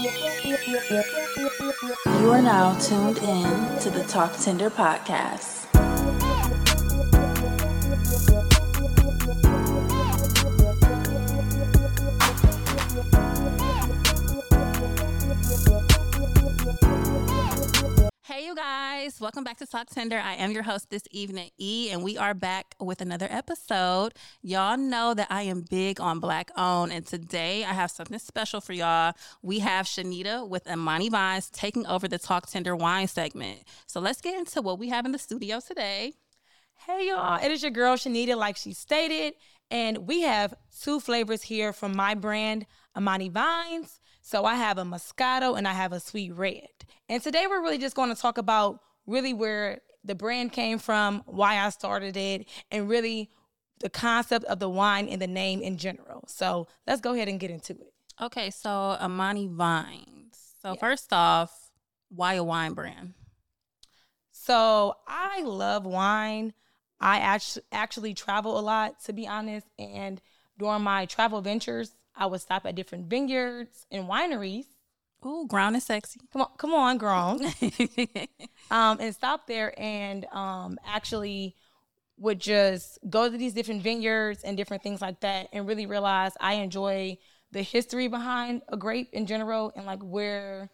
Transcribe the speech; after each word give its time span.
You 0.00 0.14
are 2.30 2.40
now 2.40 2.78
tuned 2.78 3.18
in 3.18 3.78
to 3.80 3.90
the 3.90 4.04
Talk 4.06 4.32
Tender 4.38 4.70
podcast. 4.70 5.67
Hey, 18.38 18.46
you 18.46 18.54
guys, 18.54 19.20
welcome 19.20 19.42
back 19.42 19.56
to 19.56 19.66
Talk 19.66 19.90
Tender. 19.90 20.16
I 20.16 20.34
am 20.34 20.52
your 20.52 20.62
host 20.62 20.90
this 20.90 21.02
evening, 21.10 21.50
E, 21.58 21.90
and 21.90 22.04
we 22.04 22.16
are 22.16 22.34
back 22.34 22.76
with 22.78 23.00
another 23.00 23.26
episode. 23.28 24.14
Y'all 24.42 24.76
know 24.76 25.12
that 25.12 25.26
I 25.28 25.42
am 25.42 25.62
big 25.68 26.00
on 26.00 26.20
Black 26.20 26.52
owned, 26.56 26.92
and 26.92 27.04
today 27.04 27.64
I 27.64 27.72
have 27.72 27.90
something 27.90 28.16
special 28.20 28.60
for 28.60 28.74
y'all. 28.74 29.14
We 29.42 29.58
have 29.58 29.86
Shanita 29.86 30.48
with 30.48 30.68
Amani 30.68 31.08
Vines 31.08 31.50
taking 31.50 31.84
over 31.88 32.06
the 32.06 32.16
Talk 32.16 32.46
Tender 32.46 32.76
wine 32.76 33.08
segment. 33.08 33.64
So 33.88 33.98
let's 33.98 34.20
get 34.20 34.38
into 34.38 34.62
what 34.62 34.78
we 34.78 34.88
have 34.88 35.04
in 35.04 35.10
the 35.10 35.18
studio 35.18 35.58
today. 35.58 36.12
Hey 36.86 37.08
y'all, 37.08 37.44
it 37.44 37.50
is 37.50 37.62
your 37.62 37.72
girl 37.72 37.96
Shanita, 37.96 38.36
like 38.36 38.56
she 38.56 38.72
stated, 38.72 39.34
and 39.68 40.06
we 40.06 40.20
have 40.20 40.54
two 40.80 41.00
flavors 41.00 41.42
here 41.42 41.72
from 41.72 41.96
my 41.96 42.14
brand, 42.14 42.66
Amani 42.96 43.30
Vines. 43.30 43.98
So 44.22 44.44
I 44.44 44.54
have 44.54 44.78
a 44.78 44.84
Moscato 44.84 45.58
and 45.58 45.66
I 45.66 45.72
have 45.72 45.92
a 45.92 45.98
Sweet 45.98 46.32
Red. 46.34 46.68
And 47.08 47.22
today 47.22 47.46
we're 47.48 47.62
really 47.62 47.78
just 47.78 47.96
going 47.96 48.14
to 48.14 48.20
talk 48.20 48.38
about 48.38 48.80
really 49.06 49.32
where 49.32 49.80
the 50.04 50.14
brand 50.14 50.52
came 50.52 50.78
from, 50.78 51.22
why 51.26 51.58
I 51.58 51.70
started 51.70 52.16
it, 52.16 52.46
and 52.70 52.88
really 52.88 53.30
the 53.80 53.88
concept 53.88 54.44
of 54.46 54.58
the 54.58 54.68
wine 54.68 55.08
and 55.08 55.20
the 55.20 55.26
name 55.26 55.62
in 55.62 55.76
general. 55.76 56.24
So 56.26 56.66
let's 56.86 57.00
go 57.00 57.14
ahead 57.14 57.28
and 57.28 57.40
get 57.40 57.50
into 57.50 57.74
it. 57.74 57.92
Okay, 58.20 58.50
so 58.50 58.70
Amani 58.70 59.46
Vines. 59.46 60.54
So, 60.60 60.74
first 60.74 61.12
off, 61.12 61.70
why 62.08 62.34
a 62.34 62.42
wine 62.42 62.72
brand? 62.72 63.14
So 64.32 64.96
I 65.06 65.42
love 65.42 65.86
wine. 65.86 66.52
I 67.00 67.18
actually 67.18 67.62
actually 67.70 68.14
travel 68.14 68.58
a 68.58 68.60
lot, 68.60 69.00
to 69.04 69.12
be 69.12 69.26
honest. 69.26 69.66
And 69.78 70.20
during 70.58 70.82
my 70.82 71.06
travel 71.06 71.40
ventures, 71.40 71.92
I 72.16 72.26
would 72.26 72.40
stop 72.40 72.66
at 72.66 72.74
different 72.74 73.08
vineyards 73.08 73.86
and 73.90 74.06
wineries. 74.06 74.66
Ooh, 75.26 75.46
ground 75.48 75.76
is 75.76 75.84
sexy. 75.84 76.20
Come 76.32 76.42
on, 76.42 76.48
come 76.58 76.74
on, 76.74 76.98
grown. 76.98 77.40
um, 78.70 78.98
and 79.00 79.14
stop 79.14 79.46
there 79.46 79.74
and 79.78 80.24
um, 80.26 80.78
actually 80.86 81.56
would 82.18 82.40
just 82.40 82.98
go 83.08 83.30
to 83.30 83.36
these 83.36 83.52
different 83.52 83.82
vineyards 83.82 84.42
and 84.42 84.56
different 84.56 84.82
things 84.82 85.00
like 85.00 85.20
that, 85.20 85.48
and 85.52 85.66
really 85.68 85.86
realize 85.86 86.32
I 86.40 86.54
enjoy 86.54 87.18
the 87.52 87.62
history 87.62 88.08
behind 88.08 88.62
a 88.68 88.76
grape 88.76 89.08
in 89.12 89.26
general, 89.26 89.72
and 89.76 89.86
like 89.86 90.02
where 90.02 90.70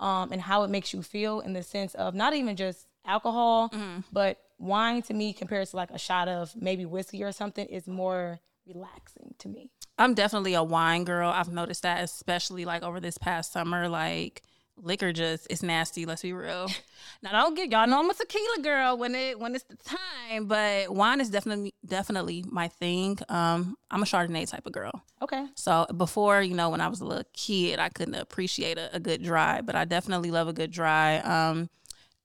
um, 0.00 0.32
and 0.32 0.40
how 0.42 0.64
it 0.64 0.70
makes 0.70 0.92
you 0.92 1.02
feel 1.02 1.40
in 1.40 1.52
the 1.52 1.62
sense 1.62 1.94
of 1.94 2.14
not 2.14 2.34
even 2.34 2.56
just 2.56 2.86
alcohol, 3.06 3.70
but 4.12 4.38
wine 4.58 5.02
to 5.02 5.14
me 5.14 5.32
compared 5.32 5.66
to 5.68 5.76
like 5.76 5.90
a 5.90 5.98
shot 5.98 6.28
of 6.28 6.54
maybe 6.60 6.84
whiskey 6.84 7.22
or 7.22 7.32
something 7.32 7.66
is 7.66 7.86
more 7.86 8.40
relaxing 8.66 9.34
to 9.38 9.48
me. 9.48 9.70
I'm 9.98 10.14
definitely 10.14 10.54
a 10.54 10.62
wine 10.62 11.04
girl. 11.04 11.30
I've 11.30 11.52
noticed 11.52 11.82
that, 11.82 12.02
especially 12.02 12.64
like 12.64 12.82
over 12.82 13.00
this 13.00 13.18
past 13.18 13.52
summer, 13.52 13.88
like 13.88 14.42
liquor 14.76 15.12
just 15.12 15.46
is 15.50 15.62
nasty. 15.62 16.06
Let's 16.06 16.22
be 16.22 16.32
real. 16.32 16.68
now, 17.22 17.32
don't 17.32 17.54
get 17.54 17.70
y'all 17.70 17.86
know 17.86 18.00
I'm 18.00 18.10
a 18.10 18.14
tequila 18.14 18.62
girl 18.62 18.96
when 18.96 19.14
it 19.14 19.38
when 19.38 19.54
it's 19.54 19.64
the 19.64 19.76
time, 19.76 20.46
but 20.46 20.94
wine 20.94 21.20
is 21.20 21.30
definitely 21.30 21.74
definitely 21.84 22.44
my 22.48 22.68
thing. 22.68 23.18
Um, 23.28 23.76
I'm 23.90 24.02
a 24.02 24.06
Chardonnay 24.06 24.48
type 24.48 24.66
of 24.66 24.72
girl. 24.72 25.02
Okay. 25.20 25.46
So 25.54 25.86
before, 25.96 26.42
you 26.42 26.54
know, 26.54 26.70
when 26.70 26.80
I 26.80 26.88
was 26.88 27.00
a 27.00 27.04
little 27.04 27.24
kid, 27.32 27.78
I 27.78 27.88
couldn't 27.88 28.14
appreciate 28.14 28.78
a, 28.78 28.96
a 28.96 29.00
good 29.00 29.22
dry, 29.22 29.60
but 29.60 29.76
I 29.76 29.84
definitely 29.84 30.30
love 30.30 30.48
a 30.48 30.52
good 30.52 30.70
dry. 30.70 31.18
Um, 31.18 31.70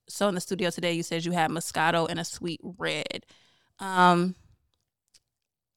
so 0.08 0.28
in 0.30 0.36
the 0.36 0.42
studio 0.42 0.70
today, 0.70 0.94
you 0.94 1.04
said 1.04 1.26
you 1.26 1.34
had 1.34 1.52
Moscato 1.52 2.10
and 2.10 2.20
a 2.20 2.26
sweet 2.26 2.62
red. 2.64 3.26
Um, 3.80 4.36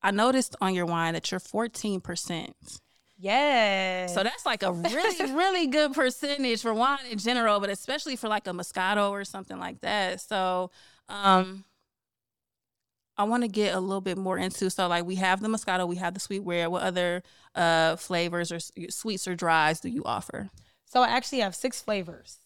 I 0.02 0.10
noticed 0.10 0.56
on 0.60 0.74
your 0.74 0.86
wine 0.86 1.14
that 1.14 1.30
you're 1.30 1.40
14%. 1.40 2.52
Yes. 3.18 4.14
So 4.14 4.22
that's 4.22 4.46
like 4.46 4.62
a 4.62 4.72
really, 4.72 5.32
really 5.32 5.66
good 5.66 5.92
percentage 5.92 6.62
for 6.62 6.72
wine 6.72 6.98
in 7.10 7.18
general, 7.18 7.60
but 7.60 7.68
especially 7.68 8.16
for 8.16 8.28
like 8.28 8.46
a 8.46 8.50
Moscato 8.50 9.10
or 9.10 9.24
something 9.24 9.58
like 9.58 9.80
that. 9.82 10.22
So, 10.22 10.70
um, 11.08 11.64
I 13.18 13.24
want 13.24 13.42
to 13.42 13.48
get 13.48 13.74
a 13.74 13.80
little 13.80 14.00
bit 14.00 14.16
more 14.16 14.38
into. 14.38 14.70
So, 14.70 14.88
like, 14.88 15.04
we 15.04 15.16
have 15.16 15.42
the 15.42 15.48
Moscato, 15.48 15.86
we 15.86 15.96
have 15.96 16.14
the 16.14 16.20
sweet 16.20 16.40
red. 16.40 16.68
What 16.68 16.82
other 16.82 17.22
uh 17.54 17.96
flavors 17.96 18.50
or 18.50 18.58
sweets 18.88 19.28
or 19.28 19.34
dries 19.34 19.80
do 19.80 19.90
you 19.90 20.02
offer? 20.04 20.48
So 20.86 21.02
I 21.02 21.08
actually 21.08 21.40
have 21.40 21.54
six 21.54 21.82
flavors. 21.82 22.38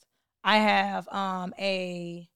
I 0.42 0.58
have 0.58 1.06
um 1.08 1.54
a 1.58 2.28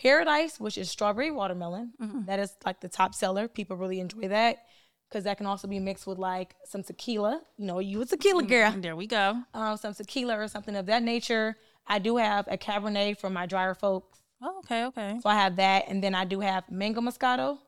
paradise, 0.00 0.58
which 0.58 0.78
is 0.78 0.90
strawberry 0.90 1.30
watermelon. 1.30 1.92
Mhm. 2.00 2.26
That 2.26 2.38
is 2.38 2.54
like 2.64 2.80
the 2.80 2.88
top 2.88 3.14
seller. 3.14 3.48
People 3.48 3.76
really 3.76 4.00
enjoy 4.00 4.28
that 4.28 4.64
because 5.08 5.24
that 5.24 5.36
can 5.36 5.46
also 5.46 5.68
be 5.68 5.78
mixed 5.78 6.06
with 6.06 6.18
like 6.18 6.54
some 6.64 6.82
tequila. 6.82 7.42
You 7.56 7.66
know, 7.66 7.78
you 7.78 8.00
a 8.00 8.06
tequila 8.06 8.42
girl. 8.44 8.72
There 8.76 8.96
we 8.96 9.06
go. 9.06 9.42
Um, 9.54 9.76
some 9.76 9.94
tequila 9.94 10.38
or 10.38 10.48
something 10.48 10.76
of 10.76 10.86
that 10.86 11.02
nature. 11.02 11.56
I 11.86 11.98
do 11.98 12.16
have 12.16 12.46
a 12.48 12.56
cabernet 12.56 13.18
from 13.18 13.32
my 13.32 13.46
drier 13.46 13.74
folks. 13.74 14.18
Oh, 14.42 14.58
okay, 14.60 14.84
okay. 14.86 15.18
So 15.22 15.28
I 15.28 15.34
have 15.34 15.56
that, 15.56 15.84
and 15.88 16.02
then 16.02 16.14
I 16.14 16.24
do 16.24 16.40
have 16.40 16.70
mango 16.70 17.00
moscato, 17.02 17.58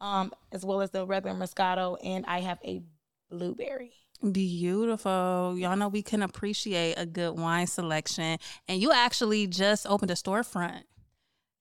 um, 0.00 0.32
as 0.52 0.64
well 0.64 0.82
as 0.82 0.90
the 0.90 1.06
regular 1.06 1.34
moscato, 1.34 1.96
and 2.04 2.26
I 2.26 2.40
have 2.40 2.58
a 2.64 2.82
blueberry. 3.30 3.92
Beautiful. 4.32 5.54
Y'all 5.56 5.76
know 5.76 5.88
we 5.88 6.02
can 6.02 6.22
appreciate 6.22 6.94
a 6.98 7.06
good 7.06 7.38
wine 7.38 7.66
selection. 7.66 8.38
And 8.66 8.82
you 8.82 8.90
actually 8.92 9.46
just 9.46 9.86
opened 9.86 10.10
a 10.10 10.14
storefront. 10.14 10.82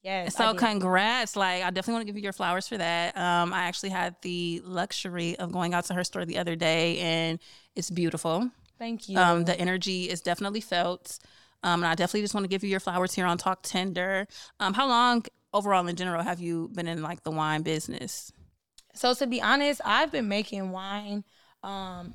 Yes. 0.07 0.35
So 0.37 0.53
congrats. 0.53 1.35
Like 1.35 1.63
I 1.63 1.69
definitely 1.69 1.95
want 1.95 2.01
to 2.03 2.05
give 2.05 2.15
you 2.15 2.23
your 2.23 2.31
flowers 2.31 2.65
for 2.65 2.77
that. 2.77 3.17
Um, 3.17 3.51
I 3.51 3.63
actually 3.63 3.89
had 3.89 4.15
the 4.21 4.61
luxury 4.63 5.37
of 5.37 5.51
going 5.51 5.73
out 5.73 5.83
to 5.85 5.93
her 5.95 6.05
store 6.05 6.23
the 6.23 6.37
other 6.37 6.55
day 6.55 6.97
and 6.99 7.39
it's 7.75 7.89
beautiful. 7.89 8.49
Thank 8.79 9.09
you. 9.09 9.17
Um, 9.17 9.43
the 9.43 9.59
energy 9.59 10.09
is 10.09 10.21
definitely 10.21 10.61
felt. 10.61 11.19
Um, 11.61 11.83
and 11.83 11.87
I 11.91 11.95
definitely 11.95 12.21
just 12.21 12.33
want 12.33 12.45
to 12.45 12.47
give 12.47 12.63
you 12.63 12.69
your 12.69 12.79
flowers 12.79 13.13
here 13.13 13.25
on 13.25 13.37
Talk 13.37 13.63
Tender. 13.63 14.27
Um, 14.61 14.73
how 14.73 14.87
long 14.87 15.25
overall 15.53 15.85
in 15.87 15.97
general 15.97 16.23
have 16.23 16.39
you 16.39 16.69
been 16.73 16.87
in 16.87 17.01
like 17.01 17.23
the 17.23 17.31
wine 17.31 17.63
business? 17.63 18.31
So 18.93 19.13
to 19.13 19.27
be 19.27 19.41
honest, 19.41 19.81
I've 19.83 20.13
been 20.13 20.29
making 20.29 20.71
wine 20.71 21.25
um 21.63 22.13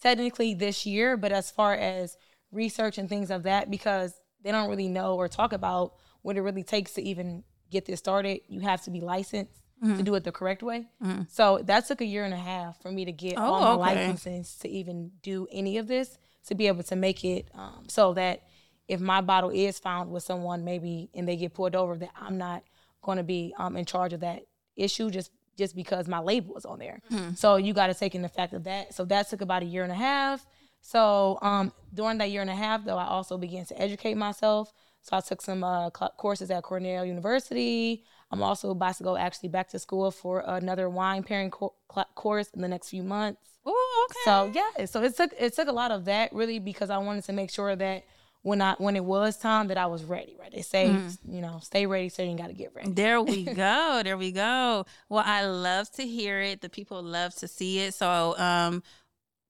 technically 0.00 0.54
this 0.54 0.86
year, 0.86 1.18
but 1.18 1.32
as 1.32 1.50
far 1.50 1.74
as 1.74 2.16
research 2.52 2.96
and 2.96 3.06
things 3.06 3.30
of 3.30 3.42
that, 3.42 3.70
because 3.70 4.14
they 4.42 4.50
don't 4.50 4.70
really 4.70 4.88
know 4.88 5.16
or 5.16 5.28
talk 5.28 5.52
about 5.52 5.92
what 6.28 6.36
it 6.36 6.42
really 6.42 6.62
takes 6.62 6.92
to 6.94 7.02
even 7.02 7.42
get 7.70 7.86
this 7.86 7.98
started, 7.98 8.40
you 8.48 8.60
have 8.60 8.82
to 8.82 8.90
be 8.90 9.00
licensed 9.00 9.52
to 9.82 10.02
do 10.02 10.14
it 10.16 10.24
the 10.24 10.32
correct 10.32 10.62
way. 10.62 10.86
So 11.28 11.60
that 11.64 11.86
took 11.86 12.00
a 12.00 12.04
year 12.04 12.24
and 12.24 12.34
a 12.34 12.42
half 12.52 12.80
for 12.82 12.90
me 12.90 13.04
to 13.04 13.12
get 13.12 13.36
all 13.38 13.62
Oh, 13.64 13.78
my 13.78 13.92
okay. 13.92 14.08
licenses 14.08 14.56
to 14.62 14.68
even 14.68 15.12
do 15.22 15.46
any 15.52 15.78
of 15.78 15.86
this, 15.86 16.18
to 16.48 16.54
be 16.54 16.66
able 16.66 16.82
to 16.82 16.96
make 16.96 17.24
it 17.24 17.48
um, 17.54 17.84
so 17.88 18.12
that 18.14 18.42
if 18.88 19.00
my 19.00 19.20
bottle 19.20 19.50
is 19.50 19.78
found 19.78 20.10
with 20.10 20.22
someone 20.24 20.64
maybe 20.64 21.10
and 21.14 21.28
they 21.28 21.36
get 21.36 21.54
pulled 21.54 21.76
over, 21.76 21.96
that 21.96 22.10
I'm 22.20 22.38
not 22.38 22.62
going 23.02 23.18
to 23.18 23.24
be 23.24 23.54
um, 23.58 23.76
in 23.76 23.84
charge 23.84 24.12
of 24.12 24.20
that 24.20 24.42
issue 24.76 25.10
just 25.10 25.30
just 25.56 25.74
because 25.76 26.06
my 26.08 26.20
label 26.20 26.56
is 26.56 26.64
on 26.64 26.78
there. 26.78 27.00
So 27.34 27.56
you 27.56 27.72
got 27.72 27.88
to 27.88 27.94
take 27.94 28.14
in 28.14 28.22
the 28.22 28.28
fact 28.28 28.52
of 28.54 28.62
that. 28.64 28.94
So 28.94 29.04
that 29.06 29.28
took 29.30 29.40
about 29.40 29.62
a 29.62 29.66
year 29.66 29.82
and 29.82 29.90
a 29.92 30.00
half. 30.10 30.44
So 30.80 31.38
um, 31.42 31.72
during 31.92 32.18
that 32.18 32.30
year 32.30 32.42
and 32.42 32.50
a 32.50 32.54
half, 32.54 32.84
though, 32.84 32.96
I 32.96 33.06
also 33.06 33.36
began 33.38 33.64
to 33.66 33.80
educate 33.80 34.16
myself. 34.16 34.72
So 35.08 35.16
I 35.16 35.20
took 35.20 35.40
some 35.40 35.64
uh, 35.64 35.88
courses 35.88 36.50
at 36.50 36.62
Cornell 36.62 37.02
University. 37.02 38.04
I'm 38.30 38.42
also 38.42 38.70
about 38.70 38.96
to 38.98 39.04
go 39.04 39.16
actually 39.16 39.48
back 39.48 39.70
to 39.70 39.78
school 39.78 40.10
for 40.10 40.44
another 40.46 40.90
wine 40.90 41.22
pairing 41.22 41.50
co- 41.50 41.72
course 42.14 42.50
in 42.54 42.60
the 42.60 42.68
next 42.68 42.90
few 42.90 43.02
months. 43.02 43.40
Oh, 43.64 44.06
okay. 44.10 44.18
So 44.24 44.52
yeah, 44.54 44.84
so 44.84 45.02
it 45.02 45.16
took 45.16 45.32
it 45.38 45.54
took 45.54 45.68
a 45.68 45.72
lot 45.72 45.92
of 45.92 46.04
that 46.04 46.34
really 46.34 46.58
because 46.58 46.90
I 46.90 46.98
wanted 46.98 47.24
to 47.24 47.32
make 47.32 47.50
sure 47.50 47.74
that 47.74 48.04
when 48.42 48.60
I 48.60 48.74
when 48.76 48.96
it 48.96 49.04
was 49.04 49.38
time 49.38 49.68
that 49.68 49.78
I 49.78 49.86
was 49.86 50.04
ready. 50.04 50.36
Right? 50.38 50.52
They 50.52 50.60
say 50.60 50.88
you 51.26 51.40
know 51.40 51.58
stay 51.62 51.86
ready 51.86 52.10
so 52.10 52.22
you 52.22 52.36
got 52.36 52.48
to 52.48 52.52
get 52.52 52.74
ready. 52.74 52.90
There 52.92 53.22
we 53.22 53.44
go. 53.64 54.02
There 54.04 54.18
we 54.18 54.30
go. 54.30 54.84
Well, 55.08 55.24
I 55.24 55.46
love 55.46 55.90
to 55.92 56.06
hear 56.06 56.38
it. 56.40 56.60
The 56.60 56.68
people 56.68 57.02
love 57.02 57.34
to 57.36 57.48
see 57.48 57.78
it. 57.80 57.94
So, 57.94 58.36
um, 58.36 58.82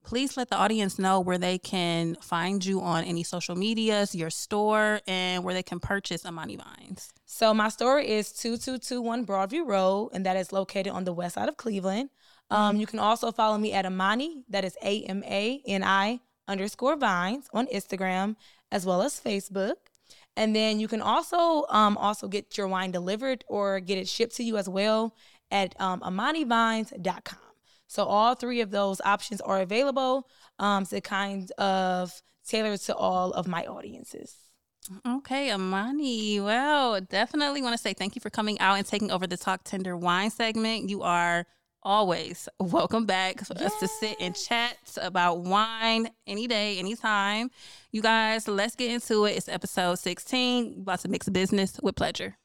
please 0.05 0.37
let 0.37 0.49
the 0.49 0.57
audience 0.57 0.99
know 0.99 1.21
where 1.21 1.39
they 1.39 1.59
can 1.59 2.17
find 2.21 2.65
you 2.65 2.81
on 2.81 3.05
any 3.05 3.23
social 3.23 3.55
medias, 3.55 4.15
your 4.15 4.31
store, 4.31 5.01
and 5.07 5.45
where 5.45 5.55
they 5.55 5.63
can 5.63 5.81
purchase 5.81 6.25
Amani 6.25 6.57
Vines. 6.57 7.13
So 7.27 7.53
my 7.53 7.69
store 7.69 8.01
is 8.01 8.33
2221 8.33 9.27
Broadview 9.27 9.67
Road, 9.67 10.11
and 10.13 10.25
that 10.25 10.37
is 10.37 10.53
located 10.53 10.93
on 10.93 11.05
the 11.05 11.13
west 11.13 11.35
side 11.35 11.49
of 11.49 11.57
Cleveland. 11.57 12.11
Um, 12.51 12.77
you 12.77 12.87
can 12.87 12.99
also 12.99 13.31
follow 13.31 13.59
me 13.59 13.73
at 13.73 13.85
Amani, 13.85 14.45
that 14.49 14.65
is 14.65 14.77
A 14.83 15.03
M 15.03 15.23
A 15.25 15.61
N 15.67 15.83
I 15.83 16.21
underscore 16.47 16.97
Vines 16.97 17.47
on 17.53 17.67
Instagram 17.67 18.37
as 18.73 18.87
well 18.87 19.03
as 19.03 19.21
Facebook. 19.21 19.75
And 20.37 20.55
then 20.55 20.81
you 20.81 20.89
can 20.89 21.03
also 21.03 21.67
um, 21.69 21.97
also 21.99 22.29
get 22.29 22.57
your 22.57 22.69
wine 22.69 22.93
delivered 22.93 23.45
or 23.49 23.81
get 23.81 23.99
it 23.99 24.09
shipped 24.09 24.37
to 24.37 24.45
you 24.45 24.57
as 24.57 24.69
well 24.69 25.15
at 25.51 25.79
um, 25.81 26.01
amanivines.com. 26.01 27.48
So 27.89 28.05
all 28.05 28.35
three 28.35 28.61
of 28.61 28.71
those 28.71 29.01
options 29.01 29.41
are 29.41 29.61
available 29.61 30.29
um, 30.59 30.87
to 30.87 31.01
kind 31.01 31.51
of 31.53 32.23
tailored 32.47 32.81
to 32.81 32.95
all 32.95 33.33
of 33.33 33.49
my 33.49 33.65
audiences. 33.67 34.37
Okay, 35.07 35.51
Amani. 35.51 36.41
Well, 36.41 37.01
definitely 37.01 37.63
want 37.63 37.75
to 37.75 37.79
say 37.79 37.93
thank 37.93 38.15
you 38.15 38.21
for 38.21 38.31
coming 38.31 38.59
out 38.61 38.77
and 38.77 38.87
taking 38.87 39.11
over 39.11 39.27
the 39.27 39.37
Talk 39.37 39.65
Tender 39.65 39.97
Wine 39.97 40.31
segment. 40.31 40.89
You 40.89 41.03
are 41.03 41.47
always 41.83 42.49
welcome 42.59 43.07
back 43.07 43.45
for 43.45 43.57
us 43.59 43.79
to 43.81 43.89
sit 43.89 44.17
and 44.21 44.35
chat 44.35 44.77
about 45.01 45.41
wine 45.41 46.09
any 46.27 46.47
day, 46.47 46.79
anytime. 46.79 47.51
You 47.93 48.03
guys, 48.03 48.49
let's 48.49 48.77
get 48.77 48.91
into 48.91 49.25
it. 49.27 49.37
It's 49.37 49.49
episode 49.49 49.99
16. 49.99 50.81
About 50.81 51.01
to 51.01 51.09
mix 51.09 51.29
business 51.29 51.79
with 51.83 51.97
pleasure. 51.97 52.37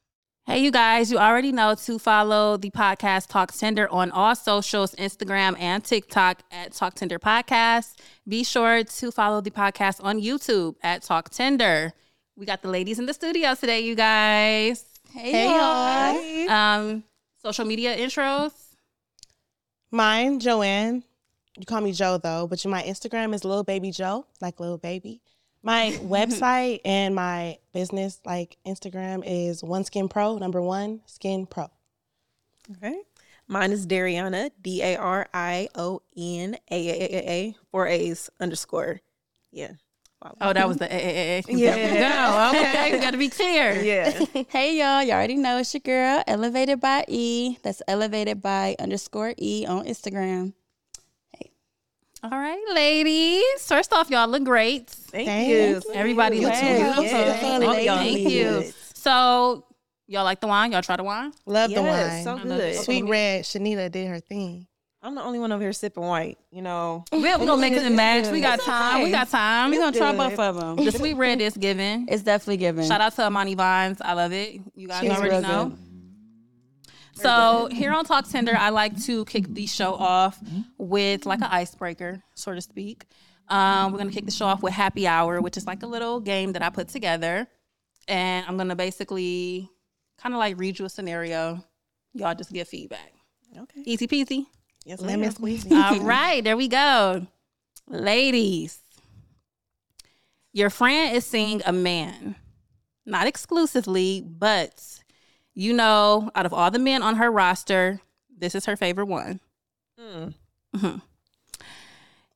Hey, 0.45 0.59
you 0.59 0.71
guys, 0.71 1.09
you 1.09 1.17
already 1.17 1.53
know 1.53 1.73
to 1.73 1.97
follow 1.97 2.57
the 2.57 2.69
podcast 2.69 3.29
Talk 3.29 3.53
Tender 3.53 3.87
on 3.89 4.11
all 4.11 4.35
socials, 4.35 4.93
Instagram 4.95 5.57
and 5.57 5.81
TikTok 5.81 6.41
at 6.51 6.73
Talk 6.73 6.95
Tender 6.95 7.17
Podcast. 7.17 7.93
Be 8.27 8.43
sure 8.43 8.83
to 8.83 9.11
follow 9.11 9.39
the 9.39 9.51
podcast 9.51 10.03
on 10.03 10.19
YouTube 10.19 10.75
at 10.83 11.01
Talk 11.01 11.29
Tender. 11.29 11.93
We 12.35 12.45
got 12.45 12.61
the 12.61 12.67
ladies 12.67 12.99
in 12.99 13.05
the 13.05 13.13
studio 13.13 13.55
today, 13.55 13.79
you 13.79 13.95
guys. 13.95 14.83
Hey, 15.13 15.45
y'all. 15.45 16.49
Um, 16.51 17.05
social 17.41 17.63
media 17.63 17.95
intros. 17.95 18.51
Mine, 19.91 20.41
Joanne. 20.41 21.05
You 21.57 21.65
call 21.65 21.79
me 21.79 21.93
Joe 21.93 22.17
though, 22.17 22.47
but 22.47 22.65
my 22.65 22.83
Instagram 22.83 23.33
is 23.33 23.45
little 23.45 23.63
baby 23.63 23.91
Joe, 23.91 24.25
like 24.41 24.59
little 24.59 24.77
baby. 24.77 25.21
My 25.63 25.97
website 26.03 26.81
and 26.85 27.15
my 27.15 27.57
business, 27.73 28.19
like 28.25 28.57
Instagram, 28.67 29.23
is 29.25 29.63
One 29.63 29.85
Skin 29.85 30.09
Pro, 30.09 30.37
number 30.37 30.61
one 30.61 31.01
Skin 31.05 31.45
Pro. 31.45 31.69
Okay. 32.77 33.01
Mine 33.47 33.71
is 33.71 33.85
Dariona, 33.87 34.51
D 34.61 34.81
A 34.81 34.95
R 34.97 35.27
I 35.33 35.69
O 35.75 36.01
N 36.15 36.55
A 36.69 36.89
A 36.89 37.17
A 37.17 37.29
A, 37.29 37.55
four 37.71 37.87
A's 37.87 38.29
underscore. 38.39 39.01
Yeah. 39.51 39.71
Oh, 40.39 40.53
that 40.53 40.67
was 40.67 40.77
the 40.77 40.87
AAA. 40.87 41.43
Yeah. 41.49 41.99
No, 41.99 42.57
okay. 42.57 42.93
We 42.93 42.99
Got 42.99 43.11
to 43.11 43.17
be 43.17 43.29
clear. 43.29 43.73
Yeah. 43.83 44.25
Hey 44.47 44.77
y'all, 44.79 45.03
you 45.03 45.11
already 45.11 45.35
know 45.35 45.57
it's 45.57 45.73
your 45.73 45.81
girl, 45.81 46.23
Elevated 46.27 46.79
by 46.79 47.03
E. 47.09 47.57
That's 47.61 47.81
elevated 47.87 48.41
by 48.41 48.75
underscore 48.79 49.33
E 49.37 49.65
on 49.67 49.85
Instagram. 49.85 50.53
Hey. 51.37 51.51
All 52.23 52.29
right, 52.31 52.63
ladies. 52.73 53.43
First 53.59 53.91
off, 53.91 54.09
y'all 54.09 54.29
look 54.29 54.45
great. 54.45 54.95
Thank 55.13 55.27
Thank 55.27 55.47
you. 55.49 55.55
you. 55.55 55.81
Everybody 55.93 56.39
looks 56.41 56.59
Yes. 56.59 56.79
beautiful. 56.81 57.03
Yes. 57.03 57.43
All 57.63 57.79
y'all 57.79 57.97
Thank 57.97 58.19
you. 58.29 58.73
So, 58.95 59.65
y'all 60.07 60.23
like 60.23 60.39
the 60.41 60.47
wine? 60.47 60.71
Y'all 60.71 60.81
try 60.81 60.95
the 60.97 61.03
wine? 61.03 61.31
Love 61.45 61.69
the 61.71 61.83
wine. 61.83 62.23
so 62.23 62.37
good. 62.39 62.75
Sweet 62.77 63.03
red, 63.03 63.43
Shanita 63.43 63.91
did 63.91 64.07
her 64.07 64.19
thing. 64.19 64.65
I'm 65.03 65.13
the 65.13 65.21
only 65.21 65.37
one 65.37 65.51
over 65.51 65.61
here 65.61 65.73
sipping 65.73 66.01
white, 66.03 66.39
you 66.49 66.61
know. 66.63 67.03
We're 67.11 67.37
gonna 67.37 67.57
make 67.57 67.73
it 67.73 67.85
a 67.85 67.89
match. 67.91 68.31
We 68.31 68.41
got 68.41 68.59
time. 68.61 69.03
We 69.03 69.11
got 69.11 69.29
time. 69.29 69.69
We're 69.69 69.81
gonna 69.81 69.95
try 69.97 70.15
both 70.15 70.39
of 70.39 70.55
them. 70.55 70.83
The 70.83 70.91
sweet 70.97 71.13
red 71.15 71.41
is 71.41 71.55
given. 71.57 72.07
It's 72.09 72.23
definitely 72.23 72.57
given. 72.57 72.87
Shout 72.87 73.01
out 73.01 73.13
to 73.17 73.23
Amani 73.23 73.53
Vines. 73.53 74.01
I 74.01 74.13
love 74.13 74.31
it. 74.33 74.61
You 74.75 74.87
guys 74.87 75.01
She's 75.01 75.11
already 75.11 75.45
know. 75.45 75.65
good. 75.69 75.77
So 77.15 77.69
here 77.71 77.91
on 77.91 78.05
Talk 78.05 78.27
Tender, 78.29 78.55
I 78.57 78.69
like 78.69 78.99
to 79.03 79.25
kick 79.25 79.45
the 79.53 79.67
show 79.67 79.93
off 79.93 80.39
with 80.77 81.25
like 81.25 81.39
an 81.41 81.49
icebreaker, 81.51 82.23
so 82.33 82.55
to 82.55 82.61
speak. 82.61 83.05
Um, 83.49 83.91
we're 83.91 83.97
gonna 83.97 84.11
kick 84.11 84.25
the 84.25 84.31
show 84.31 84.45
off 84.45 84.63
with 84.63 84.73
Happy 84.73 85.05
Hour, 85.07 85.41
which 85.41 85.57
is 85.57 85.67
like 85.67 85.83
a 85.83 85.87
little 85.87 86.19
game 86.19 86.53
that 86.53 86.61
I 86.63 86.69
put 86.69 86.87
together, 86.87 87.47
and 88.07 88.45
I'm 88.47 88.57
gonna 88.57 88.75
basically 88.75 89.69
kind 90.17 90.33
of 90.33 90.39
like 90.39 90.57
read 90.57 90.79
you 90.79 90.85
a 90.85 90.89
scenario. 90.89 91.63
Y'all 92.13 92.35
just 92.35 92.51
give 92.53 92.67
feedback. 92.67 93.11
Okay. 93.57 93.81
Easy 93.85 94.07
peasy. 94.07 94.45
Yes, 94.85 95.01
Lemon 95.01 95.21
ma'am. 95.21 95.31
squeezy. 95.33 95.71
All 95.99 95.99
right, 96.01 96.43
there 96.43 96.57
we 96.57 96.67
go. 96.67 97.27
Ladies, 97.87 98.79
your 100.53 100.69
friend 100.69 101.15
is 101.15 101.25
seeing 101.25 101.61
a 101.65 101.73
man, 101.73 102.35
not 103.05 103.27
exclusively, 103.27 104.21
but 104.25 104.99
you 105.53 105.73
know, 105.73 106.31
out 106.35 106.45
of 106.45 106.53
all 106.53 106.71
the 106.71 106.79
men 106.79 107.03
on 107.03 107.15
her 107.17 107.31
roster, 107.31 107.99
this 108.35 108.55
is 108.55 108.65
her 108.65 108.75
favorite 108.75 109.05
one. 109.05 109.39
Mm. 109.99 110.33
Mhm. 110.75 111.01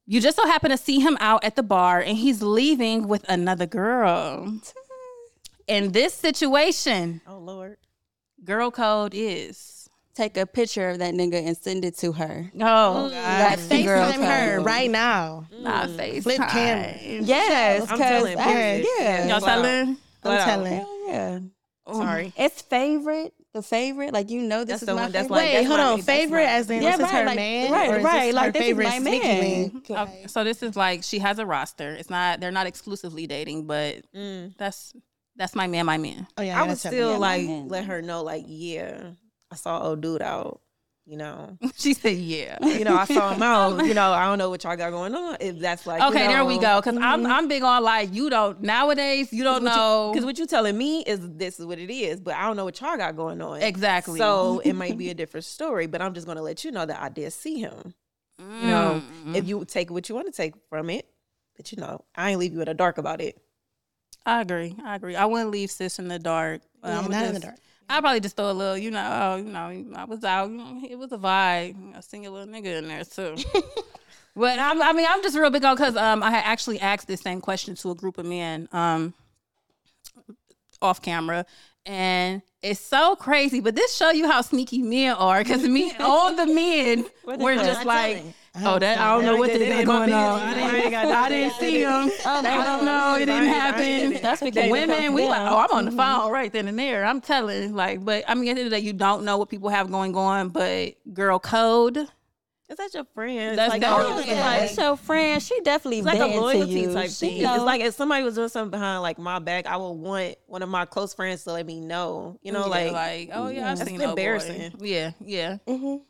You 0.09 0.21
just 0.21 0.37
so 0.37 0.45
happen 0.47 0.69
to 0.71 0.77
see 0.77 0.99
him 0.99 1.17
out 1.19 1.43
at 1.43 1.55
the 1.57 1.63
bar 1.63 1.99
and 1.99 2.17
he's 2.17 2.41
leaving 2.41 3.07
with 3.09 3.25
another 3.29 3.65
girl. 3.65 4.57
In 5.67 5.91
this 5.91 6.13
situation, 6.13 7.19
Oh 7.27 7.37
Lord. 7.39 7.75
girl 8.45 8.71
code 8.71 9.13
is. 9.13 9.89
Take 10.15 10.37
a 10.37 10.45
picture 10.47 10.89
of 10.89 10.99
that 10.99 11.13
nigga 11.13 11.45
and 11.45 11.55
send 11.57 11.83
it 11.85 11.95
to 11.99 12.13
her. 12.13 12.49
Oh, 12.59 13.09
That's 13.09 13.63
mm. 13.65 13.69
the 13.69 13.83
girl 13.83 14.11
FaceTime 14.13 14.25
her 14.55 14.61
right 14.61 14.89
now. 14.89 15.45
not 15.59 15.89
mm. 15.89 15.97
face. 15.97 16.23
Flip 16.23 16.37
camera. 16.49 16.95
Yes, 17.01 17.81
I'm 17.83 17.87
'cause 17.89 17.99
telling, 17.99 18.39
I- 18.39 18.43
period. 18.53 18.87
yeah, 18.99 19.27
Y'all 19.27 19.41
Wow. 19.41 19.45
telling? 19.45 19.97
I'm 20.23 20.31
Wow. 20.37 20.45
telling. 20.45 20.73
Hell 20.73 20.99
yeah. 21.07 21.39
Sorry. 21.91 22.33
It's 22.37 22.61
favorite, 22.63 23.33
the 23.57 23.63
favorite. 23.63 24.13
Like 24.13 24.29
you 24.29 24.41
know, 24.41 24.59
this 24.59 24.67
That's 24.79 24.81
is 24.83 24.85
the 24.87 24.95
my 24.95 25.01
one- 25.03 25.11
that's 25.11 25.23
favorite. 25.27 25.35
like- 25.37 25.53
Wait, 25.53 25.63
hold 25.65 25.79
my- 25.79 25.85
on. 25.85 26.01
Favorite 26.01 26.43
my- 26.45 26.51
as 26.51 26.69
in 26.69 26.81
Yeah, 26.81 26.91
this 26.97 27.07
is 27.07 27.13
right, 27.13 27.19
her 27.21 27.25
like- 27.25 27.35
man? 27.35 27.71
right, 27.71 27.89
or 27.89 27.99
right, 28.03 28.33
like, 28.33 28.45
her 28.45 28.51
this 28.51 28.61
is 28.61 28.67
favorite 28.67 28.85
my 28.85 28.99
sneaky 28.99 29.27
man. 29.27 29.81
Okay, 29.89 30.25
so 30.27 30.43
this 30.43 30.63
is 30.63 30.75
like 30.75 31.03
she 31.03 31.19
has 31.19 31.39
a 31.39 31.45
roster. 31.45 31.93
It's 31.95 32.09
not 32.09 32.39
they're 32.39 32.51
not 32.51 32.67
exclusively 32.67 33.27
dating, 33.27 33.67
but 33.67 33.95
Mm. 34.15 34.55
that's 34.57 34.93
that's 35.35 35.53
my 35.55 35.67
man, 35.67 35.85
my 35.85 35.97
man. 35.97 36.27
Oh 36.37 36.41
yeah, 36.41 36.61
I 36.61 36.67
would 36.67 36.77
still 36.77 37.19
like 37.19 37.47
let 37.47 37.85
her 37.85 38.01
know, 38.01 38.23
like, 38.23 38.45
yeah, 38.47 39.11
I 39.51 39.55
saw 39.55 39.81
old 39.89 40.01
dude 40.01 40.21
out. 40.21 40.61
You 41.09 41.15
know, 41.15 41.57
she 41.77 41.93
said, 41.93 42.17
"Yeah." 42.17 42.57
you 42.65 42.83
know, 42.83 42.97
I 42.97 43.05
saw 43.05 43.33
him 43.33 43.41
out. 43.41 43.85
You 43.85 43.93
know, 43.99 44.11
I 44.11 44.25
don't 44.25 44.37
know 44.37 44.49
what 44.49 44.63
y'all 44.65 44.75
got 44.75 44.89
going 44.91 45.15
on. 45.15 45.37
If 45.39 45.59
that's 45.59 45.87
like, 45.87 46.01
Okay, 46.01 46.23
you 46.23 46.27
there 46.27 46.43
we 46.43 46.59
go. 46.59 46.81
Because 46.81 46.97
I'm 47.01 47.25
I'm 47.25 47.47
big 47.47 47.63
on 47.63 47.81
like 47.81 48.13
you 48.13 48.29
don't 48.29 48.61
nowadays 48.61 49.31
you 49.31 49.45
don't 49.45 49.63
know 49.63 50.11
Because 50.11 50.25
what 50.25 50.37
you 50.37 50.45
telling 50.45 50.77
me 50.77 51.03
is 51.03 51.19
this 51.37 51.61
is 51.61 51.65
what 51.65 51.79
it 51.79 51.89
is, 51.89 52.19
but 52.19 52.35
I 52.35 52.45
don't 52.45 52.57
know 52.57 52.65
what 52.65 52.81
y'all 52.81 52.97
got 52.97 53.15
going 53.15 53.41
on. 53.41 53.61
exactly. 53.61 54.19
So 54.19 54.59
it 54.65 54.73
might 54.73 54.97
be 54.97 55.09
a 55.09 55.13
different 55.13 55.45
story, 55.45 55.87
but 55.87 56.01
I'm 56.01 56.13
just 56.13 56.27
gonna 56.27 56.41
let 56.41 56.65
you 56.65 56.71
know 56.71 56.85
that 56.85 57.01
I 57.01 57.07
did 57.07 57.31
see 57.31 57.59
him. 57.61 57.93
You 58.39 58.67
know, 58.67 59.01
Mm. 59.25 59.35
if 59.35 59.47
you 59.47 59.63
take 59.65 59.89
what 59.89 60.09
you 60.09 60.13
want 60.15 60.27
to 60.27 60.33
take 60.33 60.53
from 60.69 60.89
it, 60.89 61.07
but 61.55 61.71
you 61.71 61.77
know, 61.79 62.03
I 62.15 62.31
ain't 62.31 62.39
leave 62.39 62.53
you 62.53 62.59
in 62.59 62.65
the 62.65 62.73
dark 62.73 62.97
about 62.97 63.19
it. 63.21 63.39
I 64.25 64.41
agree. 64.41 64.75
I 64.85 64.95
agree. 64.95 65.15
I 65.15 65.23
wouldn't 65.25 65.51
leave 65.51 65.71
sis 65.71 65.99
in 65.99 66.09
the 66.09 66.19
dark. 66.19 66.61
Yeah, 66.83 67.01
not 67.07 67.23
in 67.25 67.33
the 67.35 67.39
dark. 67.39 67.55
I'd 67.89 68.01
probably 68.01 68.19
just 68.19 68.35
throw 68.35 68.51
a 68.51 68.53
little, 68.53 68.77
you 68.77 68.91
know, 68.91 69.09
oh, 69.21 69.35
you 69.37 69.45
know, 69.45 69.95
I 69.95 70.03
was 70.03 70.23
out, 70.23 70.49
you 70.49 70.57
know, 70.57 70.81
it 70.89 70.97
was 70.97 71.11
a 71.11 71.17
vibe. 71.17 71.95
I 71.95 71.99
seen 72.01 72.25
a 72.25 72.31
little 72.31 72.53
nigga 72.53 72.79
in 72.79 72.87
there 72.87 73.03
too. 73.05 73.37
but 74.35 74.59
I'm, 74.59 74.81
I 74.81 74.91
mean, 74.91 75.05
I'm 75.09 75.23
just 75.23 75.37
real 75.37 75.49
big 75.49 75.63
on 75.63 75.75
because 75.75 75.95
um, 75.95 76.21
I 76.21 76.31
had 76.31 76.43
actually 76.45 76.79
asked 76.79 77.07
this 77.07 77.21
same 77.21 77.39
question 77.39 77.75
to 77.75 77.91
a 77.91 77.95
group 77.95 78.17
of 78.17 78.25
men 78.25 78.67
um, 78.73 79.13
off 80.81 81.01
camera, 81.01 81.45
and 81.85 82.41
it's 82.61 82.81
so 82.81 83.15
crazy. 83.15 83.61
But 83.61 83.75
this 83.75 83.95
show 83.95 84.11
you 84.11 84.29
how 84.29 84.41
sneaky 84.41 84.81
men 84.81 85.15
are 85.15 85.41
because 85.41 85.63
me, 85.63 85.93
all 85.99 86.35
the 86.35 86.45
men 86.45 87.05
were 87.25 87.55
just 87.55 87.85
like. 87.85 88.23
Oh, 88.63 88.79
that 88.79 88.97
I 88.99 89.11
don't 89.13 89.25
know 89.25 89.35
what 89.37 89.51
they 89.53 89.67
got 89.69 89.85
going 89.85 90.13
on. 90.13 90.41
I 90.41 90.53
didn't, 90.71 90.93
I 90.93 91.29
didn't 91.29 91.53
see 91.55 91.81
him. 91.81 92.11
I 92.25 92.41
don't 92.41 92.85
know. 92.85 93.15
It 93.15 93.25
didn't 93.25 93.47
happen. 93.47 94.19
That's 94.21 94.41
because 94.41 94.71
Women, 94.71 95.13
we 95.13 95.25
like, 95.27 95.41
oh, 95.51 95.57
I'm 95.57 95.71
on 95.71 95.85
the 95.85 95.91
phone 95.91 96.31
right 96.31 96.51
then 96.51 96.67
and 96.67 96.77
there. 96.79 97.05
I'm 97.05 97.21
telling, 97.21 97.73
like, 97.75 98.03
but 98.03 98.23
I 98.27 98.35
mean, 98.35 98.49
at 98.49 98.55
the 98.55 98.59
end 98.61 98.67
of 98.67 98.71
the 98.71 98.77
day, 98.77 98.83
you 98.83 98.93
don't 98.93 99.23
know 99.25 99.37
what 99.37 99.49
people 99.49 99.69
have 99.69 99.89
going 99.91 100.15
on. 100.15 100.49
But 100.49 100.95
girl 101.13 101.39
code, 101.39 101.97
Is 101.97 102.75
that 102.77 102.93
your 102.93 103.05
friend? 103.13 103.57
That's 103.57 103.69
like, 103.69 103.81
that- 103.81 103.93
oh, 103.99 104.19
Yeah. 104.19 104.33
Yeah, 104.33 104.55
it's 104.63 104.77
your 104.77 104.97
friend. 104.97 105.41
She 105.41 105.59
definitely 105.61 105.99
It's 105.99 106.05
like 106.05 106.19
a 106.19 106.23
vetting 106.23 106.33
to 106.33 106.41
loyalty 106.41 106.71
you. 106.81 106.93
type 106.93 107.09
She 107.11 107.29
thing. 107.29 107.43
know. 107.43 107.55
It's 107.55 107.63
like 107.63 107.81
if 107.81 107.93
somebody 107.95 108.23
was 108.23 108.35
doing 108.35 108.49
something 108.49 108.71
behind 108.71 109.01
like 109.01 109.17
my 109.17 109.39
back, 109.39 109.67
I 109.67 109.77
would 109.77 109.91
want 109.91 110.35
one 110.47 110.61
of 110.63 110.69
my 110.69 110.85
close 110.85 111.13
friends 111.13 111.43
to 111.45 111.53
let 111.53 111.65
me 111.65 111.79
know. 111.79 112.37
You 112.41 112.51
know, 112.51 112.63
Yeah, 112.65 112.69
like, 112.69 112.91
like, 112.91 113.29
oh 113.33 113.47
yeah, 113.47 113.71
I've 113.71 113.77
That's 113.77 113.89
seen 113.89 113.99
that 113.99 114.05
boy. 114.07 114.09
embarrassing. 114.11 114.73
Yeah, 114.79 115.11
yeah. 115.23 115.57
Mhm. 115.67 116.01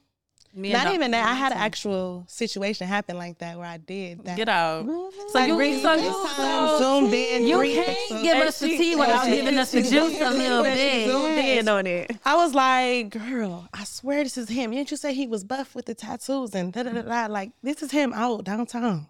Me 0.54 0.74
Not 0.74 0.86
Doc- 0.86 0.94
even 0.96 1.12
that. 1.12 1.28
I 1.28 1.34
had 1.36 1.52
an 1.52 1.60
actual 1.60 2.26
situation 2.28 2.88
happen 2.88 3.16
like 3.18 3.38
that 3.40 3.58
where 3.58 3.68
I 3.68 3.78
did 3.78 4.24
that. 4.26 4.38
Get 4.38 4.50
out. 4.50 4.86
So 4.86 5.12
Like, 5.36 5.50
you, 5.50 5.58
really 5.60 5.82
so 5.82 5.94
you, 5.94 6.12
so 6.36 6.78
zoomed 6.80 7.14
in. 7.14 7.46
you 7.48 7.58
three 7.58 7.74
can't 7.76 7.88
pixels. 7.98 8.22
give 8.24 8.36
And 8.38 8.44
us 8.48 8.60
the 8.60 8.68
tea 8.70 8.96
without 8.96 9.26
she- 9.26 9.32
giving 9.36 9.58
us 9.60 9.72
the 9.72 9.82
juice 9.84 10.20
a 10.20 10.32
little 10.32 10.64
bit. 10.64 11.08
zoomed 11.12 11.38
in 11.38 11.68
on 11.70 11.86
it. 11.86 12.12
I 12.26 12.36
was 12.36 12.56
like, 12.56 13.10
girl, 13.12 13.68
I 13.74 13.84
swear 13.84 14.24
this 14.24 14.38
is 14.38 14.50
him. 14.50 14.72
Didn't 14.72 14.90
you 14.90 14.98
say 14.98 15.14
he 15.14 15.28
was 15.28 15.44
buff 15.44 15.76
with 15.76 15.86
the 15.86 15.94
tattoos 15.94 16.56
and 16.56 16.74
da 16.74 16.84
da 16.84 16.92
da 16.92 17.02
da? 17.04 17.32
Like, 17.32 17.52
this 17.62 17.84
is 17.84 17.92
him 17.92 18.12
out 18.14 18.44
downtown. 18.44 19.08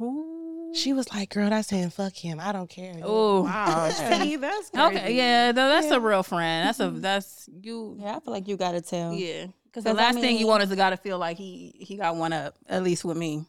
Ooh. 0.00 0.72
She 0.74 0.92
was 0.92 1.10
like, 1.12 1.30
girl, 1.30 1.48
that's 1.48 1.70
him. 1.70 1.88
Fuck 1.90 2.12
him. 2.14 2.38
I 2.38 2.52
don't 2.52 2.68
care. 2.68 2.94
Oh, 3.02 3.42
Wow, 3.44 3.88
see, 3.90 4.36
that's 4.36 4.70
crazy. 4.70 4.96
okay, 4.98 5.14
yeah, 5.14 5.46
no, 5.52 5.68
that's 5.68 5.90
a 5.90 5.98
real 6.00 6.22
friend. 6.22 6.68
That's 6.68 6.80
a 6.80 6.90
that's 6.90 7.48
you. 7.62 7.96
yeah, 7.98 8.16
I 8.16 8.20
feel 8.20 8.32
like 8.34 8.46
you 8.46 8.56
gotta 8.56 8.82
tell. 8.82 9.14
Yeah, 9.14 9.46
because 9.76 9.84
the 9.84 9.90
'Cause 9.90 9.98
I 10.00 10.04
last 10.12 10.20
thing 10.20 10.38
you 10.38 10.46
want 10.46 10.62
is 10.62 10.70
a 10.70 10.76
guy 10.76 10.88
to 10.90 10.96
feel 10.96 11.18
like 11.18 11.36
he 11.36 11.74
he 11.78 11.96
got 11.96 12.16
one 12.16 12.32
up, 12.32 12.54
at 12.66 12.82
least 12.82 13.04
with 13.04 13.16
me. 13.18 13.44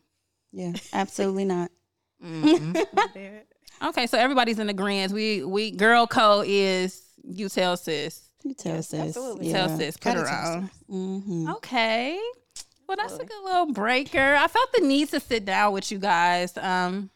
Yeah, 0.51 0.73
absolutely 0.93 1.45
not. 1.45 1.71
Okay, 3.79 4.07
so 4.07 4.17
everybody's 4.17 4.57
in 4.57 4.69
agreement. 4.69 5.13
We 5.13 5.43
we 5.43 5.69
girl 5.71 6.07
code 6.07 6.45
is 6.47 7.03
you 7.23 7.47
tell 7.47 7.77
sis, 7.77 8.23
You 8.43 8.55
tell 8.55 8.81
sis. 8.81 8.99
absolutely. 8.99 9.49
Yeah. 9.49 9.67
tell 9.67 9.77
sis, 9.77 9.97
put 9.97 10.15
Gotta 10.15 10.19
her 10.21 10.27
on. 10.29 10.71
Mm-hmm. 10.89 11.49
Okay. 11.57 12.19
Well, 12.87 12.97
that's 12.97 13.13
a 13.15 13.23
good 13.25 13.43
little 13.43 13.71
breaker. 13.73 14.35
I 14.35 14.47
felt 14.47 14.69
the 14.73 14.81
need 14.87 15.09
to 15.09 15.19
sit 15.19 15.45
down 15.45 15.73
with 15.73 15.91
you 15.91 15.99
guys. 15.99 16.57
Um, 16.57 17.11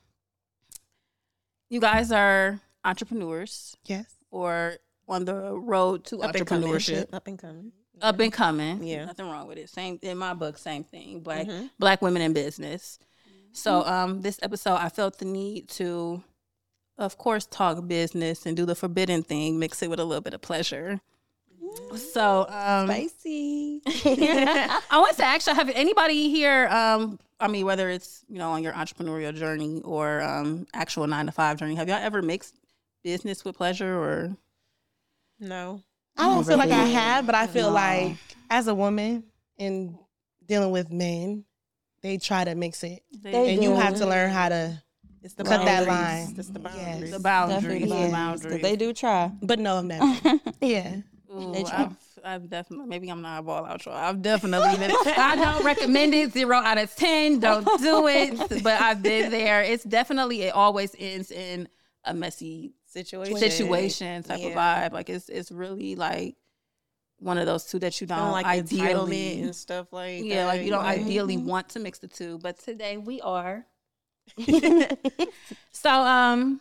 you 1.70 1.80
guys 1.80 2.12
are 2.12 2.60
entrepreneurs 2.86 3.76
Yes. 3.86 4.06
or 4.30 4.76
on 5.08 5.26
the 5.26 5.58
road 5.58 6.04
to 6.06 6.20
Up 6.22 6.36
and 6.36 6.46
entrepreneurship. 6.46 7.12
Up 7.14 7.26
and 7.26 7.40
coming. 7.40 7.72
Up 8.02 8.20
and 8.20 8.34
coming. 8.34 8.84
Yeah. 8.84 9.06
Nothing 9.06 9.30
wrong 9.30 9.48
with 9.48 9.58
it. 9.58 9.70
Same 9.70 10.00
in 10.02 10.18
my 10.18 10.34
book, 10.34 10.58
same 10.58 10.84
thing. 10.84 11.20
Black 11.22 11.48
Mhm. 11.48 11.70
black 11.80 12.02
women 12.02 12.22
in 12.22 12.34
business. 12.34 12.98
So 13.54 13.86
um 13.86 14.22
this 14.22 14.40
episode 14.42 14.76
I 14.76 14.90
felt 14.90 15.18
the 15.20 15.26
need 15.26 15.68
to 15.70 16.24
of 16.98 17.18
course 17.18 17.46
talk 17.46 17.88
business 17.88 18.46
and 18.46 18.56
do 18.58 18.66
the 18.66 18.76
forbidden 18.76 19.24
thing, 19.24 19.60
mix 19.60 19.82
it 19.82 19.90
with 19.90 20.00
a 20.00 20.06
little 20.06 20.22
bit 20.22 20.34
of 20.34 20.42
pleasure. 20.42 21.00
So 21.96 22.48
um 22.50 22.88
Spicy. 22.88 23.82
I 23.88 24.80
want 24.94 25.16
to 25.18 25.24
actually 25.26 25.56
have 25.56 25.70
anybody 25.70 26.30
here. 26.30 26.68
Um, 26.68 27.20
I 27.40 27.48
mean, 27.48 27.66
whether 27.66 27.90
it's 27.90 28.24
you 28.30 28.38
know 28.40 28.52
on 28.52 28.62
your 28.64 28.74
entrepreneurial 28.74 29.34
journey 29.34 29.82
or 29.84 30.22
um, 30.22 30.68
actual 30.74 31.08
nine 31.08 31.26
to 31.28 31.32
five 31.32 31.58
journey, 31.58 31.76
have 31.76 31.88
y'all 31.88 31.98
ever 32.02 32.22
mixed 32.22 32.56
business 33.04 33.44
with 33.46 33.56
pleasure 33.56 33.98
or? 33.98 34.36
No. 35.40 35.82
I 36.18 36.24
don't 36.26 36.46
feel 36.46 36.58
like 36.58 36.72
I 36.72 36.84
have, 36.86 37.26
but 37.26 37.36
I 37.36 37.48
feel 37.48 37.68
No. 37.70 37.74
like 37.76 38.18
as 38.50 38.68
a 38.68 38.76
woman 38.76 39.24
in 39.58 39.98
dealing 40.46 40.72
with 40.72 40.92
men, 40.92 41.46
they 42.02 42.18
try 42.18 42.44
to 42.44 42.56
mix 42.56 42.84
it, 42.84 43.04
They 43.22 43.54
and 43.54 43.64
you 43.64 43.76
have 43.76 43.96
to 43.98 44.06
learn 44.06 44.30
how 44.32 44.50
to. 44.50 44.82
It's 45.24 45.36
the 45.36 45.44
Cut 45.44 45.66
that 45.66 45.88
line. 45.88 46.34
It's 46.36 46.50
the 46.50 46.60
Yes. 46.60 47.12
The 47.12 47.12
Definitely 47.12 47.12
boundaries, 47.12 47.12
the 47.12 47.18
the 47.18 47.20
boundaries, 47.20 47.92
'cause 47.92 48.12
boundaries. 48.12 48.62
They 48.64 48.76
do 48.76 48.92
try. 48.94 49.32
But 49.44 49.60
no, 49.60 49.78
I'm 49.78 49.88
never. 49.88 50.40
yeah. 50.62 50.96
Ooh, 51.32 51.52
They 51.54 51.64
try. 51.64 51.84
I've, 51.84 51.96
I've 52.24 52.50
definitely 52.50 52.88
maybe 52.88 53.08
I'm 53.10 53.22
not 53.22 53.40
a 53.40 53.44
ball 53.44 53.64
out 53.66 53.86
y'all. 53.86 53.94
I've 53.96 54.22
definitely 54.24 54.76
been. 54.80 54.92
I 55.06 55.36
don't 55.36 55.64
recommend 55.64 56.16
it. 56.16 56.34
Zero 56.34 56.58
out 56.58 56.80
of 56.80 56.94
ten. 56.96 57.40
Don't 57.40 57.66
do 57.82 58.08
it. 58.08 58.64
But 58.64 58.82
I've 58.82 59.04
been 59.04 59.30
there. 59.30 59.62
It's 59.62 59.84
definitely 59.84 60.42
it 60.42 60.56
always 60.56 60.96
ends 60.98 61.30
in 61.30 61.68
a 62.04 62.16
messy 62.16 62.74
Situation. 62.92 63.38
situation 63.38 64.24
type 64.24 64.44
of 64.44 64.52
vibe. 64.52 64.92
Like 64.92 65.10
it's 65.10 65.30
it's 65.30 65.52
really 65.52 65.96
like 65.96 66.36
one 67.20 67.38
of 67.38 67.46
those 67.46 67.66
two 67.66 67.80
that 67.80 68.02
you 68.02 68.08
don't, 68.08 68.18
Don't 68.18 68.32
like 68.32 68.46
ideally 68.46 68.94
entitlement 68.94 69.44
and 69.44 69.56
stuff 69.56 69.94
like 69.94 70.24
yeah, 70.24 70.46
like 70.46 70.64
you 70.64 70.72
don't 70.72 70.84
Like, 70.84 71.00
ideally 71.00 71.38
want 71.38 71.70
to 71.70 71.80
mix 71.80 72.00
the 72.00 72.08
two, 72.08 72.38
but 72.40 72.60
today 72.60 72.98
we 72.98 73.22
are. 73.22 73.66
so 75.72 75.90
um, 75.90 76.60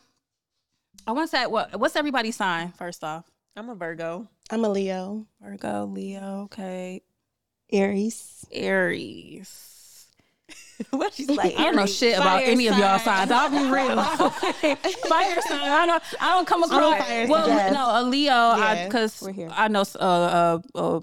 I 1.07 1.13
want 1.13 1.31
to 1.31 1.37
say 1.37 1.47
what 1.47 1.79
what's 1.81 1.97
everybody's 1.97 2.37
sign 2.37 2.73
first 2.73 3.03
off? 3.03 3.29
I'm 3.57 3.69
a 3.69 3.75
Virgo. 3.75 4.29
I'm 4.51 4.65
a 4.65 4.69
Leo. 4.69 5.27
Virgo, 5.43 5.87
Leo, 5.87 6.43
okay, 6.45 7.03
Aries. 7.73 8.47
Aries. 8.53 9.70
what 10.91 11.13
she's 11.13 11.29
like? 11.29 11.59
I 11.59 11.65
don't 11.65 11.77
know 11.77 11.87
shit 11.87 12.17
about 12.17 12.43
any 12.43 12.67
of 12.69 12.79
y'all 12.79 12.99
sign. 12.99 13.29
signs. 13.29 13.31
I'll 13.31 13.51
be 13.51 13.71
real. 13.71 14.03
fire 15.09 15.41
sign. 15.43 15.61
I 15.61 15.87
don't. 15.87 16.03
I 16.21 16.31
don't 16.31 16.47
come 16.47 16.63
across. 16.63 16.99
fire 16.99 17.27
well, 17.29 17.47
sign. 17.47 17.73
no, 17.73 18.01
a 18.01 18.03
Leo. 18.03 18.33
Yeah. 18.33 18.87
Because 18.87 19.27
here. 19.35 19.51
I 19.53 19.69
know 19.69 19.85
uh, 19.97 20.03
uh, 20.03 20.59
a 20.75 21.01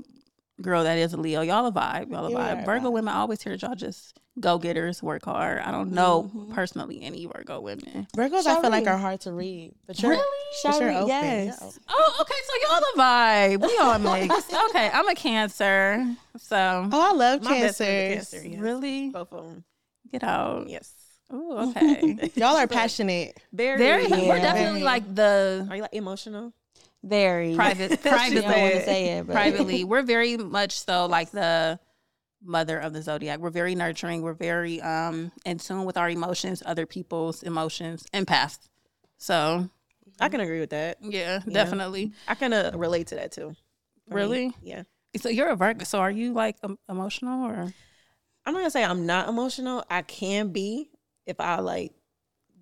girl 0.61 0.83
that 0.83 0.97
is 0.97 1.13
a 1.13 1.17
Leo. 1.17 1.41
Y'all 1.41 1.65
a 1.65 1.71
vibe. 1.71 2.11
Y'all 2.11 2.25
a 2.25 2.31
vibe. 2.31 2.65
Virgo 2.65 2.89
vibe. 2.89 2.93
women 2.93 3.13
I 3.13 3.19
always 3.19 3.41
hear 3.41 3.53
y'all 3.53 3.75
just 3.75 4.19
go 4.39 4.57
getters, 4.59 5.01
work 5.01 5.25
hard. 5.25 5.59
I 5.59 5.71
don't 5.71 5.91
know 5.91 6.29
Mhm. 6.33 6.53
personally 6.53 6.99
any 7.01 7.25
Virgo 7.25 7.59
women. 7.59 8.07
Virgos, 8.15 8.45
I 8.45 8.61
feel 8.61 8.69
like 8.69 8.85
are 8.87 8.97
hard 8.97 9.21
to 9.21 9.31
read, 9.33 9.73
but 9.87 10.01
you're 10.01 10.11
Really? 10.11 10.23
but 10.63 10.79
you're 10.79 10.91
open. 10.91 11.07
yes. 11.07 11.61
Open. 11.61 11.81
Oh, 11.89 12.17
okay. 12.21 12.33
So 12.45 12.69
y'all 12.71 12.79
the 12.81 13.01
vibe. 13.01 13.61
We 13.67 13.77
all 13.79 13.97
mixed. 13.99 14.53
okay, 14.69 14.89
I'm 14.93 15.07
a 15.07 15.15
Cancer. 15.15 16.05
So 16.37 16.89
Oh, 16.91 17.11
I 17.11 17.13
love 17.13 17.43
My 17.43 17.51
cancers. 17.57 17.87
Cancer, 18.31 18.47
yes. 18.47 18.59
really 18.61 19.09
Both 19.09 19.33
of 19.33 19.43
them. 19.45 19.63
get 20.11 20.23
out. 20.23 20.69
Yes. 20.69 20.91
Oh, 21.29 21.69
okay. 21.71 22.31
Y'all 22.35 22.55
are 22.55 22.67
passionate. 22.67 23.37
Very. 23.51 23.77
Very. 23.77 24.07
We're 24.07 24.37
Yeah. 24.37 24.41
definitely 24.41 24.83
like 24.83 25.13
the 25.13 25.67
Are 25.69 25.75
you 25.75 25.81
like 25.81 25.93
emotional? 25.93 26.53
Very. 27.03 27.53
private, 27.55 28.05
I 28.05 28.29
don't 28.29 28.43
want 28.45 28.73
to 28.73 28.83
say 28.85 29.17
it, 29.17 29.27
but 29.27 29.33
privately. 29.33 29.83
We're 29.83 30.03
very 30.03 30.37
much 30.37 30.79
so 30.79 31.05
like 31.05 31.31
the 31.31 31.79
mother 32.47 32.79
of 32.79 32.93
the 32.93 33.01
zodiac. 33.01 33.39
We're 33.39 33.49
very 33.49 33.75
nurturing. 33.75 34.21
We're 34.21 34.33
very 34.33 34.81
um 34.81 35.31
in 35.45 35.59
tune 35.59 35.85
with 35.85 35.97
our 35.97 36.09
emotions, 36.09 36.63
other 36.65 36.85
people's 36.85 37.43
emotions, 37.43 38.05
empaths. 38.13 38.59
So 39.17 39.69
I 40.19 40.29
can 40.29 40.39
agree 40.39 40.59
with 40.59 40.71
that. 40.71 40.97
yeah, 41.01 41.39
definitely. 41.49 42.13
I 42.27 42.35
kind 42.35 42.53
of 42.53 42.75
relate 42.79 43.07
to 43.07 43.15
that 43.15 43.31
too. 43.31 43.55
for 44.07 44.15
me. 44.15 44.21
Really? 44.21 44.55
Yeah. 44.61 44.83
So 45.17 45.29
you're 45.29 45.49
a 45.49 45.55
Virgo. 45.55 45.83
So 45.83 45.99
are 45.99 46.11
you 46.11 46.33
like 46.33 46.57
um, 46.63 46.77
emotional 46.89 47.45
or? 47.45 47.73
I'm 48.45 48.53
not 48.53 48.59
gonna 48.59 48.71
say 48.71 48.83
I'm 48.83 49.05
not 49.05 49.27
emotional. 49.27 49.83
I 49.89 50.01
can 50.01 50.49
be 50.49 50.89
if 51.25 51.39
I 51.39 51.59
like 51.59 51.91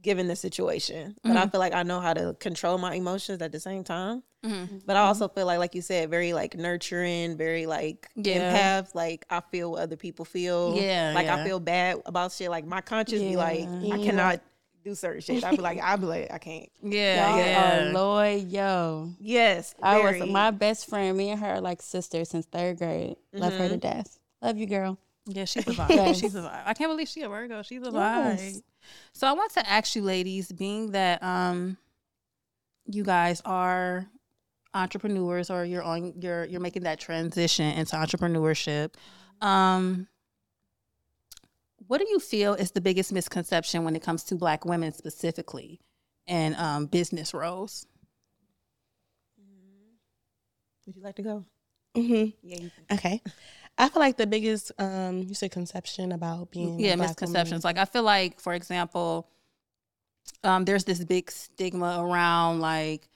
given 0.06 0.28
the 0.28 0.36
situation, 0.36 1.16
but 1.24 1.32
I 1.32 1.36
mm-hmm. 1.36 1.50
feel 1.50 1.60
like 1.60 1.74
I 1.74 1.82
know 1.82 2.00
how 2.00 2.14
to 2.14 2.36
control 2.40 2.78
my 2.78 2.94
emotions 2.94 3.42
at 3.42 3.52
the 3.52 3.60
same 3.60 3.84
time. 3.84 4.22
Mm-hmm. 4.46 4.78
But 4.86 4.96
I 4.96 5.00
also 5.00 5.28
mm-hmm. 5.28 5.34
feel 5.40 5.46
like, 5.48 5.58
like 5.58 5.74
you 5.74 5.82
said, 5.82 6.12
very 6.12 6.32
like 6.32 6.56
nurturing, 6.56 7.36
very 7.36 7.66
like 7.66 8.08
Yeah. 8.16 8.54
empath. 8.54 8.94
Like 8.94 9.26
I 9.32 9.42
feel 9.52 9.72
what 9.72 9.82
other 9.82 9.96
people 9.98 10.24
feel. 10.24 10.78
Yeah, 10.80 11.14
Like 11.16 11.26
yeah. 11.26 11.38
I 11.38 11.44
feel 11.44 11.60
bad 11.60 12.04
about 12.06 12.32
shit. 12.32 12.52
Like 12.52 12.68
my 12.68 12.82
conscience 12.82 13.24
be 13.24 13.36
like, 13.36 13.68
Yeah. 13.82 13.96
I 13.96 13.98
cannot 13.98 14.42
do 14.84 14.94
certain 14.94 15.22
shit. 15.22 15.44
I 15.44 15.50
be 15.50 15.58
like, 15.58 15.82
I 15.82 15.96
be 15.96 16.06
like, 16.06 16.32
I 16.32 16.38
can't. 16.38 16.70
Yeah, 16.84 17.30
Y'all 17.30 17.38
yeah. 17.40 17.88
are 17.88 17.92
loyal. 17.92 19.10
Yes, 19.20 19.74
I 19.82 20.00
was 20.00 20.30
my 20.30 20.52
best 20.52 20.88
friend. 20.88 21.18
Me 21.18 21.32
and 21.32 21.40
her 21.42 21.56
are 21.56 21.62
like 21.62 21.82
sisters 21.82 22.30
since 22.30 22.46
third 22.46 22.78
grade. 22.78 23.16
Love 23.34 23.54
her 23.54 23.68
to 23.70 23.76
mm-hmm. 23.76 23.80
death. 23.80 24.20
Love 24.44 24.58
you, 24.58 24.68
girl. 24.68 25.00
Yeah, 25.26 25.46
she's 25.46 25.68
a 25.68 25.72
vibe. 25.72 25.90
Yes. 25.90 26.20
She's 26.20 26.36
a 26.36 26.42
vibe. 26.42 26.62
I 26.66 26.76
can't 26.76 26.92
believe 26.92 27.08
she's 27.08 27.24
a 27.24 27.30
Virgo. 27.30 27.64
She's 27.64 27.82
a 27.82 27.92
Yes. 27.92 28.62
So 29.14 29.28
I 29.28 29.34
want 29.34 29.52
to 29.54 29.70
ask 29.70 29.96
you, 29.96 30.02
ladies, 30.02 30.52
being 30.52 30.92
that 30.92 31.22
um, 31.24 31.78
you 32.86 33.04
guys 33.04 33.42
are 33.46 34.08
entrepreneurs 34.74 35.50
or 35.50 35.64
you're 35.64 35.84
on 35.84 36.14
you're 36.20 36.46
you're 36.46 36.60
making 36.60 36.84
that 36.84 37.00
transition 37.00 37.66
into 37.78 37.96
entrepreneurship. 37.96 38.94
Um, 39.42 40.08
what 41.88 42.00
do 42.00 42.08
you 42.10 42.20
feel 42.20 42.54
is 42.54 42.72
the 42.72 42.82
biggest 42.82 43.12
misconception 43.14 43.84
when 43.84 43.96
it 43.96 44.02
comes 44.02 44.24
to 44.26 44.36
Black 44.36 44.66
women 44.66 44.92
specifically 44.94 45.80
and 46.28 46.56
um, 46.56 46.86
business 46.88 47.34
roles? 47.34 47.86
Would 50.86 50.96
you 50.96 51.02
like 51.02 51.16
to 51.16 51.24
go? 51.24 51.46
hmm 51.96 52.26
Yeah. 52.44 52.58
You 52.58 52.72
Okay. 52.92 53.22
I 53.78 53.90
feel 53.90 54.00
like 54.02 54.18
the 54.18 54.28
biggest, 54.28 54.72
um, 54.80 55.20
you 55.24 55.34
said 55.34 55.52
conception 55.52 56.12
about 56.12 56.52
being 56.52 56.80
yeah 56.80 56.96
misconceptions 56.96 57.64
woman. 57.64 57.76
like 57.76 57.78
i 57.78 57.86
feel 57.86 58.04
like 58.04 58.40
for 58.40 58.54
example 58.54 59.28
um 60.44 60.66
there's 60.66 60.86
this 60.86 61.04
big 61.04 61.30
stigma 61.30 61.98
around 62.00 62.60
like 62.62 63.10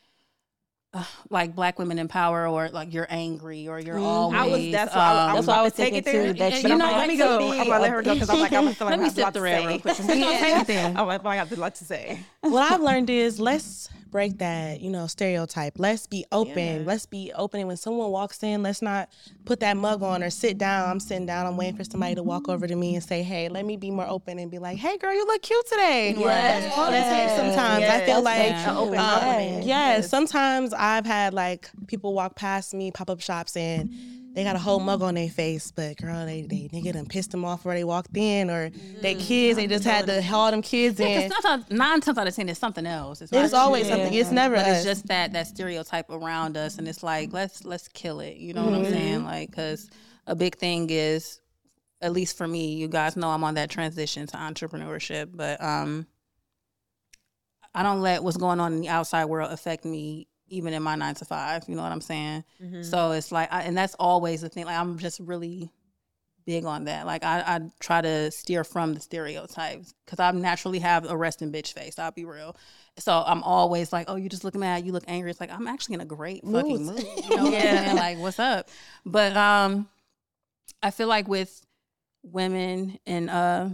uh, 0.93 1.03
like 1.29 1.55
black 1.55 1.77
women 1.79 1.99
in 1.99 2.07
power 2.07 2.47
or 2.47 2.69
like 2.69 2.93
you're 2.93 3.07
angry 3.09 3.67
or 3.67 3.79
you're 3.79 3.95
Mhm. 3.97 4.03
always 4.03 4.39
I 4.39 4.45
was. 4.47 4.71
That's 4.71 4.95
why 4.95 5.01
I, 5.01 5.13
I 5.13 5.29
um, 5.31 5.35
was 5.37 5.45
That's 5.45 5.47
what 5.47 5.57
I 5.57 5.61
was 5.63 5.73
to 5.73 5.77
take 5.77 5.93
it 5.93 6.05
thinking 6.05 6.23
there. 6.37 6.49
that 6.51 6.63
you 6.63 6.77
know, 6.77 6.85
let 6.91 7.07
me 7.07 7.17
go. 7.17 7.35
I'm 7.35 7.51
be 7.63 7.69
gonna 7.69 7.79
let 7.81 7.91
her 7.91 8.01
go 8.01 8.13
because 8.13 8.29
I'm 8.29 8.39
like, 8.39 8.53
I'm 8.53 8.73
feeling 8.73 8.99
Let 8.99 8.99
like 8.99 8.99
me 8.99 9.03
I 9.05 9.05
have 9.05 9.11
a 9.11 9.15
sit 9.15 9.21
lot 9.23 9.33
the 9.33 9.39
to 9.39 9.43
rail 9.43 9.61
say. 9.61 9.67
real 9.67 9.79
quick. 9.79 9.99
I'm 9.99 11.07
like, 11.07 11.25
I 11.25 11.35
have 11.35 11.51
a 11.51 11.55
lot 11.55 11.75
to 11.75 11.85
say. 11.85 12.19
what 12.41 12.71
I've 12.71 12.81
learned 12.81 13.09
is 13.09 13.39
let's 13.39 13.89
break 14.09 14.39
that, 14.39 14.81
you 14.81 14.89
know, 14.89 15.05
stereotype. 15.05 15.73
Let's 15.77 16.07
be 16.07 16.25
open. 16.31 16.79
Yeah. 16.79 16.83
Let's 16.83 17.05
be 17.05 17.31
open. 17.35 17.59
And 17.59 17.67
when 17.67 17.77
someone 17.77 18.09
walks 18.09 18.41
in, 18.41 18.63
let's 18.63 18.81
not 18.81 19.09
put 19.45 19.59
that 19.59 19.77
mug 19.77 20.01
on 20.01 20.23
or 20.23 20.31
sit 20.31 20.57
down. 20.57 20.89
I'm 20.89 20.99
sitting 20.99 21.27
down. 21.27 21.45
I'm 21.45 21.57
waiting 21.57 21.75
for 21.77 21.83
somebody 21.83 22.15
to 22.15 22.23
walk 22.23 22.49
over 22.49 22.65
to 22.65 22.75
me 22.75 22.95
and 22.95 23.03
say, 23.03 23.21
"Hey, 23.21 23.49
let 23.49 23.65
me 23.65 23.77
be 23.77 23.91
more 23.91 24.07
open 24.07 24.39
and 24.39 24.49
be 24.49 24.57
like, 24.57 24.77
hey, 24.79 24.97
girl, 24.97 25.13
you 25.13 25.27
look 25.27 25.43
cute 25.43 25.63
today." 25.67 26.15
Yes. 26.17 26.73
All 26.75 26.89
that 26.89 27.27
takes 27.27 27.35
sometimes. 27.39 27.85
I 27.85 28.03
feel 28.05 28.23
That's 28.23 28.25
like 28.55 28.65
so 28.65 28.71
An 28.71 28.77
open 28.77 28.99
um, 28.99 29.05
compliment. 29.19 29.65
yeah, 29.65 30.01
sometimes 30.01 30.73
I've 30.79 31.05
had 31.05 31.33
like 31.33 31.69
people 31.87 32.13
walk 32.13 32.35
past 32.35 32.73
me, 32.73 32.91
pop 32.91 33.09
up 33.09 33.21
shops, 33.21 33.55
and 33.57 33.89
they 34.33 34.43
got 34.43 34.55
a 34.55 34.59
whole 34.59 34.79
mug 34.79 35.01
on 35.01 35.15
their 35.15 35.27
face, 35.29 35.71
but 35.71 35.97
girl, 35.97 36.25
they 36.25 36.43
they 36.43 36.69
nigga 36.71 36.93
done 36.93 37.05
pissed 37.07 37.31
them 37.31 37.43
off 37.43 37.65
where 37.65 37.75
they 37.75 37.83
walked 37.83 38.15
in, 38.15 38.49
or 38.49 38.69
they 39.01 39.15
kids, 39.15 39.57
they 39.57 39.67
just 39.67 39.83
had 39.83 40.05
to 40.07 40.21
haul 40.21 40.51
them 40.51 40.61
kids 40.61 40.99
yeah, 40.99 41.07
in. 41.07 41.29
'cause 41.29 41.41
sometimes 41.41 41.69
nine 41.71 41.99
times 41.99 42.17
out 42.17 42.27
of 42.27 42.35
ten 42.35 42.47
it's 42.47 42.59
something 42.59 42.85
else 42.85 43.21
it's, 43.21 43.33
It's 43.33 43.53
always 43.53 43.87
you. 43.87 43.93
something. 43.93 44.13
It's 44.13 44.31
never 44.31 44.55
but 44.55 44.65
us. 44.65 44.77
it's 44.77 44.85
just 44.85 45.07
that 45.07 45.33
that 45.33 45.47
stereotype 45.47 46.09
around 46.09 46.55
us 46.57 46.77
and 46.77 46.87
it's 46.87 47.03
like 47.03 47.33
let's 47.33 47.65
let's 47.65 47.87
kill 47.89 48.19
it 48.21 48.37
you 48.37 48.53
know 48.53 48.63
what 48.65 48.73
i'm 48.75 48.81
Mm-hmm. 48.83 48.91
saying 48.91 49.23
like 49.25 49.49
because 49.49 49.89
a 50.27 50.35
big 50.35 50.55
thing 50.57 50.87
is 50.89 51.41
at 52.01 52.13
least 52.13 52.37
for 52.37 52.47
me 52.47 52.75
you 52.75 52.87
guys 52.87 53.17
know 53.17 53.29
i'm 53.29 53.43
on 53.43 53.55
that 53.55 53.69
transition 53.69 54.25
to 54.27 54.37
entrepreneurship 54.37 55.29
but 55.33 55.61
um 55.61 56.05
i 57.73 57.83
don't 57.83 57.99
let 58.01 58.23
what's 58.23 58.37
going 58.37 58.59
on 58.59 58.73
in 58.73 58.81
the 58.81 58.87
outside 58.89 59.25
world 59.25 59.51
affect 59.51 59.83
me 59.85 60.27
even 60.49 60.73
in 60.73 60.83
my 60.83 60.95
nine 60.95 61.15
to 61.15 61.25
five 61.25 61.63
you 61.67 61.75
know 61.75 61.83
what 61.83 61.91
i'm 61.91 62.01
saying? 62.01 62.43
Mm-hmm. 62.61 62.83
so 62.83 63.11
it's 63.11 63.31
like 63.31 63.51
I, 63.51 63.63
and 63.63 63.77
that's 63.77 63.95
always 63.99 64.41
the 64.41 64.49
thing 64.49 64.65
like 64.65 64.77
i'm 64.77 64.97
just 64.97 65.19
really 65.19 65.71
big 66.45 66.65
on 66.65 66.85
that. 66.85 67.05
Like 67.05 67.23
i, 67.23 67.41
I 67.41 67.59
try 67.79 68.01
to 68.01 68.31
steer 68.31 68.63
from 68.63 68.95
the 68.95 68.99
stereotypes 68.99 69.93
because 70.03 70.19
i 70.19 70.31
naturally 70.31 70.79
have 70.79 71.07
a 71.07 71.15
resting 71.15 71.51
bitch 71.51 71.73
face 71.73 71.99
i'll 71.99 72.11
be 72.11 72.25
real. 72.25 72.55
So 72.97 73.23
i'm 73.25 73.43
always 73.43 73.93
like 73.93 74.05
oh 74.09 74.15
you 74.15 74.29
just 74.29 74.43
look 74.43 74.55
mad 74.55 74.83
you 74.83 74.91
look 74.91 75.03
angry. 75.07 75.29
It's 75.29 75.39
like 75.39 75.51
i'm 75.51 75.67
actually 75.67 75.95
in 75.95 76.01
a 76.01 76.05
great 76.05 76.43
fucking 76.43 76.85
Mood. 76.85 77.03
you 77.29 77.35
know 77.35 77.43
what 77.43 77.63
I'm 77.63 77.95
like 77.95 78.17
what's 78.17 78.39
up? 78.39 78.69
But 79.05 79.37
um 79.37 79.87
i 80.81 80.89
feel 80.89 81.07
like 81.07 81.27
with 81.27 81.63
women 82.23 82.97
and 83.05 83.29
uh 83.29 83.69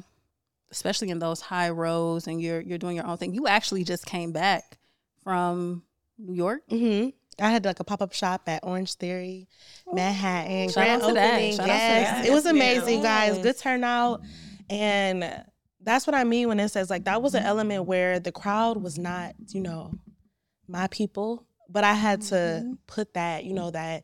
especially 0.70 1.10
in 1.12 1.20
those 1.20 1.40
high 1.40 1.70
rows 1.70 2.28
and 2.28 2.42
you're 2.42 2.60
you're 2.60 2.78
doing 2.78 2.98
your 2.98 3.08
own 3.08 3.16
thing. 3.16 3.34
You 3.34 3.48
actually 3.48 3.86
just 3.86 4.06
came 4.06 4.34
back 4.34 4.78
from 5.24 5.84
New 6.18 6.34
York. 6.34 6.62
hmm 6.70 7.10
I 7.42 7.50
had 7.50 7.66
like 7.66 7.82
a 7.82 7.84
pop 7.84 8.02
up 8.02 8.14
shop 8.14 8.44
at 8.48 8.62
Orange 8.64 8.94
Theory, 8.94 9.50
Manhattan, 9.92 10.70
Shout 10.70 10.74
grand 10.76 11.02
out 11.02 11.08
to 11.10 11.14
that. 11.16 11.34
opening. 11.34 11.52
Shout 11.58 11.60
out 11.62 11.66
to 11.66 11.70
yes, 11.74 12.12
that. 12.12 12.26
it 12.28 12.32
was 12.32 12.46
amazing, 12.46 13.02
guys. 13.02 13.38
Good 13.40 13.58
turnout, 13.58 14.22
and 14.70 15.44
that's 15.82 16.08
what 16.08 16.16
I 16.16 16.24
mean 16.24 16.48
when 16.48 16.60
it 16.62 16.70
says 16.70 16.90
like 16.90 17.04
that 17.06 17.22
was 17.22 17.34
an 17.36 17.44
element 17.44 17.86
where 17.86 18.20
the 18.20 18.32
crowd 18.32 18.82
was 18.82 18.98
not, 18.98 19.36
you 19.50 19.60
know, 19.62 19.94
my 20.68 20.88
people, 20.88 21.46
but 21.70 21.84
I 21.84 21.94
had 21.94 22.22
to 22.22 22.36
Mm-hmm. 22.36 22.74
put 22.88 23.14
that, 23.16 23.44
you 23.44 23.54
know, 23.54 23.72
that 23.72 24.04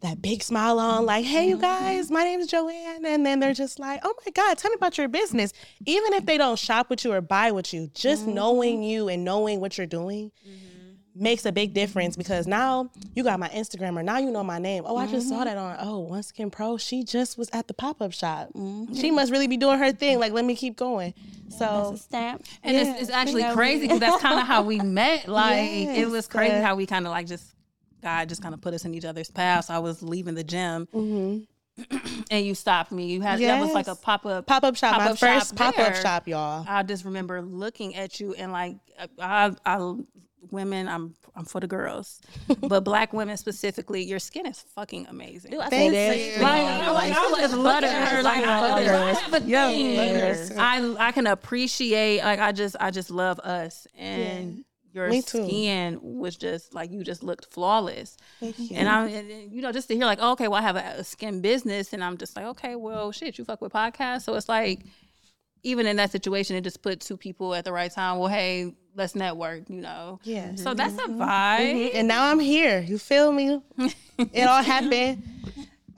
that 0.00 0.20
big 0.20 0.42
smile 0.42 0.78
on, 0.78 1.06
like, 1.06 1.24
hey, 1.24 1.48
you 1.48 1.56
guys, 1.58 2.10
my 2.10 2.24
name 2.24 2.40
is 2.40 2.46
Joanne. 2.48 3.06
And 3.06 3.24
then 3.24 3.40
they're 3.40 3.54
just 3.54 3.78
like, 3.78 4.00
oh 4.04 4.12
my 4.26 4.32
God, 4.32 4.58
tell 4.58 4.70
me 4.70 4.74
about 4.74 4.98
your 4.98 5.08
business. 5.08 5.52
Even 5.86 6.12
if 6.12 6.26
they 6.26 6.36
don't 6.36 6.58
shop 6.58 6.90
with 6.90 7.04
you 7.06 7.12
or 7.12 7.22
buy 7.22 7.52
with 7.52 7.72
you, 7.72 7.88
just 7.94 8.26
knowing 8.26 8.82
you 8.82 9.08
and 9.08 9.24
knowing 9.24 9.60
what 9.60 9.78
you're 9.78 9.86
doing 9.86 10.30
makes 11.14 11.46
a 11.46 11.52
big 11.52 11.74
difference 11.74 12.16
because 12.16 12.46
now 12.46 12.90
you 13.14 13.22
got 13.22 13.38
my 13.38 13.48
Instagram 13.50 13.96
or 13.96 14.02
now 14.02 14.18
you 14.18 14.30
know 14.30 14.42
my 14.42 14.58
name. 14.58 14.82
Oh, 14.86 14.96
I 14.96 15.06
just 15.06 15.28
saw 15.28 15.44
that 15.44 15.56
on, 15.56 15.76
oh, 15.80 16.00
One 16.00 16.22
Skin 16.22 16.50
Pro. 16.50 16.76
She 16.76 17.04
just 17.04 17.38
was 17.38 17.48
at 17.52 17.68
the 17.68 17.74
pop 17.74 18.02
up 18.02 18.12
shop. 18.12 18.48
She 18.94 19.10
must 19.10 19.30
really 19.30 19.46
be 19.46 19.56
doing 19.56 19.78
her 19.78 19.92
thing. 19.92 20.18
Like, 20.18 20.32
let 20.32 20.44
me 20.44 20.56
keep 20.56 20.76
going. 20.76 21.14
That's 21.44 21.58
So, 21.58 21.92
a 21.94 21.96
stamp. 21.96 22.44
And 22.62 22.76
it's, 22.76 23.02
it's 23.02 23.10
actually 23.10 23.44
crazy 23.52 23.82
because 23.86 24.00
that's 24.00 24.20
kind 24.22 24.40
of 24.40 24.46
how 24.46 24.62
we 24.62 24.80
met. 24.80 25.28
Like 25.28 25.60
it 25.60 26.08
was 26.08 26.26
crazy 26.26 26.56
how 26.56 26.74
we 26.74 26.86
kind 26.86 27.06
of 27.06 27.10
like 27.12 27.26
just 27.26 27.54
God 28.02 28.28
just 28.28 28.42
kind 28.42 28.54
of 28.54 28.60
put 28.60 28.74
us 28.74 28.84
in 28.84 28.94
each 28.94 29.04
other's 29.04 29.30
paths. 29.30 29.70
I 29.70 29.78
was 29.78 30.02
leaving 30.02 30.34
the 30.34 30.44
gym 30.44 30.86
mhm. 30.94 31.46
and 32.30 32.46
you 32.46 32.54
stopped 32.54 32.92
me. 32.92 33.06
You 33.06 33.20
had 33.20 33.40
that 33.40 33.60
was 33.60 33.72
like 33.72 33.88
a 33.88 33.94
pop 33.94 34.26
up. 34.26 34.46
pop 34.46 34.64
up 34.64 34.76
shop, 34.76 34.92
my 34.92 34.98
Pop-up 35.04 35.18
shop 35.18 35.34
first 35.40 35.56
pop 35.56 35.78
up 35.78 35.94
shop, 35.96 36.28
y'all. 36.28 36.64
I 36.68 36.82
just 36.82 37.04
remember 37.04 37.40
looking 37.40 37.94
at 37.94 38.20
you 38.20 38.34
and 38.34 38.52
like 38.52 38.76
I, 39.18 39.52
I 39.64 39.94
women, 40.50 40.88
I'm 40.88 41.14
I'm 41.36 41.44
for 41.44 41.60
the 41.60 41.66
girls, 41.66 42.20
but 42.60 42.80
black 42.84 43.12
women 43.12 43.36
specifically, 43.36 44.02
your 44.04 44.18
skin 44.18 44.46
is 44.46 44.60
fucking 44.60 45.06
amazing. 45.08 45.50
Dude, 45.50 45.60
I 45.60 45.68
Thank 45.68 45.92
you. 45.94 46.42
Like, 46.42 46.60
I 46.62 46.90
like, 46.92 47.12
I 47.12 47.40
just 47.40 47.54
love 47.54 47.82
her. 47.84 48.22
Like, 48.22 48.44
I 48.44 48.80
Yes. 48.80 49.20
have 49.20 49.34
a 49.34 49.40
thing. 49.40 49.48
yes. 49.48 50.52
I 50.56 50.94
I 51.08 51.12
can 51.12 51.26
appreciate. 51.26 52.22
Like, 52.22 52.40
I 52.40 52.52
just 52.52 52.76
I 52.80 52.90
just 52.90 53.10
love 53.10 53.38
us, 53.40 53.86
and 53.98 54.64
your 54.92 55.10
skin 55.22 55.98
was 56.02 56.36
just 56.36 56.72
like 56.72 56.92
you 56.92 57.02
just 57.02 57.22
looked 57.24 57.52
flawless. 57.52 58.16
Thank 58.38 58.58
you. 58.58 58.76
And 58.76 58.88
I, 58.88 59.08
and, 59.08 59.28
and, 59.30 59.52
you 59.52 59.60
know, 59.60 59.72
just 59.72 59.88
to 59.88 59.96
hear 59.96 60.04
like, 60.06 60.20
oh, 60.22 60.32
okay, 60.32 60.46
well, 60.46 60.60
I 60.60 60.62
have 60.62 60.76
a, 60.76 61.00
a 61.00 61.04
skin 61.04 61.40
business, 61.40 61.92
and 61.92 62.04
I'm 62.04 62.16
just 62.16 62.36
like, 62.36 62.44
okay, 62.46 62.76
well, 62.76 63.10
shit, 63.10 63.36
you 63.36 63.44
fuck 63.44 63.60
with 63.60 63.72
podcasts, 63.72 64.22
so 64.22 64.34
it's 64.34 64.48
like, 64.48 64.82
even 65.64 65.86
in 65.86 65.96
that 65.96 66.12
situation, 66.12 66.54
it 66.56 66.62
just 66.62 66.80
put 66.82 67.00
two 67.00 67.16
people 67.16 67.54
at 67.54 67.64
the 67.64 67.72
right 67.72 67.90
time. 67.90 68.18
Well, 68.18 68.28
hey, 68.28 68.74
let's 68.94 69.14
network, 69.14 69.68
you 69.68 69.80
know. 69.80 70.20
yeah. 70.22 70.54
So 70.54 70.72
that's 70.74 70.94
a 70.94 71.08
vibe. 71.08 71.90
And 71.94 72.06
now 72.06 72.26
I'm 72.30 72.38
here. 72.38 72.80
You 72.80 72.98
feel 72.98 73.32
me? 73.32 73.60
it 74.18 74.44
all 74.46 74.62
happened. 74.62 75.22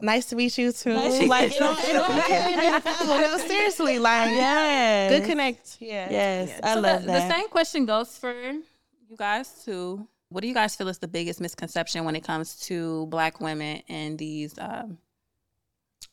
Nice 0.01 0.27
to 0.27 0.37
meet 0.37 0.57
you 0.59 0.73
too. 0.73 0.93
like 0.95 1.53
it 1.57 1.61
all, 1.63 1.77
it 1.79 1.97
all 1.97 2.11
happened. 2.13 3.09
no, 3.09 3.39
seriously, 3.39 3.99
like 3.99 4.31
Yes. 4.31 5.11
good 5.11 5.25
connect. 5.29 5.77
Yeah. 5.81 6.09
Yes, 6.11 6.61
I 6.63 6.75
So 6.75 6.81
love 6.81 7.01
the, 7.03 7.07
that. 7.09 7.29
The 7.29 7.35
same 7.35 7.49
question 7.49 7.87
goes 7.87 8.17
for 8.17 8.33
you 8.33 9.17
guys 9.17 9.65
too. 9.65 10.07
What 10.29 10.43
do 10.43 10.49
you 10.49 10.55
guys 10.55 10.77
feel 10.77 10.89
is 10.89 10.99
the 10.99 11.09
biggest 11.09 11.41
misconception 11.41 12.05
when 12.05 12.15
it 12.17 12.25
comes 12.25 12.57
to 12.67 13.07
black 13.07 13.41
women 13.41 13.83
in 13.89 14.17
these 14.17 14.55
um, 14.59 14.99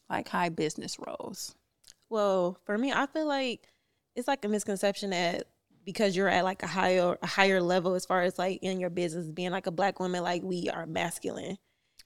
like 0.09 0.27
high 0.29 0.49
business 0.49 0.97
roles? 0.99 1.55
Well, 2.13 2.59
for 2.67 2.77
me, 2.77 2.91
I 2.91 3.07
feel 3.07 3.25
like 3.25 3.67
it's 4.15 4.27
like 4.27 4.45
a 4.45 4.47
misconception 4.47 5.09
that 5.09 5.45
because 5.83 6.15
you're 6.15 6.29
at 6.29 6.43
like 6.43 6.61
a 6.61 6.67
higher 6.67 7.17
a 7.19 7.25
higher 7.25 7.59
level 7.59 7.95
as 7.95 8.05
far 8.05 8.21
as 8.21 8.37
like 8.37 8.59
in 8.61 8.79
your 8.79 8.91
business, 8.91 9.31
being 9.31 9.49
like 9.49 9.65
a 9.65 9.71
black 9.71 9.99
woman, 9.99 10.21
like 10.21 10.43
we 10.43 10.69
are 10.69 10.85
masculine. 10.85 11.57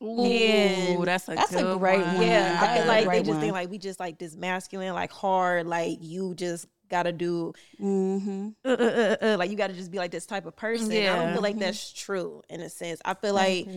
Ooh, 0.01 0.23
And 0.23 1.03
that's 1.03 1.27
a 1.27 1.35
that's 1.35 1.53
a 1.53 1.75
great 1.77 1.99
one. 1.99 2.21
Yeah, 2.21 2.57
I 2.61 2.77
feel 2.77 2.87
like 2.87 3.09
they 3.09 3.19
just 3.19 3.31
one. 3.31 3.41
think 3.41 3.51
like 3.51 3.69
we 3.69 3.77
just 3.79 3.99
like 3.99 4.17
this 4.17 4.37
masculine, 4.37 4.93
like 4.93 5.11
hard, 5.11 5.67
like 5.67 5.97
you 5.99 6.33
just 6.35 6.67
gotta 6.89 7.11
do 7.11 7.51
mm-hmm. 7.77 8.51
uh, 8.63 8.69
uh, 8.69 9.17
uh, 9.21 9.25
uh, 9.33 9.35
like 9.37 9.51
you 9.51 9.57
gotta 9.57 9.73
just 9.73 9.91
be 9.91 9.97
like 9.97 10.11
this 10.11 10.25
type 10.25 10.45
of 10.45 10.55
person. 10.55 10.89
I 10.89 11.17
don't 11.17 11.33
feel 11.33 11.41
like 11.41 11.59
that's 11.59 11.91
true 11.91 12.43
in 12.49 12.61
a 12.61 12.69
sense. 12.69 13.01
I 13.03 13.13
feel 13.13 13.33
like 13.33 13.67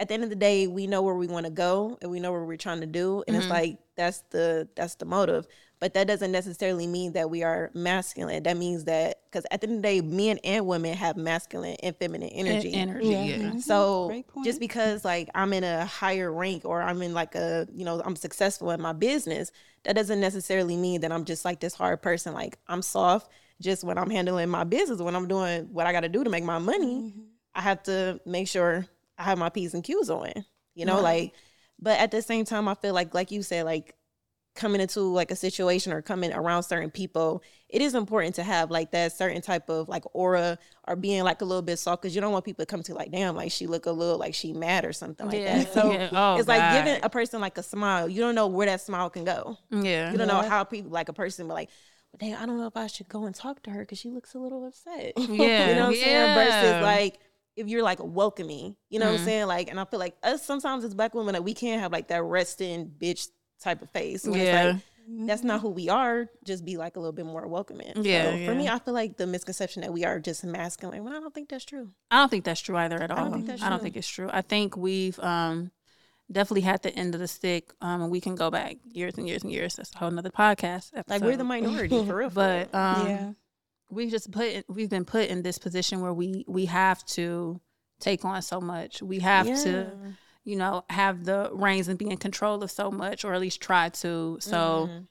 at 0.00 0.08
the 0.08 0.14
end 0.14 0.24
of 0.24 0.30
the 0.30 0.36
day, 0.36 0.66
we 0.66 0.86
know 0.86 1.02
where 1.02 1.14
we 1.14 1.26
want 1.26 1.44
to 1.44 1.52
go 1.52 1.98
and 2.00 2.10
we 2.10 2.20
know 2.20 2.32
what 2.32 2.46
we're 2.46 2.56
trying 2.56 2.80
to 2.80 2.86
do, 2.86 3.22
and 3.28 3.36
Mhm. 3.36 3.40
it's 3.40 3.50
like 3.50 3.78
that's 4.02 4.22
the 4.30 4.68
that's 4.74 4.96
the 4.96 5.04
motive. 5.04 5.46
But 5.78 5.94
that 5.94 6.06
doesn't 6.06 6.30
necessarily 6.30 6.86
mean 6.86 7.12
that 7.14 7.28
we 7.28 7.42
are 7.42 7.70
masculine. 7.74 8.44
That 8.44 8.56
means 8.56 8.84
that 8.84 9.22
because 9.24 9.44
at 9.50 9.60
the 9.60 9.66
end 9.68 9.76
of 9.76 9.82
the 9.82 9.88
day, 9.88 10.00
men 10.00 10.38
and 10.44 10.64
women 10.66 10.94
have 10.94 11.16
masculine 11.16 11.76
and 11.82 11.96
feminine 11.96 12.28
energy. 12.28 12.72
energy. 12.72 13.06
Yeah. 13.08 13.24
Yeah. 13.24 13.36
Mhm. 13.36 13.62
So 13.62 14.22
just 14.44 14.60
because 14.60 15.04
like 15.04 15.28
I'm 15.34 15.52
in 15.52 15.64
a 15.64 15.84
higher 15.84 16.32
rank 16.32 16.64
or 16.64 16.82
I'm 16.82 17.02
in 17.02 17.14
like 17.14 17.34
a 17.34 17.66
you 17.74 17.84
know 17.84 18.00
I'm 18.04 18.16
successful 18.16 18.70
in 18.70 18.80
my 18.80 18.92
business, 18.92 19.50
that 19.84 19.96
doesn't 19.96 20.20
necessarily 20.20 20.76
mean 20.76 21.00
that 21.02 21.12
I'm 21.12 21.24
just 21.24 21.44
like 21.44 21.60
this 21.60 21.74
hard 21.74 22.02
person. 22.02 22.32
Like 22.32 22.58
I'm 22.68 22.82
soft 22.82 23.30
just 23.60 23.84
when 23.84 23.98
I'm 23.98 24.10
handling 24.10 24.48
my 24.50 24.64
business, 24.64 25.00
when 25.00 25.14
I'm 25.16 25.28
doing 25.28 25.68
what 25.72 25.86
I 25.86 25.92
got 25.92 26.00
to 26.00 26.08
do 26.08 26.24
to 26.24 26.30
make 26.30 26.44
my 26.44 26.58
money. 26.58 26.94
Mm-hmm. 26.94 27.20
I 27.54 27.60
have 27.60 27.82
to 27.84 28.20
make 28.26 28.48
sure 28.48 28.86
I 29.18 29.24
have 29.24 29.38
my 29.38 29.48
p's 29.48 29.74
and 29.74 29.84
q's 29.84 30.10
on. 30.10 30.32
You 30.74 30.86
know, 30.86 31.00
like. 31.00 31.32
But 31.82 31.98
at 31.98 32.10
the 32.12 32.22
same 32.22 32.44
time, 32.46 32.68
I 32.68 32.74
feel 32.74 32.94
like 32.94 33.12
like 33.12 33.30
you 33.30 33.42
said, 33.42 33.64
like 33.66 33.94
coming 34.54 34.82
into 34.82 35.00
like 35.00 35.30
a 35.30 35.36
situation 35.36 35.92
or 35.94 36.02
coming 36.02 36.30
around 36.32 36.62
certain 36.62 36.90
people, 36.90 37.42
it 37.70 37.80
is 37.82 37.94
important 37.94 38.34
to 38.36 38.42
have 38.42 38.70
like 38.70 38.90
that 38.92 39.10
certain 39.12 39.40
type 39.42 39.68
of 39.70 39.88
like 39.88 40.04
aura 40.12 40.58
or 40.86 40.94
being 40.94 41.24
like 41.24 41.40
a 41.40 41.44
little 41.44 41.62
bit 41.62 41.78
soft 41.78 42.02
because 42.02 42.14
you 42.14 42.20
don't 42.20 42.32
want 42.32 42.44
people 42.44 42.62
to 42.62 42.66
come 42.66 42.82
to 42.82 42.94
like, 42.94 43.10
damn, 43.10 43.34
like 43.34 43.50
she 43.50 43.66
look 43.66 43.86
a 43.86 43.90
little 43.90 44.18
like 44.18 44.34
she 44.34 44.52
mad 44.52 44.84
or 44.84 44.92
something 44.92 45.26
like 45.26 45.38
Yeah. 45.40 45.58
that. 45.64 45.72
So 45.72 45.90
Yeah. 45.90 46.08
Oh, 46.12 46.36
it's 46.38 46.46
like 46.48 46.84
giving 46.84 47.02
a 47.02 47.08
person 47.08 47.40
like 47.40 47.56
a 47.58 47.62
smile. 47.62 48.08
You 48.08 48.20
don't 48.20 48.34
know 48.34 48.46
where 48.46 48.66
that 48.66 48.80
smile 48.82 49.08
can 49.10 49.24
go. 49.24 49.56
Yeah. 49.70 50.12
You 50.12 50.18
don't 50.18 50.28
know 50.28 50.42
how 50.42 50.64
people 50.64 50.90
like 50.92 51.08
a 51.08 51.14
person 51.14 51.48
but 51.48 51.54
like, 51.54 51.70
well, 52.12 52.18
dang, 52.20 52.34
I 52.36 52.44
don't 52.44 52.58
know 52.58 52.66
if 52.66 52.76
I 52.76 52.88
should 52.88 53.08
go 53.08 53.24
and 53.24 53.34
talk 53.34 53.62
to 53.62 53.70
her 53.70 53.80
because 53.80 53.98
she 53.98 54.10
looks 54.10 54.34
a 54.34 54.38
little 54.38 54.66
upset. 54.66 55.14
Yeah. 55.16 55.70
you 55.70 55.74
know 55.76 55.86
what 55.86 55.88
I'm 55.88 55.92
Yeah. 55.94 56.04
saying? 56.04 56.34
Versus 56.34 56.82
like 56.82 57.18
if 57.56 57.68
you're 57.68 57.82
like 57.82 57.98
welcoming, 58.02 58.76
you 58.88 58.98
know 58.98 59.06
what 59.06 59.16
Mhm. 59.16 59.18
I'm 59.20 59.24
saying? 59.24 59.46
Like, 59.46 59.70
and 59.70 59.78
I 59.78 59.84
feel 59.84 60.00
like 60.00 60.16
us 60.22 60.44
sometimes 60.44 60.84
as 60.84 60.94
black 60.94 61.14
women, 61.14 61.34
like 61.34 61.44
we 61.44 61.54
can't 61.54 61.80
have 61.80 61.92
like 61.92 62.08
that 62.08 62.22
resting 62.22 62.90
bitch 62.98 63.28
type 63.60 63.82
of 63.82 63.90
face. 63.90 64.26
Yeah. 64.26 64.72
Like, 64.72 64.76
that's 65.26 65.42
not 65.42 65.60
who 65.60 65.68
we 65.68 65.88
are. 65.88 66.28
Just 66.44 66.64
be 66.64 66.76
like 66.76 66.96
a 66.96 67.00
little 67.00 67.12
bit 67.12 67.26
more 67.26 67.46
welcoming. 67.48 67.92
Yeah, 67.96 68.30
So 68.36 68.46
for 68.46 68.54
me. 68.54 68.68
I 68.68 68.78
feel 68.78 68.94
like 68.94 69.16
the 69.16 69.26
misconception 69.26 69.82
that 69.82 69.92
we 69.92 70.04
are 70.04 70.20
just 70.20 70.44
masculine. 70.44 71.02
Well, 71.04 71.12
I 71.14 71.20
don't 71.20 71.34
think 71.34 71.48
that's 71.48 71.64
true. 71.64 71.90
I 72.10 72.18
don't 72.20 72.28
think 72.30 72.44
that's 72.44 72.60
true 72.60 72.76
either 72.76 73.02
at 73.02 73.10
all. 73.10 73.18
I 73.18 73.22
don't 73.24 73.32
think, 73.32 73.46
that's 73.46 73.62
I 73.62 73.68
don't 73.68 73.82
think 73.82 73.94
true. 73.94 73.98
it's 73.98 74.08
true. 74.08 74.30
I 74.32 74.42
think 74.42 74.76
we've 74.76 75.18
um, 75.18 75.72
definitely 76.30 76.60
had 76.62 76.82
the 76.82 76.94
end 76.94 77.14
of 77.14 77.20
the 77.20 77.26
stick, 77.28 77.72
um, 77.80 78.00
and 78.02 78.10
we 78.12 78.20
can 78.20 78.36
go 78.36 78.50
back 78.50 78.76
years 78.92 79.14
and 79.18 79.28
years 79.28 79.42
and 79.42 79.52
years. 79.52 79.74
That's 79.74 79.92
a 79.94 79.98
whole 79.98 80.10
nother 80.10 80.30
podcast. 80.30 80.92
Episode. 80.94 81.04
Like 81.08 81.22
we're 81.22 81.36
the 81.36 81.44
minority 81.44 82.06
for 82.06 82.14
real. 82.16 82.30
but 82.34 82.72
um, 82.74 83.06
yeah. 83.06 83.32
We've 83.92 84.10
just 84.10 84.30
put 84.30 84.64
we've 84.68 84.90
been 84.90 85.04
put 85.04 85.28
in 85.28 85.42
this 85.42 85.58
position 85.58 86.00
where 86.00 86.12
we 86.14 86.44
we 86.48 86.64
have 86.66 87.04
to 87.06 87.60
take 88.00 88.24
on 88.24 88.42
so 88.42 88.60
much. 88.60 89.02
We 89.02 89.20
have 89.20 89.46
to 89.62 89.96
you 90.44 90.56
know 90.56 90.84
have 90.90 91.24
the 91.24 91.50
reins 91.52 91.88
and 91.88 91.98
be 91.98 92.08
in 92.08 92.16
control 92.16 92.62
of 92.62 92.70
so 92.70 92.90
much, 92.90 93.24
or 93.24 93.34
at 93.34 93.40
least 93.40 93.60
try 93.60 93.90
to. 93.90 94.38
So 94.40 94.88
Mhm. 94.90 95.06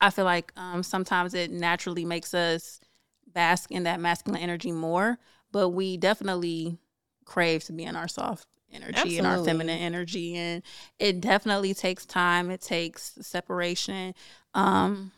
I 0.00 0.10
feel 0.10 0.24
like 0.24 0.52
um, 0.56 0.82
sometimes 0.82 1.34
it 1.34 1.50
naturally 1.50 2.04
makes 2.04 2.32
us 2.34 2.80
bask 3.26 3.70
in 3.70 3.82
that 3.84 4.00
masculine 4.00 4.40
energy 4.40 4.72
more, 4.72 5.18
but 5.52 5.70
we 5.70 5.96
definitely 5.96 6.78
crave 7.24 7.64
to 7.64 7.72
be 7.72 7.84
in 7.84 7.94
our 7.96 8.08
soft 8.08 8.46
energy 8.72 9.18
and 9.18 9.26
our 9.26 9.44
feminine 9.44 9.78
energy, 9.80 10.36
and 10.36 10.62
it 10.98 11.20
definitely 11.20 11.74
takes 11.74 12.06
time. 12.06 12.50
It 12.50 12.60
takes 12.60 13.18
separation, 13.20 14.14
um, 14.54 15.12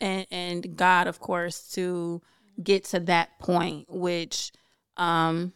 and 0.00 0.26
and 0.30 0.76
God, 0.76 1.06
of 1.06 1.20
course, 1.20 1.68
to 1.74 2.22
get 2.62 2.84
to 2.86 3.00
that 3.00 3.38
point, 3.38 3.86
which 3.88 4.52
um, 4.96 5.52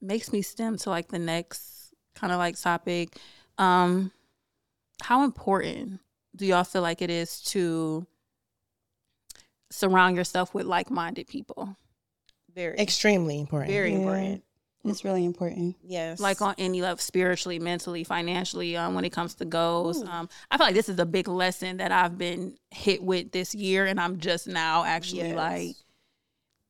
makes 0.00 0.32
me 0.32 0.42
stem 0.42 0.76
to 0.78 0.90
like 0.90 1.08
the 1.08 1.18
next 1.18 1.92
kind 2.14 2.32
of 2.32 2.38
like 2.38 2.60
topic. 2.60 3.16
Um, 3.58 4.12
how 5.02 5.24
important 5.24 6.00
do 6.34 6.46
y'all 6.46 6.64
feel 6.64 6.82
like 6.82 7.02
it 7.02 7.10
is 7.10 7.40
to 7.42 8.06
surround 9.70 10.16
yourself 10.16 10.54
with 10.54 10.66
like-minded 10.66 11.26
people 11.26 11.76
very, 12.54 12.78
Extremely 12.78 13.38
important. 13.38 13.70
very 13.70 13.90
Yeah. 13.92 13.98
important. 13.98 14.44
It's 14.84 15.04
really 15.04 15.24
important. 15.24 15.76
Yes. 15.82 16.18
like 16.20 16.40
on 16.40 16.54
any 16.58 16.80
level 16.80 16.98
spiritually 16.98 17.58
mentally 17.58 18.04
financially 18.04 18.76
um, 18.76 18.94
when 18.94 19.04
it 19.04 19.10
comes 19.12 19.34
to 19.34 19.44
goals 19.44 20.02
um, 20.02 20.28
i 20.50 20.56
feel 20.56 20.66
like 20.66 20.74
this 20.74 20.88
is 20.88 20.98
a 20.98 21.04
big 21.06 21.28
lesson 21.28 21.76
that 21.78 21.92
i've 21.92 22.16
been 22.16 22.56
hit 22.70 23.02
with 23.02 23.30
this 23.32 23.54
year 23.54 23.84
and 23.86 24.00
i'm 24.00 24.18
just 24.18 24.46
now 24.46 24.84
actually 24.84 25.28
Yes. 25.28 25.36
like 25.36 25.76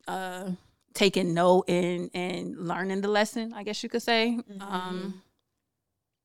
uh 0.09 0.51
taking 0.95 1.35
note 1.35 1.65
and 1.69 2.11
and 2.15 2.57
learning 2.67 3.03
the 3.03 3.09
lesson 3.09 3.53
i 3.55 3.63
guess 3.63 3.83
you 3.83 3.89
could 3.89 4.03
say 4.03 4.39
Mhm. 4.51 4.63
um 4.63 5.23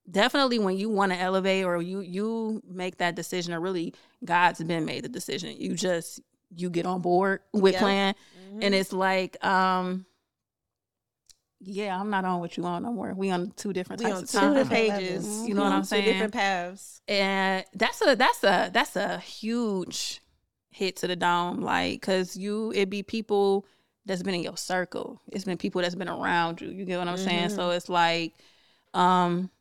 definitely 0.09 0.59
when 0.59 0.77
you 0.77 0.89
want 0.89 1.11
to 1.11 1.17
elevate 1.17 1.63
or 1.65 1.81
you 1.81 1.99
you 2.01 2.61
make 2.67 2.97
that 2.97 3.15
decision 3.15 3.53
or 3.53 3.59
really 3.59 3.93
God's 4.25 4.63
been 4.63 4.85
made 4.85 5.03
the 5.03 5.09
decision. 5.09 5.55
You 5.57 5.75
just 5.75 6.19
you 6.55 6.69
get 6.69 6.85
on 6.85 7.01
board 7.01 7.41
with 7.53 7.73
Yep. 7.73 7.79
plan 7.81 8.15
Mm-hmm. 8.47 8.63
and 8.63 8.75
it's 8.75 8.93
like 8.93 9.43
um 9.45 10.05
yeah, 11.65 11.99
I'm 11.99 12.09
not 12.09 12.25
on 12.25 12.39
what 12.39 12.57
you 12.57 12.65
on 12.65 12.83
no 12.83 12.91
more. 12.91 13.13
We 13.13 13.31
on 13.31 13.51
two 13.55 13.73
different 13.73 14.01
We 14.01 14.05
types 14.09 14.17
on 14.17 14.23
of 14.23 14.29
two 14.29 14.37
time. 14.37 14.53
different 14.53 14.69
Different 14.69 14.99
pages. 14.99 15.25
levels. 15.25 15.47
You 15.47 15.53
know 15.55 15.63
what 15.63 15.71
I'm 15.71 15.77
on 15.77 15.81
two 15.83 15.87
saying? 15.87 16.05
different 16.05 16.33
paths. 16.33 17.01
and 17.07 17.65
that's 17.73 18.01
a 18.05 18.15
that's 18.15 18.43
a 18.43 18.69
that's 18.73 18.95
a 18.95 19.17
huge 19.19 20.21
hit 20.71 20.95
to 20.97 21.07
the 21.07 21.15
dome 21.15 21.61
like 21.61 22.01
because 22.01 22.35
you 22.35 22.71
it 22.75 22.89
be 22.89 23.03
people 23.03 23.65
that's 24.05 24.23
been 24.23 24.33
in 24.33 24.41
your 24.41 24.57
circle 24.57 25.21
it's 25.31 25.45
been 25.45 25.57
people 25.57 25.81
that's 25.81 25.93
been 25.93 26.09
around 26.09 26.59
you 26.61 26.69
you 26.69 26.83
get 26.83 26.97
what 26.97 27.07
i'm 27.07 27.15
saying 27.15 27.49
so 27.49 27.69
it's 27.69 27.89
like 27.89 28.33
um 28.95 29.51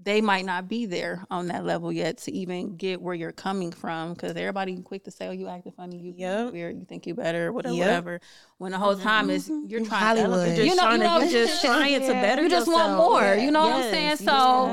they 0.00 0.20
might 0.20 0.44
not 0.44 0.68
be 0.68 0.86
there 0.86 1.24
on 1.30 1.48
that 1.48 1.64
level 1.64 1.92
yet 1.92 2.18
to 2.18 2.32
even 2.32 2.76
get 2.76 3.02
where 3.02 3.14
you're 3.14 3.32
coming 3.32 3.72
from 3.72 4.12
because 4.14 4.36
everybody 4.36 4.76
quick 4.82 5.02
to 5.04 5.10
say 5.10 5.26
oh 5.28 5.32
you 5.32 5.48
acting 5.48 5.72
funny 5.72 5.98
you 5.98 6.14
Yep. 6.16 6.52
weird 6.52 6.78
you 6.78 6.84
think 6.84 7.06
you 7.06 7.14
better 7.14 7.52
whatever 7.52 7.74
Yep. 7.74 7.86
whatever 7.86 8.20
when 8.58 8.72
the 8.72 8.78
whole 8.78 8.96
time 8.96 9.28
is 9.30 9.48
mm-hmm. 9.48 9.66
you're 9.68 9.84
trying 9.84 10.16
to 10.16 10.22
Hollywood. 10.22 10.30
elevate 10.38 10.56
You're 10.56 10.66
you 10.66 10.74
know, 10.76 10.82
trying 10.82 11.00
you 11.00 11.06
know, 11.06 11.18
to, 11.20 11.24
you're 11.26 11.46
just 11.46 11.60
trying 11.64 12.00
to 12.00 12.08
better 12.12 12.42
you 12.42 12.48
just 12.48 12.68
want 12.68 12.90
yourself. 12.90 13.10
more 13.12 13.34
you 13.34 13.50
know 13.50 13.62
what 13.62 13.84
i'm 13.84 13.90
saying 13.90 14.16
so 14.16 14.24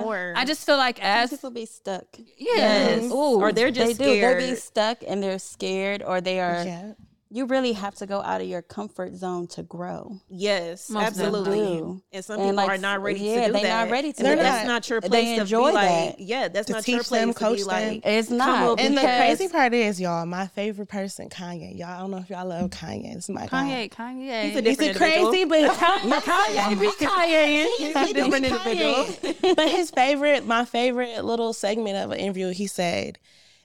want 0.05 0.33
i 0.37 0.45
just 0.45 0.65
feel 0.65 0.77
like 0.77 1.01
as 1.03 1.31
people 1.31 1.51
be 1.51 1.65
stuck. 1.65 2.05
yes, 2.37 3.01
Yes. 3.01 3.11
Ooh. 3.11 3.39
or 3.41 3.51
they're 3.51 3.71
just 3.71 3.97
they 3.97 4.05
do. 4.05 4.11
scared. 4.11 4.41
They 4.41 4.49
be 4.51 4.55
stuck 4.55 4.97
and 5.07 5.21
they're 5.23 5.39
scared, 5.39 6.03
or 6.03 6.21
they 6.21 6.39
are. 6.39 6.63
Yeah. 6.63 6.91
You 7.31 7.47
really 7.47 7.73
have 7.73 7.95
to 7.95 8.05
go 8.05 8.21
out 8.21 8.39
of 8.39 8.47
your 8.47 8.61
comfort 8.61 9.15
zone 9.15 9.47
to 9.47 9.63
grow. 9.63 10.19
Yes, 10.29 10.89
Most 10.91 11.03
absolutely. 11.07 12.01
And 12.13 12.23
some 12.23 12.39
And, 12.39 12.49
people 12.51 12.55
like, 12.55 12.69
are 12.69 12.77
not 12.77 13.01
ready 13.01 13.19
yeah, 13.19 13.33
to 13.41 13.47
do 13.47 13.51
that. 13.51 13.53
they 13.53 13.63
that. 13.63 13.83
not 13.85 13.91
ready 13.91 14.13
to 14.13 14.19
And 14.27 14.37
do 14.37 14.43
that's 14.43 14.61
that. 14.61 14.67
not 14.67 14.89
your 14.89 15.01
They 15.01 15.07
place 15.09 15.39
enjoy 15.39 15.65
to 15.65 15.71
be 15.71 15.73
like, 15.85 16.15
yeah, 16.19 16.47
that's 16.49 16.67
To 16.67 16.73
not 16.73 16.87
your 16.87 16.99
teach 16.99 17.07
place 17.07 17.21
them, 17.21 17.33
to 17.33 17.39
coach 17.39 17.57
be 17.57 17.63
them. 17.63 17.67
like, 17.67 18.01
It's 18.05 18.29
not. 18.29 18.69
on, 18.69 18.79
And 18.79 18.95
the 18.95 19.01
crazy 19.01 19.47
part 19.47 19.73
is, 19.73 19.99
y'all, 19.99 20.25
my 20.27 20.45
favorite 20.47 20.87
person, 20.87 21.29
Kanye. 21.29 21.77
Y'all, 21.77 21.87
I 21.89 21.97
don't 21.99 22.11
know 22.11 22.17
if 22.19 22.29
y'all 22.29 22.47
love 22.47 22.69
Kanye. 22.69 23.15
This 23.15 23.23
is 23.23 23.29
my 23.31 23.47
guy. 23.47 23.89
Kanye, 23.89 23.91
Kanye. 23.91 24.43
He's 24.43 24.55
a 24.57 24.61
He's 24.61 24.77
different 24.77 24.95
a 24.95 24.99
crazy, 24.99 25.43
but 25.49 25.71
Kanye 25.71 26.79
be 26.79 26.87
Kanye. 27.05 27.67
He's 27.77 27.95
a 27.95 28.13
different 28.13 28.45
individual. 28.45 29.53
but 29.55 29.67
his 29.69 29.89
favorite, 29.89 30.45
my 30.45 30.63
favorite 30.63 31.25
little 31.25 31.53
segment 31.53 31.97
of 31.97 32.11
an 32.11 32.19
interview, 32.19 32.49
he 32.51 32.67
said, 32.67 33.17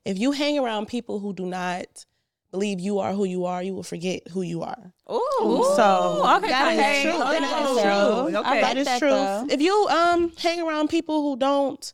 "If 0.05 0.19
you 0.19 0.33
hang 0.33 0.59
around 0.59 0.87
people 0.89 1.19
who 1.21 1.35
do 1.35 1.45
not 1.47 2.07
believe 2.51 2.81
you 2.81 2.99
are 2.99 3.13
who 3.13 3.25
you 3.25 3.45
are, 3.45 3.63
you 3.63 3.75
will 3.75 3.83
forget 3.83 4.27
who 4.29 4.43
you 4.43 4.63
are." 4.63 4.93
Ooh, 5.11 5.65
So 5.77 6.23
okay, 6.39 6.49
that 6.49 6.73
is 6.73 6.81
Kanye. 6.81 7.03
true. 7.03 7.13
Oh, 7.15 7.41
that's 7.41 7.71
true. 7.73 7.83
true. 7.83 8.39
I 8.45 8.61
That 8.61 8.63
like 8.63 8.77
is 8.77 8.87
that, 8.87 8.99
true. 8.99 9.11
though. 9.11 9.47
If 9.51 9.61
you 9.61 9.75
um 9.91 10.33
hang 10.39 10.61
around 10.61 10.89
people 10.89 11.23
who 11.23 11.37
don't 11.37 11.93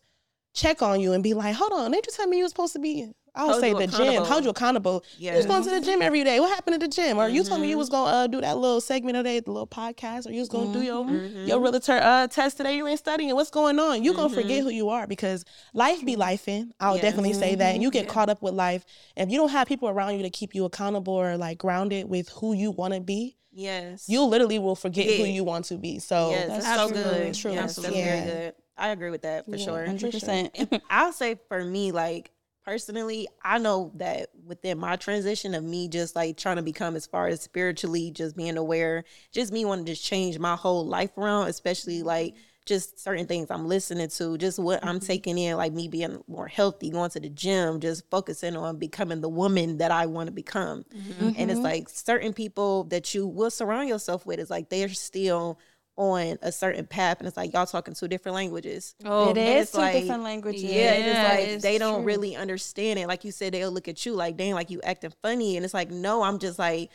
check 0.54 0.82
on 0.82 1.00
you 1.00 1.12
and 1.12 1.22
be 1.22 1.34
like, 1.34 1.54
"Hold 1.54 1.72
on, 1.72 1.90
they 1.90 2.00
just 2.02 2.16
tell 2.16 2.26
me 2.26 2.38
you 2.38 2.44
were 2.44 2.48
supposed 2.48 2.72
to 2.74 2.78
be." 2.78 3.12
I 3.36 3.44
would 3.46 3.60
say 3.60 3.72
the 3.74 3.86
gym. 3.86 4.24
Hold 4.24 4.44
you 4.44 4.50
accountable. 4.50 5.04
You 5.18 5.32
was 5.32 5.46
going 5.46 5.62
to 5.64 5.70
the 5.70 5.80
gym 5.80 6.00
every 6.02 6.24
day. 6.24 6.40
What 6.40 6.50
happened 6.54 6.74
at 6.74 6.80
the 6.80 6.88
gym? 6.88 7.18
Or 7.18 7.28
you 7.28 7.44
told 7.44 7.60
me 7.60 7.68
you 7.68 7.76
was 7.78 7.88
going 7.90 8.10
to 8.10 8.16
uh, 8.16 8.26
do 8.26 8.40
that 8.40 8.56
little 8.56 8.80
segment 8.80 9.14
today, 9.16 9.40
the 9.40 9.50
little 9.52 9.66
podcast, 9.66 10.26
or 10.26 10.32
you 10.32 10.40
was 10.40 10.48
going 10.48 10.72
to 10.72 10.78
do 10.78 10.84
your 10.84 11.04
Mhm. 11.04 11.46
your 11.46 11.60
realtor 11.60 11.98
uh, 12.02 12.26
test 12.28 12.56
today. 12.56 12.76
You 12.76 12.86
ain't 12.86 12.98
studying. 12.98 13.34
What's 13.34 13.50
going 13.50 13.78
on? 13.78 14.02
You 14.02 14.14
gonna 14.14 14.28
Mhm. 14.30 14.34
forget 14.34 14.62
who 14.62 14.70
you 14.70 14.88
are 14.88 15.06
because 15.06 15.44
life 15.74 16.04
be 16.04 16.16
lifing. 16.16 16.70
I'll 16.80 16.96
Yeah. 16.96 17.02
definitely 17.02 17.34
say 17.34 17.54
that. 17.54 17.74
And 17.74 17.82
you 17.82 17.90
get 17.90 18.06
Yeah. 18.06 18.12
caught 18.12 18.28
up 18.30 18.40
with 18.42 18.54
life. 18.54 18.84
If 19.16 19.30
you 19.30 19.36
don't 19.36 19.50
have 19.50 19.68
people 19.68 19.88
around 19.88 20.16
you 20.16 20.22
to 20.22 20.30
keep 20.30 20.54
you 20.54 20.64
accountable 20.64 21.14
or 21.14 21.36
like 21.36 21.58
grounded 21.58 22.08
with 22.08 22.28
who 22.30 22.54
you 22.54 22.70
want 22.70 22.94
to 22.94 23.00
be, 23.00 23.36
Yes. 23.52 24.08
you 24.08 24.22
literally 24.22 24.58
will 24.58 24.76
forget 24.76 25.06
who 25.18 25.24
you 25.24 25.44
want 25.44 25.66
to 25.66 25.76
be. 25.76 25.98
So 25.98 26.30
yes, 26.30 26.48
That's 26.48 26.64
that's 26.64 26.80
so 26.80 26.88
true. 26.88 26.96
good. 27.02 27.34
True. 27.34 27.52
Yes, 27.52 27.60
that's 27.60 27.78
Absolutely. 27.78 28.02
very 28.02 28.20
good. 28.26 28.54
I 28.78 28.88
agree 28.88 29.10
with 29.10 29.22
that 29.22 29.44
for 29.46 29.56
Yeah. 29.56 29.64
sure. 29.64 29.86
Hundred 29.86 30.12
percent. 30.12 30.54
I'll 30.90 31.12
say 31.12 31.36
for 31.48 31.64
me, 31.64 31.92
like 31.92 32.30
personally, 32.66 33.28
I 33.42 33.58
know 33.58 33.92
that 33.94 34.30
within 34.44 34.78
my 34.78 34.96
transition 34.96 35.54
of 35.54 35.62
me 35.62 35.88
just 35.88 36.16
like 36.16 36.36
trying 36.36 36.56
to 36.56 36.62
become 36.62 36.96
as 36.96 37.06
far 37.06 37.28
as 37.28 37.40
spiritually, 37.40 38.10
just 38.10 38.36
being 38.36 38.56
aware, 38.56 39.04
just 39.32 39.52
me 39.52 39.64
wanting 39.64 39.84
to 39.84 39.92
just 39.92 40.04
change 40.04 40.38
my 40.38 40.56
whole 40.56 40.84
life 40.84 41.16
around, 41.16 41.48
especially 41.48 41.98
mm-hmm. 41.98 42.08
like 42.08 42.34
just 42.66 42.98
certain 42.98 43.26
things 43.26 43.52
I'm 43.52 43.68
listening 43.68 44.08
to, 44.08 44.36
just 44.36 44.58
what 44.58 44.84
I'm 44.84 44.96
mm-hmm. 44.96 45.06
taking 45.06 45.38
in, 45.38 45.56
like 45.56 45.72
me 45.72 45.86
being 45.86 46.22
more 46.26 46.48
healthy, 46.48 46.90
going 46.90 47.10
to 47.10 47.20
the 47.20 47.28
gym, 47.28 47.78
just 47.78 48.10
focusing 48.10 48.56
on 48.56 48.78
becoming 48.78 49.20
the 49.20 49.28
woman 49.28 49.78
that 49.78 49.92
I 49.92 50.06
want 50.06 50.26
to 50.26 50.32
become. 50.32 50.84
Mm-hmm. 50.92 51.30
And 51.36 51.50
it's 51.52 51.60
like 51.60 51.88
certain 51.88 52.32
people 52.32 52.84
that 52.84 53.14
you 53.14 53.28
will 53.28 53.50
surround 53.50 53.88
yourself 53.88 54.26
with 54.26 54.40
is 54.40 54.50
like 54.50 54.70
they're 54.70 54.88
still 54.88 55.60
on 55.96 56.38
a 56.42 56.52
certain 56.52 56.86
path 56.86 57.18
and 57.20 57.26
it's 57.26 57.36
like 57.38 57.52
y'all 57.54 57.64
talking 57.66 57.94
two 57.94 58.06
different 58.08 58.34
languages. 58.34 58.94
Oh, 59.04 59.30
it 59.30 59.38
and 59.38 59.48
is 59.48 59.62
it's 59.62 59.72
two 59.72 59.78
like- 59.78 59.94
different 59.94 60.22
languages. 60.24 60.62
Yeah, 60.62 60.70
Yeah, 60.70 60.92
it's 60.94 61.28
like 61.40 61.48
it's 61.48 61.62
they 61.62 61.78
don't 61.78 62.00
true. 62.00 62.04
really 62.04 62.36
understand 62.36 62.98
it. 62.98 63.06
Like 63.08 63.24
you 63.24 63.32
said, 63.32 63.54
they'll 63.54 63.70
look 63.70 63.88
at 63.88 64.04
you 64.04 64.12
like, 64.14 64.36
dang, 64.36 64.52
like 64.54 64.68
you 64.70 64.80
acting 64.82 65.12
funny. 65.22 65.56
And 65.56 65.64
it's 65.64 65.72
like, 65.74 65.90
no, 65.90 66.22
I'm 66.22 66.38
just 66.38 66.58
like, 66.58 66.90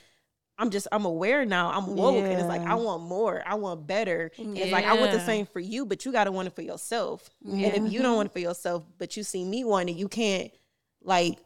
I'm 0.60 0.70
just, 0.70 0.88
I'm 0.92 1.06
aware 1.06 1.44
now. 1.46 1.72
I'm 1.72 1.96
woke. 1.96 2.18
And 2.18 2.28
it's 2.34 2.44
like, 2.48 2.62
I 2.62 2.76
want 2.76 3.02
more. 3.02 3.42
I 3.44 3.56
want 3.56 3.88
better. 3.88 4.32
And 4.38 4.56
it's 4.56 4.72
like, 4.72 4.86
I 4.86 4.94
want 4.94 5.12
the 5.12 5.26
same 5.26 5.48
for 5.48 5.60
you, 5.60 5.88
but 5.88 6.06
you 6.06 6.12
got 6.12 6.26
to 6.26 6.32
want 6.32 6.48
it 6.50 6.54
for 6.54 6.62
yourself. 6.62 7.28
Yeah. 7.44 7.70
And 7.70 7.88
if 7.88 7.92
you 7.94 8.04
don't 8.04 8.16
want 8.18 8.28
it 8.30 8.34
for 8.34 8.40
yourself, 8.40 8.84
but 9.00 9.18
you 9.18 9.24
see 9.24 9.44
me 9.44 9.64
wanting 9.64 9.98
you 9.98 10.08
can't 10.08 10.52
like 11.04 11.40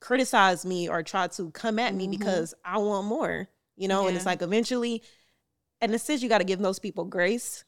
criticize 0.00 0.64
me 0.64 0.88
or 0.88 1.02
try 1.02 1.26
to 1.26 1.50
come 1.50 1.78
at 1.78 1.94
me 1.94 2.06
Mhm. 2.06 2.12
because 2.12 2.54
I 2.64 2.78
want 2.78 3.06
more, 3.06 3.48
you 3.76 3.88
know? 3.88 4.06
And 4.06 4.16
it's 4.16 4.24
like, 4.26 4.42
eventually, 4.42 5.02
and 5.80 5.94
it 5.94 6.00
says 6.00 6.22
you 6.22 6.28
got 6.28 6.38
to 6.38 6.44
give 6.44 6.58
those 6.60 6.78
people 6.78 7.04
grace 7.04 7.64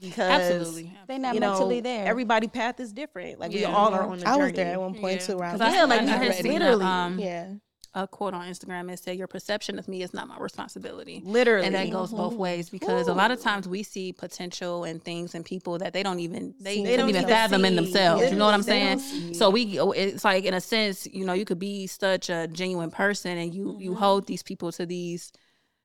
because 0.00 0.18
absolutely. 0.18 0.92
They 1.06 1.18
not 1.18 1.34
you 1.34 1.40
know, 1.40 1.52
mentally 1.52 1.80
there. 1.80 2.06
Everybody 2.06 2.48
path 2.48 2.80
is 2.80 2.92
different. 2.92 3.38
Like 3.38 3.52
we 3.52 3.64
all 3.64 3.94
are 3.94 4.02
on 4.02 4.20
a 4.22 4.28
I 4.28 4.36
was 4.36 4.46
journey. 4.46 4.52
there 4.52 4.72
at 4.72 4.80
one 4.80 4.94
point 4.94 5.20
Yeah. 5.20 5.26
too. 5.26 5.36
Where 5.36 5.46
I 5.48 5.50
'Cause 5.52 5.60
was 5.60 5.68
I- 5.68 5.74
Yeah, 5.76 5.84
like, 5.84 6.00
I 6.00 6.04
you 6.04 6.08
had 6.10 6.20
ready. 6.20 6.42
seen 6.42 6.52
a, 6.62 6.64
Literally. 6.64 6.84
um, 6.84 7.18
yeah. 7.18 7.52
a 7.96 8.08
quote 8.08 8.34
on 8.34 8.44
Instagram 8.48 8.88
that 8.88 8.98
said, 8.98 9.16
"Your 9.16 9.28
perception 9.28 9.78
of 9.78 9.86
me 9.86 10.02
is 10.02 10.12
not 10.12 10.26
my 10.26 10.36
responsibility." 10.36 11.22
Literally. 11.24 11.64
And 11.64 11.76
that 11.76 11.90
goes 11.92 12.10
both 12.10 12.34
ways 12.34 12.68
because 12.68 13.06
a 13.06 13.14
lot 13.14 13.30
of 13.30 13.40
times 13.40 13.68
we 13.68 13.84
see 13.84 14.12
potential 14.12 14.82
and 14.82 15.00
things 15.00 15.36
and 15.36 15.44
people 15.44 15.78
that 15.78 15.92
they 15.92 16.02
don't 16.02 16.18
even 16.18 16.54
they, 16.60 16.82
they 16.82 16.96
don't 16.96 17.08
even 17.08 17.22
don't 17.22 17.30
fathom 17.30 17.64
in 17.64 17.70
see. 17.72 17.76
themselves. 17.76 18.30
You 18.32 18.36
know 18.36 18.46
what 18.46 18.54
I'm 18.54 18.64
saying? 18.64 18.98
So 19.34 19.48
we 19.48 19.78
it's 19.78 20.24
like 20.24 20.44
in 20.44 20.54
a 20.54 20.60
sense, 20.60 21.06
you 21.06 21.24
know, 21.24 21.34
you 21.34 21.44
could 21.44 21.60
be 21.60 21.86
such 21.86 22.28
a 22.30 22.48
genuine 22.48 22.90
person 22.90 23.38
and 23.38 23.54
you 23.54 23.76
you 23.78 23.92
Mhm. 23.92 23.96
hold 23.98 24.26
these 24.26 24.42
people 24.42 24.72
to 24.72 24.84
these 24.84 25.30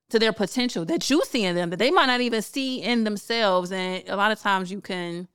to 0.09 0.19
their 0.19 0.33
potential 0.33 0.85
that 0.85 1.09
you 1.09 1.23
see 1.25 1.43
in 1.45 1.55
them 1.55 1.69
that 1.69 1.77
they 1.77 1.91
might 1.91 2.07
not 2.07 2.21
even 2.21 2.41
see 2.41 2.81
in 2.81 3.03
themselves. 3.03 3.71
And 3.71 4.07
a 4.09 4.15
lot 4.15 4.31
of 4.31 4.39
times 4.39 4.71
you 4.71 4.81
can 4.81 5.27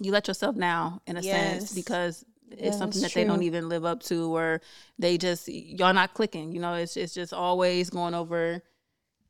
you 0.00 0.12
let 0.12 0.28
yourself 0.28 0.56
down 0.56 1.00
in 1.06 1.16
a 1.16 1.22
sense 1.22 1.62
Yes. 1.64 1.72
because 1.74 2.24
Yeah, 2.50 2.56
it's 2.68 2.78
something 2.78 3.00
that 3.00 3.06
that's 3.06 3.14
they 3.14 3.24
don't 3.24 3.42
even 3.42 3.68
live 3.68 3.84
up 3.84 4.02
to 4.04 4.34
or 4.36 4.60
they 4.98 5.18
just 5.18 5.48
y'all 5.48 5.92
not 5.94 6.14
clicking 6.14 6.52
you 6.52 6.60
know 6.60 6.74
it's 6.74 6.96
it's 6.96 7.12
just 7.14 7.32
always 7.32 7.90
going 7.90 8.14
over 8.14 8.62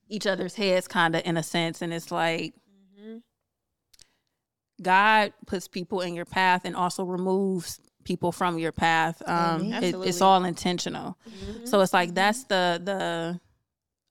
each 0.08 0.26
other's 0.26 0.54
heads 0.54 0.86
kind 0.88 1.16
of 1.16 1.22
in 1.24 1.36
a 1.36 1.42
sense. 1.42 1.80
And 1.82 1.92
it's 1.94 2.10
like 2.10 2.54
Mhm. 3.00 3.22
god 4.82 5.32
puts 5.46 5.68
people 5.68 6.00
in 6.00 6.14
your 6.14 6.24
path 6.24 6.62
and 6.64 6.76
also 6.76 7.04
removes 7.04 7.80
people 8.04 8.32
from 8.32 8.58
your 8.58 8.72
path. 8.72 9.22
Um 9.26 9.72
it- 9.72 9.94
it's 9.94 10.20
all 10.20 10.44
intentional. 10.44 11.16
Mhm. 11.28 11.68
so 11.68 11.80
it's 11.80 11.92
like 11.92 12.14
that's 12.14 12.44
the 12.44 12.80
the 12.84 13.40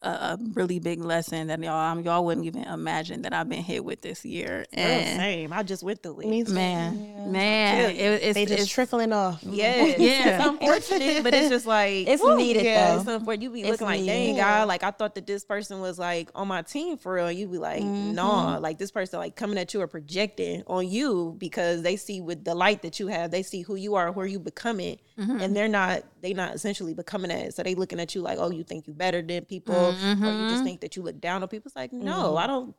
a, 0.03 0.10
a 0.10 0.38
really 0.53 0.77
big 0.79 0.99
lesson 1.01 1.47
that 1.47 1.60
y'all 1.60 1.73
um, 1.91 2.01
y'all 2.01 2.23
wouldn't 2.23 2.45
even 2.45 2.63
imagine 2.65 3.23
that 3.23 3.33
I've 3.33 3.49
been 3.49 3.63
hit 3.63 3.83
with 3.83 4.01
this 4.01 4.23
year 4.23 4.65
Girl, 4.75 4.83
and 4.86 5.19
same. 5.19 5.53
I 5.53 5.63
just 5.63 5.81
went 5.83 6.03
through 6.03 6.19
it. 6.21 6.27
Me 6.27 6.43
too. 6.43 6.53
man 6.53 6.93
Yeah. 7.17 7.25
man 7.25 7.95
Yeah. 7.95 8.05
it, 8.12 8.23
it's 8.23 8.33
they 8.36 8.45
just 8.45 8.63
it's, 8.63 8.71
trickling 8.71 9.12
off. 9.12 9.43
Yes. 9.49 9.97
Yeah. 9.99 10.38
It's 10.38 10.45
unfortunate, 10.47 11.23
but 11.23 11.33
it's 11.33 11.49
just 11.49 11.65
like 11.65 12.07
It's 12.07 12.21
woo, 12.21 12.38
needed, 12.38 12.63
yeah, 12.63 12.91
though. 12.93 12.99
It's 13.01 13.10
unfortunate. 13.10 13.41
You 13.43 13.49
be 13.49 13.62
It's 13.62 13.69
looking 13.71 13.88
like, 13.88 14.05
dang, 14.05 14.36
Yeah. 14.36 14.60
God, 14.60 14.67
like 14.67 14.83
I 14.83 14.91
thought 14.91 15.15
that 15.15 15.25
this 15.25 15.43
person 15.43 15.81
was 15.81 15.97
like 15.97 16.29
on 16.36 16.47
my 16.47 16.62
team 16.62 16.97
for 16.97 17.13
real. 17.13 17.27
And 17.27 17.38
you 17.38 17.47
be 17.47 17.57
like, 17.57 17.81
Mhm. 17.81 18.13
nah, 18.13 18.57
like 18.60 18.77
this 18.77 18.91
person 18.91 19.17
like 19.19 19.36
coming 19.36 19.57
at 19.57 19.73
you 19.73 19.81
or 19.81 19.88
projecting 19.88 20.63
on 20.67 20.88
you 20.88 21.36
because 21.39 21.81
they 21.81 21.95
see 21.95 22.21
with 22.21 22.43
the 22.43 22.53
light 22.53 22.83
that 22.83 22.99
you 22.99 23.07
have, 23.07 23.31
they 23.31 23.41
see 23.43 23.62
who 23.63 23.75
you 23.75 23.95
are, 23.95 24.12
where 24.12 24.27
you 24.27 24.39
becoming, 24.39 24.99
Mhm. 25.19 25.41
and 25.41 25.55
they're 25.55 25.67
not 25.67 26.03
they 26.21 26.33
not 26.33 26.53
essentially 26.55 26.93
becoming 26.93 27.29
that. 27.29 27.53
So 27.53 27.63
they 27.63 27.73
looking 27.75 27.99
at 27.99 28.13
you 28.15 28.21
like, 28.21 28.38
oh, 28.39 28.49
you 28.51 28.63
think 28.63 28.88
you 28.88 28.93
better 28.93 29.21
than 29.21 29.45
people, 29.45 29.87
or 29.95 30.32
you 30.43 30.50
just 30.50 30.63
think 30.63 30.82
that 30.82 30.95
you 30.95 31.02
look 31.04 31.19
down 31.19 31.41
on 31.43 31.50
people. 31.50 31.67
It's 31.67 31.76
like, 31.76 31.93
no, 31.93 32.36
I 32.38 32.47
don't. 32.47 32.76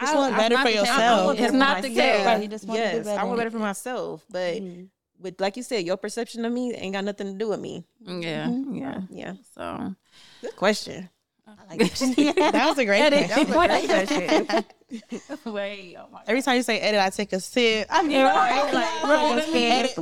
Just 0.00 0.12
I- 0.14 0.16
want 0.16 0.34
I- 0.34 0.38
better 0.38 0.54
not 0.54 0.66
for 0.66 0.72
the 0.72 0.78
case. 0.78 0.88
yourself. 0.88 1.38
It's 1.40 1.52
not 1.52 1.82
the 1.82 1.88
myself. 1.90 2.16
case. 2.16 2.26
Right, 2.26 2.42
you 2.42 2.48
just 2.48 2.64
wanna 2.66 2.90
do 2.90 2.96
yes, 2.98 3.06
I 3.06 3.24
want 3.24 3.38
better 3.38 3.50
for 3.50 3.58
myself, 3.58 4.24
but 4.30 4.54
Mhm. 4.62 4.88
with 5.18 5.40
like 5.40 5.56
you 5.58 5.62
said, 5.62 5.84
your 5.84 5.96
perception 5.98 6.44
of 6.46 6.52
me 6.52 6.74
ain't 6.74 6.94
got 6.94 7.04
nothing 7.04 7.26
to 7.32 7.38
do 7.38 7.48
with 7.48 7.60
me. 7.60 7.84
yeah 8.04 8.46
Mhm. 8.46 8.80
yeah 8.80 9.00
Yeah. 9.10 9.34
so 9.54 9.94
Good 10.40 10.56
question. 10.56 11.10
That 11.70 12.66
was 12.68 12.78
a 12.78 12.84
great 12.86 13.00
Edit. 13.02 13.30
question. 13.30 13.50
That 13.50 13.68
was 13.68 14.10
a 14.10 14.16
great 14.16 14.48
question. 14.48 14.64
wait 15.52 15.96
oh 15.98 16.06
my 16.12 16.22
Every 16.26 16.42
time 16.42 16.56
you 16.56 16.62
say 16.62 16.80
edit, 16.80 17.00
I 17.00 17.10
take 17.10 17.32
a 17.32 17.40
sip. 17.40 17.86
I 17.90 18.02
mean, 18.02 18.22
right, 18.22 18.72
like, 18.72 19.02
right. 19.02 19.48
edit. 19.54 19.94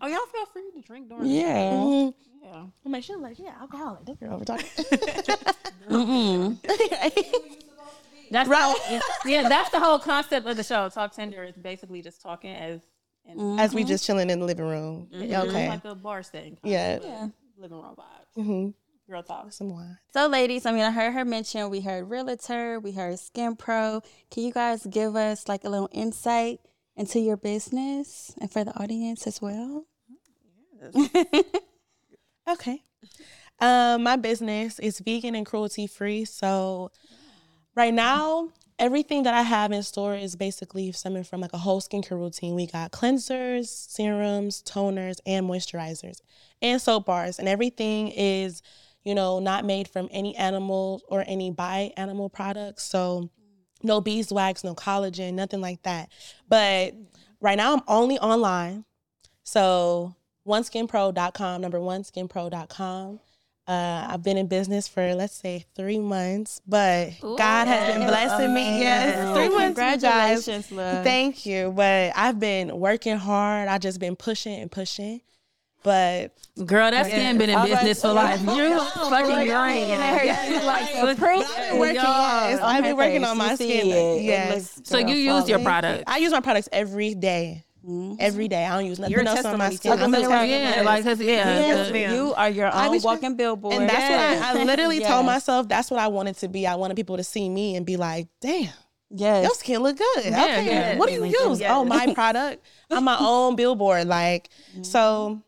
oh 0.00 0.06
y'all 0.08 0.26
feel 0.32 0.46
free 0.52 0.70
to 0.74 0.80
drink 0.82 1.08
during 1.08 1.26
Yeah. 1.26 2.10
Yeah 2.48 2.64
I'm 2.84 2.92
like, 2.92 3.04
she 3.04 3.12
was 3.14 3.22
like, 3.22 3.38
yeah, 3.38 3.54
alcoholic. 3.60 4.04
This 4.06 4.16
girl 4.16 4.34
over 4.34 4.44
talking. 4.44 4.66
Mm-mm. 5.88 6.58
That's 8.30 8.48
Right. 8.48 9.00
yeah, 9.24 9.48
that's 9.48 9.70
the 9.70 9.80
whole 9.80 9.98
concept 9.98 10.46
of 10.46 10.56
the 10.56 10.62
show. 10.62 10.88
Talk 10.88 11.14
Tender 11.14 11.44
is 11.44 11.56
basically 11.56 12.02
just 12.02 12.20
talking 12.20 12.54
as 12.54 12.80
and 13.26 13.38
mm-hmm. 13.38 13.58
As 13.58 13.74
we 13.74 13.84
just 13.84 14.06
chilling 14.06 14.30
in 14.30 14.40
the 14.40 14.46
living 14.46 14.66
room. 14.66 15.08
Mm-hmm. 15.12 15.48
Okay. 15.48 15.68
like 15.68 15.84
a 15.84 15.94
bar 15.94 16.22
setting. 16.22 16.56
kind 16.56 16.72
Yeah. 16.72 16.98
Yeah. 17.02 17.28
living 17.58 17.78
room 17.78 17.94
vibes. 17.96 18.44
hmm 18.44 18.68
Girl 19.10 19.22
talk. 19.22 19.52
Some 19.52 19.70
wine. 19.70 19.96
So, 20.12 20.26
ladies, 20.26 20.66
I 20.66 20.72
mean, 20.72 20.82
I 20.82 20.90
heard 20.90 21.12
her 21.12 21.24
mention. 21.24 21.70
We 21.70 21.80
heard 21.80 22.10
realtor. 22.10 22.78
We 22.78 22.92
heard 22.92 23.18
Skin 23.18 23.56
Pro. 23.56 24.02
Can 24.30 24.42
you 24.42 24.52
guys 24.52 24.86
give 24.86 25.16
us 25.16 25.48
like 25.48 25.64
a 25.64 25.70
little 25.70 25.88
insight 25.92 26.60
into 26.94 27.18
your 27.18 27.38
business 27.38 28.34
and 28.38 28.52
for 28.52 28.64
the 28.64 28.78
audience 28.78 29.26
as 29.26 29.40
well? 29.40 29.86
Mm-hmm. 30.82 31.40
Okay. 32.48 32.82
Um, 33.60 34.04
my 34.04 34.16
business 34.16 34.78
is 34.78 35.00
vegan 35.00 35.34
and 35.34 35.44
cruelty 35.44 35.86
free. 35.86 36.24
So 36.24 36.90
right 37.74 37.92
now, 37.92 38.50
everything 38.78 39.24
that 39.24 39.34
I 39.34 39.42
have 39.42 39.72
in 39.72 39.82
store 39.82 40.14
is 40.14 40.36
basically 40.36 40.92
something 40.92 41.24
from 41.24 41.40
like 41.40 41.52
a 41.52 41.58
whole 41.58 41.80
skincare 41.80 42.18
routine. 42.18 42.54
We 42.54 42.66
got 42.66 42.92
cleansers, 42.92 43.66
serums, 43.66 44.62
toners, 44.62 45.18
and 45.26 45.46
moisturizers, 45.46 46.20
and 46.62 46.80
soap 46.80 47.06
bars, 47.06 47.38
and 47.38 47.48
everything 47.48 48.08
is, 48.08 48.62
you 49.02 49.14
know, 49.14 49.40
not 49.40 49.64
made 49.64 49.88
from 49.88 50.08
any 50.10 50.34
animal 50.36 51.02
or 51.08 51.24
any 51.26 51.50
by 51.50 51.92
animal 51.96 52.30
products. 52.30 52.84
So 52.84 53.28
no 53.82 54.00
beeswax, 54.00 54.64
no 54.64 54.74
collagen, 54.74 55.34
nothing 55.34 55.60
like 55.60 55.82
that. 55.82 56.08
But 56.48 56.94
right 57.40 57.56
now, 57.56 57.74
I'm 57.74 57.82
only 57.88 58.18
online. 58.18 58.84
So 59.42 60.14
oneskinpro.com, 60.48 61.60
number 61.60 61.80
one 61.80 62.02
skinpro.com. 62.02 63.20
Uh, 63.66 64.06
I've 64.08 64.22
been 64.22 64.38
in 64.38 64.46
business 64.46 64.88
for 64.88 65.14
let's 65.14 65.34
say 65.34 65.66
three 65.76 65.98
months, 65.98 66.62
but 66.66 67.10
God 67.20 67.68
has 67.68 67.94
been 67.94 68.06
blessing 68.06 68.54
me. 68.54 68.80
Yes, 68.80 69.36
three 69.36 69.50
months. 69.50 69.78
Congratulations, 69.78 70.72
love. 70.72 71.04
Thank 71.04 71.44
you. 71.44 71.70
But 71.76 72.12
I've 72.16 72.40
been 72.40 72.78
working 72.80 73.18
hard. 73.18 73.68
I 73.68 73.76
just 73.76 74.00
been 74.00 74.16
pushing 74.16 74.58
and 74.58 74.70
pushing. 74.70 75.20
But 75.82 76.32
Girl, 76.64 76.90
that 76.90 77.06
skin 77.06 77.38
been 77.38 77.50
in 77.50 77.56
I 77.56 77.62
was 77.66 77.70
business 77.70 78.00
for 78.02 78.08
like- 78.12 78.40
life. 78.44 78.56
You're 78.56 78.80
fucking 78.80 79.46
great. 79.46 80.64
like 80.64 80.94
a 80.94 81.14
proof. 81.14 81.46
I've 81.50 81.70
been 81.70 81.78
working, 81.78 81.94
yes, 81.96 82.60
I've 82.62 82.82
been 82.84 82.96
working 82.96 83.24
on 83.24 83.36
my 83.36 83.54
skin. 83.54 84.24
Yes. 84.24 84.80
So 84.84 84.96
you 84.98 85.14
use 85.14 85.48
your 85.48 85.60
product. 85.60 86.04
I 86.06 86.16
use 86.18 86.32
my 86.32 86.40
products 86.40 86.68
every 86.72 87.14
day. 87.14 87.64
Every 88.20 88.48
day. 88.48 88.64
I 88.66 88.76
don't 88.76 88.86
use 88.86 88.98
nothing 88.98 89.12
You're 89.16 89.26
else 89.26 89.44
on 89.44 89.58
my 89.58 89.70
skin. 89.70 89.92
I'm 89.92 90.12
a 90.14 90.18
Okay. 90.18 90.50
Yeah, 90.76 90.82
like 90.82 91.04
'cause- 91.04 91.20
yeah. 91.20 91.58
Yes, 91.58 91.90
the- 91.90 92.14
you 92.14 92.34
are 92.34 92.50
your 92.50 92.74
own 92.74 92.90
was- 92.90 93.04
walking 93.04 93.34
billboard. 93.36 93.74
And 93.74 93.88
that's 93.88 93.98
Yes. 93.98 94.40
what 94.40 94.56
I, 94.56 94.60
I 94.60 94.64
literally 94.64 94.98
Yes. 95.00 95.08
told 95.08 95.24
myself 95.26 95.68
that's 95.68 95.90
what 95.90 96.00
I 96.00 96.08
wanted 96.08 96.36
to 96.38 96.48
be. 96.48 96.66
I 96.66 96.74
wanted 96.74 96.96
people 96.96 97.16
to 97.16 97.24
see 97.24 97.48
me 97.48 97.76
and 97.76 97.86
be 97.86 97.96
like, 97.96 98.28
damn, 98.40 98.68
Yes. 99.10 99.44
your 99.44 99.54
skin 99.54 99.82
look 99.82 99.96
good. 99.96 100.24
Yeah, 100.26 100.42
okay. 100.44 100.66
yeah. 100.66 100.96
What 100.98 101.08
do 101.08 101.14
you 101.14 101.24
use? 101.24 101.60
Yes. 101.60 101.70
Oh, 101.74 101.84
my 101.84 102.12
product. 102.14 102.62
I'm 102.90 103.04
my 103.04 103.16
own 103.18 103.56
billboard. 103.56 104.06
Like, 104.06 104.50
Mm-hmm. 104.72 104.82
so 104.82 105.40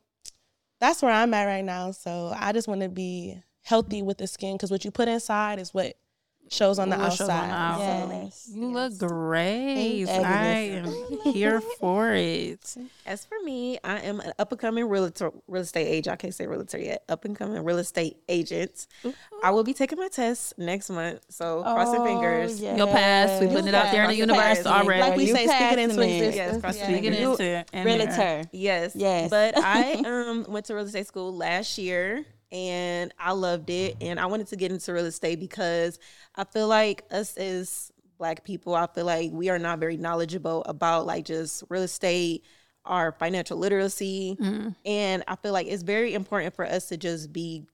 that's 0.80 1.02
where 1.02 1.12
I'm 1.12 1.34
at 1.34 1.44
right 1.44 1.64
now. 1.64 1.90
So 1.90 2.32
I 2.34 2.52
just 2.52 2.68
want 2.68 2.80
to 2.80 2.88
be 2.88 3.36
healthy 3.62 4.00
with 4.02 4.16
the 4.18 4.26
skin 4.26 4.54
because 4.56 4.70
what 4.70 4.84
you 4.84 4.90
put 4.90 5.08
inside 5.08 5.58
is 5.58 5.74
what 5.74 5.94
shows 6.50 6.78
on 6.80 6.88
the 6.90 6.98
What 6.98 7.12
shows 7.12 7.28
on 7.28 7.48
the 7.48 7.54
outside. 7.54 8.08
outside. 8.10 8.22
Yes. 8.24 8.50
You 8.52 8.66
look 8.72 8.98
great. 8.98 10.06
I 10.08 10.56
am 10.82 11.32
here 11.32 11.60
for 11.78 12.12
it. 12.12 12.76
As 13.06 13.24
for 13.24 13.36
me, 13.44 13.78
I 13.84 14.00
am 14.00 14.20
an 14.20 14.32
up 14.38 14.50
and 14.50 14.60
coming 14.60 14.88
realtor, 14.88 15.30
real 15.46 15.62
estate 15.62 15.86
agent. 15.86 16.12
I 16.12 16.16
can't 16.16 16.34
say 16.34 16.46
realtor 16.46 16.78
yet. 16.78 17.04
Up 17.08 17.24
and 17.24 17.36
coming 17.36 17.62
real 17.64 17.78
estate 17.78 18.16
agent. 18.28 18.86
I 19.44 19.50
will 19.52 19.62
be 19.64 19.72
taking 19.74 19.98
my 19.98 20.08
test 20.08 20.58
next 20.58 20.90
month. 20.90 21.20
So 21.28 21.62
crossing 21.62 22.00
Oh, 22.00 22.04
fingers. 22.04 22.60
yes. 22.60 22.76
You'll 22.76 22.88
pass. 22.88 23.40
We 23.40 23.46
putting 23.46 23.68
it 23.68 23.74
out 23.74 23.92
there 23.92 24.02
in 24.04 24.10
the 24.10 24.16
universe 24.16 24.40
passed, 24.62 24.66
already. 24.66 25.00
Like 25.02 25.16
we 25.16 25.26
You 25.28 25.34
say, 25.34 25.46
speak 25.46 25.60
it 25.72 25.78
into 25.78 26.00
existence. 26.02 26.36
Yes, 26.36 26.60
crossing 26.60 26.82
Speaking 26.84 27.12
fingers. 27.14 27.40
into 27.40 27.44
it. 27.44 27.70
in 27.72 27.84
there. 27.84 27.96
Realtor. 28.06 28.48
Yes. 28.52 28.92
Yes. 28.96 29.30
But 29.30 29.54
I 29.56 29.92
um 30.04 30.46
went 30.48 30.66
to 30.66 30.74
real 30.74 30.84
estate 30.84 31.06
school 31.06 31.34
last 31.34 31.78
year 31.78 32.24
and 32.52 33.12
I 33.18 33.32
loved 33.32 33.70
it. 33.70 33.96
And 34.00 34.18
I 34.18 34.26
wanted 34.26 34.48
to 34.48 34.56
get 34.56 34.72
into 34.72 34.92
real 34.92 35.06
estate 35.06 35.40
because 35.40 35.98
I 36.34 36.44
feel 36.44 36.68
like 36.68 37.04
us 37.10 37.36
as 37.36 37.92
black 38.18 38.44
people, 38.44 38.74
I 38.74 38.86
feel 38.86 39.06
like 39.06 39.30
we 39.32 39.48
are 39.48 39.58
not 39.58 39.78
very 39.78 39.96
knowledgeable 39.96 40.62
about 40.64 41.06
like 41.06 41.24
just 41.24 41.64
real 41.68 41.82
estate, 41.82 42.44
our 42.84 43.12
financial 43.12 43.56
literacy. 43.56 44.36
Mm-hmm. 44.40 44.68
And 44.84 45.24
I 45.28 45.36
feel 45.36 45.52
like 45.52 45.66
it's 45.66 45.82
very 45.82 46.14
important 46.14 46.54
for 46.54 46.64
us 46.64 46.88
to 46.88 46.96
just 46.96 47.32
be 47.32 47.64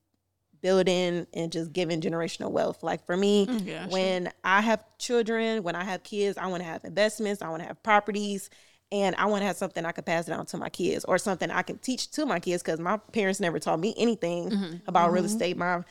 building 0.61 1.27
and 1.33 1.53
just 1.53 1.73
giving 1.73 2.01
generational 2.01 2.51
wealth. 2.51 2.83
Like 2.83 3.05
for 3.07 3.17
me, 3.17 3.47
mm, 3.47 3.67
Yeah, 3.67 3.83
sure. 3.83 3.93
when 3.93 4.33
I 4.45 4.61
have 4.61 4.85
children, 4.99 5.63
when 5.63 5.75
I 5.77 5.85
have 5.85 6.03
kids, 6.03 6.39
I 6.39 6.47
want 6.47 6.63
to 6.63 6.69
have 6.69 6.85
investments, 6.85 7.43
I 7.43 7.49
want 7.49 7.63
to 7.63 7.69
have 7.69 7.83
properties, 7.83 8.51
and 8.93 9.17
I 9.17 9.27
want 9.27 9.43
to 9.43 9.47
have 9.47 9.57
something 9.57 9.85
I 9.85 9.93
could 9.93 10.07
pass 10.07 10.27
down 10.27 10.47
to 10.47 10.57
my 10.57 10.69
kids 10.69 11.05
or 11.05 11.19
something 11.19 11.51
I 11.51 11.63
can 11.63 11.79
teach 11.79 12.11
to 12.13 12.27
my 12.27 12.39
kids 12.41 12.63
because 12.63 12.79
my 12.79 12.99
parents 13.13 13.41
never 13.41 13.59
taught 13.59 13.81
me 13.81 13.95
anything 13.97 14.51
mm-hmm. 14.51 14.77
about 14.87 15.13
real 15.13 15.25
mm-hmm. 15.25 15.33
estate. 15.33 15.57
My 15.57 15.83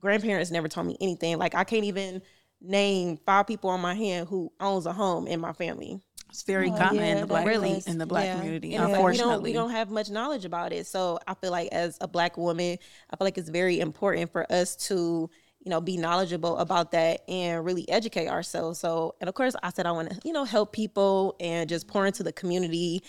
grandparents 0.00 0.50
never 0.50 0.68
taught 0.68 0.86
me 0.86 0.96
anything. 1.00 1.38
Like 1.38 1.54
I 1.54 1.64
can't 1.64 1.84
even 1.84 2.22
name 2.60 3.18
five 3.24 3.46
people 3.46 3.70
on 3.70 3.80
my 3.80 3.94
hand 3.94 4.28
who 4.28 4.52
owns 4.60 4.86
a 4.86 4.92
home 4.92 5.26
in 5.26 5.40
my 5.40 5.52
family. 5.52 6.00
It's 6.30 6.42
very 6.42 6.70
Oh, 6.70 6.76
common 6.76 6.96
yeah, 6.96 7.14
in 7.14 7.20
the 7.20 7.26
black 7.26 7.46
really 7.46 7.74
was- 7.74 7.86
in 7.86 7.98
the 7.98 8.06
black 8.06 8.24
yeah. 8.24 8.36
community. 8.36 8.74
And 8.74 8.84
it's 8.84 8.92
like 8.92 9.04
we 9.04 9.16
don't 9.16 9.28
unfortunately, 9.28 9.50
we 9.50 9.54
don't 9.54 9.70
have 9.70 9.90
much 9.90 10.10
knowledge 10.10 10.44
about 10.44 10.72
it. 10.72 10.86
So 10.86 11.20
I 11.26 11.34
feel 11.34 11.52
like 11.52 11.68
as 11.72 11.96
a 12.00 12.08
black 12.08 12.36
woman, 12.36 12.78
I 13.10 13.16
feel 13.16 13.24
like 13.26 13.38
it's 13.38 13.48
very 13.48 13.78
important 13.78 14.32
for 14.32 14.50
us 14.52 14.74
to, 14.88 15.30
you 15.66 15.70
know, 15.70 15.80
be 15.80 15.96
knowledgeable 15.96 16.56
about 16.58 16.92
that 16.92 17.28
and 17.28 17.64
really 17.64 17.88
educate 17.88 18.28
ourselves. 18.28 18.78
So 18.78 19.16
and 19.20 19.28
of 19.28 19.34
course 19.34 19.56
I 19.64 19.70
said 19.70 19.84
I 19.84 19.90
want 19.90 20.10
to, 20.10 20.20
you 20.24 20.32
know, 20.32 20.44
help 20.44 20.72
people 20.72 21.34
and 21.40 21.68
just 21.68 21.88
pour 21.88 22.06
into 22.06 22.22
the 22.22 22.32
community 22.32 23.02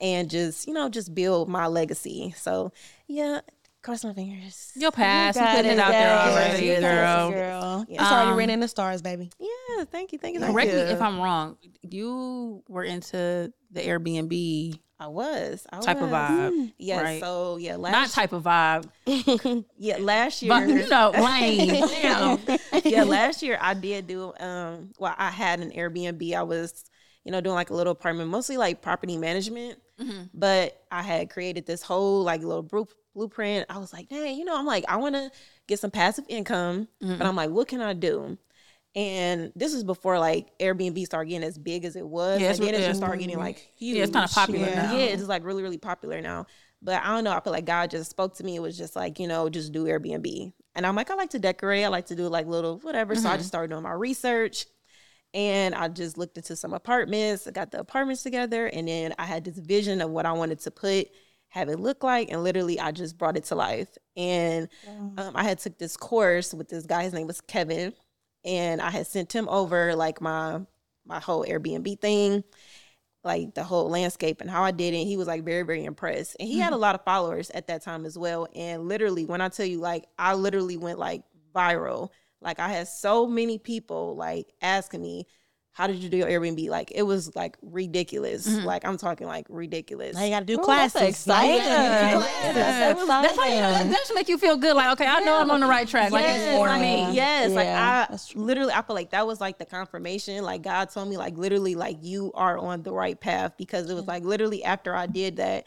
and 0.00 0.30
just, 0.30 0.68
you 0.68 0.72
know, 0.72 0.88
just 0.88 1.14
build 1.16 1.48
my 1.48 1.66
legacy. 1.66 2.32
So 2.36 2.72
yeah, 3.08 3.40
cross 3.82 4.04
my 4.04 4.12
fingers. 4.14 4.70
You'll 4.76 4.92
pass. 4.92 5.34
You 5.34 5.42
Got 5.42 5.56
putting 5.56 5.72
it 5.72 5.78
out 5.80 5.90
there 5.90 6.16
already, 6.16 6.66
yes, 6.66 6.80
girl. 6.80 7.30
girl. 7.32 7.86
Yeah. 7.88 8.02
It's 8.02 8.10
already 8.12 8.30
Um, 8.30 8.36
written 8.36 8.50
in 8.54 8.60
the 8.60 8.68
stars, 8.68 9.02
baby. 9.02 9.30
Yeah, 9.40 9.84
thank 9.84 10.12
you, 10.12 10.18
thank 10.18 10.38
you. 10.38 10.46
Correct 10.46 10.72
me 10.72 10.78
if 10.78 11.02
I'm 11.02 11.20
wrong. 11.20 11.56
You 11.82 12.62
were 12.68 12.84
into 12.84 13.52
the 13.72 13.80
Airbnb 13.80 14.78
I 14.98 15.08
was 15.08 15.66
I 15.70 15.80
type 15.80 16.00
of 16.00 16.08
vibe, 16.10 16.72
Yeah. 16.78 17.00
right? 17.02 17.20
So 17.20 17.58
yeah, 17.58 17.76
last 17.76 17.92
not 17.92 18.10
type 18.10 18.32
of 18.32 18.44
vibe, 18.44 19.64
yeah 19.78 19.98
last 19.98 20.42
year. 20.42 20.50
but 20.54 20.68
you 20.68 20.88
know, 20.88 21.10
lane. 21.10 21.84
Damn. 22.02 22.38
yeah, 22.84 23.02
last 23.04 23.42
year 23.42 23.58
I 23.60 23.74
did 23.74 24.06
do 24.06 24.32
um 24.40 24.92
well 24.98 25.14
I 25.18 25.30
had 25.30 25.60
an 25.60 25.70
Airbnb. 25.72 26.34
I 26.34 26.42
was, 26.42 26.84
you 27.24 27.32
know, 27.32 27.40
doing 27.42 27.54
like 27.56 27.70
a 27.70 27.74
little 27.74 27.92
apartment, 27.92 28.30
mostly 28.30 28.56
like 28.56 28.80
property 28.82 29.16
management. 29.18 29.78
But 30.34 30.82
I 30.90 31.02
had 31.02 31.30
created 31.30 31.66
this 31.66 31.82
whole 31.82 32.22
like 32.22 32.42
little 32.42 32.62
blueprint. 33.14 33.66
I 33.70 33.78
was 33.78 33.92
like, 33.92 34.08
dang, 34.08 34.36
you 34.38 34.44
know, 34.44 34.56
I'm 34.56 34.66
like, 34.66 34.84
I 34.88 34.96
want 34.96 35.14
to 35.14 35.30
get 35.66 35.78
some 35.78 35.90
passive 35.90 36.24
income, 36.28 36.88
but 37.00 37.22
I'm 37.22 37.34
like, 37.36 37.50
what 37.50 37.66
can 37.68 37.80
I 37.80 37.92
do? 37.94 38.36
And 38.96 39.52
this 39.54 39.74
is 39.74 39.84
before 39.84 40.18
like 40.18 40.58
Airbnb 40.58 41.04
started 41.04 41.28
getting 41.28 41.46
as 41.46 41.58
big 41.58 41.84
as 41.84 41.96
it 41.96 42.08
was. 42.08 42.40
Yeah, 42.40 42.52
and 42.52 42.58
then 42.58 42.74
it 42.74 42.80
yeah. 42.80 42.86
just 42.88 42.98
started 42.98 43.20
getting 43.20 43.38
like 43.38 43.70
huge. 43.76 43.98
Yeah, 43.98 44.04
it's 44.04 44.12
kind 44.12 44.24
of 44.24 44.30
popular 44.34 44.66
Yeah. 44.66 44.82
now. 44.82 44.96
Yeah, 44.96 45.04
it's 45.04 45.18
just 45.18 45.28
like 45.28 45.44
really, 45.44 45.62
really 45.62 45.76
popular 45.76 46.22
now. 46.22 46.46
But 46.80 47.02
I 47.02 47.08
don't 47.08 47.24
know. 47.24 47.32
I 47.32 47.40
feel 47.40 47.52
like 47.52 47.66
God 47.66 47.90
just 47.90 48.10
spoke 48.10 48.36
to 48.36 48.44
me. 48.44 48.56
It 48.56 48.60
was 48.60 48.76
just 48.76 48.96
like, 48.96 49.18
you 49.18 49.28
know, 49.28 49.50
just 49.50 49.72
do 49.72 49.84
Airbnb. 49.84 50.52
And 50.74 50.86
I'm 50.86 50.96
like, 50.96 51.10
I 51.10 51.14
like 51.14 51.30
to 51.30 51.38
decorate. 51.38 51.84
I 51.84 51.88
like 51.88 52.06
to 52.06 52.16
do 52.16 52.26
like 52.28 52.46
little 52.46 52.78
whatever. 52.78 53.14
So 53.14 53.28
I 53.28 53.36
just 53.36 53.48
started 53.48 53.70
doing 53.70 53.82
my 53.82 53.92
research. 53.92 54.66
And 55.34 55.74
I 55.74 55.88
just 55.88 56.16
looked 56.16 56.38
into 56.38 56.56
some 56.56 56.72
apartments. 56.72 57.46
I 57.46 57.50
got 57.50 57.70
the 57.70 57.80
apartments 57.80 58.22
together. 58.22 58.66
And 58.66 58.88
then 58.88 59.14
I 59.18 59.26
had 59.26 59.44
this 59.44 59.58
vision 59.58 60.00
of 60.00 60.10
what 60.10 60.24
I 60.24 60.32
wanted 60.32 60.60
to 60.60 60.70
put, 60.70 61.08
have 61.48 61.68
it 61.68 61.78
look 61.78 62.02
like. 62.02 62.30
And 62.30 62.42
literally, 62.42 62.80
I 62.80 62.92
just 62.92 63.18
brought 63.18 63.36
it 63.36 63.44
to 63.44 63.56
life. 63.56 63.88
And 64.16 64.68
um, 65.18 65.32
I 65.34 65.44
had 65.44 65.58
took 65.58 65.76
this 65.76 65.98
course 65.98 66.54
with 66.54 66.68
this 66.68 66.86
guy. 66.86 67.04
His 67.04 67.12
name 67.12 67.26
was 67.26 67.42
Kevin. 67.42 67.92
And 68.46 68.80
I 68.80 68.90
had 68.90 69.06
sent 69.06 69.34
him 69.34 69.48
over 69.48 69.94
like 69.94 70.20
my 70.20 70.60
my 71.04 71.20
whole 71.20 71.44
Airbnb 71.44 72.00
thing 72.00 72.42
like 73.26 73.54
the 73.54 73.64
whole 73.64 73.90
landscape 73.90 74.40
and 74.40 74.48
how 74.48 74.62
I 74.62 74.70
did 74.70 74.94
it. 74.94 75.04
He 75.04 75.18
was 75.18 75.26
like 75.26 75.44
very, 75.44 75.62
very 75.64 75.84
impressed. 75.84 76.36
And 76.38 76.48
he 76.48 76.58
had 76.58 76.68
a 76.68 76.76
mm-hmm. 76.76 76.82
lot 76.82 76.94
of 76.94 77.04
followers 77.04 77.50
at 77.50 77.66
that 77.66 77.82
time 77.82 78.06
as 78.06 78.16
well. 78.16 78.46
And 78.54 78.88
literally, 78.88 79.26
when 79.26 79.40
I 79.40 79.48
tell 79.48 79.66
you, 79.66 79.80
like, 79.80 80.06
I 80.18 80.34
literally 80.34 80.78
went 80.78 80.98
like 80.98 81.24
viral. 81.54 82.10
Like, 82.40 82.60
I 82.60 82.68
had 82.68 82.86
so 82.88 83.26
many 83.26 83.58
people 83.58 84.14
like 84.16 84.54
asking 84.62 85.02
me, 85.02 85.26
how 85.76 85.86
did 85.86 85.96
you 85.96 86.08
do 86.08 86.16
your 86.16 86.26
Airbnb? 86.28 86.70
Like, 86.70 86.90
it 86.94 87.02
was 87.02 87.36
like 87.36 87.58
ridiculous. 87.60 88.48
Mm-hmm. 88.48 88.64
Like, 88.64 88.86
I'm 88.86 88.96
talking 88.96 89.26
like 89.26 89.44
ridiculous. 89.50 90.14
Now 90.14 90.24
you 90.24 90.30
got 90.30 90.40
to 90.40 90.46
do 90.46 90.54
Ooh, 90.54 90.64
that's 90.66 90.92
classes. 90.94 91.10
exciting. 91.10 91.58
Yeah. 91.58 92.18
That's 92.54 93.06
That's 93.06 93.36
how 93.36 93.44
you, 93.44 93.60
that 93.60 93.90
just 93.90 94.14
make 94.14 94.26
you 94.30 94.38
feel 94.38 94.56
good. 94.56 94.74
Like, 94.74 94.92
okay, 94.92 95.06
I 95.06 95.20
know 95.20 95.38
I'm 95.38 95.50
on 95.50 95.60
the 95.60 95.66
right 95.66 95.86
track. 95.86 96.12
Like, 96.12 96.24
it's 96.26 96.56
for 96.56 96.74
me. 96.78 97.14
Yes, 97.14 97.50
Yeah, 97.50 97.54
like 97.54 97.68
I 97.68 98.18
literally, 98.34 98.72
I 98.72 98.80
feel 98.80 98.96
like 98.96 99.10
that 99.10 99.26
was 99.26 99.38
like 99.38 99.58
the 99.58 99.66
confirmation. 99.66 100.42
Like 100.42 100.62
God 100.62 100.88
told 100.88 101.10
me, 101.10 101.18
like 101.18 101.36
literally, 101.36 101.74
like 101.74 101.98
you 102.00 102.32
are 102.32 102.56
on 102.56 102.82
the 102.82 102.92
right 102.92 103.20
path 103.20 103.52
because 103.58 103.90
it 103.90 103.94
was 103.94 104.06
like 104.06 104.24
literally 104.24 104.64
after 104.64 104.94
I 104.94 105.06
did 105.06 105.36
that, 105.36 105.66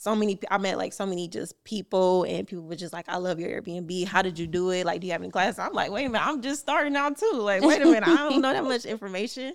so 0.00 0.16
many 0.16 0.38
I 0.50 0.56
met 0.56 0.78
like 0.78 0.94
so 0.94 1.04
many 1.04 1.28
just 1.28 1.62
people 1.62 2.24
and 2.24 2.48
people 2.48 2.64
were 2.64 2.74
just 2.74 2.94
like, 2.94 3.06
I 3.10 3.18
love 3.18 3.38
your 3.38 3.50
Airbnb. 3.50 4.06
How 4.06 4.22
did 4.22 4.38
you 4.38 4.46
do 4.46 4.70
it? 4.70 4.86
Like, 4.86 5.02
do 5.02 5.06
you 5.06 5.12
have 5.12 5.20
any 5.20 5.30
classes? 5.30 5.58
I'm 5.58 5.74
like, 5.74 5.90
wait 5.90 6.06
a 6.06 6.08
minute, 6.08 6.26
I'm 6.26 6.40
just 6.40 6.62
starting 6.62 6.96
out 6.96 7.18
too. 7.18 7.32
Like, 7.34 7.60
wait 7.60 7.82
a 7.82 7.84
minute, 7.84 8.08
I 8.08 8.16
don't 8.16 8.40
know 8.40 8.50
that 8.50 8.64
much 8.64 8.84
information. 8.86 9.52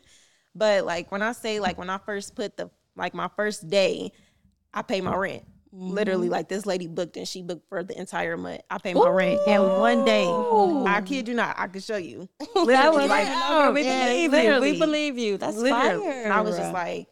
But 0.54 0.86
like 0.86 1.12
when 1.12 1.24
I 1.24 1.32
say 1.32 1.60
like 1.60 1.80
when 1.80 1.90
I 1.90 1.98
first 1.98 2.36
put 2.36 2.58
the 2.58 2.70
like 2.96 3.16
my 3.16 3.28
first 3.36 3.68
day, 3.72 4.12
I 4.72 4.84
pay 4.84 5.02
my 5.02 5.16
rent. 5.16 5.46
Literally, 5.72 6.28
mm-hmm. 6.28 6.34
like 6.34 6.48
this 6.48 6.68
lady 6.68 6.86
booked 6.86 7.18
and 7.18 7.28
she 7.28 7.42
booked 7.42 7.68
for 7.68 7.84
the 7.84 8.00
entire 8.00 8.38
month. 8.38 8.62
I 8.70 8.78
pay 8.78 8.94
my 8.94 9.10
rent. 9.10 9.40
And 9.48 9.64
one 9.64 10.06
day, 10.06 10.26
I 10.26 11.02
kid 11.04 11.28
you 11.28 11.34
not, 11.34 11.56
I 11.58 11.68
can 11.68 11.82
show 11.82 11.98
you. 11.98 12.30
That 12.40 12.56
Literally, 12.56 13.02
was 13.02 13.10
like, 13.10 13.28
like, 13.28 13.74
we 13.74 13.84
yeah, 13.84 14.06
believe 14.06 14.22
you. 14.22 14.30
literally. 14.30 14.72
We 14.72 14.80
believe 14.80 15.18
you. 15.18 15.38
That's 15.38 15.58
literally. 15.58 16.06
fire. 16.06 16.24
And 16.24 16.32
I 16.32 16.42
was 16.42 16.56
just 16.56 16.72
like, 16.72 17.08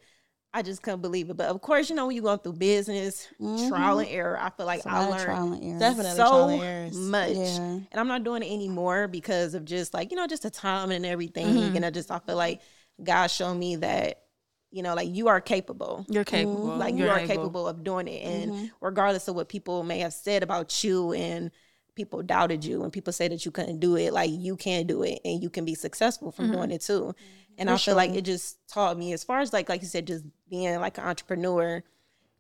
I 0.54 0.62
just 0.62 0.84
couldn't 0.84 1.02
believe 1.02 1.30
it. 1.30 1.38
But 1.38 1.48
of 1.48 1.62
course, 1.62 1.90
you 1.90 1.96
know, 1.96 2.06
when 2.08 2.16
you 2.16 2.22
go 2.22 2.38
through 2.38 2.54
business, 2.54 3.28
trial 3.40 4.00
and 4.00 4.08
mm-hmm. 4.08 4.16
error, 4.16 4.40
I 4.40 4.52
feel 4.52 4.68
like 4.68 4.86
a 4.86 4.90
I 4.90 5.08
learned 5.08 5.24
trial 5.24 5.54
and 5.54 5.64
error. 5.64 5.80
Definitely 5.80 6.12
so 6.12 7.00
much. 7.10 7.32
Yeah. 7.32 7.60
And 7.60 7.88
I'm 7.96 8.08
not 8.08 8.24
doing 8.24 8.44
it 8.44 8.52
anymore 8.52 9.08
because 9.08 9.56
of 9.56 9.66
just 9.66 9.94
like, 9.94 10.12
you 10.12 10.18
know, 10.18 10.28
just 10.28 10.44
the 10.44 10.52
time 10.52 10.92
and 10.92 11.06
everything. 11.06 11.46
And 11.46 11.76
mm-hmm. 11.76 11.84
I 11.84 11.90
just 11.90 12.12
I 12.12 12.20
feel 12.20 12.36
like 12.36 12.62
God 13.04 13.28
showed 13.28 13.56
me 13.56 13.78
that, 13.78 14.22
you 14.70 14.84
know, 14.84 14.94
like 14.94 15.10
you 15.10 15.28
are 15.28 15.42
capable. 15.42 16.06
You're 16.08 16.24
mm-hmm. 16.24 16.36
capable. 16.36 16.68
Mm-hmm. 16.68 16.80
Like 16.80 16.94
you 16.94 17.06
You're 17.06 17.14
are 17.14 17.20
able. 17.20 17.36
capable 17.36 17.68
of 17.68 17.84
doing 17.84 18.08
it. 18.08 18.24
And 18.24 18.72
regardless 18.80 19.28
of 19.28 19.36
what 19.36 19.50
people 19.50 19.84
may 19.84 20.00
have 20.00 20.14
said 20.14 20.44
about 20.44 20.84
you 20.84 21.14
and 21.14 21.50
people 21.96 22.24
doubted 22.24 22.66
you 22.66 22.84
and 22.84 22.92
people 22.92 23.14
say 23.14 23.28
that 23.28 23.46
you 23.46 23.52
couldn't 23.52 23.80
do 23.80 23.96
it, 23.96 24.14
like 24.14 24.30
you 24.32 24.56
can 24.56 24.86
do 24.86 25.04
it 25.04 25.20
and 25.26 25.42
you 25.42 25.50
can 25.50 25.66
be 25.66 25.76
successful 25.76 26.32
from 26.32 26.52
doing 26.52 26.72
it 26.72 26.82
too. 26.82 27.14
And 27.58 27.70
I 27.70 27.78
feel 27.78 27.96
like 27.96 28.12
it 28.12 28.24
just 28.24 28.58
taught 28.68 28.98
me 28.98 29.14
as 29.14 29.24
far 29.24 29.40
as 29.40 29.54
like 29.54 29.70
like 29.70 29.82
you 29.82 29.88
said, 29.88 30.08
just 30.08 30.24
being 30.50 30.80
like 30.80 30.98
an 30.98 31.04
entrepreneur, 31.06 31.84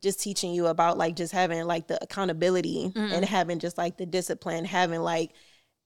just 0.01 0.19
teaching 0.21 0.53
you 0.53 0.67
about 0.67 0.97
like 0.97 1.15
just 1.15 1.31
having 1.31 1.63
like 1.65 1.87
the 1.87 2.01
accountability 2.03 2.91
and 2.95 3.23
having 3.23 3.59
just 3.59 3.77
like 3.77 3.97
the 3.97 4.05
discipline, 4.05 4.65
having 4.65 5.01
like 5.01 5.31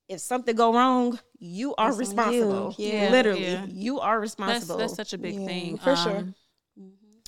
if 0.07 0.21
something 0.21 0.55
go 0.55 0.73
wrong, 0.73 1.19
you 1.37 1.75
are 1.75 1.89
It's 1.89 1.97
on 1.97 2.03
you. 2.03 2.07
responsible. 2.45 2.75
Yeah. 2.77 3.09
Literally, 3.11 3.41
Yeah. 3.43 3.65
you 3.67 3.99
are 3.99 4.19
responsible. 4.19 4.77
that's 4.77 4.95
such 4.95 5.11
a 5.13 5.17
big 5.17 5.35
Yeah, 5.35 5.45
thing. 5.45 5.77
for 5.77 5.95
sure. 5.97 6.17
Um, 6.17 6.35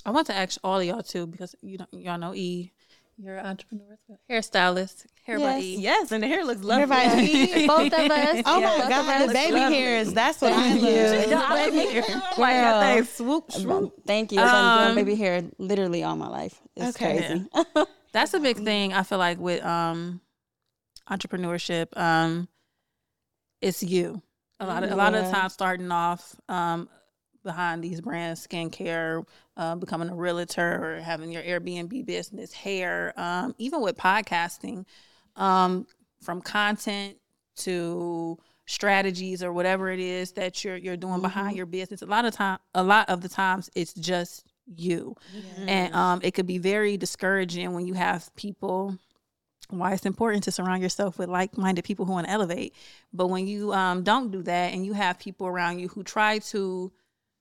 I 0.06 0.12
want 0.12 0.28
to 0.28 0.34
ask 0.34 0.58
all 0.64 0.80
of 0.80 0.86
y'all 0.86 1.04
too 1.04 1.28
because 1.28 1.54
you 1.62 1.78
know 1.78 1.86
y'all 1.92 2.18
know 2.18 2.34
E. 2.34 2.72
You're 3.22 3.36
an 3.36 3.46
entrepreneur, 3.46 3.92
as 3.92 4.00
well. 4.08 4.18
hairstylist, 4.32 5.06
hair 5.24 5.40
by 5.40 5.58
Yes. 5.58 5.64
E. 5.64 5.78
yes, 5.82 6.12
and 6.14 6.24
the 6.24 6.28
hair 6.28 6.46
looks 6.46 6.64
lovely. 6.64 6.84
Everybody- 6.84 7.68
Both 7.68 7.94
of 7.94 8.12
us. 8.12 8.44
Oh 8.46 8.60
Yeah. 8.60 8.78
my 8.78 8.90
god, 8.90 9.28
the 9.30 9.34
baby 9.34 9.54
lovely. 9.60 9.76
hairs. 9.76 10.14
That's 10.14 10.40
what 10.42 10.54
I 10.54 10.56
Thank 10.56 10.82
love. 10.82 10.92
you. 10.94 11.30
No, 11.32 11.44
I 11.46 11.70
baby 11.70 11.92
hair. 11.92 12.04
I'm 12.08 12.22
like, 12.22 12.38
Girl. 12.38 12.80
that 12.80 12.96
thing 12.96 13.04
swoop, 13.04 13.52
swoop. 13.52 13.94
Thank 14.08 14.32
you. 14.32 14.40
I've 14.40 14.46
been 14.52 14.56
Um, 14.88 14.94
doing 14.94 15.06
baby 15.06 15.16
hair 15.18 15.44
literally 15.58 16.04
all 16.04 16.16
my 16.16 16.30
life. 16.30 16.62
It's 16.78 16.96
Okay. 16.96 17.18
crazy. 17.54 17.86
That's 18.14 18.34
a 18.34 18.40
big 18.40 18.58
thing. 18.64 18.94
I 18.94 19.04
feel 19.04 19.18
like 19.18 19.38
with 19.38 19.64
um 19.66 20.22
entrepreneurship, 21.10 21.96
um, 21.98 22.48
it's 23.62 23.84
you. 23.84 24.22
A 24.62 24.66
lot 24.66 24.84
of 24.84 24.92
a 24.92 24.96
lot 24.96 25.14
of 25.14 25.22
the 25.26 25.30
Yeah. 25.30 25.36
time 25.42 25.50
starting 25.50 25.92
off 25.92 26.36
um 26.48 26.90
behind 27.52 27.84
these 27.84 28.00
brands, 28.02 28.46
skincare, 28.46 29.26
uh, 29.58 29.76
becoming 29.76 30.10
a 30.10 30.16
realtor 30.16 30.72
or 30.84 31.02
having 31.02 31.32
your 31.32 31.44
Airbnb 31.44 32.06
business, 32.06 32.54
hair, 32.54 33.14
um, 33.18 33.56
even 33.58 33.82
with 33.82 33.98
podcasting, 33.98 34.86
um, 35.36 35.88
from 36.22 36.42
content 36.42 37.18
to 37.56 38.38
strategies 38.66 39.42
or 39.42 39.52
whatever 39.52 39.90
it 39.90 40.00
is 40.00 40.34
that 40.34 40.64
you're 40.64 40.78
you're 40.78 41.02
doing 41.06 41.22
behind 41.22 41.58
your 41.58 41.66
business. 41.66 42.04
A 42.04 42.06
lot 42.06 42.26
of 42.26 42.34
time 42.36 42.60
a 42.76 42.84
lot 42.84 43.10
of 43.10 43.22
the 43.22 43.30
times 43.30 43.70
it's 43.74 43.94
just 43.96 44.46
you. 44.76 45.16
And 45.68 45.94
um, 45.96 46.20
it 46.22 46.32
could 46.36 46.46
be 46.46 46.60
very 46.60 46.96
discouraging 46.98 47.74
when 47.74 47.88
you 47.88 47.96
have 47.96 48.30
people. 48.36 48.96
Why 49.72 49.94
it's 49.94 50.06
important 50.06 50.44
to 50.46 50.52
surround 50.52 50.82
yourself 50.82 51.20
with 51.20 51.30
like-minded 51.30 51.84
people 51.84 52.06
who 52.06 52.14
want 52.14 52.26
to 52.28 52.34
elevate. 52.34 52.74
But 53.14 53.28
when 53.28 53.46
you 53.46 53.72
um, 53.74 54.04
don't 54.04 54.32
do 54.32 54.42
that, 54.44 54.74
and 54.74 54.84
you 54.86 54.94
have 54.94 55.20
people 55.20 55.46
around 55.46 55.80
you 55.80 55.88
who 55.94 56.04
try 56.04 56.40
to 56.54 56.92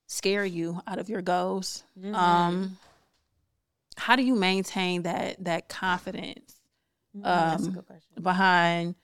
scare 0.09 0.45
you 0.45 0.81
out 0.87 0.99
of 0.99 1.09
your 1.09 1.23
goals, 1.23 1.85
um, 2.13 2.77
how 3.97 4.17
do 4.17 4.23
you 4.23 4.35
maintain 4.35 5.03
that 5.03 5.45
that 5.45 5.69
confidence 5.69 6.57
That's 7.15 7.67
um, 7.67 7.85
behind? 8.21 8.97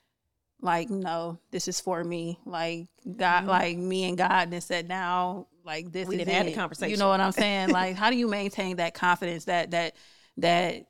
Like, 0.61 0.89
no, 0.89 1.37
this 1.51 1.67
is 1.67 1.79
for 1.79 2.03
me. 2.03 2.39
Like 2.45 2.87
God, 3.15 3.45
like 3.45 3.77
me 3.77 4.09
and 4.09 4.17
God, 4.17 4.51
and 4.51 4.63
said 4.63 4.87
now, 4.87 5.47
like 5.63 5.91
this. 5.91 6.07
We 6.07 6.15
is 6.15 6.19
didn't 6.19 6.33
have 6.33 6.45
the 6.47 6.53
conversation. 6.53 6.91
You 6.91 6.97
know 6.97 7.09
what 7.09 7.21
I'm 7.21 7.31
saying? 7.33 7.69
like, 7.69 7.95
how 7.95 8.09
do 8.09 8.17
you 8.17 8.27
maintain 8.27 8.77
that 8.77 8.93
confidence, 8.93 9.45
that 9.45 9.71
that 9.71 9.95
that 10.37 10.85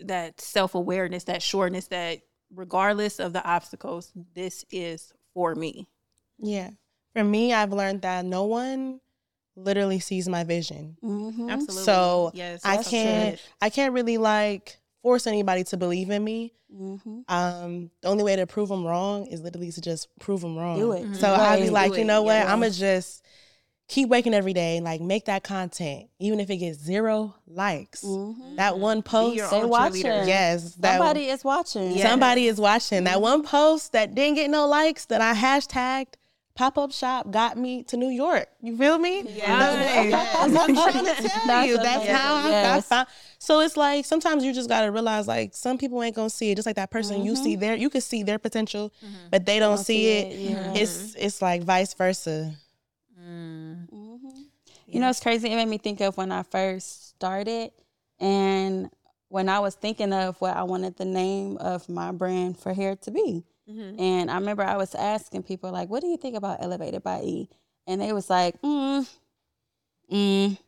that 0.00 0.40
self 0.40 0.74
awareness, 0.74 1.24
that 1.24 1.42
sureness, 1.42 1.88
that 1.88 2.20
regardless 2.54 3.18
of 3.18 3.32
the 3.32 3.44
obstacles, 3.44 4.12
this 4.34 4.64
is 4.70 5.12
for 5.34 5.54
me. 5.54 5.88
Yeah. 6.38 6.70
For 7.14 7.24
me, 7.24 7.52
I've 7.52 7.72
learned 7.72 8.02
that 8.02 8.24
no 8.24 8.44
one 8.44 9.00
literally 9.56 10.00
sees 10.00 10.28
my 10.28 10.44
vision. 10.44 10.96
Mhm. 11.02 11.50
Absolutely. 11.50 11.84
So 11.84 12.30
yes, 12.34 12.60
I 12.64 12.82
can't 12.82 13.36
good. 13.36 13.40
I 13.60 13.70
can't 13.70 13.92
really 13.92 14.18
like 14.18 14.78
force 15.02 15.26
anybody 15.26 15.64
to 15.64 15.76
believe 15.76 16.10
in 16.10 16.24
me. 16.24 16.52
Mhm. 16.74 17.24
Um, 17.28 17.90
the 18.00 18.08
only 18.08 18.24
way 18.24 18.34
to 18.36 18.46
prove 18.46 18.68
them 18.68 18.84
wrong 18.84 19.26
is 19.26 19.40
literally 19.40 19.70
to 19.72 19.80
just 19.80 20.08
prove 20.18 20.40
them 20.40 20.56
wrong. 20.56 20.76
Do 20.78 20.92
it. 20.92 21.16
So 21.16 21.32
I'd 21.32 21.60
be 21.62 21.70
like, 21.70 21.92
Do 21.92 21.98
you 21.98 22.04
it. 22.04 22.06
know 22.06 22.22
what? 22.22 22.32
Yes. 22.34 22.48
I'm 22.48 22.58
gonna 22.60 22.70
just 22.72 23.22
keep 23.86 24.08
waking 24.08 24.32
every 24.32 24.54
day, 24.54 24.76
and 24.78 24.84
like 24.84 25.00
make 25.02 25.26
that 25.26 25.44
content, 25.44 26.08
even 26.18 26.40
if 26.40 26.48
it 26.48 26.56
gets 26.56 26.78
zero 26.80 27.34
likes. 27.46 28.02
Mhm. 28.02 28.56
That 28.56 28.78
one 28.78 29.02
post, 29.02 29.36
your 29.36 29.48
They 29.50 29.56
own 29.62 29.68
watching. 29.68 30.06
yes, 30.06 30.74
that 30.76 30.96
Somebody 30.98 31.28
is 31.28 31.44
watching. 31.44 31.92
Yeah. 31.92 32.08
somebody 32.08 32.46
is 32.46 32.58
watching. 32.58 33.04
That 33.04 33.20
one 33.20 33.42
post 33.42 33.92
that 33.92 34.14
didn't 34.14 34.36
get 34.36 34.48
no 34.50 34.66
likes 34.66 35.04
that 35.04 35.20
I 35.20 35.34
hashtagged 35.34 36.14
pop 36.54 36.78
up 36.78 36.92
shop 36.92 37.30
got 37.30 37.58
me 37.58 37.82
to 37.84 37.96
New 37.96 38.08
York. 38.08 38.48
You 38.62 38.76
feel 38.76 38.98
me? 38.98 39.24
Yes. 39.26 40.34
I'm 40.36 40.52
trying 40.52 41.04
to 41.04 41.28
tell 41.28 41.46
That's 41.46 41.68
you. 41.68 41.76
That's 41.76 41.96
amazing. 41.96 42.14
how 42.14 42.34
I, 42.36 42.46
I 42.46 42.50
Yes. 42.50 42.86
found. 42.86 43.08
So 43.38 43.60
it's 43.60 43.76
like 43.76 44.04
sometimes 44.04 44.44
you 44.44 44.52
just 44.52 44.68
gotta 44.68 44.90
realize 44.90 45.26
like 45.26 45.54
some 45.54 45.78
people 45.78 46.02
ain't 46.02 46.16
gonna 46.16 46.30
see 46.30 46.50
it. 46.50 46.54
Just 46.54 46.66
like 46.66 46.76
that 46.76 46.90
person 46.90 47.24
you 47.24 47.36
see 47.36 47.52
mm-hmm. 47.52 47.60
their 47.60 47.74
you 47.74 47.90
can 47.90 48.00
see 48.00 48.22
their 48.22 48.38
potential, 48.38 48.92
mm-hmm. 49.04 49.14
but 49.30 49.46
they 49.46 49.58
don't, 49.58 49.76
Don't 49.76 49.84
see, 49.84 49.94
see 49.94 50.18
it. 50.18 50.26
it, 50.32 50.50
yeah. 50.50 50.74
It's 50.74 51.14
it's 51.16 51.42
like 51.42 51.64
vice 51.64 51.92
versa. 51.94 52.54
Mm-hmm. 53.20 54.28
You 54.86 55.00
know, 55.00 55.10
it's 55.10 55.20
crazy. 55.20 55.50
It 55.50 55.56
made 55.56 55.68
me 55.68 55.78
think 55.78 56.00
of 56.00 56.16
when 56.16 56.30
I 56.30 56.44
first 56.44 57.08
started 57.08 57.72
and 58.20 58.90
when 59.28 59.48
I 59.48 59.58
was 59.58 59.74
thinking 59.74 60.12
of 60.12 60.40
what 60.40 60.56
I 60.56 60.62
wanted 60.62 60.96
the 60.96 61.04
name 61.04 61.56
of 61.56 61.88
my 61.88 62.12
brand 62.12 62.56
for 62.58 62.72
hair 62.72 62.94
to 62.94 63.10
be. 63.10 63.42
And 63.98 64.30
I 64.30 64.34
remember 64.34 64.62
I 64.62 64.76
was 64.76 64.94
asking 64.94 65.44
people, 65.44 65.70
like, 65.72 65.88
what 65.88 66.00
do 66.00 66.08
you 66.08 66.16
think 66.16 66.36
about 66.36 66.62
Elevated 66.62 67.02
by 67.02 67.20
E? 67.22 67.48
And 67.86 68.00
they 68.00 68.12
was 68.12 68.28
like, 68.28 68.60
mm, 68.62 69.08
mm. 70.12 70.58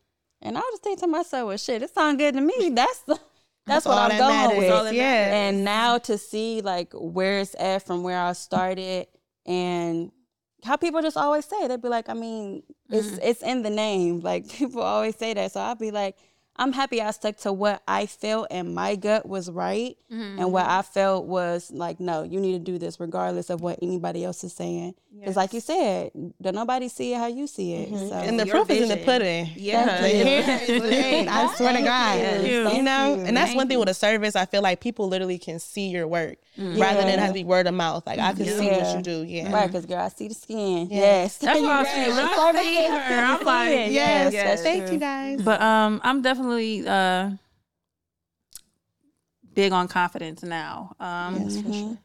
And 0.42 0.56
I 0.56 0.60
was 0.60 0.70
just 0.72 0.82
thinking 0.82 1.00
to 1.00 1.06
myself, 1.06 1.48
well, 1.48 1.56
shit, 1.56 1.82
it 1.82 1.94
sounds 1.94 2.18
good 2.18 2.34
to 2.34 2.40
me. 2.40 2.70
That's 2.74 3.00
the, 3.00 3.18
that's, 3.66 3.84
what 3.84 3.98
all 3.98 4.04
I'm 4.04 4.10
that 4.10 4.18
going 4.18 4.32
matters. 4.32 4.58
with. 4.58 4.94
Matters. 4.96 5.32
And 5.32 5.64
now 5.64 5.98
to 5.98 6.16
see 6.16 6.60
like 6.60 6.92
where 6.94 7.40
it's 7.40 7.56
at 7.58 7.84
from 7.84 8.04
where 8.04 8.20
I 8.20 8.32
started 8.32 9.08
and 9.44 10.12
how 10.62 10.76
people 10.76 11.02
just 11.02 11.16
always 11.16 11.44
say 11.46 11.66
they'd 11.66 11.82
be 11.82 11.88
like, 11.88 12.08
I 12.08 12.14
mean, 12.14 12.62
it's 12.90 13.18
it's 13.18 13.42
in 13.42 13.62
the 13.62 13.70
name. 13.70 14.20
Like 14.20 14.48
people 14.52 14.82
always 14.82 15.16
say 15.16 15.34
that. 15.34 15.52
So 15.52 15.60
I'd 15.60 15.78
be 15.78 15.90
like, 15.90 16.16
I'm 16.58 16.72
happy 16.72 17.00
I 17.00 17.10
stuck 17.10 17.36
to 17.38 17.52
what 17.52 17.82
I 17.86 18.06
felt 18.06 18.48
and 18.50 18.74
my 18.74 18.96
gut 18.96 19.26
was 19.26 19.50
right 19.50 19.96
and 20.10 20.52
what 20.52 20.64
mm-hmm. 20.64 20.78
I 20.78 20.82
felt 20.82 21.26
was 21.26 21.70
like, 21.70 22.00
no, 22.00 22.22
you 22.22 22.40
need 22.40 22.52
to 22.52 22.58
do 22.58 22.78
this 22.78 23.00
regardless 23.00 23.50
of 23.50 23.60
what 23.60 23.78
anybody 23.82 24.24
else 24.24 24.44
is 24.44 24.52
saying. 24.52 24.94
Because 25.18 25.36
like 25.36 25.52
you 25.54 25.60
said, 25.60 26.10
don't 26.42 26.54
nobody 26.54 26.88
see 26.88 27.14
it 27.14 27.16
how 27.16 27.26
you 27.26 27.46
see 27.46 27.72
it. 27.74 27.90
Mm-hmm. 27.90 28.08
So 28.08 28.14
And 28.14 28.38
the 28.38 28.46
Your 28.46 28.56
proof 28.56 28.70
is 28.70 28.82
in 28.82 28.98
the 28.98 29.04
pudding. 29.04 29.50
Yeah. 29.56 29.98
Thank 29.98 30.68
you. 30.68 30.82
Hey, 30.82 31.26
I 31.26 31.54
swear 31.54 31.72
to 31.76 31.82
God. 31.82 32.20
Thank 32.20 32.46
you. 32.46 32.68
You 32.70 32.82
know, 32.82 33.22
and 33.24 33.36
that's 33.36 33.52
you. 33.52 33.56
one 33.56 33.68
thing 33.68 33.78
with 33.78 33.88
a 33.88 33.94
service. 33.94 34.36
I 34.36 34.44
feel 34.44 34.62
like 34.62 34.80
people 34.80 35.08
literally 35.08 35.38
can 35.38 35.58
see 35.58 35.88
your 35.88 36.06
work 36.06 36.36
mm-hmm. 36.58 36.80
rather 36.80 37.00
than 37.00 37.08
Yeah. 37.08 37.20
have 37.20 37.28
to 37.30 37.34
be 37.34 37.44
word 37.44 37.66
of 37.66 37.74
mouth. 37.74 38.06
Like 38.06 38.18
I 38.18 38.34
can 38.34 38.44
see 38.44 38.68
what 38.68 38.96
you 38.96 39.02
do. 39.02 39.24
Yeah. 39.24 39.52
Right, 39.52 39.66
because 39.66 39.86
girl, 39.86 40.00
I 40.00 40.08
see 40.08 40.28
the 40.28 40.34
skin. 40.34 40.88
Yes. 40.90 41.38
That's 41.38 41.60
what 41.60 41.70
I 41.70 41.80
was 41.80 41.88
saying. 41.88 42.06
When 42.16 42.26
I 42.26 42.36
Service 42.36 42.62
see 42.62 42.86
her, 42.86 43.24
I'm 43.24 43.44
like, 43.44 43.70
Yes, 43.92 44.32
Yes. 44.32 44.32
that's 44.32 44.62
Thank 44.62 44.84
true. 44.84 44.94
you 44.94 45.00
guys. 45.00 45.42
But 45.42 45.60
um, 45.60 46.00
I'm 46.04 46.22
definitely 46.22 46.45
uh 46.86 47.30
big 49.54 49.72
on 49.72 49.88
confidence 49.88 50.42
now. 50.42 50.94
Um, 51.00 51.36
Yes, 51.40 51.60
for 51.60 51.72
sure. 51.72 51.98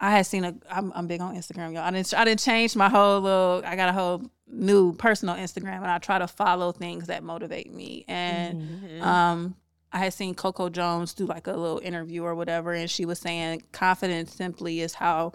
I 0.00 0.10
had 0.10 0.26
seen 0.26 0.44
a. 0.44 0.54
I'm, 0.70 0.92
I'm 0.94 1.06
big 1.06 1.20
on 1.20 1.34
Instagram, 1.36 1.72
y'all. 1.72 1.84
I 1.84 1.90
didn't. 1.90 2.12
I 2.14 2.24
didn't 2.24 2.40
change 2.40 2.74
my 2.76 2.88
whole 2.88 3.20
little. 3.20 3.62
I 3.64 3.76
got 3.76 3.88
a 3.88 3.92
whole 3.92 4.22
new 4.46 4.92
personal 4.94 5.34
Instagram, 5.36 5.76
and 5.78 5.86
I 5.86 5.98
try 5.98 6.18
to 6.18 6.26
follow 6.26 6.72
things 6.72 7.06
that 7.06 7.22
motivate 7.22 7.72
me. 7.72 8.04
And 8.08 8.60
Mm-hmm. 8.60 9.02
um, 9.02 9.54
I 9.92 9.98
had 9.98 10.12
seen 10.12 10.34
Coco 10.34 10.68
Jones 10.68 11.14
do 11.14 11.24
like 11.26 11.46
a 11.46 11.52
little 11.52 11.78
interview 11.78 12.24
or 12.24 12.34
whatever, 12.34 12.72
and 12.72 12.90
she 12.90 13.04
was 13.06 13.18
saying 13.20 13.62
confidence 13.72 14.34
simply 14.34 14.80
is 14.80 14.94
how, 14.94 15.32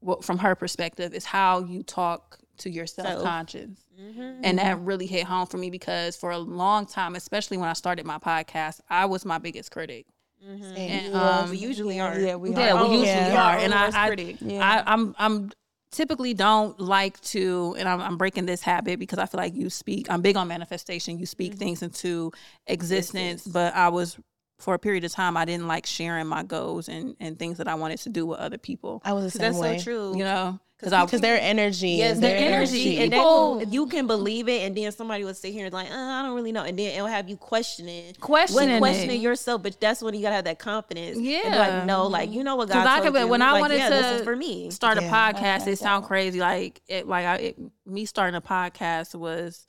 well, 0.00 0.20
from 0.20 0.38
her 0.38 0.54
perspective, 0.56 1.14
is 1.14 1.24
how 1.26 1.60
you 1.60 1.84
talk 1.84 2.38
to 2.62 2.70
your 2.70 2.86
self 2.86 3.22
conscious. 3.22 3.70
Mm-hmm. 4.00 4.40
And 4.42 4.58
that 4.58 4.76
mm-hmm. 4.76 4.84
really 4.84 5.06
hit 5.06 5.24
home 5.24 5.46
for 5.46 5.58
me 5.58 5.70
because 5.70 6.16
for 6.16 6.30
a 6.30 6.38
long 6.38 6.86
time, 6.86 7.14
especially 7.14 7.56
when 7.56 7.68
I 7.68 7.74
started 7.74 8.06
my 8.06 8.18
podcast, 8.18 8.80
I 8.90 9.06
was 9.06 9.24
my 9.24 9.38
biggest 9.38 9.70
critic. 9.70 10.06
Mm-hmm. 10.44 10.76
And 10.76 11.14
um, 11.14 11.50
we 11.50 11.58
usually 11.58 12.00
are. 12.00 12.18
Yeah, 12.18 12.34
we 12.36 12.50
yeah, 12.50 12.72
are. 12.72 12.82
we 12.82 12.88
oh, 12.88 12.92
usually 12.92 13.06
yeah. 13.06 13.54
are. 13.54 13.58
And 13.58 13.72
I, 13.72 13.84
Worst 13.84 13.96
I. 13.96 14.36
Yeah. 14.40 14.82
I, 14.86 14.92
I'm, 14.92 15.14
I'm 15.18 15.50
typically 15.92 16.34
don't 16.34 16.78
like 16.80 17.20
to, 17.20 17.76
and 17.78 17.88
I'm, 17.88 18.00
I'm 18.00 18.16
breaking 18.16 18.46
this 18.46 18.60
habit 18.60 18.98
because 18.98 19.18
I 19.18 19.26
feel 19.26 19.38
like 19.38 19.54
you 19.54 19.70
speak. 19.70 20.10
I'm 20.10 20.22
big 20.22 20.36
on 20.36 20.48
manifestation. 20.48 21.18
You 21.18 21.26
speak 21.26 21.54
things 21.54 21.82
into 21.82 22.32
existence, 22.66 23.46
but 23.46 23.74
I 23.74 23.88
was 23.90 24.18
for 24.58 24.74
a 24.74 24.78
period 24.78 25.04
of 25.04 25.12
time 25.12 25.36
I 25.36 25.44
didn't 25.44 25.66
like 25.66 25.86
sharing 25.86 26.28
my 26.28 26.44
goals 26.44 26.88
and 26.88 27.16
and 27.18 27.36
things 27.36 27.58
that 27.58 27.66
I 27.66 27.74
wanted 27.74 27.98
to 28.00 28.08
do 28.08 28.26
with 28.26 28.38
other 28.38 28.58
people. 28.58 29.02
I 29.04 29.12
was 29.12 29.24
the 29.24 29.30
same 29.30 29.40
That's 29.40 29.58
way. 29.58 29.78
so 29.78 29.84
true. 29.84 30.16
You 30.16 30.24
know, 30.24 30.60
because 30.82 30.92
I 30.92 31.04
Because 31.04 31.20
their 31.20 31.40
energy. 31.40 31.90
Yes, 31.90 32.14
is 32.16 32.20
their 32.20 32.36
their 32.40 32.54
energy, 32.56 32.98
and 32.98 33.12
People- 33.12 33.60
then 33.60 33.72
you 33.72 33.86
can 33.86 34.08
believe 34.08 34.48
it, 34.48 34.62
and 34.62 34.76
then 34.76 34.90
somebody 34.90 35.22
will 35.22 35.32
sit 35.32 35.52
here 35.52 35.66
and 35.66 35.72
like, 35.72 35.88
uh, 35.88 35.94
I 35.94 36.22
don't 36.22 36.34
really 36.34 36.50
know, 36.50 36.64
and 36.64 36.76
then 36.76 36.92
it'll 36.92 37.06
have 37.06 37.28
you 37.28 37.36
questioning, 37.36 38.14
questioning, 38.20 38.66
when 38.68 38.76
it. 38.76 38.78
questioning 38.80 39.20
yourself. 39.20 39.62
But 39.62 39.80
that's 39.80 40.02
when 40.02 40.12
you 40.14 40.22
gotta 40.22 40.34
have 40.34 40.44
that 40.46 40.58
confidence. 40.58 41.16
and 41.16 41.24
be 41.24 41.30
Yeah. 41.30 41.56
like 41.56 41.86
no, 41.86 42.08
like 42.08 42.32
you 42.32 42.42
know 42.42 42.56
what 42.56 42.68
God 42.68 42.82
Because 42.82 42.88
I 42.88 43.00
told 43.00 43.14
could, 43.14 43.20
you. 43.20 43.28
when 43.28 43.42
I 43.42 43.52
Like, 43.52 43.60
wanted 43.60 43.78
yeah, 43.78 43.88
to 43.90 43.94
this 43.94 44.06
is 44.20 44.24
for 44.24 44.34
me. 44.34 44.70
start 44.72 44.98
a 44.98 45.02
Yeah. 45.02 45.32
podcast, 45.32 45.68
it 45.68 45.78
sound 45.78 46.04
crazy. 46.04 46.40
Like 46.40 46.82
it, 46.88 47.06
like 47.06 47.26
I, 47.26 47.36
it, 47.36 47.58
me 47.86 48.04
starting 48.04 48.34
a 48.34 48.40
podcast 48.42 49.14
was 49.14 49.64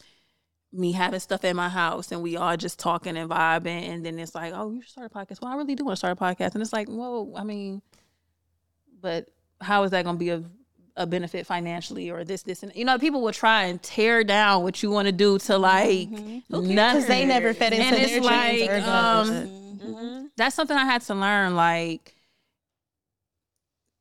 me 0.72 0.94
having 0.94 1.20
stuff 1.20 1.44
in 1.46 1.56
my 1.56 1.70
house 1.70 2.12
and 2.12 2.24
we 2.24 2.36
all 2.38 2.58
just 2.58 2.80
talking 2.80 3.16
and 3.18 3.30
vibing, 3.30 3.68
and 3.90 4.04
then 4.04 4.18
it's 4.18 4.34
like, 4.34 4.52
oh, 4.56 4.72
you 4.72 4.82
should 4.82 4.90
start 4.90 5.12
a 5.14 5.16
podcast. 5.16 5.40
Well, 5.44 5.52
I 5.52 5.56
really 5.58 5.76
do 5.76 5.86
want 5.86 5.94
to 5.94 5.98
start 6.00 6.18
a 6.20 6.20
podcast, 6.20 6.54
and 6.56 6.64
it's 6.64 6.74
like, 6.74 6.88
whoa, 6.88 7.32
I 7.38 7.44
mean, 7.44 7.84
but 9.00 9.28
how 9.62 9.84
is 9.84 9.92
that 9.92 10.04
going 10.04 10.16
to 10.16 10.20
be 10.20 10.30
a 10.30 10.44
a 10.96 11.08
benefit 11.08 11.48
financially 11.48 12.12
or 12.12 12.24
this, 12.24 12.44
this, 12.44 12.62
and 12.64 12.72
you 12.76 12.86
know, 12.86 13.00
people 13.00 13.22
will 13.22 13.34
try 13.34 13.64
and 13.64 13.82
tear 13.82 14.24
down 14.24 14.62
what 14.64 14.84
you 14.84 14.92
want 14.92 15.08
to 15.08 15.12
do 15.12 15.40
to 15.40 15.58
like 15.58 16.10
nothing. 16.10 16.40
Because 16.50 17.08
they 17.08 17.26
never 17.26 17.54
fed 17.54 17.74
into 17.74 17.86
And 17.86 17.96
their 17.96 18.04
it's 18.04 18.28
dreams 18.28 18.62
like, 18.62 18.70
or 18.70 18.76
um, 18.90 19.28
goals. 19.28 19.50
Mhm. 19.82 20.30
that's 20.38 20.56
something 20.56 20.78
I 20.78 20.86
had 20.86 21.02
to 21.04 21.16
learn. 21.16 21.56
Like, 21.56 22.16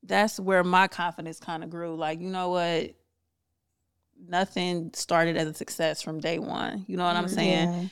that's 0.02 0.38
where 0.38 0.62
my 0.64 0.88
confidence 0.88 1.38
kind 1.40 1.64
of 1.64 1.70
grew. 1.70 1.94
Like, 1.96 2.20
you 2.20 2.28
know 2.28 2.50
what? 2.50 2.94
Nothing 4.28 4.90
started 4.94 5.36
as 5.36 5.48
a 5.48 5.54
success 5.54 6.02
from 6.02 6.20
day 6.20 6.38
one. 6.38 6.84
You 6.86 6.96
know 6.96 7.04
what 7.04 7.16
I'm 7.16 7.28
saying? 7.28 7.90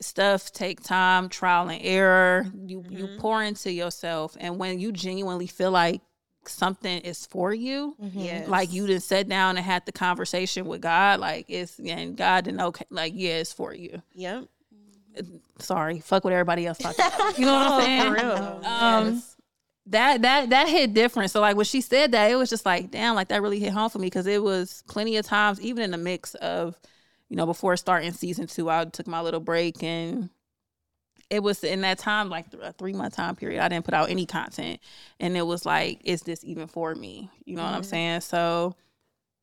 Stuff 0.00 0.52
take 0.52 0.82
time, 0.82 1.28
trial 1.28 1.68
and 1.68 1.80
error. 1.82 2.46
You 2.66 2.84
you 2.90 3.16
pour 3.18 3.42
into 3.42 3.72
yourself, 3.72 4.36
and 4.38 4.58
when 4.58 4.78
you 4.78 4.92
genuinely 4.92 5.46
feel 5.46 5.70
like 5.70 6.02
something 6.48 7.00
is 7.02 7.26
for 7.26 7.52
you, 7.54 7.96
Yes. 8.14 8.48
like 8.48 8.72
you 8.72 8.86
just 8.86 9.08
sat 9.08 9.28
down 9.28 9.56
and 9.56 9.64
had 9.64 9.84
the 9.86 9.92
conversation 9.92 10.66
with 10.66 10.80
God, 10.80 11.20
like 11.20 11.46
it's 11.48 11.78
and 11.78 12.16
God 12.16 12.44
didn't 12.44 12.60
okay, 12.60 12.84
like 12.90 13.12
yeah, 13.16 13.34
it's 13.38 13.52
for 13.52 13.74
you. 13.74 14.02
Yep. 14.14 14.44
Sorry, 15.60 16.00
fuck 16.00 16.24
what 16.24 16.32
everybody 16.32 16.66
else 16.66 16.78
talking. 16.78 17.04
You 17.38 17.46
know 17.46 17.54
what 17.54 17.72
I'm 17.72 17.80
saying? 17.82 18.02
For 18.08 18.14
real. 18.14 18.32
Um, 18.64 19.06
Yes. 19.06 19.36
that 19.86 20.22
that 20.22 20.50
that 20.50 20.68
hit 20.68 20.92
different. 20.94 21.30
So 21.30 21.40
like 21.40 21.56
when 21.56 21.64
she 21.66 21.80
said 21.80 22.12
that, 22.12 22.30
it 22.30 22.34
was 22.36 22.50
just 22.50 22.66
like, 22.66 22.90
damn, 22.90 23.14
like 23.14 23.28
that 23.28 23.42
really 23.42 23.60
hit 23.60 23.72
home 23.72 23.90
for 23.90 23.98
me 23.98 24.06
because 24.08 24.26
it 24.26 24.42
was 24.42 24.82
plenty 24.88 25.16
of 25.16 25.24
times, 25.26 25.60
even 25.60 25.84
in 25.84 25.90
the 25.92 25.98
mix 25.98 26.34
of, 26.36 26.76
you 27.28 27.36
know, 27.36 27.46
before 27.46 27.76
starting 27.76 28.12
season 28.12 28.46
two, 28.48 28.68
I 28.68 28.84
took 28.86 29.06
my 29.06 29.20
little 29.20 29.40
break 29.40 29.82
and 29.82 30.30
it 31.30 31.42
was 31.42 31.64
in 31.64 31.80
that 31.82 31.98
time, 31.98 32.28
like 32.28 32.46
a 32.60 32.72
three 32.72 32.92
month 32.92 33.16
time 33.16 33.36
period, 33.36 33.62
I 33.62 33.68
didn't 33.68 33.84
put 33.84 33.94
out 33.94 34.10
any 34.10 34.26
content, 34.26 34.80
and 35.20 35.36
it 35.36 35.46
was 35.46 35.64
like, 35.66 36.00
is 36.04 36.22
this 36.22 36.44
even 36.44 36.66
for 36.66 36.94
me? 36.94 37.30
You 37.44 37.56
know 37.56 37.62
what 37.62 37.72
I'm 37.72 37.82
mm-hmm. 37.82 37.90
saying? 37.90 38.20
So 38.20 38.76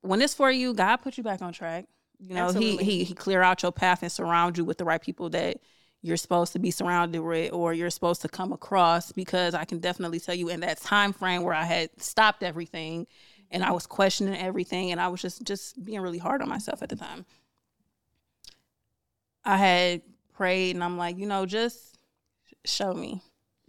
when 0.01 0.21
it's 0.21 0.33
for 0.33 0.51
you, 0.51 0.73
God 0.73 0.97
put 0.97 1.17
you 1.17 1.23
back 1.23 1.41
on 1.41 1.53
track. 1.53 1.85
You 2.19 2.35
know, 2.35 2.51
he 2.51 2.77
he 2.77 3.03
he 3.03 3.13
clear 3.13 3.41
out 3.41 3.63
your 3.63 3.71
path 3.71 4.03
and 4.03 4.11
surround 4.11 4.57
you 4.57 4.63
with 4.63 4.77
the 4.77 4.85
right 4.85 5.01
people 5.01 5.29
that 5.31 5.57
you're 6.03 6.17
supposed 6.17 6.53
to 6.53 6.59
be 6.59 6.71
surrounded 6.71 7.21
with 7.21 7.53
or 7.53 7.73
you're 7.73 7.89
supposed 7.89 8.21
to 8.21 8.29
come 8.29 8.51
across 8.51 9.11
because 9.11 9.53
I 9.53 9.65
can 9.65 9.79
definitely 9.79 10.19
tell 10.19 10.35
you 10.35 10.49
in 10.49 10.61
that 10.61 10.79
time 10.79 11.13
frame 11.13 11.43
where 11.43 11.53
I 11.53 11.63
had 11.63 11.89
stopped 12.01 12.43
everything 12.43 13.07
and 13.51 13.63
I 13.63 13.71
was 13.71 13.85
questioning 13.85 14.39
everything 14.39 14.91
and 14.91 14.99
I 14.99 15.07
was 15.09 15.21
just 15.21 15.43
just 15.43 15.83
being 15.83 16.01
really 16.01 16.17
hard 16.17 16.41
on 16.41 16.49
myself 16.49 16.81
at 16.81 16.89
the 16.89 16.95
time. 16.95 17.25
I 19.43 19.57
had 19.57 20.01
prayed 20.33 20.75
and 20.75 20.83
I'm 20.83 20.97
like, 20.97 21.17
you 21.17 21.25
know, 21.25 21.45
just 21.45 21.97
show 22.65 22.93
me. 22.93 23.21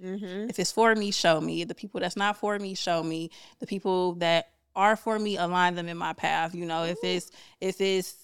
Mhm. 0.03 0.51
If 0.51 0.59
it's 0.59 0.73
for 0.73 0.95
me, 0.95 1.11
show 1.13 1.41
me. 1.41 1.65
The 1.65 1.75
people 1.75 2.01
that's 2.01 2.17
not 2.17 2.37
for 2.37 2.59
me, 2.59 2.75
show 2.75 3.03
me. 3.03 3.31
The 3.61 3.67
people 3.67 4.15
that 4.15 4.49
are 4.75 4.97
for 4.97 5.19
me, 5.19 5.37
align 5.37 5.75
them 5.75 5.89
in 5.89 5.97
my 5.97 6.13
path. 6.13 6.55
You 6.55 6.65
know, 6.67 6.85
if 6.85 6.99
it's 7.05 7.31
if 7.61 7.81
it's 7.81 8.15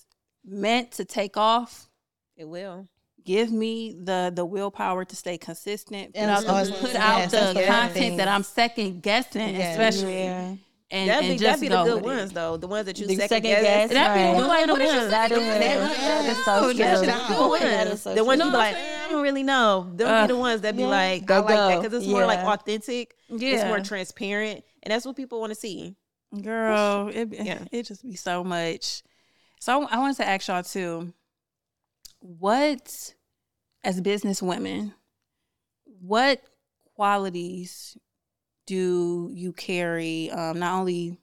meant 0.45 0.93
to 0.93 1.05
take 1.05 1.36
off, 1.36 1.89
It 2.36 2.47
will. 2.49 2.86
give 3.24 3.53
me 3.53 3.93
the 3.93 4.32
the 4.34 4.45
willpower 4.47 5.05
to 5.05 5.14
stay 5.14 5.36
consistent 5.39 6.12
And 6.14 6.30
I 6.30 6.34
was 6.61 6.70
put 6.72 6.95
gonna 6.95 6.99
out 7.05 7.30
say, 7.30 7.53
the 7.53 7.61
the 7.61 7.66
content 7.66 7.93
thing. 7.95 8.16
that 8.16 8.28
I'm 8.28 8.43
second 8.43 9.03
guessing, 9.03 9.55
Yeah. 9.55 9.70
especially 9.72 10.22
Yeah. 10.24 10.55
And, 10.91 11.11
That'd 11.11 11.24
and 11.30 11.34
be, 11.34 11.39
just 11.39 11.43
that'd 11.45 11.61
be 11.61 11.68
the 11.68 11.74
go 11.76 11.84
good 11.84 11.95
with 11.97 12.05
it. 12.12 12.16
ones 12.16 12.32
though. 12.32 12.57
The 12.57 12.66
ones 12.66 12.86
that 12.86 12.99
you 12.99 13.07
The 13.07 13.16
second, 13.16 13.28
second 13.28 13.51
guess. 13.51 13.62
guess, 13.62 13.91
That'd 13.91 14.14
be 14.14 14.22
right. 14.22 14.41
the 14.41 14.49
like, 14.49 14.66
what 14.68 14.80
is 14.80 14.93
you 14.95 15.11
That 15.11 15.30
is, 15.32 15.39
saying? 15.39 15.61
that 15.61 16.24
is 16.30 16.45
so 16.45 16.61
true. 16.64 16.74
that's 16.74 17.01
the 17.03 17.07
not 17.07 17.28
good 17.28 17.61
good. 17.61 17.86
ones. 17.89 18.01
So 18.03 18.14
the 18.14 18.24
ones 18.24 18.43
you 18.43 18.51
be 18.51 18.57
like, 18.57 18.74
I 18.76 19.09
don't 19.11 19.22
really 19.22 19.43
know. 19.43 19.91
They'll 19.95 20.09
Uh, 20.09 20.26
be 20.26 20.32
the 20.32 20.39
ones 20.39 20.61
that 20.62 20.76
be 20.76 20.82
yeah. 20.82 20.89
like, 20.89 21.22
I 21.22 21.24
Go, 21.26 21.41
like 21.41 21.49
that 21.49 21.82
because 21.82 21.93
it's 22.03 22.07
more 22.11 22.24
like 22.24 22.39
Yeah. 22.39 22.53
authentic. 22.55 23.16
It's 23.28 23.64
more 23.64 23.80
transparent, 23.80 24.64
and 24.82 24.93
that's 24.93 25.05
what 25.05 25.14
people 25.16 25.41
want 25.41 25.51
to 25.51 25.55
see. 25.61 25.95
Girl, 26.43 27.09
it 27.12 27.28
Yeah. 27.32 27.64
it 27.72 27.82
just 27.84 28.03
be 28.03 28.16
so 28.16 28.43
much. 28.43 29.03
So 29.61 29.82
I, 29.82 29.97
I 29.97 29.99
wanted 29.99 30.16
to 30.18 30.26
ask 30.28 30.49
y'all 30.49 30.62
too, 30.62 31.12
what 32.20 33.14
as 33.84 34.01
business 34.01 34.43
women, 34.43 34.95
what 36.01 36.43
qualities 36.95 37.97
do 38.68 39.30
you 39.32 39.52
carry? 39.54 40.30
Um, 40.30 40.58
not 40.58 40.78
only 40.78 41.16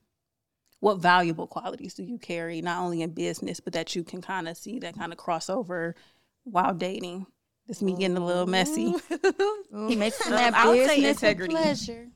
what 0.80 0.96
valuable 0.98 1.46
qualities 1.48 1.94
do 1.94 2.04
you 2.04 2.18
carry, 2.18 2.62
not 2.62 2.82
only 2.84 3.02
in 3.04 3.12
business, 3.12 3.60
but 3.60 3.74
that 3.74 3.96
you 3.96 4.04
can 4.04 4.22
kind 4.22 4.48
of 4.48 4.58
see 4.58 4.80
that 4.80 4.98
kind 4.98 5.14
of 5.14 5.20
crossover 5.20 5.94
while 6.44 6.74
dating. 6.74 7.28
This 7.68 7.82
me 7.82 7.94
getting 7.96 8.18
a 8.18 8.26
little 8.26 8.46
messy. 8.48 8.88
Ooh, 8.88 9.00
making 9.72 10.28
Um, 10.28 10.32
that 10.32 10.54
I 10.54 10.68
would 10.68 10.86
say 10.88 10.96
business 11.02 11.18
integrity. 11.24 11.54
pleasure. 11.54 12.08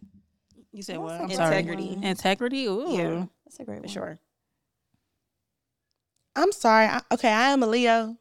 You 0.72 0.84
said 0.84 0.98
what? 0.98 1.18
That's 1.20 1.24
I'm 1.24 1.30
sorry. 1.32 1.58
Integrity. 1.60 1.98
Integrity. 2.04 2.66
Ooh. 2.66 2.96
Yeah. 2.96 3.26
That's 3.46 3.60
a 3.60 3.64
great 3.66 3.78
For 3.78 3.82
one. 3.86 3.94
sure. 3.94 4.20
I'm 6.36 6.52
sorry. 6.52 6.86
I, 6.88 7.02
okay, 7.12 7.32
I 7.32 7.50
am 7.50 7.64
a 7.64 7.68
Leo. 7.68 8.18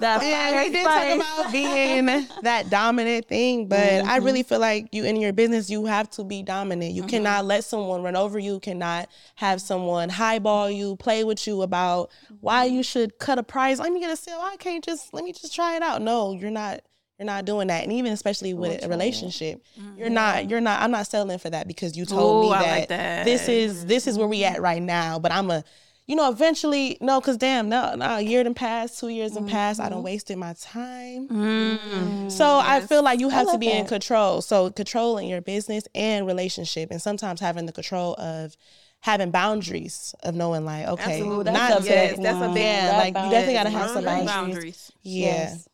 That 0.00 0.20
Yeah, 0.22 0.50
fire 0.50 0.64
we 0.64 0.70
did 0.70 0.84
spice. 0.84 1.18
talk 1.18 1.40
about 1.40 1.52
being 1.52 2.06
that 2.42 2.70
dominant 2.70 3.26
thing, 3.26 3.66
but 3.66 3.78
I 3.78 4.00
mm-hmm. 4.02 4.24
really 4.24 4.42
feel 4.42 4.60
like 4.60 4.88
you 4.92 5.04
in 5.04 5.16
your 5.16 5.32
business, 5.32 5.68
you 5.68 5.86
have 5.86 6.10
to 6.10 6.24
be 6.24 6.42
dominant. 6.42 6.92
You 6.92 7.02
mm-hmm. 7.02 7.10
cannot 7.10 7.44
let 7.44 7.64
someone 7.64 8.02
run 8.02 8.16
over 8.16 8.38
you. 8.38 8.60
Cannot 8.60 9.08
have 9.36 9.60
someone 9.60 10.08
highball 10.08 10.70
you, 10.70 10.96
play 10.96 11.24
with 11.24 11.46
you 11.46 11.62
about 11.62 12.10
why 12.40 12.66
mm-hmm. 12.66 12.76
you 12.76 12.82
should 12.82 13.18
cut 13.18 13.38
a 13.38 13.42
price. 13.42 13.78
Let 13.78 13.92
me 13.92 14.00
get 14.00 14.10
a 14.10 14.16
sale. 14.16 14.40
I 14.40 14.56
can't 14.56 14.84
just 14.84 15.12
let 15.12 15.24
me 15.24 15.32
just 15.32 15.54
try 15.54 15.76
it 15.76 15.82
out. 15.82 16.02
No, 16.02 16.32
you're 16.32 16.50
not. 16.50 16.80
You're 17.18 17.26
not 17.26 17.44
doing 17.44 17.68
that, 17.68 17.84
and 17.84 17.92
even 17.92 18.12
especially 18.12 18.54
with 18.54 18.84
a 18.84 18.88
relationship, 18.88 19.62
you're 19.96 20.10
not. 20.10 20.50
You're 20.50 20.60
not. 20.60 20.82
I'm 20.82 20.90
not 20.90 21.06
settling 21.06 21.38
for 21.38 21.48
that 21.48 21.68
because 21.68 21.96
you 21.96 22.06
told 22.06 22.44
Ooh, 22.44 22.48
me 22.48 22.54
that, 22.54 22.78
like 22.78 22.88
that. 22.88 23.24
this 23.24 23.48
is 23.48 23.86
this 23.86 24.08
is 24.08 24.18
where 24.18 24.26
we 24.26 24.42
at 24.42 24.60
right 24.60 24.82
now. 24.82 25.20
But 25.20 25.30
I'm 25.30 25.48
a 25.52 25.62
you 26.06 26.16
know, 26.16 26.30
eventually, 26.30 26.98
no, 27.00 27.20
because 27.20 27.36
damn, 27.38 27.68
no, 27.68 27.94
no, 27.94 28.16
a 28.16 28.20
year 28.20 28.44
done 28.44 28.52
passed, 28.54 28.98
two 29.00 29.08
years 29.08 29.32
done 29.32 29.48
passed. 29.48 29.80
I 29.80 29.88
don't 29.88 30.02
wasted 30.02 30.36
my 30.38 30.52
time. 30.54 31.28
Mm. 31.28 32.30
So 32.30 32.58
I 32.62 32.80
feel 32.80 33.02
like 33.02 33.20
you 33.20 33.28
have 33.30 33.46
to 33.46 33.52
love 33.52 33.60
be 33.60 33.70
in 33.70 33.86
control. 33.86 34.42
So 34.42 34.70
controlling 34.70 35.28
your 35.28 35.40
business 35.40 35.84
and 35.94 36.26
relationship, 36.26 36.90
and 36.90 37.00
sometimes 37.00 37.40
having 37.40 37.66
the 37.66 37.72
control 37.72 38.14
of 38.18 38.56
having 39.00 39.30
boundaries 39.30 40.14
of 40.22 40.34
knowing 40.34 40.64
like, 40.64 40.86
okay, 40.88 41.12
Absolutely. 41.20 41.44
That's 41.44 41.58
not 41.58 41.82
a 41.82 41.84
Yes, 41.84 42.16
that's 42.18 42.36
a 42.36 42.40
one. 42.40 42.54
big 42.54 42.62
yeah, 42.62 42.86
That 42.86 42.98
like 42.98 43.24
you 43.24 43.30
definitely 43.30 43.54
gotta 43.54 43.70
have 43.70 43.90
some 43.90 44.04
Boundaries. 44.04 44.26
boundaries. 44.26 44.54
Boundaries. 44.54 44.92
Yeah, 45.02 45.26
Yes. 45.26 45.68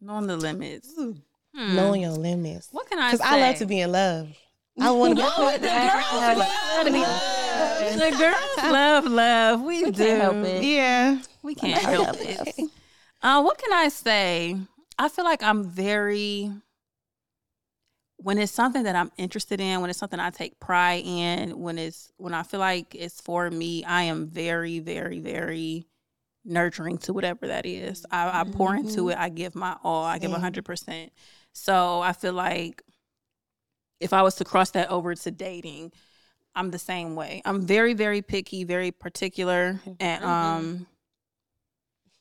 Knowing 0.00 0.26
the 0.28 0.36
limits. 0.36 0.94
Hmm. 0.96 1.12
knowing 1.76 2.00
your 2.02 2.12
limits. 2.12 2.68
What 2.70 2.88
can 2.88 2.98
I 3.00 3.10
Because? 3.10 3.26
I 3.26 3.40
love 3.40 3.56
to 3.56 3.66
be 3.66 3.80
in 3.80 3.90
love. 3.92 4.28
I 4.80 4.90
want 4.92 5.18
to 5.18 5.22
be. 6.92 7.39
The 7.98 8.16
girls 8.18 8.72
love 8.72 9.04
love. 9.06 9.62
We, 9.62 9.84
do. 9.84 9.92
can't 9.92 10.20
help 10.22 10.36
it. 10.46 10.62
Yeah. 10.64 11.22
We 11.42 11.54
can't 11.54 11.82
help 11.82 12.16
it. 12.20 12.70
Uh, 13.22 13.42
what 13.42 13.58
can 13.58 13.72
I 13.72 13.88
say? 13.88 14.56
I 14.98 15.08
feel 15.08 15.24
like 15.24 15.42
I'm 15.42 15.64
very 15.64 16.50
when 18.22 18.38
it's 18.38 18.52
something 18.52 18.82
that 18.82 18.96
I'm 18.96 19.10
interested 19.16 19.60
in, 19.60 19.80
when 19.80 19.88
it's 19.88 19.98
something 19.98 20.20
I 20.20 20.30
take 20.30 20.60
pride 20.60 21.02
in, 21.04 21.58
when 21.58 21.78
it's 21.78 22.12
when 22.18 22.34
I 22.34 22.42
feel 22.42 22.60
like 22.60 22.94
it's 22.94 23.20
for 23.20 23.50
me, 23.50 23.82
I 23.84 24.02
am 24.02 24.26
very, 24.26 24.78
very, 24.78 25.20
very 25.20 25.86
nurturing 26.44 26.98
to 26.98 27.12
whatever 27.12 27.46
that 27.46 27.64
is. 27.64 28.04
I, 28.10 28.40
I 28.40 28.44
pour 28.44 28.74
into 28.74 29.08
it. 29.08 29.18
I 29.18 29.30
give 29.30 29.54
my 29.54 29.76
all. 29.82 30.04
I 30.04 30.18
give 30.18 30.32
a 30.32 30.38
hundred 30.38 30.64
percent. 30.64 31.12
So 31.52 32.00
I 32.00 32.12
feel 32.12 32.34
like 32.34 32.82
if 34.00 34.12
I 34.12 34.22
was 34.22 34.34
to 34.36 34.44
cross 34.44 34.70
that 34.72 34.90
over 34.90 35.14
to 35.14 35.30
dating, 35.30 35.92
I'm 36.54 36.70
the 36.70 36.78
same 36.78 37.14
way. 37.14 37.42
I'm 37.44 37.62
very, 37.62 37.94
very 37.94 38.22
picky, 38.22 38.64
very 38.64 38.90
particular, 38.90 39.80
and 40.00 40.24
um, 40.24 40.86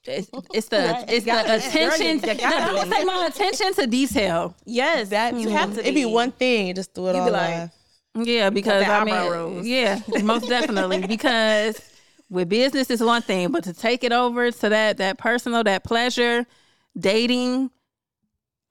it's, 0.06 0.30
it's 0.54 0.68
the 0.68 1.06
it's 1.08 1.26
the 1.26 1.32
Gotta- 1.32 1.56
attention. 1.56 2.20
girl, 2.20 2.36
you 2.36 2.40
gotta 2.42 2.74
no, 2.74 2.74
be. 2.74 2.80
I 2.92 2.98
say 3.00 3.04
my 3.06 3.26
attention 3.28 3.74
to 3.74 3.88
detail. 3.88 4.56
Yes, 4.66 5.10
That 5.10 5.36
you 5.36 5.50
have 5.50 5.74
to. 5.74 5.82
It'd 5.82 5.96
be 5.96 6.06
one 6.06 6.32
thing, 6.32 6.76
just 6.76 6.94
do 6.94 7.08
it 7.08 7.16
all 7.16 7.26
be 7.26 7.32
like. 7.32 7.72
Yeah, 8.16 8.50
because 8.50 8.88
I 8.88 9.04
mean, 9.04 9.32
rolls. 9.32 9.66
yeah, 9.66 10.00
most 10.24 10.48
definitely. 10.48 11.00
Because 11.08 11.80
with 12.30 12.50
business 12.50 12.90
is 12.90 13.02
one 13.02 13.22
thing, 13.22 13.52
but 13.52 13.64
to 13.64 13.74
take 13.74 14.04
it 14.04 14.12
over 14.12 14.52
to 14.52 14.70
that 14.70 14.98
that 14.98 15.18
personal, 15.18 15.64
that 15.64 15.84
pleasure, 15.84 16.46
dating. 16.98 17.72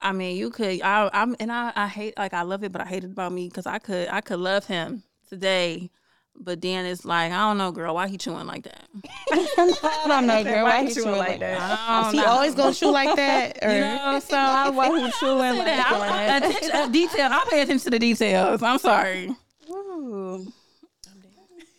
I 0.01 0.13
mean, 0.13 0.37
you 0.37 0.49
could. 0.49 0.81
I, 0.81 1.09
I'm 1.11 1.35
and 1.41 1.51
I, 1.51 1.73
I 1.75 1.87
hate 1.87 2.17
like 2.17 2.33
I 2.33 2.43
love 2.43 2.63
it, 2.63 2.71
but 2.71 2.81
I 2.81 2.85
hate 2.85 3.03
it 3.03 3.11
about 3.11 3.33
me 3.33 3.49
because 3.49 3.65
I 3.65 3.79
could 3.79 4.07
I 4.07 4.21
could 4.21 4.39
love 4.39 4.65
him 4.65 5.03
today, 5.29 5.89
but 6.35 6.61
then 6.61 6.85
it's 6.85 7.05
like 7.05 7.31
I 7.31 7.37
don't 7.47 7.57
know, 7.57 7.71
girl, 7.71 7.95
why 7.95 8.07
he 8.07 8.17
chewing 8.17 8.47
like 8.47 8.63
that? 8.63 8.87
I 9.31 10.03
don't 10.07 10.25
know, 10.27 10.43
girl. 10.43 10.63
Why 10.63 10.85
he 10.85 10.93
chewing 10.93 11.17
like 11.17 11.35
I 11.35 11.37
that? 11.37 12.03
don't 12.03 12.13
He 12.13 12.19
know. 12.19 12.25
always 12.27 12.55
gonna 12.55 12.73
shoot 12.73 12.91
like 12.91 13.15
that, 13.15 13.59
or 13.63 13.71
you 13.73 13.79
know. 13.81 14.19
So 14.23 14.37
I 14.37 14.69
why 14.69 14.87
he 14.87 15.11
chewing 15.19 15.37
like 15.57 15.65
that. 15.65 15.91
I, 15.91 16.25
that? 16.27 16.43
attention, 16.45 16.71
uh, 16.75 16.87
detail. 16.87 17.29
I 17.31 17.45
pay 17.49 17.61
attention 17.61 17.83
to 17.85 17.89
the 17.91 17.99
details. 17.99 18.63
I'm 18.63 18.79
sorry. 18.79 19.35
Ooh. 19.69 20.47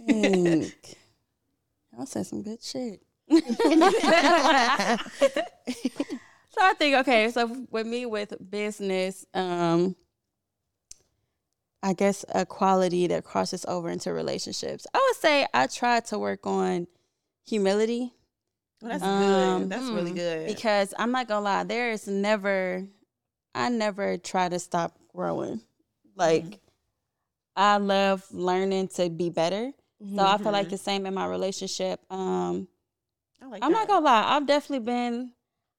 Think. 0.06 0.74
I'll 1.98 2.06
say 2.06 2.22
some 2.22 2.42
good 2.42 2.62
shit. 2.62 3.02
so 3.30 3.38
I 6.60 6.72
think 6.78 6.96
okay, 6.96 7.30
so 7.30 7.66
with 7.70 7.86
me 7.86 8.06
with 8.06 8.32
business, 8.50 9.24
um, 9.34 9.94
I 11.82 11.94
guess 11.94 12.24
a 12.34 12.44
quality 12.44 13.06
that 13.06 13.24
crosses 13.24 13.64
over 13.66 13.88
into 13.88 14.12
relationships. 14.12 14.86
I 14.92 14.98
would 14.98 15.16
say 15.16 15.46
I 15.54 15.66
try 15.66 16.00
to 16.00 16.18
work 16.18 16.46
on 16.46 16.86
humility 17.46 18.12
Well, 18.82 18.92
that's 18.92 19.02
Um, 19.04 19.62
good. 19.62 19.70
That's 19.70 19.88
really 19.90 20.10
hmm, 20.10 20.16
good. 20.16 20.46
because 20.46 20.94
I'm 20.98 21.12
not 21.12 21.28
gonna 21.28 21.44
lie, 21.44 21.64
there 21.64 21.90
is 21.90 22.06
never, 22.08 22.86
I 23.54 23.68
never 23.68 24.16
try 24.18 24.48
to 24.48 24.58
stop 24.58 24.98
growing. 25.14 25.60
Like, 26.16 26.60
I 27.56 27.76
love 27.78 28.26
learning 28.32 28.88
to 28.88 29.10
be 29.10 29.30
better. 29.30 29.72
So 30.16 30.24
I 30.24 30.38
feel 30.38 30.52
like 30.52 30.70
the 30.70 30.78
same 30.78 31.04
in 31.04 31.12
my 31.14 31.26
relationship. 31.26 32.00
Um, 32.10 32.68
I 33.42 33.46
like 33.46 33.62
I'm 33.62 33.70
that. 33.72 33.78
not 33.80 33.88
gonna 33.88 34.04
lie, 34.04 34.36
I've 34.36 34.46
definitely 34.46 34.84
been. 34.86 35.32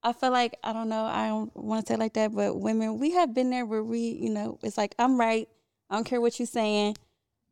I 0.04 0.14
feel 0.14 0.32
like 0.32 0.58
I 0.64 0.74
don't 0.74 0.89
know. 0.89 1.06
I 1.06 1.28
don't 1.28 1.56
want 1.56 1.86
to 1.86 1.91
say 1.91 1.95
it 1.95 1.99
like 1.99 2.14
that, 2.14 2.34
but 2.34 2.60
women, 2.60 2.99
we 2.99 3.12
have 3.12 3.34
been 3.34 3.49
there 3.49 3.66
where 3.66 3.84
we, 3.84 3.99
you 3.99 4.30
know, 4.30 4.60
it's 4.64 4.78
like 4.78 4.93
I'm 4.99 5.20
right. 5.20 5.47
I 5.92 5.96
don't 5.96 6.06
care 6.06 6.22
what 6.22 6.39
you're 6.39 6.46
saying. 6.46 6.96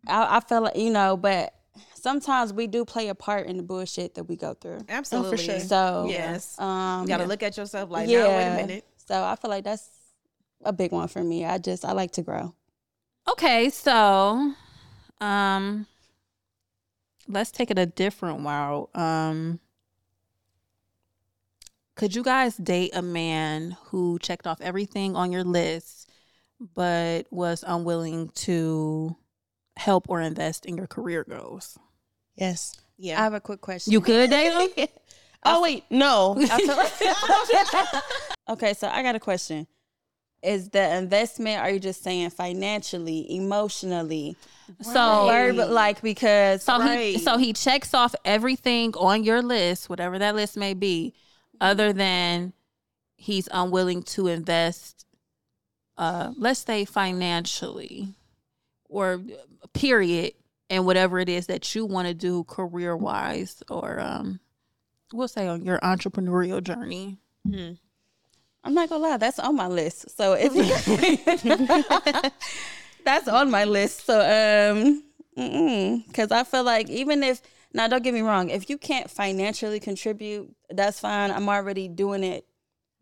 I, 0.08 0.38
I 0.38 0.40
feel 0.40 0.62
like 0.62 0.78
you 0.78 0.90
know, 0.90 1.18
but 1.18 1.54
sometimes 1.94 2.54
we 2.54 2.68
do 2.68 2.86
play 2.86 3.10
a 3.10 3.16
part 3.16 3.48
in 3.48 3.58
the 3.58 3.64
bullshit 3.64 4.16
that 4.16 4.24
we 4.24 4.38
go 4.38 4.54
through. 4.54 4.80
Absolutely. 4.88 5.38
sure. 5.38 5.60
So 5.60 6.08
yes. 6.10 6.58
um, 6.58 7.02
you 7.02 7.10
gotta 7.10 7.26
look 7.26 7.44
at 7.44 7.58
yourself 7.58 7.92
like, 7.92 8.10
yeah. 8.10 8.24
now, 8.24 8.38
wait 8.38 8.48
a 8.48 8.68
minute. 8.68 8.86
So 9.06 9.22
I 9.22 9.36
feel 9.36 9.52
like 9.52 9.66
that's 9.66 9.90
a 10.64 10.72
big 10.72 10.94
one 10.94 11.10
for 11.10 11.22
me. 11.22 11.46
I 11.46 11.58
just 11.58 11.84
I 11.84 11.92
like 11.92 12.12
to 12.12 12.22
grow. 12.22 12.56
Okay, 13.30 13.70
so 13.70 14.54
um 15.20 15.86
let's 17.28 17.52
take 17.52 17.70
it 17.70 17.78
a 17.78 17.86
different 17.86 18.46
route. 18.46 18.90
Um 18.96 19.60
could 21.96 22.16
you 22.16 22.24
guys 22.24 22.56
date 22.56 22.92
a 22.94 23.02
man 23.02 23.76
who 23.88 24.18
checked 24.20 24.48
off 24.48 24.62
everything 24.62 25.18
on 25.18 25.34
your 25.34 25.44
list 25.44 25.99
but 26.76 27.24
was 27.32 27.64
unwilling 27.66 28.30
to 28.36 29.16
help 29.78 30.10
or 30.10 30.22
invest 30.22 30.66
in 30.66 30.78
your 30.78 30.88
career 30.88 31.26
goals? 31.28 31.78
yes. 32.36 32.76
Yeah. 33.01 33.20
I 33.20 33.24
have 33.24 33.34
a 33.34 33.39
quick 33.39 33.62
question. 33.62 33.93
You 33.93 34.01
could 34.01 34.30
date 34.30 34.76
him? 34.76 34.88
Oh 35.45 35.62
wait, 35.62 35.86
no. 35.89 36.36
okay, 38.49 38.74
so 38.74 38.89
I 38.89 39.01
got 39.01 39.16
a 39.16 39.20
question. 39.20 39.68
Is 40.41 40.70
the 40.70 40.97
investment? 40.97 41.62
Are 41.62 41.70
you 41.70 41.80
just 41.80 42.03
saying 42.03 42.32
financially, 42.32 43.36
emotionally, 43.36 44.36
So 44.82 45.28
verb 45.28 45.57
like 45.70 46.01
because 46.01 46.64
So 46.64 46.82
he 46.82 47.20
so 47.20 47.38
he 47.38 47.53
checks 47.53 47.93
off 47.93 48.16
everything 48.26 48.93
on 48.95 49.24
your 49.24 49.41
list, 49.41 49.89
whatever 49.89 50.20
that 50.20 50.36
list 50.36 50.57
may 50.57 50.74
be, 50.74 51.14
other 51.62 51.93
than 51.93 52.51
he's 53.16 53.47
unwilling 53.51 54.03
to 54.03 54.28
invest 54.28 55.05
uh 56.00 56.32
let's 56.38 56.62
say 56.62 56.86
financially 56.86 58.16
or 58.86 59.22
period 59.74 60.34
and 60.72 60.86
whatever 60.86 61.20
it 61.20 61.30
is 61.30 61.45
that 61.47 61.76
you 61.76 61.86
want 61.86 62.08
to 62.08 62.14
do 62.16 62.43
career 62.45 62.97
wise 62.97 63.62
or 63.70 64.00
um 64.00 64.39
we'll 65.14 65.28
say 65.28 65.47
on 65.47 65.64
your 65.64 65.80
entrepreneurial 65.80 66.64
journey. 66.64 67.18
Mhm. 67.47 67.78
I'm 68.64 68.74
not 68.74 68.89
gonna 68.89 69.04
lie, 69.04 69.18
that's 69.18 69.39
on 69.39 69.56
my 69.56 69.68
list. 69.68 70.18
So 70.18 70.34
if 70.38 70.54
that's 73.06 73.28
on 73.28 73.52
my 73.52 73.64
list, 73.66 74.06
so 74.06 74.20
um, 74.20 75.04
because 76.08 76.32
I 76.32 76.43
feel 76.43 76.64
like 76.64 76.89
even 76.89 77.24
if 77.24 77.41
now, 77.72 77.88
don't 77.88 78.04
get 78.04 78.16
me 78.16 78.22
wrong, 78.22 78.50
if 78.50 78.70
you 78.70 78.80
can't 78.80 79.10
financially 79.12 79.80
contribute, 79.80 80.54
that's 80.72 81.00
fine. 81.00 81.30
I'm 81.30 81.47
already 81.47 81.88
doing 81.88 82.24
it 82.24 82.45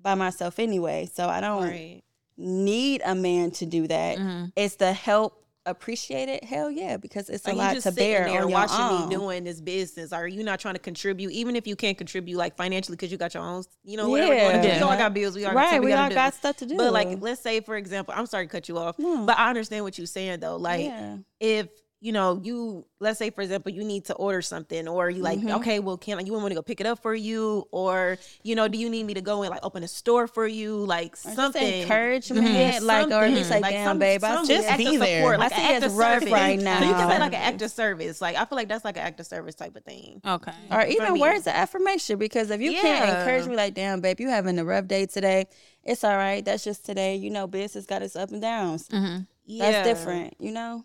by 0.02 0.14
myself 0.14 0.60
anyway, 0.60 1.10
so 1.14 1.28
I 1.30 1.40
don't 1.40 1.64
Right. 1.64 2.04
Need 2.38 3.02
a 3.06 3.16
man 3.16 3.52
to 3.52 3.66
do 3.66 3.88
that. 3.88 4.18
Mhm. 4.18 4.52
It's 4.56 4.76
the 4.76 4.94
help 4.94 5.44
appreciate 5.66 6.30
it. 6.30 6.46
Hell 6.46 6.72
yeah, 6.72 6.96
because 6.96 7.30
it's 7.30 7.46
a 7.46 7.52
you 7.52 7.58
lot 7.58 7.78
to 7.78 7.92
bear 7.92 8.24
there 8.26 8.42
on 8.42 8.48
your 8.50 8.58
watching 8.58 8.80
own. 8.80 9.10
me 9.10 9.16
doing 9.16 9.44
this 9.44 9.60
business? 9.60 10.14
Are 10.14 10.26
you 10.28 10.42
not 10.44 10.62
trying 10.62 10.76
to 10.76 10.80
contribute, 10.80 11.32
even 11.32 11.58
if 11.58 11.68
you 11.68 11.76
can't 11.76 11.98
contribute 11.98 12.38
like 12.38 12.56
financially 12.56 12.96
because 12.96 13.12
you 13.12 13.18
got 13.18 13.34
your 13.34 13.44
own, 13.44 13.64
you 13.84 13.98
know, 13.98 14.08
whatever. 14.10 14.34
Yeah. 14.34 14.52
going 14.52 14.62
to 14.64 14.70
do. 14.70 14.76
We 14.76 14.82
all 14.82 14.98
got 14.98 15.14
bills. 15.14 15.36
We 15.36 15.44
all 15.46 15.52
got 15.54 15.60
right, 15.72 15.84
we 15.84 15.92
all 15.92 16.10
got 16.10 16.34
stuff 16.36 16.56
to 16.58 16.66
do. 16.66 16.78
But 16.78 16.94
like, 16.94 17.22
let's 17.22 17.42
say 17.42 17.60
for 17.60 17.76
example, 17.76 18.14
I'm 18.16 18.28
sorry 18.28 18.46
to 18.46 18.52
cut 18.52 18.70
you 18.70 18.78
off, 18.78 18.98
No. 18.98 19.26
but 19.26 19.38
I 19.38 19.50
understand 19.50 19.84
what 19.84 19.98
you're 19.98 20.08
saying 20.08 20.40
though. 20.40 20.56
Like, 20.56 20.86
yeah. 20.86 21.18
if 21.42 21.68
you 22.00 22.12
know, 22.12 22.40
you 22.44 22.86
let's 23.00 23.18
say 23.18 23.30
for 23.32 23.42
example, 23.42 23.72
you 23.72 23.84
need 23.84 24.06
to 24.06 24.14
order 24.16 24.42
something, 24.42 24.88
or 24.88 25.10
you 25.10 25.22
like, 25.24 25.40
Mhm. 25.40 25.56
okay, 25.58 25.80
well, 25.80 25.98
can 25.98 26.24
you 26.26 26.32
want 26.32 26.44
me 26.46 26.50
to 26.50 26.56
go 26.56 26.62
pick 26.62 26.80
it 26.80 26.86
up 26.86 27.00
for 27.00 27.14
you, 27.16 27.68
or 27.72 28.18
you 28.44 28.56
know, 28.56 28.68
do 28.68 28.78
you 28.78 28.88
need 28.90 29.04
me 29.04 29.16
to 29.16 29.22
go 29.22 29.42
and 29.42 29.50
like 29.50 29.64
open 29.64 29.82
a 29.84 29.88
store 29.88 30.28
for 30.28 30.46
you, 30.46 30.78
like 30.78 31.14
Or 31.26 31.32
something? 31.34 31.82
encouragement, 31.82 32.48
Yeah, 32.48 32.80
like 32.84 33.08
or 33.10 33.24
at 33.24 33.32
least 33.32 33.50
something. 33.50 33.62
like, 33.64 33.74
damn, 33.74 33.88
some- 33.90 34.00
babe, 34.00 34.24
I 34.24 34.46
Just 34.46 34.78
be 34.78 34.98
there. 34.98 35.22
support, 35.22 35.40
like 35.40 35.54
I 35.54 35.56
see 35.56 35.86
it's 35.86 35.94
rough 35.96 36.14
service. 36.20 36.32
right 36.32 36.60
So 36.60 36.66
you 36.66 36.94
can 36.94 37.10
say 37.10 37.20
like 37.20 37.34
an 37.34 37.42
act 37.42 37.62
of 37.64 37.72
service. 37.72 38.22
Like 38.22 38.36
I 38.36 38.46
feel 38.46 38.56
like 38.58 38.68
that's 38.68 38.86
like 38.86 38.98
an 38.98 39.04
act 39.04 39.20
of 39.20 39.26
service 39.26 39.56
type 39.56 39.76
of 39.76 39.84
thing. 39.84 40.22
Okay. 40.26 40.52
or 40.72 40.86
even 40.86 41.14
me. 41.14 41.20
words 41.22 41.48
of 41.48 41.54
affirmation 41.54 42.18
because 42.20 42.50
if 42.52 42.62
you 42.62 42.74
can't 42.74 43.10
encourage 43.10 43.48
me 43.48 43.56
like 43.56 43.74
damn 43.74 44.02
babe 44.02 44.20
you 44.20 44.30
having 44.30 44.60
a 44.60 44.66
rough 44.66 44.88
day 44.88 45.06
today 45.06 45.46
it's 45.84 46.04
all 46.04 46.16
right 46.16 46.44
that's 46.46 46.64
just 46.64 46.86
today 46.86 47.16
you 47.16 47.30
know 47.30 47.48
business 47.48 47.86
got 47.86 48.02
its 48.04 48.16
up 48.16 48.32
and 48.32 48.42
downs 48.42 48.88
hmm 48.92 49.20
Yeah. 49.46 49.72
that's 49.72 49.88
different 49.88 50.36
you 50.40 50.52
know 50.52 50.84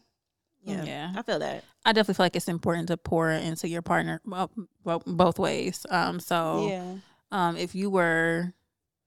Yeah. 0.64 0.84
Yeah. 0.84 1.12
I 1.16 1.22
feel 1.22 1.38
that. 1.40 1.64
I 1.84 1.92
definitely 1.92 2.14
feel 2.14 2.24
like 2.26 2.36
it's 2.36 2.48
important 2.48 2.88
to 2.88 2.96
pour 2.96 3.30
into 3.30 3.68
your 3.68 3.82
partner 3.82 4.20
well, 4.24 4.50
well, 4.84 5.02
both 5.04 5.38
ways. 5.38 5.84
Um, 5.90 6.20
so 6.20 6.68
yeah 6.68 6.94
um, 7.32 7.56
if 7.56 7.74
you 7.74 7.90
were 7.90 8.52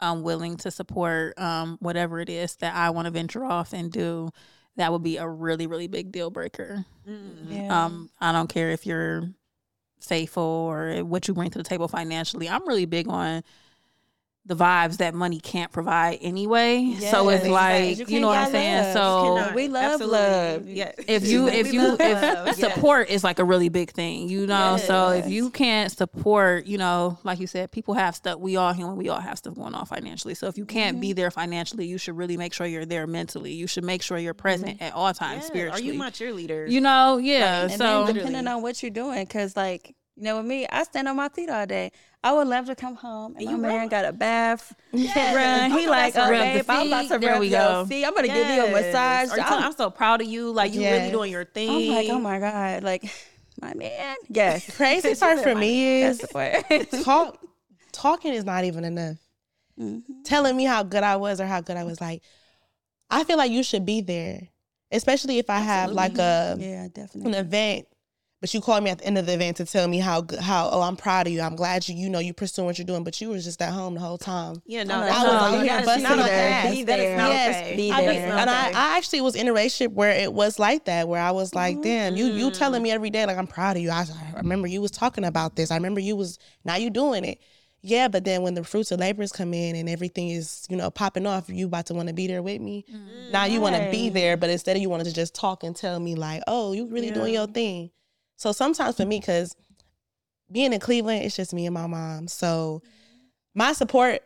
um, 0.02 0.24
willing 0.24 0.58
to 0.58 0.72
support 0.72 1.40
um, 1.40 1.78
whatever 1.80 2.20
it 2.20 2.30
is 2.30 2.56
that 2.58 2.76
I 2.76 2.90
want 2.90 3.06
to 3.06 3.12
venture 3.12 3.46
off 3.46 3.72
and 3.72 3.92
do, 3.92 4.30
that 4.76 4.92
would 4.92 5.04
be 5.04 5.18
a 5.18 5.28
really, 5.28 5.68
really 5.68 5.88
big 5.88 6.12
deal 6.12 6.32
breaker. 6.32 6.86
Mm. 7.08 7.46
yeah 7.48 7.86
Um, 7.86 8.10
I 8.20 8.34
don't 8.34 8.50
care 8.50 8.72
if 8.72 8.86
you're 8.86 9.30
faithful 10.02 10.44
or 10.44 11.06
what 11.06 11.28
you 11.28 11.34
bring 11.34 11.52
to 11.52 11.60
the 11.60 11.64
table 11.64 11.88
financially. 11.88 12.50
I'm 12.50 12.68
really 12.68 12.86
big 12.86 13.08
on 13.08 13.44
the 14.48 14.56
vibes 14.56 14.98
that 14.98 15.16
money 15.16 15.40
can't 15.40 15.72
provide 15.72 16.20
anyway. 16.22 16.96
so 17.00 17.30
it's 17.30 17.48
like 17.48 17.98
You 17.98 18.06
you, 18.08 18.20
know 18.20 18.28
what 18.28 18.38
I'm 18.38 18.52
saying. 18.52 18.94
love. 18.96 19.48
So 19.50 19.54
we 19.56 19.68
love 19.68 20.02
love. 20.02 20.68
Yeah. 20.68 20.92
if 21.08 21.26
you 21.28 21.48
if 21.48 21.74
you 21.74 21.82
love 21.82 22.00
if 22.00 22.22
love, 22.22 22.48
yes. 22.48 22.58
support 22.60 23.10
is 23.10 23.24
like 23.24 23.40
a 23.40 23.44
really 23.44 23.70
big 23.70 23.92
thing 23.92 24.30
you 24.30 24.46
know 24.46 24.78
so 24.78 25.10
if 25.10 25.28
you 25.28 25.50
can't 25.50 25.92
support 25.92 26.68
you 26.68 26.78
know 26.78 27.18
like 27.24 27.40
you 27.40 27.48
said 27.48 27.72
people 27.72 27.96
have 27.96 28.16
stuff 28.16 28.40
we 28.40 28.56
all 28.56 28.72
human 28.74 28.96
we 28.98 29.10
all 29.10 29.20
have 29.20 29.38
stuff 29.40 29.56
going 29.56 29.74
on 29.74 29.86
financially 29.88 30.36
so 30.36 30.46
if 30.48 30.58
you 30.58 30.66
can't 30.66 30.96
Mm-hmm. 30.96 31.02
be 31.02 31.14
there 31.14 31.32
financially 31.32 31.88
you 31.88 31.98
should 31.98 32.16
really 32.16 32.38
make 32.38 32.54
sure 32.54 32.68
you're 32.68 32.86
there 32.86 33.08
mentally 33.08 33.52
you 33.54 33.66
should 33.66 33.84
make 33.84 34.04
sure 34.04 34.18
you're 34.20 34.36
present 34.36 34.80
at 34.80 34.94
all 34.94 35.12
times 35.14 35.50
Yeah. 35.56 35.70
Are 35.70 35.80
you 35.80 35.96
my 35.96 36.12
cheerleader? 36.12 36.70
you 36.70 36.82
know 36.82 37.18
yeah 37.18 37.64
and 37.64 37.72
so 37.72 38.06
then 38.06 38.14
depending 38.16 38.48
on 38.48 38.62
what 38.62 38.84
you're 38.84 38.92
doing 38.92 39.24
because 39.26 39.58
like 39.58 39.96
you 40.16 40.24
know 40.24 40.38
with 40.38 40.46
me 40.46 40.66
i 40.72 40.84
stand 40.84 41.08
on 41.08 41.16
my 41.16 41.28
feet 41.30 41.50
all 41.50 41.66
day 41.66 41.92
i 42.24 42.32
would 42.32 42.48
love 42.48 42.66
to 42.66 42.76
come 42.76 42.96
home 42.96 43.36
and 43.38 43.46
my 43.46 43.52
You 43.52 43.58
man 43.58 43.80
right. 43.82 43.90
got 43.90 44.06
a 44.06 44.14
bath 44.14 44.74
run 44.94 45.04
I 45.04 45.70
he 45.80 45.88
like 45.88 46.16
oh 46.16 46.30
babe 46.30 46.66
i'm 46.70 46.88
about 46.88 47.08
to. 47.10 47.18
There 47.20 47.32
rub 47.34 47.40
we 47.42 47.48
your 47.50 47.60
go. 47.60 47.86
feet 47.86 48.06
i'm 48.06 48.14
gonna 48.16 48.28
give 48.28 48.48
you 48.50 48.66
a 48.66 48.72
massage 48.72 49.36
you 49.36 49.44
I'm- 49.44 49.64
I'm 49.64 49.74
so 49.74 49.90
proud 49.90 50.22
of 50.22 50.28
you. 50.28 50.52
Like 50.52 50.74
you 50.74 50.82
really 50.82 50.98
Yes. 50.98 51.12
doing 51.12 51.32
your 51.32 51.46
thing. 51.46 51.70
I'm 51.70 51.96
like, 51.96 52.10
oh 52.10 52.20
my 52.20 52.40
god, 52.40 52.84
like 52.84 53.04
my 53.62 53.74
man. 53.74 54.16
Yes, 54.30 54.70
Crazy 54.78 55.16
part 55.16 55.40
for 55.40 55.56
me 55.56 56.02
is 56.04 56.20
talk. 57.04 57.42
Talking 57.92 58.34
is 58.34 58.44
not 58.46 58.64
even 58.66 58.84
enough. 58.84 59.18
Mhm. 59.80 60.04
Telling 60.24 60.56
me 60.56 60.64
how 60.66 60.84
good 60.84 61.04
I 61.04 61.16
was 61.18 61.40
or 61.42 61.46
how 61.46 61.62
good 61.62 61.78
I 61.78 61.84
was, 61.84 62.00
like, 62.02 62.22
I 63.10 63.24
feel 63.24 63.38
like 63.38 63.52
you 63.52 63.64
should 63.64 63.86
be 63.86 64.02
there. 64.02 64.48
especially 64.92 65.40
if 65.40 65.50
I 65.50 65.60
have 65.60 65.92
like 65.92 66.18
a 66.18 66.56
Yeah, 66.60 66.88
definitely. 66.94 67.32
an 67.32 67.46
event, 67.46 67.88
but 68.46 68.54
you 68.54 68.62
called 68.62 68.84
me 68.84 68.92
at 68.92 69.00
the 69.00 69.06
end 69.06 69.18
of 69.18 69.26
the 69.26 69.34
event 69.34 69.58
to 69.58 69.66
tell 69.66 69.88
me 69.88 69.98
how 69.98 70.24
how 70.40 70.70
oh 70.72 70.84
I'm 70.84 70.96
proud 70.96 71.26
of 71.26 71.34
you. 71.34 71.42
I'm 71.42 71.56
glad 71.56 71.90
you 71.90 71.96
you 71.96 72.12
know 72.12 72.20
you 72.20 72.32
pursuing 72.32 72.68
what 72.68 72.78
you're 72.78 72.86
doing, 72.86 73.04
but 73.04 73.20
you 73.20 73.30
was 73.30 73.44
just 73.44 73.60
at 73.60 73.74
home 73.74 73.96
the 73.96 74.00
whole 74.00 74.20
time. 74.20 74.62
Yeah, 74.68 74.82
oh 74.82 74.84
no, 74.84 75.00
no, 75.00 75.08
I 75.08 75.08
was 75.08 75.18
not- 75.18 75.42
out 75.42 75.54
here 75.56 75.64
yes, 75.64 75.86
busting 75.86 76.04
not 76.04 76.18
your 76.18 76.72
Be 76.76 76.84
there. 76.84 77.18
Yes, 77.18 77.56
okay. 77.56 77.76
be 77.76 77.92
I 77.92 77.98
mean, 78.02 78.08
there. 78.08 78.34
and 78.34 78.48
I, 78.48 78.68
I 78.68 78.98
actually 78.98 79.22
was 79.22 79.34
in 79.34 79.48
a 79.48 79.52
relationship 79.52 79.94
where 79.94 80.12
it 80.12 80.32
was 80.32 80.60
like 80.60 80.86
that, 80.86 81.08
where 81.08 81.20
I 81.20 81.32
was 81.32 81.56
like, 81.56 81.82
damn, 81.82 82.16
you 82.16 82.28
you 82.28 82.52
telling 82.52 82.78
mm-hmm. 82.78 82.84
me 82.84 82.92
every 82.92 83.10
day 83.10 83.26
like 83.26 83.36
I'm 83.36 83.48
proud 83.48 83.78
of 83.78 83.82
you. 83.82 83.90
I, 83.90 84.06
I 84.36 84.38
remember 84.38 84.68
you 84.68 84.80
was 84.80 84.92
talking 84.92 85.24
about 85.24 85.56
this. 85.56 85.72
I 85.72 85.76
remember 85.78 86.00
you 86.00 86.16
was 86.16 86.38
now 86.64 86.76
you 86.76 86.92
doing 86.92 87.26
it. 87.26 87.42
Yeah, 87.82 88.10
but 88.10 88.26
then 88.26 88.44
when 88.44 88.54
the 88.54 88.64
fruits 88.64 88.92
of 88.92 89.00
labors 89.00 89.32
come 89.32 89.56
in 89.56 89.76
and 89.76 89.90
everything 89.90 90.30
is 90.30 90.68
you 90.70 90.78
know 90.78 90.92
popping 90.92 91.26
off, 91.26 91.50
you 91.50 91.66
about 91.66 91.88
to 91.88 91.96
want 91.96 92.10
to 92.10 92.14
be 92.14 92.28
there 92.28 92.44
with 92.44 92.62
me. 92.62 92.86
Mm. 92.94 93.32
Now 93.32 93.46
you 93.46 93.60
want 93.60 93.76
to 93.76 93.90
be 93.90 94.10
there, 94.10 94.38
but 94.38 94.52
instead 94.52 94.76
of 94.76 94.84
you 94.84 94.90
wanted 94.90 95.06
to 95.06 95.14
just 95.14 95.34
talk 95.34 95.64
and 95.64 95.76
tell 95.76 96.00
me 96.00 96.14
like, 96.14 96.44
oh, 96.46 96.74
you 96.74 96.86
really 96.86 97.10
doing 97.10 97.34
your 97.34 97.48
thing. 97.48 97.90
So 98.38 98.52
sometimes 98.52 98.98
for 98.98 99.06
me, 99.06 99.20
because 99.20 99.56
being 100.52 100.74
in 100.74 100.80
Cleveland, 100.80 101.24
it's 101.26 101.36
just 101.36 101.54
me 101.54 101.66
and 101.66 101.74
my 101.74 101.88
mom. 101.88 102.28
So 102.28 102.82
my 103.54 103.74
support 103.74 104.22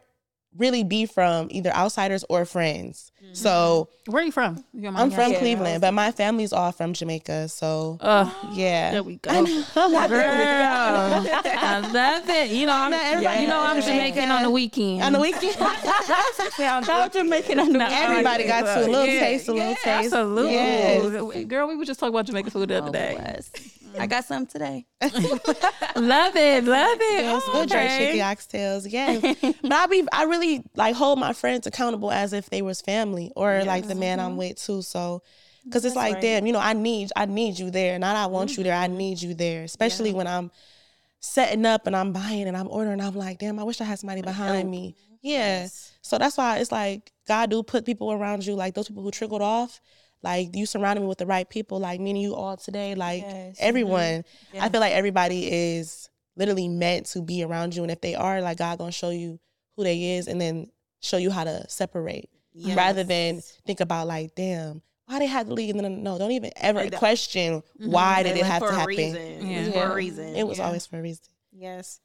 really 0.58 0.84
be 0.84 1.06
from 1.06 1.48
either 1.52 1.70
outsiders 1.70 2.26
or 2.28 2.44
friends. 2.44 3.12
So 3.34 3.88
Where 4.08 4.24
are 4.24 4.26
you 4.26 4.32
from? 4.32 4.56
If 4.74 4.82
you 4.84 4.90
I'm 4.90 5.12
from 5.12 5.20
asking. 5.20 5.38
Cleveland, 5.38 5.82
but 5.82 5.94
my 5.94 6.12
family's 6.12 6.52
all 6.52 6.72
from 6.72 6.94
Jamaica. 6.94 7.50
So 7.50 8.00
Uh, 8.02 8.28
yeah. 8.54 8.90
there 8.92 9.04
we 9.04 9.18
go. 9.18 9.30
Girl, 9.46 9.46
I 9.76 10.08
love 11.94 12.28
it. 12.30 12.50
You 12.50 12.66
know, 12.66 12.74
I'm, 12.74 12.92
everybody 12.94 13.42
you 13.44 13.48
know, 13.48 13.62
I'm 13.62 13.76
knows 13.76 13.86
Jamaican 13.86 14.32
on 14.32 14.42
the 14.42 14.50
weekend. 14.50 15.04
On 15.04 15.14
the 15.14 15.20
weekend, 15.20 15.56
How 15.56 17.08
Jamaican 17.10 17.60
on 17.60 17.72
the 17.72 17.80
weekend. 17.80 17.94
everybody 17.94 18.48
got 18.48 18.62
to 18.62 18.86
a 18.86 18.88
little 18.88 19.06
Yeah, 19.06 19.20
taste, 19.20 19.48
a 19.48 19.52
little 19.54 19.70
yeah, 19.70 19.76
taste. 19.76 20.14
Absolutely. 20.14 20.54
Yes. 20.54 21.46
Girl, 21.46 21.68
we 21.68 21.76
were 21.76 21.86
just 21.86 22.00
talking 22.00 22.16
about 22.16 22.26
Jamaican 22.26 22.50
food 22.52 22.70
the 22.70 22.76
Oh, 22.76 22.88
other 22.88 22.92
day. 22.92 23.40
I 23.98 24.08
got 24.08 24.26
some 24.26 24.46
today. 24.46 24.86
love 25.02 25.12
it. 26.36 26.64
Love 26.64 26.98
it. 27.02 27.24
Yes, 27.24 27.44
Oh, 27.46 27.52
good 27.54 27.70
jerk 27.70 27.82
okay. 27.82 28.12
chicken 28.12 28.20
oxtails. 28.20 28.92
Yes, 28.92 29.56
but 29.62 29.72
I 29.72 29.88
be 29.88 30.08
I 30.12 30.24
really 30.24 30.64
like 30.76 30.96
hold 30.96 31.20
my 31.20 31.34
friends 31.34 31.66
accountable 31.66 32.12
as 32.12 32.34
if 32.34 32.50
they 32.50 32.62
was 32.62 32.82
family 32.82 33.32
or 33.36 33.64
like 33.64 33.88
the 33.88 33.96
man 33.96 34.20
I'm 34.20 34.32
mm-hmm. 34.32 34.38
with 34.38 34.62
too. 34.62 34.82
So, 34.82 35.24
because 35.64 35.86
it's 35.86 35.96
like, 35.96 36.22
damn, 36.22 36.46
you 36.46 36.54
know, 36.54 36.60
I 36.60 36.74
need 36.74 37.12
I 37.16 37.26
need 37.26 37.58
you 37.58 37.72
there, 37.72 37.98
not 38.00 38.16
I 38.16 38.28
want 38.28 38.58
you 38.58 38.64
there. 38.64 38.76
I 38.76 38.88
mm-hmm. 38.88 38.98
need 38.98 39.22
you 39.22 39.34
there, 39.34 39.64
especially 39.64 40.14
when 40.14 40.28
I'm 40.28 40.52
setting 41.20 41.66
up 41.66 41.88
and 41.88 41.96
I'm 41.96 42.14
buying 42.14 42.48
and 42.48 42.56
I'm 42.56 42.68
ordering. 42.70 43.02
I'm 43.02 43.16
like, 43.16 43.40
damn, 43.40 43.60
I 43.60 43.64
wish 43.64 43.82
I 43.82 43.86
had 43.86 44.00
somebody 44.00 44.22
behind 44.22 44.70
me. 44.70 44.96
Mm-hmm. 44.98 45.16
Yeah. 45.22 45.68
So 46.02 46.18
that's 46.18 46.38
why 46.38 46.58
it's 46.58 46.72
like 46.72 47.12
God 47.28 47.50
do 47.50 47.64
put 47.64 47.86
people 47.86 48.12
around 48.12 48.46
you, 48.46 48.56
like 48.56 48.74
those 48.74 48.88
people 48.88 49.04
who 49.04 49.12
trickled 49.12 49.42
off. 49.42 49.82
Like 50.22 50.56
you 50.56 50.66
surrounded 50.66 51.02
me 51.02 51.08
with 51.08 51.18
the 51.20 51.26
right 51.26 51.50
people, 51.50 51.80
like 51.80 52.00
me 52.00 52.10
and 52.12 52.22
you 52.22 52.36
all 52.36 52.58
today, 52.58 52.96
like 52.96 53.22
Yes. 53.22 53.56
Mm-hmm. 53.58 53.68
everyone. 53.68 54.26
Yeah. 54.54 54.66
I 54.66 54.70
feel 54.70 54.82
like 54.82 54.94
everybody 54.94 55.52
is 55.52 56.10
literally 56.36 56.68
meant 56.68 57.06
to 57.08 57.22
be 57.22 57.44
around 57.44 57.76
you, 57.76 57.84
and 57.84 57.92
if 57.92 58.02
they 58.02 58.16
are, 58.16 58.42
like 58.42 58.58
God 58.58 58.78
gonna 58.80 58.92
show 58.92 59.10
you 59.12 59.40
who 59.76 59.84
they 59.84 60.16
is, 60.18 60.28
and 60.28 60.40
then 60.42 60.70
show 61.02 61.18
you 61.18 61.32
how 61.32 61.44
to 61.46 61.66
separate, 61.70 62.30
rather 62.76 63.04
than 63.04 63.42
think 63.66 63.80
about 63.80 64.08
like, 64.08 64.36
damn, 64.36 64.82
why 65.06 65.20
they 65.20 65.26
had 65.26 65.48
to 65.48 65.54
leave. 65.54 65.74
No, 65.76 65.82
no, 65.88 65.90
no, 65.90 66.18
don't 66.18 66.32
even 66.32 66.52
ever 66.58 66.80
Like 66.82 66.92
that- 66.92 67.00
question 67.00 67.62
mm-hmm. 67.62 67.92
why 67.92 68.22
did 68.24 68.36
it 68.38 68.46
have 68.46 68.62
to 68.62 68.72
happen. 68.72 68.86
reason. 68.88 69.48
Yeah. 69.50 69.60
It's 69.62 69.74
for 69.76 69.84
a 69.84 69.96
reason. 69.96 70.36
It 70.36 70.46
was 70.46 70.58
Yeah. 70.58 70.66
always 70.68 70.86
for 70.86 70.98
a 71.00 71.02
reason. 71.02 71.24
Yes. 71.54 72.00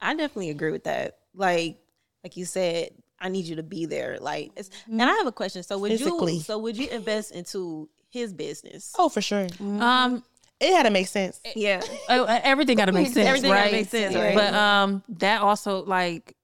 I 0.00 0.14
definitely 0.14 0.50
agree 0.50 0.72
with 0.72 0.84
that. 0.84 1.18
Like 1.34 1.78
like 2.24 2.36
you 2.36 2.44
said, 2.46 2.90
I 3.24 3.28
need 3.28 3.46
you 3.46 3.56
to 3.56 3.62
be 3.62 3.86
there. 3.86 4.18
Like 4.20 4.52
it's, 4.56 4.70
and 4.88 5.02
I 5.02 5.12
have 5.14 5.26
a 5.26 5.32
question. 5.32 5.62
So 5.62 5.78
would 5.78 5.90
Physically. 5.90 6.34
you 6.34 6.40
so 6.40 6.58
would 6.58 6.76
you 6.76 6.88
invest 6.88 7.32
into 7.32 7.88
his 8.10 8.32
business? 8.32 8.92
Oh, 8.98 9.08
for 9.08 9.20
sure. 9.20 9.48
Um, 9.60 10.22
It 10.60 10.72
had 10.72 10.84
to 10.84 10.90
make 10.90 11.08
sense. 11.08 11.40
Yeah. 11.56 11.82
oh, 12.08 12.24
everything 12.26 12.76
got 12.76 12.84
to 12.86 12.92
make 12.92 13.08
sense, 13.08 13.26
Everything 13.26 13.50
gotta 13.50 13.72
make 13.72 13.88
sense, 13.88 14.14
right? 14.14 14.34
But 14.34 14.54
um, 14.54 15.02
that 15.20 15.40
also 15.40 15.84
like 15.84 16.36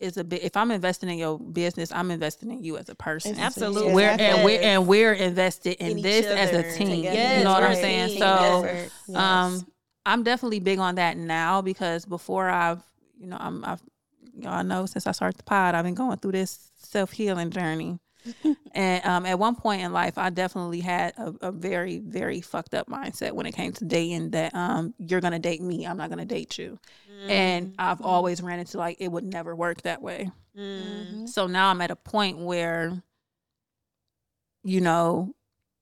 is 0.00 0.16
a 0.16 0.24
bit. 0.24 0.42
If 0.42 0.56
I'm 0.56 0.70
investing 0.70 1.08
in 1.10 1.18
your 1.18 1.38
business, 1.38 1.92
I'm 1.92 2.10
investing 2.10 2.50
in 2.50 2.64
you 2.64 2.78
as 2.78 2.88
a 2.88 2.94
person. 2.94 3.38
Absolutely. 3.38 3.92
We're 3.92 4.16
Yes. 4.16 4.20
and 4.20 4.44
we're 4.44 4.60
and 4.60 4.86
we're 4.86 5.12
invested 5.12 5.76
in, 5.78 5.98
In 5.98 6.02
this 6.02 6.26
as 6.26 6.50
a 6.50 6.76
team. 6.76 7.02
together. 7.02 7.38
you 7.38 7.44
know 7.44 7.52
what 7.52 7.62
I'm 7.62 7.74
saying? 7.74 8.18
So. 8.18 8.64
Yes. 8.64 8.90
Um, 9.14 9.66
I'm 10.06 10.22
definitely 10.22 10.60
big 10.60 10.78
on 10.78 10.94
that 10.94 11.18
now 11.18 11.60
because 11.60 12.06
before 12.06 12.48
I've, 12.48 12.82
you 13.20 13.26
know, 13.26 13.36
I'm, 13.38 13.62
I've, 13.62 13.82
y'all 14.38 14.64
know 14.64 14.86
since 14.86 15.06
I 15.06 15.12
started 15.12 15.38
the 15.38 15.44
pod, 15.44 15.74
I've 15.74 15.84
been 15.84 15.94
going 15.94 16.18
through 16.18 16.32
this 16.32 16.70
self 16.76 17.12
healing 17.12 17.50
journey. 17.50 17.98
and 18.72 19.04
um, 19.06 19.26
at 19.26 19.38
one 19.38 19.54
point 19.54 19.82
in 19.82 19.92
life, 19.92 20.18
I 20.18 20.30
definitely 20.30 20.80
had 20.80 21.14
a, 21.16 21.34
a 21.42 21.52
very, 21.52 21.98
very 21.98 22.40
fucked 22.40 22.74
up 22.74 22.88
mindset 22.88 23.32
when 23.32 23.46
it 23.46 23.54
came 23.54 23.72
to 23.74 23.84
dating. 23.84 24.30
That 24.30 24.54
um, 24.54 24.94
you're 24.98 25.20
gonna 25.20 25.38
date 25.38 25.62
me, 25.62 25.86
I'm 25.86 25.96
not 25.96 26.10
gonna 26.10 26.24
date 26.24 26.58
you, 26.58 26.78
and 27.28 27.74
I've 27.78 28.02
always 28.02 28.42
ran 28.42 28.58
into 28.58 28.78
like 28.78 28.96
it 29.00 29.08
would 29.08 29.24
never 29.24 29.54
work 29.54 29.82
that 29.82 30.02
way. 30.02 30.30
Mm. 30.56 31.28
So 31.28 31.46
now 31.46 31.68
I'm 31.68 31.80
at 31.80 31.90
a 31.90 31.96
point 31.96 32.38
where, 32.38 33.02
you 34.64 34.80
know, 34.80 35.34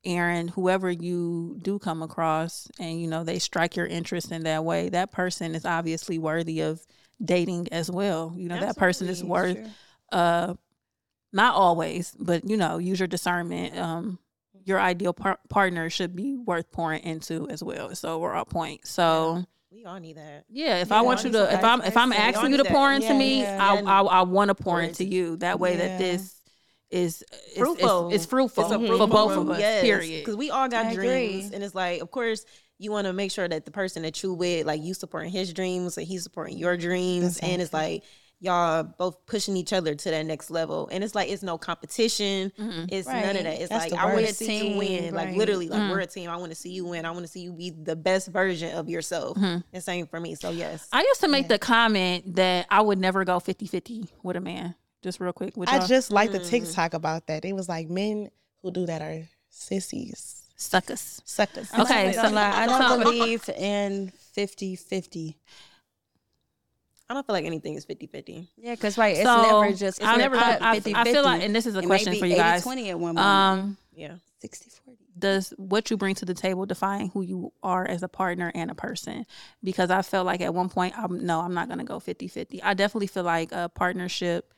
Aaron, 0.04 0.48
whoever 0.48 0.90
you 0.90 1.58
do 1.62 1.78
come 1.78 2.02
across 2.02 2.68
and, 2.78 3.00
you 3.00 3.08
know, 3.08 3.24
they 3.24 3.38
strike 3.38 3.76
your 3.76 3.86
interest 3.86 4.30
in 4.30 4.44
that 4.44 4.64
way, 4.64 4.88
that 4.90 5.10
person 5.10 5.54
is 5.54 5.64
obviously 5.64 6.18
worthy 6.18 6.60
of 6.60 6.86
dating 7.24 7.68
as 7.72 7.90
well. 7.90 8.34
You 8.36 8.48
know, 8.48 8.60
that 8.60 8.76
person 8.76 9.08
is 9.08 9.22
worth, 9.24 9.58
uh, 10.12 10.54
not 11.32 11.54
always, 11.54 12.14
but, 12.18 12.48
you 12.48 12.56
know, 12.56 12.78
use 12.78 12.98
your 13.00 13.08
discernment. 13.08 13.76
Um, 13.78 14.18
your 14.64 14.80
ideal 14.80 15.12
par- 15.12 15.38
partner 15.48 15.88
should 15.90 16.16
be 16.16 16.36
worth 16.36 16.70
pouring 16.72 17.02
into 17.04 17.48
as 17.48 17.62
well. 17.62 17.88
It's 17.90 18.00
the 18.00 18.08
overall 18.08 18.44
point. 18.44 18.86
So, 18.86 19.44
We 19.70 19.84
all 19.84 20.00
need 20.00 20.16
that. 20.16 20.44
yeah, 20.48 20.78
if 20.80 20.88
Yeah, 20.90 20.98
I 20.98 21.02
want 21.02 21.24
you 21.24 21.30
to, 21.32 21.52
if 21.54 21.62
I'm 21.62 21.80
if 21.82 21.96
I'm 21.96 22.12
asking 22.12 22.50
you 22.52 22.56
to 22.58 22.64
pour 22.64 22.92
into 22.92 23.06
Yeah, 23.08 23.18
me, 23.18 23.42
yeah. 23.42 23.58
I 23.60 23.80
I, 23.80 24.00
I 24.02 24.22
want 24.22 24.48
to 24.48 24.54
pour 24.54 24.80
into 24.80 25.04
you. 25.04 25.36
That 25.36 25.60
way 25.60 25.76
that 25.76 25.98
this 25.98 26.42
is 26.90 27.24
Fruitful. 27.56 28.08
It's, 28.08 28.16
it's 28.16 28.26
fruitful 28.26 28.64
It's 28.64 28.72
a 28.72 28.98
for 28.98 29.06
both 29.08 29.36
of 29.36 29.50
us. 29.50 29.58
Yes. 29.60 29.82
Period. 29.82 30.24
Because 30.24 30.36
we 30.36 30.50
all 30.50 30.68
got 30.68 30.86
I 30.86 30.94
dreams. 30.94 31.46
agree. 31.46 31.54
And 31.54 31.62
it's 31.64 31.74
like, 31.74 32.00
of 32.00 32.10
course, 32.10 32.44
you 32.78 32.90
want 32.90 33.06
to 33.06 33.12
make 33.12 33.30
sure 33.30 33.48
that 33.48 33.64
the 33.64 33.70
person 33.70 34.02
that 34.02 34.22
you 34.22 34.34
with, 34.34 34.66
like 34.66 34.82
you 34.82 34.94
supporting 34.94 35.30
his 35.30 35.52
dreams 35.52 35.96
and 35.96 36.06
he's 36.06 36.22
supporting 36.22 36.58
your 36.58 36.76
dreams. 36.76 37.38
And 37.38 37.62
it's 37.62 37.72
like 37.72 38.04
y'all 38.38 38.82
both 38.82 39.24
pushing 39.26 39.56
each 39.56 39.72
other 39.72 39.94
to 39.94 40.10
that 40.10 40.26
next 40.26 40.50
level. 40.50 40.88
And 40.92 41.02
it's 41.02 41.14
like 41.14 41.30
it's 41.30 41.42
no 41.42 41.56
competition. 41.56 42.52
Mm-hmm. 42.58 42.84
It's 42.90 43.08
none 43.08 43.36
of 43.36 43.44
that. 43.44 43.60
It's 43.60 43.70
That's 43.70 43.90
like 43.90 44.00
I 44.00 44.06
want 44.06 44.18
to 44.18 44.24
word. 44.24 44.34
see 44.34 44.56
you 44.56 44.62
Team, 44.62 44.78
win. 44.78 45.14
Like 45.14 45.34
literally, 45.34 45.68
like 45.68 45.80
mm. 45.80 45.90
we're 45.90 46.00
a 46.00 46.06
team. 46.06 46.28
I 46.28 46.36
want 46.36 46.50
to 46.50 46.56
see 46.56 46.70
you 46.70 46.84
win. 46.84 47.06
I 47.06 47.10
want 47.10 47.24
to 47.24 47.28
see 47.28 47.40
you 47.40 47.52
be 47.52 47.70
the 47.70 47.96
best 47.96 48.28
version 48.28 48.76
of 48.76 48.88
yourself. 48.88 49.38
Mm-hmm. 49.38 49.60
And 49.72 49.82
same 49.82 50.06
for 50.06 50.20
me. 50.20 50.34
So 50.34 50.50
yes. 50.50 50.88
I 50.92 51.00
used 51.00 51.20
to 51.20 51.28
make 51.28 51.48
the 51.48 51.58
comment 51.58 52.36
that 52.36 52.66
I 52.70 52.82
would 52.82 52.98
never 52.98 53.24
go 53.24 53.38
50-50 53.38 54.08
with 54.22 54.36
a 54.36 54.40
man. 54.40 54.74
Just 55.02 55.20
real 55.20 55.32
quick. 55.32 55.56
With 55.56 55.68
I 55.68 55.78
y'all. 55.78 55.86
just 55.86 56.10
like 56.10 56.32
the 56.32 56.38
mm-hmm. 56.38 56.48
TikTok 56.48 56.94
about 56.94 57.28
that. 57.28 57.44
It 57.44 57.54
was 57.54 57.68
like 57.68 57.88
men 57.88 58.30
who 58.62 58.70
do 58.70 58.86
that 58.86 59.00
are 59.00 59.22
sissies, 59.48 60.35
suckers. 60.56 61.22
suckers. 61.24 61.70
Okay, 61.78 62.08
I 62.08 62.12
so- 62.12 62.22
don't, 62.22 62.36
I 62.36 62.66
don't 62.66 63.02
believe 63.02 63.48
in 63.56 64.12
50-50. 64.36 65.34
I 67.08 67.14
don't 67.14 67.24
feel 67.24 67.34
like 67.34 67.44
anything 67.44 67.74
is 67.74 67.86
50-50. 67.86 68.48
Yeah, 68.56 68.74
because 68.74 68.98
right, 68.98 69.16
it's 69.16 69.24
So, 69.24 69.42
never 69.60 69.72
just 69.76 69.98
it's 70.00 70.06
I- 70.06 70.16
never 70.16 70.36
I- 70.36 70.58
I- 70.60 70.80
50-50. 70.80 70.94
I 70.96 71.04
feel 71.12 71.22
like- 71.22 71.42
and 71.42 71.54
this 71.54 71.66
is 71.66 71.76
a 71.76 71.80
It 71.80 71.86
question 71.86 72.18
for 72.18 72.26
you 72.26 72.34
guys. 72.36 72.64
80-20 72.64 72.88
at 72.90 72.98
one 72.98 73.14
moment. 73.14 73.26
Um, 73.26 73.76
Yeah. 73.94 74.16
60-40. 74.44 74.96
does 75.18 75.54
what 75.56 75.90
you 75.90 75.96
bring 75.96 76.14
to 76.16 76.24
the 76.26 76.34
table 76.34 76.66
define 76.66 77.08
who 77.08 77.22
you 77.22 77.50
are 77.62 77.86
as 77.86 78.02
a 78.02 78.08
partner 78.08 78.52
and 78.54 78.70
a 78.70 78.74
person 78.74 79.24
because 79.64 79.90
i 79.90 80.02
felt 80.02 80.26
like 80.26 80.42
at 80.42 80.52
one 80.52 80.68
point 80.68 80.96
i'm 80.98 81.24
no 81.24 81.40
i'm 81.40 81.54
not 81.54 81.68
going 81.68 81.78
to 81.78 81.84
go 81.86 81.98
50-50 81.98 82.60
i 82.62 82.74
definitely 82.74 83.06
feel 83.06 83.22
like 83.22 83.50
a 83.50 83.70
partnership 83.70 84.52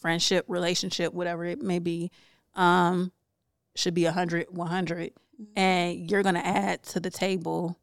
friendship 0.00 0.44
relationship 0.46 1.12
whatever 1.12 1.44
it 1.44 1.60
may 1.60 1.80
be 1.80 2.12
um 2.54 3.10
should 3.76 3.94
be 3.94 4.04
100 4.04 4.46
100 4.50 5.12
and 5.54 6.10
you're 6.10 6.22
going 6.22 6.34
to 6.34 6.46
add 6.46 6.82
to 6.82 7.00
the 7.00 7.10
table 7.10 7.78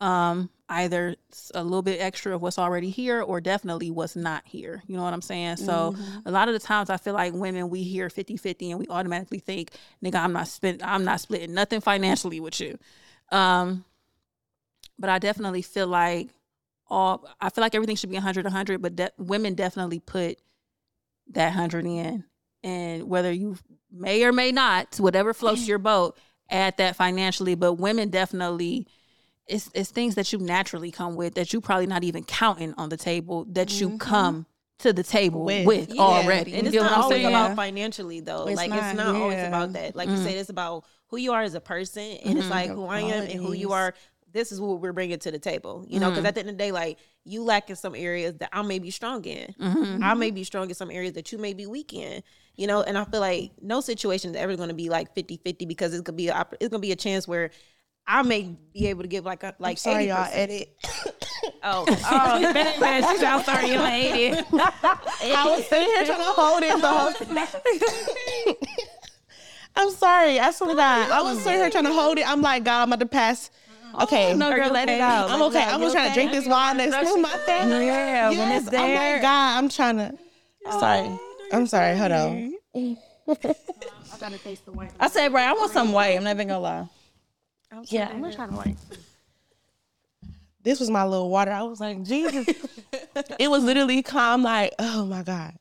um 0.00 0.48
either 0.68 1.16
a 1.54 1.64
little 1.64 1.82
bit 1.82 2.00
extra 2.00 2.34
of 2.34 2.40
what's 2.40 2.58
already 2.58 2.90
here 2.90 3.20
or 3.20 3.40
definitely 3.40 3.90
what's 3.90 4.14
not 4.14 4.42
here. 4.46 4.82
You 4.86 4.96
know 4.96 5.02
what 5.02 5.12
i'm 5.12 5.20
saying? 5.22 5.56
So 5.56 5.94
a 6.24 6.30
lot 6.30 6.48
of 6.48 6.54
the 6.54 6.60
times 6.60 6.90
i 6.90 6.96
feel 6.96 7.14
like 7.14 7.32
women 7.34 7.70
we 7.70 7.82
hear 7.82 8.08
50-50 8.08 8.70
and 8.70 8.78
we 8.78 8.86
automatically 8.88 9.40
think 9.40 9.72
nigga 10.02 10.16
i'm 10.16 10.32
not 10.32 10.46
spend 10.48 10.82
i'm 10.82 11.04
not 11.04 11.20
splitting 11.20 11.54
nothing 11.54 11.80
financially 11.80 12.40
with 12.40 12.60
you. 12.60 12.78
Um 13.32 13.84
but 14.98 15.10
i 15.10 15.18
definitely 15.18 15.62
feel 15.62 15.86
like 15.86 16.28
all 16.88 17.26
i 17.40 17.50
feel 17.50 17.62
like 17.62 17.74
everything 17.74 17.96
should 17.96 18.10
be 18.10 18.16
100 18.16 18.44
100 18.44 18.80
but 18.82 18.96
de- 18.96 19.12
women 19.18 19.54
definitely 19.54 20.00
put 20.00 20.38
that 21.28 21.48
100 21.48 21.84
in 21.86 22.24
and 22.62 23.08
whether 23.08 23.32
you 23.32 23.56
may 23.92 24.24
or 24.24 24.32
may 24.32 24.52
not 24.52 24.96
whatever 24.98 25.34
floats 25.34 25.66
your 25.68 25.78
boat 25.78 26.18
add 26.50 26.76
that 26.76 26.96
financially 26.96 27.54
but 27.54 27.74
women 27.74 28.08
definitely 28.08 28.86
it's 29.46 29.70
it's 29.74 29.90
things 29.90 30.14
that 30.14 30.32
you 30.32 30.38
naturally 30.38 30.90
come 30.90 31.16
with 31.16 31.34
that 31.34 31.52
you 31.52 31.60
probably 31.60 31.86
not 31.86 32.04
even 32.04 32.22
counting 32.24 32.74
on 32.76 32.88
the 32.88 32.96
table 32.96 33.44
that 33.50 33.80
you 33.80 33.88
mm-hmm. 33.88 33.98
come 33.98 34.46
to 34.80 34.92
the 34.92 35.02
table 35.02 35.44
with, 35.44 35.66
With. 35.66 35.94
Yeah. 35.94 36.00
already. 36.00 36.54
And 36.54 36.62
You 36.62 36.80
it's 36.80 36.90
not 36.90 37.02
always 37.02 37.18
saying? 37.18 37.26
about 37.26 37.54
financially 37.56 38.20
though. 38.20 38.46
It's 38.46 38.56
like 38.56 38.70
not, 38.70 38.78
it's 38.78 38.96
not 38.96 39.14
always 39.14 39.46
about 39.46 39.74
that. 39.74 39.94
Like 39.94 40.08
you 40.08 40.16
said, 40.16 40.28
mm-hmm. 40.28 40.38
it's 40.38 40.50
about 40.50 40.84
who 41.08 41.18
you 41.18 41.32
are 41.32 41.42
as 41.42 41.54
a 41.54 41.60
person, 41.60 42.02
and 42.02 42.38
it's 42.38 42.46
mm-hmm. 42.46 42.50
like 42.50 42.70
who 42.70 42.86
I 42.86 43.00
am 43.00 43.24
and 43.24 43.32
who 43.32 43.52
you 43.52 43.72
are. 43.72 43.94
This 44.32 44.52
is 44.52 44.60
what 44.60 44.80
we're 44.80 44.92
bringing 44.92 45.18
to 45.18 45.30
the 45.30 45.38
table. 45.38 45.84
You 45.88 46.00
know, 46.00 46.10
because 46.10 46.24
at 46.24 46.34
the 46.34 46.40
end 46.40 46.50
of 46.50 46.56
the 46.56 46.64
day, 46.64 46.72
like 46.72 46.98
you 47.24 47.42
lack 47.42 47.68
in 47.68 47.76
some 47.76 47.94
areas 47.94 48.34
that 48.38 48.48
I 48.52 48.62
may 48.62 48.78
be 48.78 48.90
strong 48.90 49.24
in. 49.24 49.54
I 50.02 50.14
may 50.14 50.30
be 50.30 50.44
strong 50.44 50.68
in 50.68 50.74
some 50.74 50.90
areas 50.90 51.14
that 51.14 51.32
you 51.32 51.38
may 51.38 51.52
be 51.52 51.66
weak 51.66 51.92
in. 51.92 52.22
You 52.60 52.66
know, 52.66 52.82
and 52.82 52.98
I 52.98 53.04
feel 53.04 53.20
like 53.20 53.52
no 53.62 53.80
situation 53.80 54.32
is 54.32 54.36
ever 54.36 54.54
going 54.54 54.68
to 54.68 54.74
be 54.74 54.90
like 54.90 55.14
50-50 55.14 55.66
because 55.66 55.94
it's 55.94 56.02
gonna 56.02 56.14
be 56.14 56.28
a, 56.28 56.46
it's 56.60 56.68
gonna 56.68 56.82
be 56.82 56.92
a 56.92 56.96
chance 56.96 57.26
where 57.26 57.52
I 58.06 58.20
may 58.20 58.54
be 58.74 58.88
able 58.88 59.00
to 59.00 59.08
give 59.08 59.24
like 59.24 59.42
a 59.44 59.54
like 59.58 59.78
Sorry, 59.78 60.08
y'all. 60.08 60.26
80%. 60.26 60.30
Edit. 60.32 60.76
Oh, 61.62 61.84
oh, 62.10 62.40
man, 62.40 62.80
man, 62.80 63.02
she's 63.10 63.22
out. 63.22 63.46
Sorry, 63.46 63.70
you 63.70 63.78
hate 63.78 64.32
it. 64.32 64.46
I 64.52 65.56
was 65.56 65.66
sitting 65.66 65.88
here 65.88 66.04
trying 66.04 66.18
to 66.18 66.24
hold 66.24 66.62
it 66.62 66.80
the 66.80 66.88
whole 66.88 68.56
I'm 69.76 69.90
sorry. 69.90 70.38
I 70.38 70.50
swear 70.50 70.70
to 70.70 70.76
God. 70.76 71.10
I 71.10 71.22
was 71.22 71.42
sitting 71.42 71.60
here 71.60 71.70
trying 71.70 71.84
to 71.84 71.94
hold 71.94 72.18
it. 72.18 72.28
I'm 72.28 72.42
like, 72.42 72.64
God, 72.64 72.82
I'm 72.82 72.88
about 72.88 73.00
to 73.00 73.06
pass. 73.06 73.50
Oh, 73.94 74.04
okay. 74.04 74.34
No, 74.34 74.54
girl, 74.54 74.70
let 74.70 74.90
it 74.90 75.00
out. 75.00 75.30
I'm 75.30 75.40
okay. 75.42 75.62
out. 75.62 75.74
I'm 75.74 75.80
just 75.80 75.94
trying 75.94 76.08
to 76.08 76.14
drink 76.14 76.32
this 76.32 76.46
wine 76.46 76.76
that's 76.76 77.10
in 77.10 77.22
my 77.22 77.30
thing. 77.30 77.70
Yeah, 77.70 78.30
when 78.30 78.52
it's 78.52 78.66
I'm 78.66 78.72
there. 78.72 79.14
like, 79.14 79.22
God, 79.22 79.58
I'm 79.58 79.68
trying 79.70 79.96
to. 79.96 80.18
Sorry. 80.70 81.18
I'm 81.52 81.66
sorry. 81.66 81.96
Hold 81.96 82.12
on. 82.12 82.54
Mm-hmm. 82.74 82.94
I 84.12 84.18
gotta 84.18 84.38
taste 84.38 84.64
the 84.64 84.72
white. 84.72 84.90
I 84.98 85.08
said, 85.08 85.32
right, 85.32 85.48
I 85.48 85.52
want 85.52 85.72
some 85.72 85.92
white. 85.92 86.16
I'm 86.16 86.24
not 86.24 86.34
even 86.34 86.48
gonna 86.48 86.60
lie. 86.60 86.88
Yeah, 87.84 88.08
I'm 88.08 88.20
not 88.20 88.34
trying 88.34 88.50
to 88.50 88.56
like. 88.56 88.76
This 90.62 90.80
was 90.80 90.90
my 90.90 91.04
little 91.04 91.30
water. 91.30 91.52
I 91.52 91.62
was 91.62 91.80
like, 91.80 92.02
Jesus. 92.02 92.46
it 93.38 93.48
was 93.48 93.64
literally 93.64 94.02
calm, 94.02 94.42
like, 94.42 94.74
oh 94.78 95.06
my 95.06 95.22
God. 95.22 95.54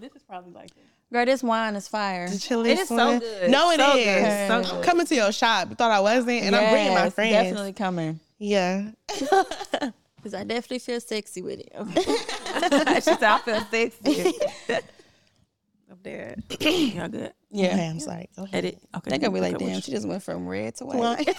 This 0.00 0.14
is 0.14 0.22
probably 0.28 0.52
like 0.52 0.70
it. 0.70 0.84
Girl, 1.12 1.24
this 1.24 1.42
wine 1.42 1.76
is 1.76 1.88
fire. 1.88 2.28
The 2.28 2.38
chili 2.38 2.72
It 2.72 2.80
is 2.80 2.88
so 2.88 3.18
good. 3.20 3.50
No, 3.50 3.70
it 3.70 3.80
is. 3.80 3.86
So 3.86 3.94
good. 3.94 4.48
So 4.48 4.54
I'm 4.54 4.62
good. 4.76 4.84
coming 4.84 5.06
to 5.06 5.14
your 5.14 5.32
shop. 5.32 5.70
Thought 5.78 5.92
I 5.92 6.00
wasn't, 6.00 6.42
and 6.42 6.54
I'm 6.54 6.70
bringing 6.70 6.94
my 6.94 7.10
friends. 7.10 7.32
Definitely 7.32 7.72
coming. 7.72 8.20
Yeah. 8.38 8.90
Because 10.26 10.40
I 10.40 10.42
definitely 10.42 10.80
feel 10.80 11.00
sexy 11.00 11.40
with 11.40 11.60
it. 11.60 11.72
she 12.96 13.00
said, 13.00 13.22
I 13.22 13.38
feel 13.38 13.60
sexy. 13.70 14.34
Up 15.92 16.02
there. 16.02 16.34
Y'all 16.60 17.08
good. 17.08 17.32
Yeah. 17.52 17.66
Okay, 17.68 17.88
I'm 17.88 18.00
sorry. 18.00 18.28
Go 18.34 18.42
ahead. 18.42 18.64
Edit. 18.64 18.80
Okay. 18.96 19.10
They're 19.10 19.18
gonna 19.20 19.32
be 19.32 19.40
like, 19.40 19.56
damn, 19.56 19.74
what 19.74 19.84
she 19.84 19.92
just 19.92 20.08
went 20.08 20.24
from 20.24 20.48
red 20.48 20.74
to 20.76 20.84
white. 20.86 21.28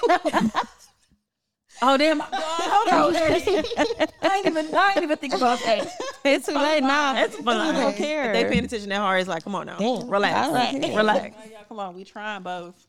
Oh 1.80 1.96
damn! 1.96 2.20
Hold 2.20 3.14
on. 3.14 3.16
I 3.18 4.38
ain't 4.38 4.48
even. 4.48 4.74
I 4.74 4.94
ain't 4.96 5.04
even 5.04 5.18
think 5.18 5.36
about 5.36 5.60
that. 5.60 5.88
It's 6.26 6.48
too 6.48 6.56
late 6.56 6.82
now. 6.82 7.14
That's 7.14 7.36
fine. 7.36 7.76
I 7.76 7.80
don't 7.80 7.96
care. 7.96 8.32
If 8.32 8.34
they 8.34 8.50
paying 8.50 8.66
attention 8.66 8.90
that 8.90 8.98
hard, 8.98 9.20
it's 9.20 9.30
like, 9.30 9.44
come 9.44 9.54
on 9.54 9.68
now. 9.68 9.78
Damn. 9.78 10.10
Relax. 10.10 10.48
All 10.48 10.54
right. 10.56 10.96
Relax. 10.96 11.36
Come 11.68 11.80
on, 11.80 11.96
we 11.96 12.04
trying 12.04 12.42
both. 12.42 12.84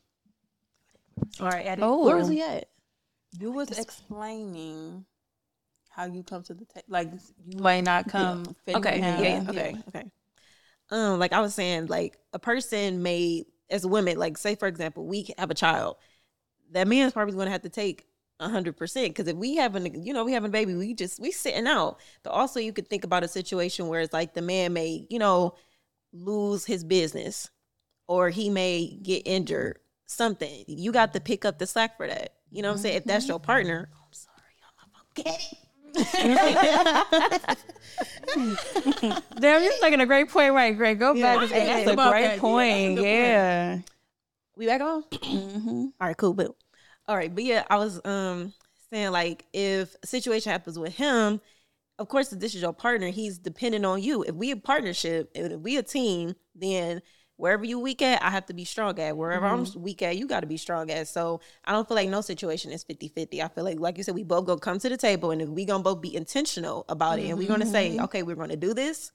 All 1.39 1.49
right, 1.49 1.67
Addie. 1.67 1.83
Oh. 1.83 2.03
Where 2.03 2.15
was 2.15 2.29
oh. 2.29 2.31
he 2.31 2.41
at? 2.41 2.67
You 3.37 3.51
was 3.51 3.77
explaining 3.77 5.05
how 5.89 6.05
you 6.05 6.23
come 6.23 6.43
to 6.43 6.53
the 6.53 6.65
table. 6.65 6.85
Like 6.87 7.11
you 7.47 7.59
may 7.59 7.81
not 7.81 8.07
come. 8.07 8.55
Okay. 8.67 8.99
Yeah. 8.99 9.21
Yeah. 9.21 9.43
Okay. 9.49 9.75
Okay. 9.89 10.03
Um, 10.91 11.19
like 11.19 11.33
I 11.33 11.39
was 11.39 11.53
saying, 11.53 11.87
like 11.87 12.17
a 12.33 12.39
person 12.39 13.03
may, 13.03 13.45
as 13.69 13.83
a 13.83 13.87
woman, 13.87 14.17
like 14.17 14.37
say 14.37 14.55
for 14.55 14.67
example, 14.67 15.05
we 15.05 15.27
have 15.37 15.51
a 15.51 15.55
child. 15.55 15.97
That 16.71 16.87
man's 16.87 17.13
probably 17.13 17.33
going 17.33 17.45
to 17.45 17.51
have 17.51 17.63
to 17.63 17.69
take 17.69 18.05
hundred 18.39 18.77
percent 18.77 19.09
because 19.09 19.27
if 19.27 19.35
we 19.35 19.55
having, 19.55 20.03
you 20.03 20.13
know, 20.13 20.23
we 20.23 20.31
having 20.33 20.49
a 20.49 20.51
baby, 20.51 20.75
we 20.75 20.93
just 20.93 21.19
we 21.19 21.31
sitting 21.31 21.67
out. 21.67 21.99
But 22.23 22.31
also, 22.31 22.59
you 22.59 22.71
could 22.71 22.87
think 22.87 23.03
about 23.03 23.23
a 23.23 23.27
situation 23.27 23.87
where 23.87 24.01
it's 24.01 24.13
like 24.13 24.33
the 24.33 24.41
man 24.41 24.73
may, 24.73 25.05
you 25.09 25.19
know, 25.19 25.55
lose 26.13 26.65
his 26.65 26.83
business, 26.83 27.49
or 28.07 28.29
he 28.29 28.49
may 28.49 28.97
get 29.03 29.23
injured. 29.25 29.79
Something 30.05 30.63
you 30.67 30.91
got 30.91 31.13
to 31.13 31.19
pick 31.19 31.45
up 31.45 31.59
the 31.59 31.67
slack 31.67 31.97
for 31.97 32.07
that. 32.07 32.33
You 32.51 32.63
know 32.63 32.69
what 32.69 32.77
I'm 32.77 32.81
saying? 32.81 32.97
If 32.97 33.05
that's 33.05 33.27
your 33.27 33.39
partner, 33.39 33.89
I'm 33.93 34.13
sorry, 34.13 34.55
I'm 34.81 34.89
not 34.91 35.13
get 35.13 35.39
it. 35.51 35.57
Damn, 39.39 39.63
you're 39.63 39.81
making 39.81 40.01
a 40.01 40.05
great 40.05 40.29
point, 40.29 40.53
right? 40.53 40.75
Great. 40.75 40.99
Go 40.99 41.13
back. 41.13 41.49
Yeah. 41.49 41.57
That's 41.59 41.87
Yeah. 41.87 41.91
a 41.91 42.09
great 42.11 42.33
on, 42.33 42.39
point. 42.39 42.99
Yeah. 43.01 43.79
We 44.55 44.65
back 44.65 44.81
on? 44.81 45.03
Mm-hmm. 45.11 45.85
All 45.99 46.07
right, 46.07 46.17
cool, 46.17 46.33
boo. 46.33 46.55
All 47.07 47.15
right, 47.15 47.33
but 47.33 47.43
yeah, 47.43 47.63
I 47.69 47.77
was 47.77 47.99
um 48.05 48.53
saying 48.91 49.11
like 49.11 49.45
if 49.53 49.95
a 50.03 50.07
situation 50.07 50.51
happens 50.51 50.77
with 50.77 50.95
him, 50.95 51.41
of 51.97 52.07
course, 52.07 52.31
if 52.31 52.39
this 52.39 52.55
is 52.55 52.61
your 52.61 52.73
partner, 52.73 53.09
he's 53.09 53.37
dependent 53.37 53.85
on 53.85 54.01
you. 54.01 54.23
If 54.23 54.35
we 54.35 54.51
a 54.51 54.57
partnership, 54.57 55.31
if 55.35 55.59
we 55.59 55.77
a 55.77 55.83
team, 55.83 56.35
then 56.55 57.01
wherever 57.39 57.63
you 57.63 57.79
weak 57.79 58.01
at, 58.01 58.21
I 58.21 58.29
have 58.29 58.45
to 58.47 58.53
be 58.53 58.65
strong 58.65 58.99
at. 58.99 59.15
Wherever 59.15 59.45
I'm 59.47 59.65
weak 59.77 60.01
at, 60.01 60.17
you 60.17 60.27
got 60.27 60.41
to 60.41 60.47
be 60.47 60.57
strong 60.57 60.91
at. 60.91 61.07
So 61.07 61.39
I 61.63 61.71
don't 61.71 61.87
feel 61.87 61.95
like 61.95 62.09
no 62.09 62.19
situation 62.21 62.71
is 62.71 62.83
50-50. 62.83 63.41
I 63.41 63.47
feel 63.47 63.63
like, 63.63 63.79
like 63.79 63.97
you 63.97 64.03
said, 64.03 64.13
we 64.15 64.23
both 64.23 64.45
go 64.45 64.57
come 64.57 64.77
to 64.79 64.89
the 64.89 64.97
table 64.97 65.31
and 65.31 65.55
we 65.55 65.63
gonna 65.65 65.81
both 65.83 66.01
be 66.01 66.13
intentional 66.15 66.83
about 66.89 67.17
it, 67.19 67.29
and 67.29 67.37
we're 67.37 67.47
gonna 67.47 67.65
say, 67.65 67.97
okay, 67.99 68.23
we're 68.23 68.35
gonna 68.35 68.57
do 68.57 68.73
this. 68.73 69.11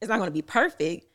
It's 0.00 0.08
not 0.08 0.18
gonna 0.18 0.30
be 0.30 0.42
perfect. 0.42 1.06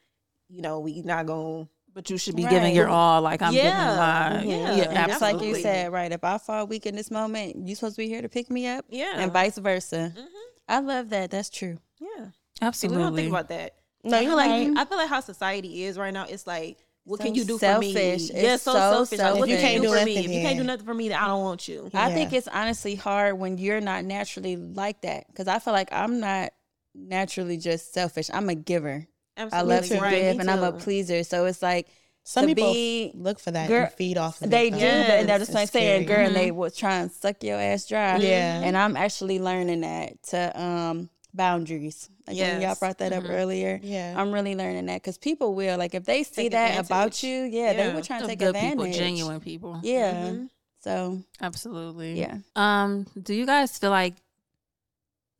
You 0.49 0.61
know, 0.61 0.79
we 0.79 1.01
not 1.01 1.25
gonna 1.25 1.67
But 1.93 2.09
you 2.09 2.17
should 2.17 2.35
be 2.35 2.43
giving 2.43 2.75
your 2.75 2.87
all. 2.89 3.21
Like 3.21 3.41
I'm 3.41 3.53
Yeah. 3.53 3.61
giving 3.63 3.79
Yeah. 3.79 3.95
my. 3.95 4.75
Yeah. 4.75 4.89
And 5.01 5.07
Just 5.11 5.21
like 5.21 5.41
you 5.41 5.55
said, 5.55 5.91
right? 5.93 6.11
If 6.11 6.23
I 6.23 6.37
fall 6.39 6.67
weak 6.67 6.85
in 6.85 6.95
this 6.95 7.09
moment, 7.09 7.67
you 7.67 7.73
supposed 7.75 7.95
to 7.95 8.01
be 8.01 8.07
here 8.07 8.21
to 8.21 8.29
pick 8.29 8.49
me 8.49 8.67
up. 8.67 8.85
Yeah. 8.89 9.13
And 9.17 9.31
vice 9.31 9.57
versa. 9.57 10.13
Mhm. 10.15 10.25
I 10.67 10.79
love 10.79 11.09
that. 11.09 11.31
That's 11.31 11.49
true. 11.49 11.79
yeah. 11.99 12.71
So 12.71 12.89
we 12.89 12.95
don't 12.95 13.15
think 13.15 13.29
about 13.29 13.47
that. 13.49 13.75
No, 14.03 14.17
I 14.17 14.21
you're 14.21 14.29
feel 14.31 14.37
like 14.37 14.49
right. 14.49 14.77
I 14.77 14.85
feel 14.85 14.97
like 14.97 15.09
how 15.09 15.19
society 15.19 15.83
is 15.83 15.97
right 15.97 16.13
now. 16.13 16.25
It's 16.29 16.47
like, 16.47 16.77
what 17.03 17.19
So 17.19 17.25
can 17.25 17.35
you 17.35 17.43
do 17.43 17.57
for 17.57 17.79
me? 17.79 17.93
selfish. 17.93 18.29
Yeah, 18.33 18.55
so, 18.57 18.73
so 18.73 18.79
selfish. 18.79 19.19
Like, 19.19 19.35
what 19.35 19.49
selfish. 19.49 19.61
can 19.61 19.73
you 19.75 19.81
do 19.81 19.97
for 19.97 20.05
me? 20.05 20.17
If 20.17 20.25
you 20.31 20.41
can't 20.41 20.57
do 20.57 20.63
nothing 20.63 20.85
for 20.85 20.93
me, 20.93 21.09
then 21.09 21.19
I 21.19 21.27
don't 21.27 21.43
want 21.43 21.67
you. 21.67 21.89
I 21.93 22.13
think 22.13 22.31
it's 22.33 22.47
honestly 22.47 22.95
hard 22.95 23.37
when 23.39 23.57
you're 23.57 23.81
not 23.81 24.05
naturally 24.05 24.55
like 24.57 25.01
that. 25.01 25.27
Because 25.27 25.47
I 25.47 25.59
feel 25.59 25.73
like 25.73 25.89
I'm 25.91 26.19
not 26.19 26.53
naturally 26.95 27.57
just 27.57 27.93
selfish. 27.93 28.29
I'm 28.33 28.49
a 28.49 28.55
giver. 28.55 29.07
I 29.37 29.61
love 29.61 29.85
to 29.85 29.99
Right, 29.99 30.21
give 30.21 30.39
and 30.39 30.51
I'm 30.51 30.63
a 30.63 30.73
pleaser. 30.73 31.23
So 31.23 31.45
it's 31.45 31.61
like 31.61 31.87
Some 32.23 32.45
people 32.45 32.73
be- 32.73 33.11
look 33.15 33.39
for 33.39 33.51
that 33.51 33.67
Girl, 33.69 33.83
and 33.85 33.91
feed 33.93 34.17
off 34.17 34.41
of 34.41 34.49
They 34.49 34.67
it. 34.67 34.71
do, 34.73 34.79
though. 34.79 35.01
but 35.03 35.11
and 35.19 35.29
they're 35.29 35.39
just 35.39 35.51
It's 35.51 35.55
like 35.55 35.69
saying, 35.69 36.03
scary. 36.03 36.17
girl, 36.17 36.27
and 36.27 36.35
they 36.35 36.51
will 36.51 36.69
try 36.69 36.97
and 36.97 37.11
suck 37.11 37.41
your 37.43 37.57
ass 37.59 37.87
dry. 37.87 38.17
Yeah. 38.17 38.61
And 38.61 38.77
I'm 38.77 38.95
actually 38.97 39.39
learning 39.39 39.81
that 39.81 40.21
to 40.23 40.61
um 40.61 41.09
boundaries. 41.33 42.09
Like 42.27 42.37
when 42.37 42.61
y'all 42.61 42.75
brought 42.75 42.97
that 42.99 43.13
up 43.13 43.23
earlier. 43.27 43.79
Yeah. 43.81 44.13
I'm 44.17 44.31
really 44.31 44.55
learning 44.55 44.85
that 44.87 45.01
because 45.01 45.17
people 45.17 45.53
will 45.55 45.77
like 45.77 45.93
if 45.95 46.05
they 46.05 46.23
see 46.23 46.43
Take 46.43 46.51
that 46.51 46.85
about 46.85 47.21
you, 47.23 47.43
yeah, 47.43 47.73
they 47.73 47.87
Yeah. 47.87 47.93
will 47.93 48.01
try 48.01 48.17
and 48.17 48.23
Of 48.25 48.29
take 48.29 48.39
good 48.39 48.49
advantage. 48.55 48.77
people, 48.79 48.91
genuine 48.99 49.39
people. 49.39 49.79
Yeah. 49.83 50.13
Mhm. 50.29 50.49
So 50.81 51.21
Absolutely. 51.41 52.19
yeah. 52.19 52.37
Um, 52.55 53.05
do 53.21 53.33
you 53.33 53.45
guys 53.45 53.77
feel 53.77 53.89
like 53.91 54.15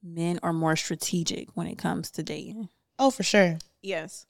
men 0.04 0.40
are 0.44 0.54
more 0.54 0.76
strategic 0.76 1.50
when 1.56 1.68
it 1.68 1.78
comes 1.78 2.12
to 2.12 2.24
dating? 2.24 2.70
Oh, 2.98 3.12
for 3.12 3.24
sure. 3.24 3.58
Yes. 3.82 4.26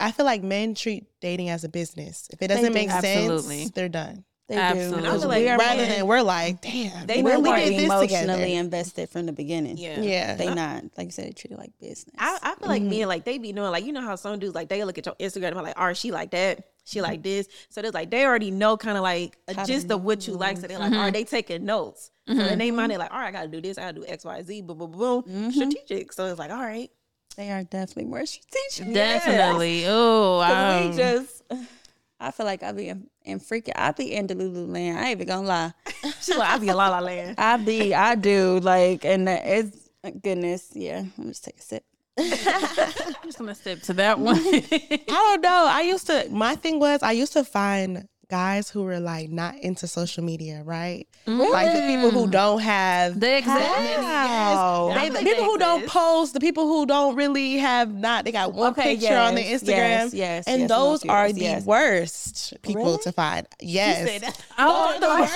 I 0.00 0.10
feel 0.10 0.26
like 0.26 0.42
men 0.42 0.74
treat 0.74 1.06
dating 1.20 1.48
as 1.48 1.64
a 1.64 1.68
business. 1.68 2.28
If 2.32 2.42
it 2.42 2.48
doesn't 2.48 2.64
do. 2.66 2.72
make 2.72 2.90
Absolutely. 2.90 3.60
sense, 3.60 3.70
they're 3.72 3.88
done. 3.88 4.24
They 4.48 4.56
Absolutely. 4.56 5.02
do. 5.02 5.06
I 5.06 5.10
feel 5.12 5.12
'Cause 5.20 5.26
like 5.26 5.38
we 5.42 5.48
are 5.48 5.58
Rather 5.58 5.82
men. 5.82 5.88
than 5.90 6.06
we're 6.06 6.22
like, 6.22 6.60
damn, 6.60 7.06
They 7.06 7.22
we're 7.22 7.36
we 7.38 7.42
more 7.44 7.56
did 7.56 7.74
this 7.74 7.84
emotionally 7.84 8.08
together. 8.26 8.44
invested 8.44 9.08
from 9.08 9.26
the 9.26 9.32
beginning. 9.32 9.78
Yeah. 9.78 10.00
Yeah. 10.00 10.34
They 10.34 10.52
not 10.52 10.84
like 10.98 11.06
you 11.06 11.10
said, 11.12 11.28
they 11.28 11.32
treat 11.32 11.52
it 11.52 11.58
like 11.58 11.70
business. 11.80 12.14
I, 12.18 12.38
I 12.42 12.54
feel 12.56 12.68
like 12.68 12.82
mm-hmm. 12.82 12.90
men 12.90 13.08
like 13.08 13.24
they 13.24 13.38
be 13.38 13.52
knowing 13.52 13.70
like 13.70 13.84
you 13.86 13.92
know 13.92 14.02
how 14.02 14.16
some 14.16 14.38
dudes 14.38 14.54
like 14.54 14.68
they 14.68 14.84
look 14.84 14.98
at 14.98 15.06
your 15.06 15.14
Instagram 15.14 15.48
and 15.48 15.56
be 15.56 15.62
like, 15.62 15.78
all 15.78 15.86
right, 15.86 15.96
she 15.96 16.10
like 16.10 16.32
that, 16.32 16.64
she 16.84 17.00
like 17.00 17.20
mm-hmm. 17.20 17.22
this. 17.22 17.48
So 17.70 17.82
there's 17.82 17.94
like 17.94 18.10
they 18.10 18.26
already 18.26 18.50
know 18.50 18.76
kind 18.76 18.96
of 18.98 19.02
like 19.04 19.38
a 19.48 19.54
How 19.54 19.64
to 19.64 19.72
gist 19.72 19.90
of 19.90 20.02
what 20.02 20.26
you 20.26 20.34
like. 20.34 20.58
So 20.58 20.66
they're 20.66 20.78
like, 20.78 20.92
are 20.92 20.96
mm-hmm. 20.96 21.12
they 21.12 21.24
taking 21.24 21.64
notes. 21.64 22.10
So 22.28 22.34
in 22.34 22.58
their 22.58 22.72
mind, 22.72 22.90
they're 22.90 22.98
like, 22.98 23.12
all 23.12 23.18
right, 23.18 23.28
I 23.28 23.30
gotta 23.32 23.48
do 23.48 23.60
this, 23.60 23.78
I 23.78 23.82
gotta 23.82 24.00
do 24.00 24.06
X, 24.06 24.24
Y, 24.24 24.42
Z, 24.42 24.62
boom, 24.62 24.78
boom, 24.78 24.90
boom, 24.92 25.22
boom. 25.22 25.52
strategic. 25.52 26.12
So 26.12 26.26
it's 26.26 26.38
like, 26.38 26.50
all 26.50 26.60
right, 26.60 26.90
they 27.36 27.50
are 27.50 27.62
definitely 27.64 28.04
more 28.04 28.26
strategic. 28.26 28.92
Definitely. 28.92 29.84
Oh, 29.86 30.40
'Cause 30.44 30.82
um, 30.84 30.90
we 30.90 30.96
just 30.96 31.42
I 32.22 32.30
feel 32.30 32.46
like 32.46 32.62
I 32.62 32.72
be 32.72 32.88
in, 32.88 33.06
in 33.24 33.40
freaking 33.40 33.72
I 33.74 33.92
be 33.92 34.14
in 34.14 34.26
Delulu 34.26 34.72
land. 34.72 34.98
I 34.98 35.08
ain't 35.08 35.20
even 35.20 35.26
gonna 35.26 35.46
lie. 35.46 35.72
she's 36.20 36.36
like, 36.36 36.48
I 36.48 36.58
be 36.58 36.68
a 36.68 36.76
la 36.76 36.88
la 36.88 37.00
land. 37.00 37.34
I 37.38 37.56
be 37.56 37.94
I 37.94 38.14
do 38.14 38.60
like 38.60 39.04
and 39.04 39.26
that 39.28 39.42
it's 39.44 39.90
goodness, 40.22 40.70
yeah. 40.74 41.04
I'm 41.18 41.28
just 41.28 41.44
take 41.44 41.58
a 41.58 41.62
sip. 41.62 41.84
I'm 42.18 42.28
just 43.24 43.38
gonna 43.38 43.54
step 43.54 43.80
to 43.82 43.92
that 43.94 44.18
one. 44.18 44.36
I 44.44 45.00
don't 45.08 45.40
know. 45.40 45.66
I 45.68 45.82
used 45.82 46.06
to. 46.08 46.26
My 46.30 46.56
thing 46.56 46.78
was, 46.78 47.02
I 47.02 47.12
used 47.12 47.32
to 47.32 47.44
find 47.44 48.06
guys 48.32 48.70
who 48.70 48.86
are 48.88 48.98
like 48.98 49.28
not 49.28 49.56
into 49.58 49.86
social 49.86 50.24
media, 50.24 50.62
right? 50.64 51.06
Like 51.26 51.72
the 51.76 51.82
people 51.86 52.10
who 52.10 52.26
don't 52.30 52.60
have 52.60 53.20
the 53.20 53.36
exact. 53.36 54.02
Wow. 54.02 54.88
Yes. 54.88 55.02
They, 55.02 55.08
the 55.20 55.24
people 55.30 55.44
who 55.44 55.58
don't 55.58 55.86
post, 55.86 56.32
the 56.32 56.40
people 56.40 56.66
who 56.66 56.86
don't 56.86 57.14
really 57.14 57.58
have 57.58 57.92
not, 57.92 58.24
they 58.24 58.32
got 58.32 58.54
one 58.54 58.72
Okay, 58.72 58.96
picture 58.96 59.16
on 59.16 59.34
their 59.34 59.44
yes, 59.44 59.62
Instagram. 59.62 59.68
yes, 59.68 60.14
yes, 60.14 60.44
and 60.46 60.60
yes, 60.60 60.68
those 60.70 61.04
are 61.04 61.30
the 61.30 61.40
yes. 61.42 61.64
worst. 61.66 62.54
people 62.62 62.84
Really? 62.84 62.98
to 63.02 63.12
find. 63.12 63.46
Yes. 63.60 64.32
Oh, 64.58 64.96
the 64.98 65.08
worst. 65.08 65.34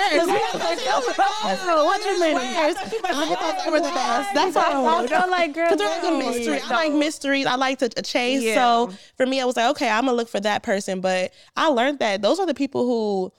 Oh, 1.68 1.84
what 1.84 2.04
you 2.04 2.20
mean? 2.20 2.34
They 2.38 3.70
were 3.70 3.80
the 3.80 3.92
best. 3.94 4.34
That's 4.34 4.54
why 4.56 4.72
I 4.72 5.04
I 5.04 5.06
feel 5.06 5.30
like 5.30 5.54
girls 5.54 5.70
Because 5.72 5.78
they're 6.00 6.12
like 6.12 6.24
a 6.24 6.30
mystery. 6.32 6.60
I 6.60 6.74
like 6.74 6.92
mysteries. 6.92 7.46
I 7.46 7.56
like 7.56 7.78
to 7.80 7.88
chase. 8.02 8.54
So 8.54 8.90
for 9.16 9.26
me, 9.26 9.40
I 9.40 9.44
was 9.44 9.56
like, 9.56 9.70
okay, 9.72 9.88
I'm 9.88 10.04
gonna 10.06 10.16
look 10.16 10.28
for 10.28 10.40
that 10.40 10.62
person. 10.62 11.00
But 11.00 11.32
I 11.56 11.68
learned 11.68 11.98
that 11.98 12.22
those 12.22 12.38
are 12.40 12.46
the 12.46 12.54
people 12.54 12.85
who 12.86 13.32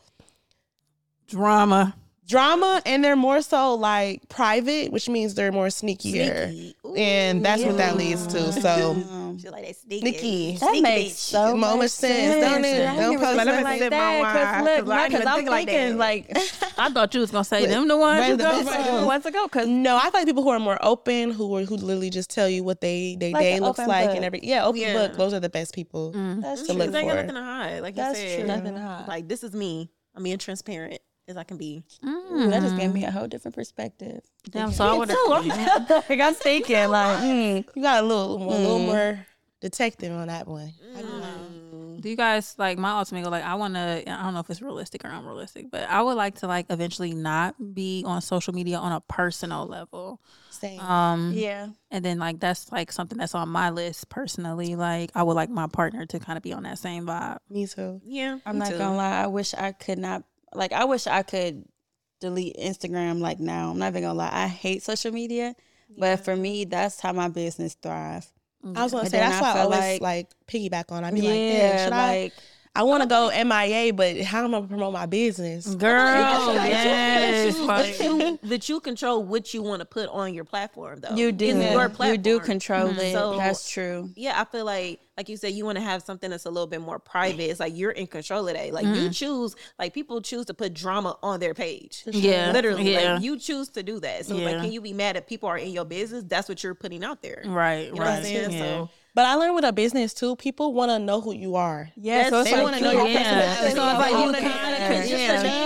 Drama. 1.27 1.95
Drama 2.27 2.81
and 2.85 3.03
they're 3.03 3.15
more 3.15 3.41
so 3.41 3.75
like 3.75 4.27
private, 4.29 4.91
which 4.91 5.07
means 5.09 5.33
they're 5.35 5.51
more 5.51 5.67
sneakier. 5.67 6.47
Sneaky. 6.49 6.75
Ooh, 6.85 6.95
And 6.95 7.43
that's 7.45 7.63
what 7.63 7.77
that 7.77 7.95
leads 7.97 8.27
to. 8.27 8.51
So 8.53 8.95
She 9.39 9.49
like 9.49 9.65
that 9.67 9.75
sneaky. 9.75 10.01
Sneaky. 10.01 10.51
that 10.53 10.59
Sneaky 10.69 10.81
makes 10.81 11.13
bitch. 11.13 11.15
so 11.29 11.55
Moment 11.55 11.77
much 11.83 11.91
sense, 11.91 12.43
don't 12.43 12.65
it? 12.65 12.87
I 12.87 12.95
Don't 12.95 13.11
didn't 13.11 13.19
post 13.23 13.33
even 13.33 13.45
that. 13.45 13.53
think 13.53 13.63
like 13.63 13.79
Sip 13.79 13.91
my 13.91 13.97
that. 13.97 14.19
wine, 14.19 14.33
Cause 14.33 14.63
look, 14.65 14.85
'cause 14.85 14.89
I 14.89 14.95
no, 14.97 15.09
didn't 15.09 15.13
even 15.21 15.27
I'm 15.27 15.35
think 15.37 15.49
like 15.49 15.67
thinking 15.67 15.89
that. 15.89 15.97
like 15.97 16.37
I 16.79 16.89
thought 16.89 17.13
you 17.13 17.19
was 17.21 17.31
gonna 17.31 17.43
say 17.43 17.65
them 17.67 17.87
the 17.87 17.97
ones. 17.97 18.19
Right, 18.19 18.29
you 18.31 18.37
the 18.37 18.43
go 18.43 18.61
ones. 18.63 19.05
once 19.05 19.25
ago, 19.27 19.47
cause 19.47 19.67
no, 19.67 19.95
I 19.97 20.01
feel 20.09 20.11
like 20.13 20.25
people 20.25 20.43
who 20.43 20.49
are 20.49 20.59
more 20.59 20.79
open, 20.81 21.31
who 21.31 21.55
are, 21.55 21.63
who 21.65 21.75
literally 21.77 22.09
just 22.09 22.29
tell 22.31 22.49
you 22.49 22.63
what 22.63 22.81
they 22.81 23.15
they 23.19 23.31
Like 23.31 23.43
day 23.43 23.59
looks 23.59 23.77
like 23.79 24.07
book. 24.07 24.15
and 24.15 24.25
every 24.25 24.39
yeah, 24.43 24.65
open 24.65 24.81
Yeah. 24.81 24.93
book. 24.93 25.17
Those 25.17 25.33
are 25.33 25.39
the 25.39 25.49
best 25.49 25.73
people. 25.75 26.13
Mm. 26.13 26.41
that's 26.41 26.61
to 26.61 26.67
true. 26.67 26.75
look 26.75 26.91
They 26.91 26.99
ain't 26.99 27.07
got 27.07 27.15
for. 27.17 27.21
nothing 27.23 27.35
to 27.35 27.43
hide. 27.43 27.79
Like 27.81 27.95
you 27.95 28.15
said. 28.15 28.47
Nothing 28.47 28.73
to 28.73 28.81
hide. 28.81 29.07
Like 29.07 29.27
this 29.27 29.43
is 29.43 29.53
me. 29.53 29.91
I'm 30.15 30.23
being 30.23 30.39
transparent 30.39 30.99
as 31.27 31.37
I 31.37 31.43
can 31.43 31.57
be. 31.57 31.83
Ooh, 32.05 32.49
that 32.49 32.61
just 32.61 32.77
gave 32.77 32.93
me 32.93 33.03
a 33.05 33.11
whole 33.11 33.27
different 33.27 33.55
perspective. 33.55 34.21
Damn, 34.49 34.71
so 34.71 34.85
I 34.85 34.93
would 34.97 35.09
like 36.09 36.19
I'm 36.21 36.33
thinking, 36.33 36.89
like, 36.89 37.19
mm, 37.19 37.65
You 37.75 37.81
got 37.81 38.03
a 38.03 38.07
little, 38.07 38.35
a 38.37 38.39
little 38.57 38.79
Mm. 38.79 38.85
more 38.85 39.25
detective 39.59 40.11
on 40.13 40.27
that 40.27 40.47
one. 40.47 40.73
Do 41.99 42.09
you 42.09 42.15
guys 42.15 42.53
like 42.59 42.77
my 42.77 42.91
ultimate 42.91 43.23
goal? 43.23 43.31
Like, 43.31 43.43
I 43.43 43.55
want 43.55 43.73
to. 43.73 44.03
I 44.07 44.23
don't 44.23 44.35
know 44.35 44.39
if 44.39 44.49
it's 44.51 44.61
realistic 44.61 45.03
or 45.03 45.09
unrealistic, 45.09 45.71
but 45.71 45.89
I 45.89 46.01
would 46.03 46.13
like 46.15 46.35
to 46.35 46.47
like 46.47 46.67
eventually 46.69 47.13
not 47.13 47.55
be 47.73 48.03
on 48.05 48.21
social 48.21 48.53
media 48.53 48.77
on 48.77 48.91
a 48.91 49.01
personal 49.01 49.65
level. 49.65 50.21
Same. 50.51 50.79
Um, 50.79 51.31
yeah, 51.33 51.69
and 51.89 52.05
then 52.05 52.19
like 52.19 52.39
that's 52.39 52.71
like 52.71 52.91
something 52.91 53.17
that's 53.17 53.33
on 53.33 53.49
my 53.49 53.71
list 53.71 54.09
personally. 54.09 54.75
Like, 54.75 55.09
I 55.15 55.23
would 55.23 55.33
like 55.33 55.49
my 55.49 55.65
partner 55.65 56.05
to 56.05 56.19
kind 56.19 56.37
of 56.37 56.43
be 56.43 56.53
on 56.53 56.63
that 56.63 56.77
same 56.77 57.07
vibe. 57.07 57.39
Me 57.49 57.65
too. 57.65 57.99
Yeah. 58.05 58.37
I'm 58.45 58.55
me 58.55 58.59
not 58.59 58.69
too. 58.73 58.77
gonna 58.77 58.95
lie. 58.95 59.23
I 59.23 59.27
wish 59.27 59.55
I 59.55 59.71
could 59.71 59.97
not. 59.97 60.23
Like, 60.53 60.71
I 60.73 60.85
wish 60.85 61.07
I 61.07 61.23
could 61.23 61.65
delete 62.19 62.57
Instagram. 62.57 63.19
Like 63.19 63.39
now, 63.39 63.71
I'm 63.71 63.79
not 63.79 63.89
even 63.89 64.03
gonna 64.03 64.13
lie. 64.17 64.29
I 64.31 64.47
hate 64.47 64.83
social 64.83 65.11
media, 65.11 65.55
but 65.97 66.23
for 66.23 66.35
me, 66.35 66.65
that's 66.65 66.99
how 66.99 67.13
my 67.13 67.27
business 67.27 67.75
thrive. 67.75 68.25
Mm. 68.65 68.75
I 68.77 68.83
was 68.83 68.91
gonna 68.91 69.03
But 69.03 69.11
say 69.11 69.19
that's 69.19 69.35
I 69.37 69.41
why 69.41 69.49
I 69.49 69.53
feel 69.53 69.63
always 69.63 69.79
like- 69.79 70.01
like, 70.01 70.29
piggyback 70.47 70.91
on. 70.91 71.03
I 71.03 71.11
be 71.11 71.21
like, 71.21 71.29
yeah, 71.29 71.33
yeah, 71.51 71.83
should 71.85 71.91
like 71.91 72.33
I 72.33 72.41
want 72.83 73.03
to 73.03 73.09
go 73.09 73.29
MIA, 73.29 73.93
but 73.93 74.19
how 74.21 74.43
am 74.43 74.53
I 74.53 74.57
gonna 74.59 74.67
promote 74.67 74.93
my 74.93 75.05
business? 75.05 75.73
Girl, 75.75 76.53
yes, 76.55 77.57
But 77.57 77.67
like- 77.67 77.99
you, 77.99 78.39
that 78.43 78.69
you 78.69 78.79
control 78.79 79.23
what 79.23 79.53
you 79.53 79.61
want 79.61 79.79
to 79.79 79.85
put 79.85 80.09
on 80.09 80.33
your 80.33 80.43
platform, 80.43 80.99
though. 81.01 81.15
you 81.15 81.31
do, 81.31 81.45
It's 81.45 81.71
your 81.71 81.89
platform. 81.89 82.09
you 82.09 82.17
do 82.17 82.39
control 82.39 82.89
mm-hmm. 82.89 82.99
it. 82.99 83.13
So- 83.13 83.37
that's 83.37 83.69
true. 83.69 84.09
Yeah, 84.15 84.39
I 84.39 84.45
feel 84.45 84.65
like, 84.65 84.99
like 85.17 85.29
you 85.29 85.37
said, 85.37 85.53
you 85.53 85.65
want 85.65 85.77
to 85.77 85.83
have 85.83 86.03
something 86.03 86.29
that's 86.29 86.45
a 86.45 86.49
little 86.51 86.67
bit 86.67 86.79
more 86.81 86.99
private. 86.99 87.49
It's 87.49 87.59
like 87.59 87.75
you're 87.75 87.89
in 87.91 88.05
control 88.05 88.47
of 88.47 88.53
that. 88.53 88.71
Like 88.71 88.85
you 88.85 88.91
mm-hmm. 88.91 89.09
choose, 89.09 89.55
like 89.79 89.93
people 89.93 90.21
choose 90.21 90.45
to 90.45 90.53
put 90.53 90.73
drama 90.75 91.17
on 91.23 91.39
their 91.39 91.55
page. 91.55 92.03
Yeah, 92.05 92.51
literally. 92.51 92.93
yeah. 92.93 93.13
Like 93.13 93.23
you 93.23 93.39
choose 93.39 93.69
to 93.69 93.81
do 93.83 93.99
that. 94.01 94.25
So 94.27 94.35
Yeah. 94.35 94.45
like, 94.45 94.61
can 94.61 94.71
you 94.71 94.79
be 94.81 94.93
mad 94.93 95.17
if 95.17 95.25
people 95.25 95.49
are 95.49 95.57
in 95.57 95.71
your 95.71 95.85
business? 95.85 96.23
That's 96.27 96.47
what 96.47 96.63
you're 96.63 96.75
putting 96.75 97.03
out 97.03 97.23
there. 97.23 97.41
right, 97.47 97.87
You 97.87 97.93
know 97.93 98.01
right. 98.01 98.09
what 98.09 98.17
I'm 98.19 98.23
saying? 98.23 98.51
yeah. 98.51 98.59
So 98.59 98.89
But 99.17 99.25
I 99.25 99.33
learned 99.33 99.55
with 99.55 99.65
a 99.65 99.73
business 99.73 100.13
too. 100.13 100.35
People 100.35 100.75
want 100.75 100.91
to 100.91 100.99
know 100.99 101.21
who 101.21 101.33
you 101.33 101.55
are. 101.55 101.89
Yeah, 101.95 102.29
so 102.29 102.41
it's 102.41 102.51
They 102.51 102.55
like 102.55 102.63
wanna 102.63 102.79
know 102.81 102.91
your 102.91 103.05
personality. 103.07 103.61
so 103.61 103.65
it's 103.65 103.75
like 103.75 104.13
oh, 104.13 104.25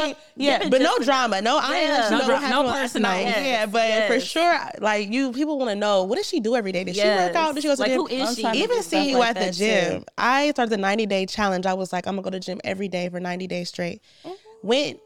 you 0.07 0.15
yeah, 0.37 0.69
but 0.69 0.81
no 0.81 0.97
drama, 0.99 1.41
no. 1.41 1.59
I 1.61 1.75
ain't 1.79 1.87
Yeah. 1.89 1.97
let 1.97 2.03
you 2.05 2.11
No 2.11 2.17
know 2.19 2.25
dra- 2.27 2.35
what 2.39 2.49
no 2.49 2.61
last 2.61 2.81
personal. 2.93 3.11
night. 3.11 3.21
Yes, 3.23 3.45
Yeah, 3.45 3.65
but 3.65 4.07
for 4.07 4.19
sure, 4.21 4.57
like 4.79 5.11
you, 5.11 5.33
people 5.33 5.57
want 5.59 5.69
to 5.69 5.75
know 5.75 6.03
what 6.05 6.15
does 6.15 6.29
she 6.29 6.39
do 6.39 6.55
every 6.55 6.71
day? 6.71 6.85
Did 6.85 6.95
she 6.95 7.03
work 7.03 7.35
out? 7.35 7.53
Did 7.53 7.63
she 7.63 7.67
go 7.67 7.75
to 7.75 7.81
Like, 7.81 7.91
the 7.91 8.07
gym? 8.07 8.21
is 8.21 8.35
she? 8.37 8.41
To 8.43 8.53
Even 8.55 8.83
seeing 8.83 9.09
you 9.09 9.17
like 9.17 9.35
at 9.35 9.47
the 9.47 9.51
gym. 9.51 9.99
too. 9.99 10.05
I 10.17 10.51
started 10.51 10.69
the 10.71 10.77
90 10.77 11.05
day 11.07 11.25
challenge. 11.25 11.65
I 11.65 11.73
was 11.73 11.91
like, 11.91 12.07
I'm 12.07 12.13
gonna 12.15 12.21
go 12.23 12.29
to 12.29 12.37
the 12.37 12.39
gym 12.39 12.61
every 12.63 12.87
day 12.87 13.09
for 13.09 13.19
90 13.19 13.47
days 13.47 13.67
straight. 13.67 14.01
Oh. 14.23 14.33
Went 14.63 14.97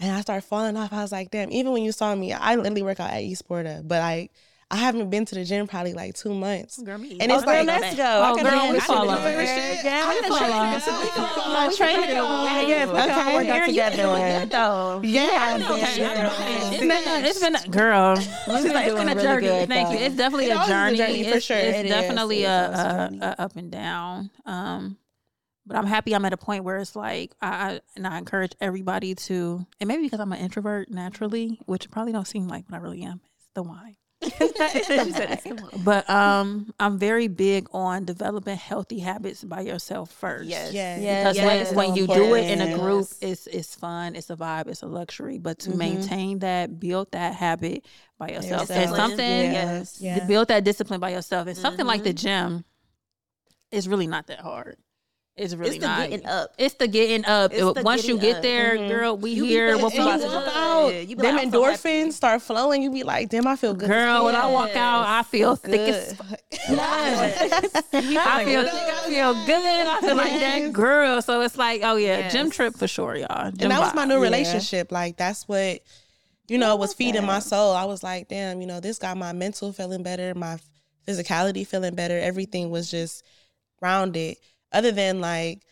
and 0.00 0.10
I 0.10 0.22
started 0.22 0.46
falling 0.46 0.74
off. 0.78 0.90
I 0.94 1.02
was 1.02 1.12
like, 1.12 1.30
damn. 1.30 1.52
Even 1.52 1.72
when 1.72 1.82
you 1.82 1.92
saw 1.92 2.14
me, 2.14 2.32
I 2.32 2.54
literally 2.56 2.82
work 2.82 2.98
out 2.98 3.10
at 3.10 3.22
Esporta, 3.22 3.86
but 3.86 4.00
like 4.00 4.30
I 4.72 4.76
haven't 4.76 5.10
been 5.10 5.24
to 5.24 5.34
the 5.34 5.44
gym 5.44 5.66
probably 5.66 5.94
like 5.94 6.14
two 6.14 6.32
months. 6.32 6.80
Girl, 6.80 6.96
me 6.96 7.18
And 7.20 7.32
it's 7.32 7.44
like- 7.44 7.66
let's 7.66 7.96
go. 7.96 8.04
Oh, 8.04 8.38
I 8.38 8.42
girl, 8.42 8.72
we 8.72 8.78
follow. 8.80 9.10
I 9.10 9.16
can 9.16 9.34
do 9.34 9.40
it. 9.40 9.84
Yeah, 9.84 10.06
I 10.06 10.20
can 10.20 10.30
follow. 10.30 11.52
My 11.52 11.74
trainer, 11.76 12.00
Yes, 12.68 12.88
we 12.88 12.94
can 12.94 13.34
work 13.34 13.48
out 13.48 13.66
together. 13.66 15.00
Yeah, 15.02 15.56
It's 15.56 17.40
been, 17.40 17.72
girl. 17.72 18.16
It's 18.16 18.94
been, 18.94 19.08
a 19.08 19.14
journey. 19.20 19.66
Thank 19.66 19.90
you. 19.90 19.98
It's 20.06 20.14
definitely 20.16 20.50
a 20.50 20.56
always 20.56 20.68
is 20.68 21.00
a 21.00 21.06
journey. 21.06 21.24
for 21.24 21.36
It's, 21.36 21.46
sure. 21.46 21.56
it's 21.56 21.88
definitely 21.88 22.44
a, 22.44 22.70
is 22.70 22.78
always 22.78 22.78
a 22.78 22.82
a, 22.82 23.08
journey. 23.08 23.18
a 23.22 23.34
up 23.38 23.56
and 23.56 23.70
down. 23.72 24.30
Um, 24.46 24.96
but 25.66 25.76
I'm 25.76 25.86
happy 25.86 26.14
I'm 26.14 26.24
at 26.24 26.32
a 26.32 26.36
point 26.36 26.64
where 26.64 26.78
it's 26.78 26.94
like 26.96 27.32
I, 27.42 27.48
I 27.48 27.80
and 27.96 28.06
I 28.06 28.18
encourage 28.18 28.52
everybody 28.60 29.14
to, 29.16 29.66
and 29.80 29.88
maybe 29.88 30.02
because 30.04 30.20
I'm 30.20 30.32
an 30.32 30.38
introvert 30.38 30.90
naturally, 30.90 31.58
which 31.66 31.90
probably 31.90 32.12
don't 32.12 32.26
seem 32.26 32.46
like 32.48 32.64
what 32.68 32.78
I 32.78 32.80
really 32.80 33.02
am. 33.02 33.20
It's 33.38 33.48
the 33.54 33.62
wine. 33.64 33.96
But 35.84 36.08
um, 36.10 36.72
I'm 36.78 36.98
very 36.98 37.28
big 37.28 37.68
on 37.72 38.04
developing 38.04 38.56
healthy 38.56 38.98
habits 38.98 39.42
by 39.44 39.62
yourself 39.62 40.10
first. 40.10 40.48
Yes. 40.50 40.74
yeah, 40.74 40.98
Yeah, 40.98 41.18
Because 41.18 41.36
yes, 41.36 41.70
when, 41.72 41.76
when 41.76 41.96
you 41.96 42.06
do 42.06 42.34
it 42.34 42.48
in 42.48 42.60
a 42.60 42.64
important. 42.64 42.80
group, 42.82 43.08
it's 43.20 43.46
it's 43.46 43.74
fun, 43.74 44.14
it's 44.16 44.30
a 44.30 44.36
vibe, 44.36 44.68
it's 44.68 44.82
a 44.82 44.86
luxury. 44.86 45.38
But 45.38 45.58
to 45.60 45.70
Mhm. 45.70 45.76
maintain 45.78 46.38
that, 46.40 46.78
build 46.78 47.12
that 47.12 47.34
habit 47.34 47.84
by 48.18 48.28
yourself, 48.30 48.70
and 48.70 48.90
something 48.90 49.52
Yes. 49.52 49.98
to 49.98 50.04
Yeah. 50.04 50.20
build 50.26 50.48
that 50.48 50.64
discipline 50.64 51.00
by 51.00 51.10
yourself. 51.10 51.46
And 51.48 51.56
something 51.56 51.86
like 51.86 52.00
Mm-hmm. 52.00 52.04
the 52.04 52.12
gym 52.14 52.64
is 53.70 53.88
really 53.88 54.06
not 54.06 54.26
that 54.26 54.40
hard. 54.40 54.76
It's 55.40 55.54
really 55.54 55.76
It's 55.76 55.80
the 55.80 55.86
not. 55.86 56.10
getting 56.10 56.26
up. 56.26 56.54
It's 56.58 56.74
the 56.74 56.86
getting 56.86 57.24
up. 57.24 57.50
It's 57.54 57.60
the 57.72 57.82
Once 57.82 58.06
you 58.06 58.18
get 58.18 58.36
up. 58.36 58.42
there, 58.42 58.76
Mhm. 58.76 58.88
girl, 58.88 59.16
we 59.16 59.30
You 59.30 59.44
here. 59.44 59.68
feeling 59.68 59.82
What 59.82 59.92
we 59.94 59.98
about 60.00 60.20
you 60.20 60.26
walk 60.26 60.44
do? 60.44 60.50
out, 60.50 60.88
You 61.08 61.16
be 61.16 61.22
them 61.22 61.36
like, 61.36 61.46
I'm 61.46 61.50
so 61.52 61.62
endorphins 61.62 62.12
start 62.12 62.42
flowing. 62.42 62.82
You 62.82 62.90
be 62.90 63.02
like, 63.04 63.30
damn, 63.30 63.46
I 63.46 63.56
feel 63.56 63.72
good. 63.72 63.88
Girl, 63.88 64.26
when 64.26 64.36
I 64.36 64.46
walk 64.50 64.76
out, 64.76 65.06
I 65.06 65.22
feel 65.22 65.56
thick 65.56 65.72
good. 65.72 65.94
as 65.94 66.14
I 66.68 68.44
feel 68.44 68.60
I 68.60 69.04
feel 69.06 69.34
good. 69.46 69.86
I 69.86 70.00
feel 70.00 70.16
like 70.16 70.32
that 70.40 70.72
girl. 70.72 71.22
So 71.22 71.40
it's 71.40 71.56
like, 71.56 71.80
oh 71.84 71.96
yeah, 71.96 72.28
gym 72.28 72.50
trip 72.50 72.76
for 72.76 72.86
sure, 72.86 73.16
y'all. 73.16 73.50
Gym 73.50 73.62
and 73.62 73.70
that 73.72 73.80
was 73.80 73.94
my 73.94 74.04
vibe. 74.04 74.08
new 74.08 74.14
Yeah. 74.16 74.20
relationship. 74.20 74.92
Like 74.92 75.16
that's 75.16 75.48
what 75.48 75.80
you 76.48 76.58
know 76.58 76.76
was 76.76 76.92
feeding 76.94 77.24
my 77.24 77.38
soul. 77.38 77.72
I 77.72 77.84
was 77.84 78.02
like, 78.02 78.28
damn, 78.28 78.60
you 78.60 78.66
know, 78.66 78.80
this 78.80 78.98
got 78.98 79.16
my 79.16 79.32
mental 79.32 79.72
feeling 79.72 80.02
better, 80.02 80.34
my 80.34 80.58
physicality 81.06 81.66
feeling 81.66 81.94
better. 81.94 82.18
Everything 82.18 82.70
was 82.70 82.90
just 82.90 83.24
rounded. 83.80 84.36
Other 84.72 84.92
than 84.92 85.20
like 85.20 85.62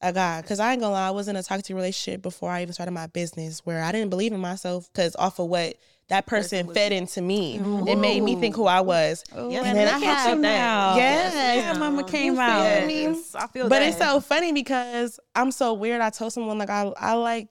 a 0.00 0.12
guy, 0.12 0.42
because 0.42 0.58
I 0.60 0.72
ain't 0.72 0.80
gonna 0.80 0.94
lie, 0.94 1.08
I 1.08 1.10
was 1.12 1.28
in 1.28 1.36
a 1.36 1.42
toxic 1.42 1.74
relationship 1.76 2.22
before 2.22 2.50
I 2.50 2.62
even 2.62 2.74
started 2.74 2.92
my 2.92 3.06
business, 3.06 3.60
where 3.64 3.82
I 3.82 3.92
didn't 3.92 4.10
believe 4.10 4.32
in 4.32 4.40
myself 4.40 4.88
because 4.92 5.14
off 5.16 5.38
of 5.38 5.46
what 5.48 5.76
that 6.08 6.26
person 6.26 6.66
was- 6.66 6.76
fed 6.76 6.90
into 6.92 7.22
me, 7.22 7.56
it 7.86 7.96
made 7.96 8.20
me 8.22 8.34
think 8.36 8.56
who 8.56 8.66
I 8.66 8.80
was. 8.80 9.22
Oh, 9.34 9.48
Yes, 9.48 9.64
and 9.64 9.78
then 9.78 9.88
I 9.88 9.94
look 9.98 10.02
at 10.08 10.16
have 10.18 10.36
you 10.36 10.42
now. 10.42 10.96
Yes. 10.96 11.34
Yeah, 11.64 11.72
mama 11.78 12.02
came 12.04 12.34
You 12.34 12.40
out. 12.40 12.78
feel 12.78 12.86
me? 12.86 13.02
Yes, 13.02 13.34
I 13.36 13.46
feel 13.46 13.68
But 13.68 13.78
that. 13.78 13.88
it's 13.88 13.98
so 13.98 14.20
funny 14.20 14.52
because 14.52 15.20
I'm 15.36 15.52
so 15.52 15.72
weird. 15.72 16.00
I 16.00 16.10
told 16.10 16.32
someone 16.32 16.58
like 16.58 16.68
I 16.70 16.92
I 16.98 17.12
like 17.14 17.48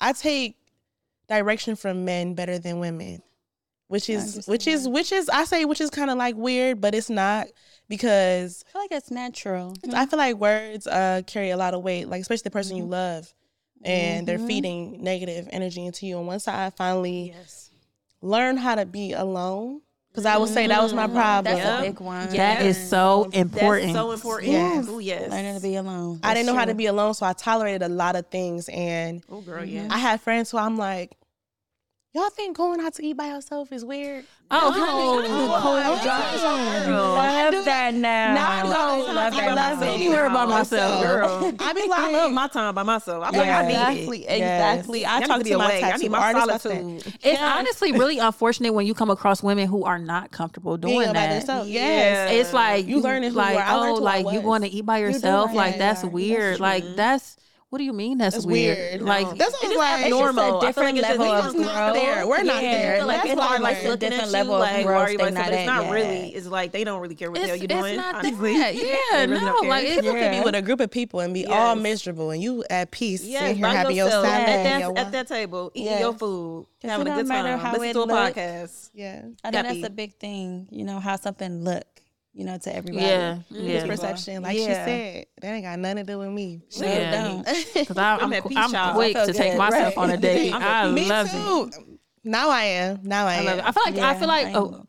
I 0.00 0.12
take 0.14 0.56
direction 1.28 1.76
from 1.76 2.04
men 2.04 2.34
better 2.34 2.58
than 2.58 2.78
women. 2.80 3.22
Which 3.88 4.08
is 4.10 4.46
which 4.46 4.66
is 4.66 4.88
which 4.88 5.12
is 5.12 5.28
I 5.28 5.44
say 5.44 5.64
which 5.64 5.80
is 5.80 5.90
kind 5.90 6.10
of 6.10 6.16
like 6.18 6.34
weird, 6.34 6.80
but 6.80 6.92
it's 6.94 7.10
not 7.10 7.46
because 7.88 8.64
I 8.68 8.72
feel 8.72 8.82
like 8.82 8.90
that's 8.90 9.10
natural. 9.10 9.74
I 9.94 10.06
feel 10.06 10.18
like 10.18 10.36
words 10.36 10.86
uh 10.86 11.22
carry 11.26 11.50
a 11.50 11.56
lot 11.56 11.74
of 11.74 11.82
weight, 11.82 12.08
like 12.08 12.20
especially 12.22 12.44
the 12.44 12.50
person 12.50 12.76
you 12.76 12.84
love. 12.86 13.32
And 13.84 14.26
they're 14.26 14.38
Mhm. 14.38 14.46
feeding 14.46 15.02
negative 15.04 15.48
energy 15.52 15.84
into 15.86 16.06
you. 16.06 16.18
And 16.18 16.26
once 16.26 16.48
I 16.48 16.70
finally 16.70 17.32
yes. 17.36 17.70
learned 18.20 18.58
how 18.58 18.74
to 18.74 18.86
be 18.86 19.12
alone, 19.12 19.82
because 20.10 20.24
I 20.26 20.38
would 20.38 20.48
say 20.48 20.66
that 20.66 20.82
was 20.82 20.94
my 20.94 21.06
problem. 21.06 21.44
That's 21.54 21.64
Yep. 21.64 21.78
a 21.78 21.82
big 21.92 22.00
one. 22.00 22.30
That 22.30 22.62
is 22.62 22.88
so 22.88 23.28
important. 23.32 23.92
That's 23.92 23.98
so 24.06 24.10
important. 24.12 24.50
Yes. 24.50 24.86
Oh 24.88 24.98
yes. 24.98 25.30
Learning 25.30 25.54
to 25.56 25.60
be 25.60 25.76
alone. 25.76 26.20
I 26.22 26.32
didn't 26.34 26.46
know 26.46 26.52
That's 26.52 26.60
how 26.60 26.64
to 26.64 26.74
be 26.74 26.86
alone, 26.86 27.14
so 27.14 27.26
I 27.26 27.34
tolerated 27.34 27.82
a 27.82 27.88
lot 27.88 28.16
of 28.16 28.26
things. 28.28 28.68
And 28.70 29.22
Oh 29.30 29.42
girl, 29.42 29.64
yeah. 29.64 29.88
I 29.90 29.98
had 29.98 30.20
friends 30.22 30.50
who 30.50 30.58
I'm 30.58 30.78
like, 30.78 31.16
y'all 32.16 32.30
think 32.30 32.56
going 32.56 32.80
out 32.80 32.94
to 32.94 33.04
eat 33.04 33.16
by 33.16 33.28
yourself 33.28 33.70
is 33.72 33.84
weird? 33.84 34.24
oh, 34.50 35.22
Love 37.16 37.64
that 37.64 37.94
now. 37.94 38.34
Now 38.34 38.50
I 38.50 38.62
go, 38.62 38.68
love 39.12 39.34
I 39.34 39.40
that. 39.40 39.54
love 39.56 39.80
now. 39.80 39.86
anywhere 39.92 40.30
by 40.30 40.46
myself, 40.46 41.02
girl. 41.02 41.52
I 41.58 41.72
be 41.72 41.82
I 41.82 41.86
like, 41.86 42.12
love 42.12 42.32
my 42.32 42.48
time 42.48 42.74
by 42.74 42.82
myself. 42.82 43.24
I'm 43.26 43.32
like, 43.34 43.46
Yeah. 43.46 43.58
I 43.58 43.62
need 43.66 43.72
exactly, 43.72 44.24
it. 44.26 44.32
exactly. 44.36 45.06
I 45.06 45.16
I 45.16 45.18
need 45.20 45.26
talk 45.26 45.38
to 45.38 45.44
be 45.44 45.50
to 45.50 45.58
my 45.58 45.64
awake. 45.72 45.84
I 45.84 45.90
tattoo 45.90 46.02
need 46.02 46.10
my 46.10 46.18
artist 46.18 46.44
about 46.44 46.62
that. 46.62 46.72
solitude. 46.72 47.14
It's 47.22 47.40
honestly 47.40 47.92
really 47.92 48.18
unfortunate 48.18 48.72
when 48.72 48.86
you 48.86 48.94
come 48.94 49.10
across 49.10 49.42
women 49.42 49.66
who 49.68 49.84
are 49.84 49.98
not 49.98 50.30
comfortable 50.30 50.76
Being 50.78 50.94
doing 50.94 51.08
by 51.08 51.12
that. 51.14 51.38
themselves, 51.38 51.68
Yeah. 51.70 51.80
yes. 51.82 52.32
It's 52.32 52.52
like 52.52 52.86
You 52.86 53.00
learning 53.00 53.30
who 53.30 53.36
you 53.36 53.42
like 53.42 53.56
are. 53.56 53.62
I 53.62 53.74
learned 53.74 53.92
oh 53.96 54.00
who 54.00 54.06
I 54.06 54.20
like 54.22 54.32
you 54.32 54.40
was. 54.40 54.42
going 54.42 54.62
to 54.62 54.68
eat 54.68 54.86
by 54.86 54.98
do 55.00 55.06
yourself 55.06 55.46
learn 55.48 55.56
like 55.56 55.72
who 55.74 55.78
that's 55.78 56.02
you 56.02 56.08
are. 56.08 56.12
weird 56.12 56.50
That's 56.52 56.60
like 56.60 56.84
that's 56.96 57.36
what 57.70 57.78
do 57.78 57.84
you 57.84 57.92
mean 57.92 58.18
that's, 58.18 58.36
That's 58.36 58.46
weird? 58.46 58.76
weird. 58.78 59.02
Like, 59.02 59.26
No. 59.26 59.34
That's 59.34 59.52
what 59.54 59.64
It 59.64 59.70
I'm 59.72 59.76
like. 59.78 60.04
abnormal. 60.04 60.62
It's 60.62 60.76
just 60.76 60.78
a 60.78 60.80
I 60.82 60.92
feel 60.92 60.94
different 60.94 60.96
like 60.96 61.02
level 61.18 61.26
we 61.26 61.32
of 61.32 61.44
just 61.44 61.56
growth. 61.56 61.66
not 61.66 61.94
there. 61.94 62.26
We're 62.28 62.42
not 62.44 62.62
Yeah, 62.62 62.70
there. 62.72 63.04
like 63.04 63.16
That's 63.16 63.28
it's 63.30 63.38
why 63.38 63.46
like 63.56 63.60
like, 63.60 63.76
looking 63.84 63.98
different 63.98 64.22
at 64.22 64.26
you, 64.28 64.32
level 64.32 64.54
of 64.54 64.60
like 64.60 64.86
growth 64.86 64.94
why 64.96 65.02
are 65.02 65.10
you 65.10 65.18
not 65.18 65.34
but 65.34 65.52
it's 65.52 65.66
not 65.66 65.84
yet. 65.84 65.92
really. 65.92 66.28
It's 66.34 66.46
like 66.46 66.72
they 66.72 66.84
don't 66.84 67.00
really 67.00 67.14
care 67.16 67.30
what 67.30 67.40
the 67.40 67.46
hell 67.48 67.56
you're 67.56 67.64
it's 67.64 67.74
doing. 67.74 67.96
not 67.96 68.14
honestly, 68.14 68.58
that. 68.58 68.74
Yeah, 69.12 69.20
really 69.24 69.40
no, 69.44 69.60
like 69.68 69.84
it's 69.84 69.96
People 69.96 70.12
can 70.12 70.38
be 70.40 70.44
with 70.44 70.54
a 70.54 70.62
group 70.62 70.80
of 70.80 70.90
people 70.90 71.20
and 71.20 71.34
be 71.34 71.44
all 71.46 71.74
miserable, 71.74 72.30
and 72.30 72.40
you 72.42 72.62
at 72.70 72.90
peace, 72.92 73.24
Yes, 73.24 73.40
sitting 73.42 73.56
here 73.56 73.66
by 73.66 73.74
having 73.74 73.96
your 73.96 74.06
yourself, 74.06 74.26
salad, 74.26 74.48
at 74.48 74.62
that, 74.62 74.80
your 74.80 74.98
at 74.98 75.12
that 75.12 75.26
table, 75.28 75.70
eating 75.74 75.90
Yes. 75.92 76.00
your 76.00 76.12
food, 76.14 76.66
having 76.82 77.06
a 77.06 77.10
don't 77.10 77.18
good 77.18 77.26
matter 77.26 77.48
time, 77.48 77.58
how 77.58 77.72
listen 77.72 77.88
it 77.88 77.92
to 77.94 77.98
a 77.98 78.04
look. 78.04 78.34
podcast. 78.34 78.90
Yeah, 78.94 79.22
I 79.44 79.50
think 79.50 79.66
that's 79.66 79.86
a 79.86 79.90
big 79.90 80.14
thing, 80.14 80.68
you 80.70 80.84
know, 80.84 81.00
how 81.00 81.16
something 81.16 81.64
look, 81.64 81.84
you 82.36 82.44
know, 82.44 82.58
to 82.58 82.76
everybody. 82.76 83.04
yeah, 83.06 83.38
It's 83.50 83.58
yeah. 83.84 83.86
perception, 83.86 84.42
like 84.42 84.56
she 84.56 84.64
said, 84.64 85.24
that 85.40 85.48
ain't 85.54 85.64
got 85.64 85.78
nothing 85.78 86.04
to 86.04 86.04
do 86.04 86.18
with 86.18 86.28
me. 86.28 86.60
Sure 86.70 86.86
Yeah. 86.86 87.42
Because 87.74 87.96
I'm, 87.98 88.20
I'm 88.20 88.32
I'm, 88.56 88.74
I'm 88.76 88.94
quick 88.94 89.16
I 89.16 89.24
feel 89.24 89.26
to 89.26 89.32
take 89.32 89.52
good, 89.52 89.58
myself 89.58 89.96
right. 89.96 90.02
on 90.02 90.10
a 90.10 90.16
date. 90.18 90.52
I'm 90.52 90.62
I 90.90 90.92
me 90.92 91.08
love 91.08 91.26
it. 91.28 91.30
too. 91.32 91.96
Now 92.24 92.50
I 92.50 92.62
am. 92.64 93.00
Now 93.04 93.26
I 93.26 93.34
I 93.34 93.36
am. 93.36 93.44
love 93.46 93.58
it. 93.58 93.64
I 93.64 93.72
feel 93.72 93.82
like 93.86 93.96
I 93.98 94.18
feel 94.18 94.28
like 94.28 94.46
ain't 94.48 94.56
oh. 94.56 94.86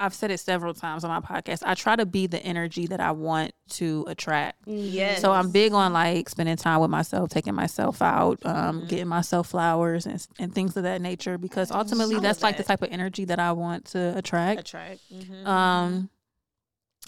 I've 0.00 0.14
said 0.14 0.30
it 0.30 0.38
several 0.38 0.74
times 0.74 1.02
on 1.02 1.10
my 1.10 1.18
podcast. 1.20 1.64
I 1.66 1.74
try 1.74 1.96
to 1.96 2.06
be 2.06 2.28
the 2.28 2.40
energy 2.40 2.86
that 2.86 3.00
I 3.00 3.10
want 3.10 3.50
to 3.70 4.04
attract. 4.06 4.58
Yes. 4.66 5.20
So 5.20 5.32
I'm 5.32 5.50
big 5.50 5.72
on 5.72 5.92
like 5.92 6.28
spending 6.28 6.54
time 6.54 6.78
with 6.80 6.88
myself, 6.90 7.30
taking 7.30 7.54
myself 7.56 8.00
out, 8.00 8.38
um, 8.46 8.78
Mm-hmm. 8.78 8.86
getting 8.86 9.08
myself 9.08 9.48
flowers 9.48 10.06
and 10.06 10.24
and 10.38 10.54
things 10.54 10.76
of 10.76 10.84
that 10.84 11.00
nature. 11.00 11.36
Because 11.36 11.72
ultimately, 11.72 12.14
love 12.14 12.22
that's 12.22 12.42
like 12.44 12.56
the 12.56 12.62
type 12.62 12.80
of 12.82 12.90
energy 12.92 13.24
that 13.24 13.40
I 13.40 13.50
want 13.52 13.86
to 13.86 14.16
attract. 14.16 14.60
attract. 14.60 15.00
Mhm. 15.12 15.44
Um, 15.46 16.10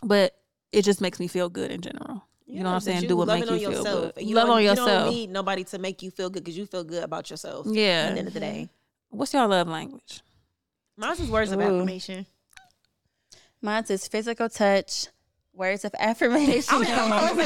but 0.02 0.34
it 0.72 0.82
just 0.82 1.00
makes 1.00 1.18
me 1.20 1.26
feel 1.28 1.48
good 1.48 1.70
in 1.70 1.80
general. 1.80 2.24
You 2.46 2.62
know 2.64 2.70
what 2.70 2.74
I'm 2.76 2.80
saying? 2.80 3.06
Do 3.06 3.16
what 3.16 3.28
love 3.28 3.38
make 3.38 3.48
it 3.48 3.52
on 3.52 3.60
you 3.60 3.68
feel 3.70 3.78
yourself. 3.78 4.14
good. 4.16 4.26
You 4.26 4.34
Love 4.34 4.46
don't- 4.48 4.56
on 4.56 4.62
You 4.64 4.74
don't 4.74 5.10
need 5.10 5.30
nobody 5.30 5.62
to 5.64 5.78
make 5.78 6.02
you 6.02 6.10
feel 6.10 6.30
good 6.30 6.42
because 6.44 6.58
you 6.58 6.66
feel 6.66 6.82
good 6.84 7.04
about 7.04 7.30
yourself. 7.30 7.66
Yeah. 7.70 8.06
At 8.08 8.12
the 8.14 8.18
end 8.18 8.28
of 8.28 8.34
the 8.34 8.40
day, 8.40 8.68
What's 9.10 9.32
your 9.34 9.46
love 9.46 9.68
language? 9.68 10.20
mine's 10.96 11.20
is 11.20 11.28
words 11.30 11.52
of 11.52 11.60
affirmation. 11.60 12.26
Mine's 13.62 13.90
is 13.90 14.06
physical 14.08 14.48
touch, 14.48 15.08
words 15.54 15.84
of 15.84 15.94
affirmation. 15.98 16.74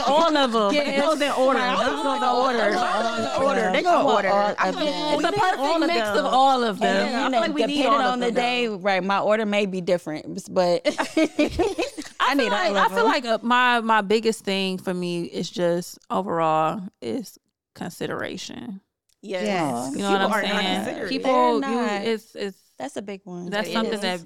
all 0.06 0.36
of 0.36 0.52
them. 0.52 0.72
Yes. 0.74 0.88
It 0.88 1.00
goes 1.00 1.20
in 1.20 1.30
order. 1.32 1.58
It 1.58 1.76
goes 1.76 2.16
in 2.16 2.22
order. 2.22 3.44
Order. 3.44 3.72
They 3.72 3.82
go 3.82 4.00
in 4.00 4.06
order. 4.06 4.28
all 4.28 4.50
of 4.50 4.56
them. 4.56 4.86
It's 4.86 5.24
a 5.24 5.30
need 5.30 5.40
perfect 5.40 5.58
all 5.58 5.78
mix 5.80 6.08
of 6.08 6.24
all 6.26 6.62
of 6.64 6.78
them. 6.78 6.96
And, 6.96 7.10
Yeah, 7.10 7.18
I 7.18 7.24
you 7.24 7.30
feel 7.30 7.30
know, 7.30 7.40
like 7.40 7.54
we 7.54 7.66
need 7.66 7.76
depending 7.76 7.92
all 7.92 8.00
of 8.06 8.12
on 8.12 8.20
the 8.20 8.26
them, 8.26 8.34
day, 8.34 8.68
right? 8.68 9.02
My 9.04 9.18
order 9.20 9.44
may 9.46 9.66
be 9.66 9.80
different, 9.80 10.46
but 10.52 10.84
I, 12.26 12.34
need 12.34 12.50
like, 12.50 12.74
I 12.74 12.88
feel 12.94 13.04
like 13.04 13.24
uh, 13.24 13.38
my 13.42 13.80
my 13.80 14.00
biggest 14.00 14.44
thing 14.44 14.78
for 14.78 14.92
me 14.94 15.24
is 15.24 15.50
just 15.50 15.98
overall 16.10 16.80
is 17.00 17.38
consideration. 17.74 18.80
Yes. 19.22 19.46
Yes. 19.46 19.96
You 19.96 20.02
know 20.02 20.10
what 20.12 20.20
I'm 20.20 20.32
are 20.32 20.42
not 20.42 20.84
saying? 20.86 21.08
People, 21.08 21.60
They're 21.60 21.70
you, 21.70 21.76
not. 21.76 22.02
it's 22.02 22.34
it's 22.34 22.58
that's 22.78 22.96
a 22.96 23.02
big 23.02 23.20
one. 23.24 23.46
that's 23.50 23.68
It 23.68 23.72
something 23.72 23.94
is. 23.94 24.00
that 24.00 24.20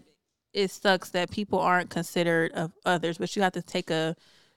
it 0.54 0.70
sucks 0.70 1.10
that 1.10 1.30
people 1.30 1.58
aren't 1.60 1.90
considerate 1.90 2.52
of 2.52 2.72
others, 2.84 3.18
but 3.18 3.34
you 3.36 3.42
have 3.42 3.52
to 3.52 3.62
take 3.62 3.90
a 3.90 4.16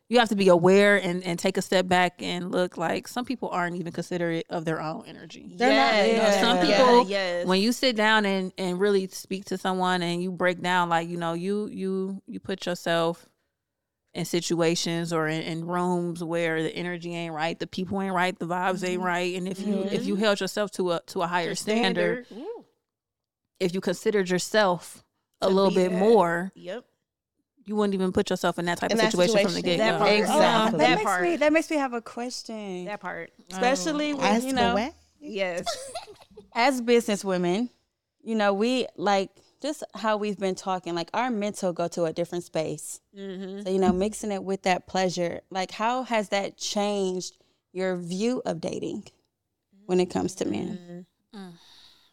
you 0.10 0.20
have 0.20 0.28
to 0.30 0.36
be 0.36 0.50
aware 0.50 0.98
and, 0.98 1.24
and 1.24 1.40
take 1.40 1.56
a 1.56 1.62
step 1.62 1.88
back 1.88 2.22
and 2.22 2.52
look 2.52 2.76
like 2.78 3.08
some 3.08 3.24
people 3.24 3.48
aren't 3.48 3.78
even 3.78 3.94
considerate 3.94 4.46
of 4.50 4.66
their 4.66 4.82
own 4.82 5.04
energy. 5.08 5.54
They're 5.56 5.70
not- 5.70 5.94
Yes. 5.96 6.36
yeah. 6.36 6.42
Some 6.42 6.70
Yeah, 6.70 7.02
yes. 7.08 7.46
when 7.48 7.62
you 7.62 7.72
sit 7.72 7.96
down 7.96 8.26
and, 8.26 8.52
and 8.58 8.78
really 8.78 9.08
speak 9.08 9.46
to 9.46 9.58
someone 9.58 10.02
and 10.02 10.22
you 10.22 10.32
break 10.32 10.62
down 10.62 10.90
like 10.90 11.08
you 11.08 11.16
know 11.18 11.34
you 11.34 11.68
you 11.68 12.22
you 12.28 12.40
put 12.42 12.66
yourself 12.66 13.26
in 14.14 14.26
situations 14.26 15.14
or 15.14 15.28
in, 15.28 15.42
in 15.42 15.66
rooms 15.66 16.24
where 16.24 16.62
the 16.62 16.70
energy 16.76 17.16
ain't 17.16 17.34
right 17.34 17.60
the 17.60 17.68
people 17.68 18.02
ain't 18.02 18.14
right 18.14 18.38
the 18.40 18.46
vibes 18.46 18.84
ain't 18.86 19.00
mm-hmm. 19.00 19.04
right 19.04 19.36
and 19.36 19.48
if 19.48 19.66
you 19.66 19.84
if 19.84 19.92
mm-hmm. 19.92 20.04
you 20.04 20.16
held 20.18 20.40
yourself 20.42 20.70
to 20.72 20.92
a 20.92 21.02
to 21.08 21.22
a 21.22 21.28
higher 21.28 21.48
Your 21.48 21.56
standard, 21.56 22.26
Ooh. 22.34 22.66
if 23.60 23.74
you 23.74 23.80
considered 23.80 24.30
yourself 24.30 25.04
a 25.42 25.48
To 25.48 25.54
little 25.54 25.72
bit 25.72 25.92
that. 25.92 26.00
more 26.00 26.52
Yep. 26.56 26.84
you 27.64 27.76
wouldn't 27.76 27.94
even 27.94 28.12
put 28.12 28.30
yourself 28.30 28.60
in 28.60 28.66
that 28.66 28.80
type 28.80 28.92
In 28.92 28.98
of 28.98 29.02
that 29.02 29.12
situation, 29.12 29.36
from 29.36 29.44
the 29.44 29.50
situation. 29.62 29.78
get 29.78 29.84
That 29.86 29.92
go 29.94 30.06
part. 30.06 30.20
exactly. 30.20 30.36
Oh, 30.36 30.72
that 30.72 30.78
that 30.78 30.96
makes 30.96 31.04
part. 31.04 31.22
me 31.24 31.38
that 31.38 31.54
makes 31.54 31.70
me 31.70 31.78
have 31.78 31.94
a 31.94 32.02
question, 32.02 32.86
That 32.86 33.00
part. 33.00 33.32
especially 33.50 34.12
oh. 34.12 34.18
when, 34.18 34.42
you 34.46 34.54
know. 34.54 34.94
Yes. 35.22 35.66
as 36.54 36.82
business 36.82 37.24
women, 37.24 37.70
you 38.22 38.36
know, 38.36 38.54
we 38.54 38.88
like 38.98 39.30
just 39.62 39.84
how 39.94 40.18
we've 40.18 40.38
been 40.40 40.56
talking, 40.56 40.96
like 40.96 41.10
our 41.14 41.30
mental 41.30 41.72
go 41.74 41.88
to 41.90 42.06
a 42.06 42.14
different 42.14 42.44
space. 42.44 43.00
Mm-hmm. 43.18 43.62
So, 43.62 43.70
you 43.70 43.80
know, 43.80 43.92
mixing 43.94 44.32
it 44.32 44.44
with 44.44 44.64
that 44.64 44.88
pleasure, 44.88 45.42
like 45.50 45.72
how 45.72 46.04
has 46.04 46.30
that 46.30 46.58
changed 46.58 47.38
your 47.74 47.96
view 47.98 48.42
of 48.46 48.60
dating 48.60 49.04
when 49.86 50.00
it 50.00 50.10
comes 50.10 50.36
to 50.36 50.46
men? 50.46 51.06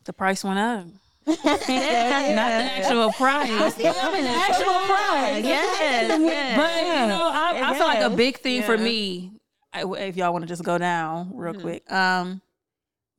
the 0.04 0.12
price 0.12 0.42
went 0.44 0.58
up 0.58 0.86
not 1.26 1.36
the 1.66 1.74
actual 1.74 3.12
price 3.12 3.50
Actual 3.50 4.74
price. 4.86 5.44
Yes. 5.44 6.08
yes. 6.20 6.56
But 6.56 6.80
you 6.80 7.08
know, 7.08 7.30
I, 7.30 7.70
I 7.70 7.76
feel 7.76 7.86
like 7.86 8.00
a 8.02 8.10
big 8.16 8.38
thing 8.38 8.62
for 8.62 8.78
me. 8.78 9.32
If 9.74 10.16
y'all 10.16 10.32
want 10.32 10.42
to 10.44 10.48
just 10.48 10.64
go 10.64 10.78
down 10.78 11.32
real 11.34 11.52
Mhm. 11.52 11.60
quick, 11.60 11.92
um, 11.92 12.40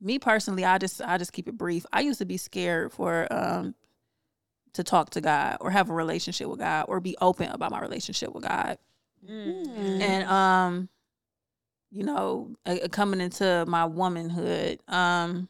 me 0.00 0.18
personally, 0.18 0.64
I 0.64 0.78
just 0.78 1.00
I 1.00 1.16
just 1.18 1.32
keep 1.32 1.46
it 1.46 1.56
brief. 1.56 1.86
I 1.92 2.00
used 2.00 2.18
to 2.18 2.24
be 2.24 2.36
scared 2.36 2.92
for 2.92 3.28
um 3.32 3.74
to 4.74 4.84
talk 4.84 5.10
to 5.10 5.20
God 5.20 5.56
or 5.60 5.70
have 5.70 5.90
a 5.90 5.94
relationship 5.94 6.48
with 6.48 6.58
God 6.60 6.86
or 6.88 7.00
be 7.00 7.16
open 7.20 7.50
about 7.50 7.70
my 7.70 7.80
relationship 7.80 8.32
with 8.34 8.44
God. 8.44 8.78
Mm. 9.28 10.00
And 10.00 10.24
um, 10.28 10.88
you 11.90 12.04
know, 12.04 12.50
uh, 12.66 12.76
coming 12.90 13.20
into 13.20 13.64
my 13.66 13.84
womanhood, 13.84 14.80
um, 14.88 15.48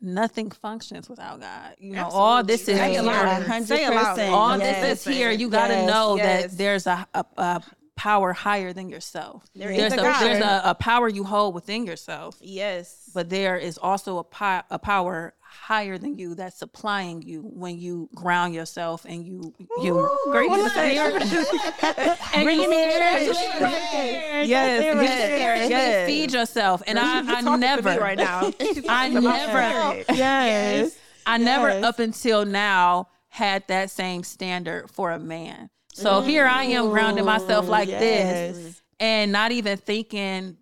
nothing 0.00 0.50
functions 0.50 1.08
without 1.08 1.40
God. 1.40 1.74
You 1.78 1.94
know, 1.94 2.08
all 2.10 2.44
this 2.44 2.68
is 2.68 2.76
Say 2.76 2.90
it 2.90 2.92
here. 2.92 3.02
louder. 3.02 3.64
Say 3.64 3.84
it 3.86 3.92
all 4.30 4.58
Yes. 4.58 4.82
this 4.82 5.06
is 5.06 5.16
here. 5.16 5.30
You 5.30 5.48
got 5.48 5.68
to 5.68 5.74
Yes. 5.74 5.86
know 5.90 6.16
Yes. 6.16 6.42
that 6.52 6.58
there's 6.58 6.86
a, 6.86 7.06
a, 7.14 7.24
a 7.38 7.62
power 7.96 8.32
higher 8.32 8.72
than 8.72 8.88
yourself. 8.90 9.44
There 9.56 9.68
there's 9.74 9.92
is 9.94 9.98
a, 9.98 10.02
a 10.02 10.16
there's 10.20 10.44
a, 10.44 10.62
a 10.66 10.74
power 10.74 11.08
you 11.08 11.24
hold 11.24 11.54
within 11.54 11.84
yourself, 11.86 12.36
Yes. 12.40 13.10
but 13.14 13.28
there 13.30 13.56
is 13.56 13.76
also 13.78 14.18
a 14.18 14.24
pi- 14.24 14.62
a 14.70 14.78
power 14.78 15.34
higher 15.50 15.96
than 15.98 16.18
you 16.18 16.34
that's 16.34 16.58
supplying 16.58 17.22
you 17.22 17.40
when 17.42 17.78
you 17.78 18.08
ground 18.14 18.54
yourself 18.54 19.04
and 19.06 19.24
you 19.24 19.54
you 19.82 20.08
Great 20.30 20.50
to 20.50 20.68
say. 20.70 20.94
Bring 22.44 22.58
me 22.58 22.76
Yes. 22.76 24.46
Yes. 24.48 25.70
Yes. 25.70 26.06
feed 26.06 26.32
yourself. 26.32 26.82
And 26.86 26.98
I, 26.98 27.38
I 27.38 27.56
never 27.56 27.98
right 28.00 28.18
now. 28.18 28.52
I 28.88 29.08
never 29.08 30.12
Yes. 30.14 30.96
I 31.26 31.38
never 31.38 31.68
Yes. 31.68 31.84
up 31.84 31.98
until 31.98 32.44
now 32.44 33.08
had 33.28 33.66
that 33.68 33.90
same 33.90 34.22
standard 34.22 34.90
for 34.90 35.10
a 35.10 35.18
man. 35.18 35.70
So 35.94 36.20
here 36.20 36.46
I 36.46 36.64
am 36.64 36.90
grounding 36.90 37.24
myself 37.24 37.68
like 37.68 37.88
this 37.88 38.80
and 39.00 39.32
not 39.32 39.52
even 39.52 39.78
thinking 39.78 40.56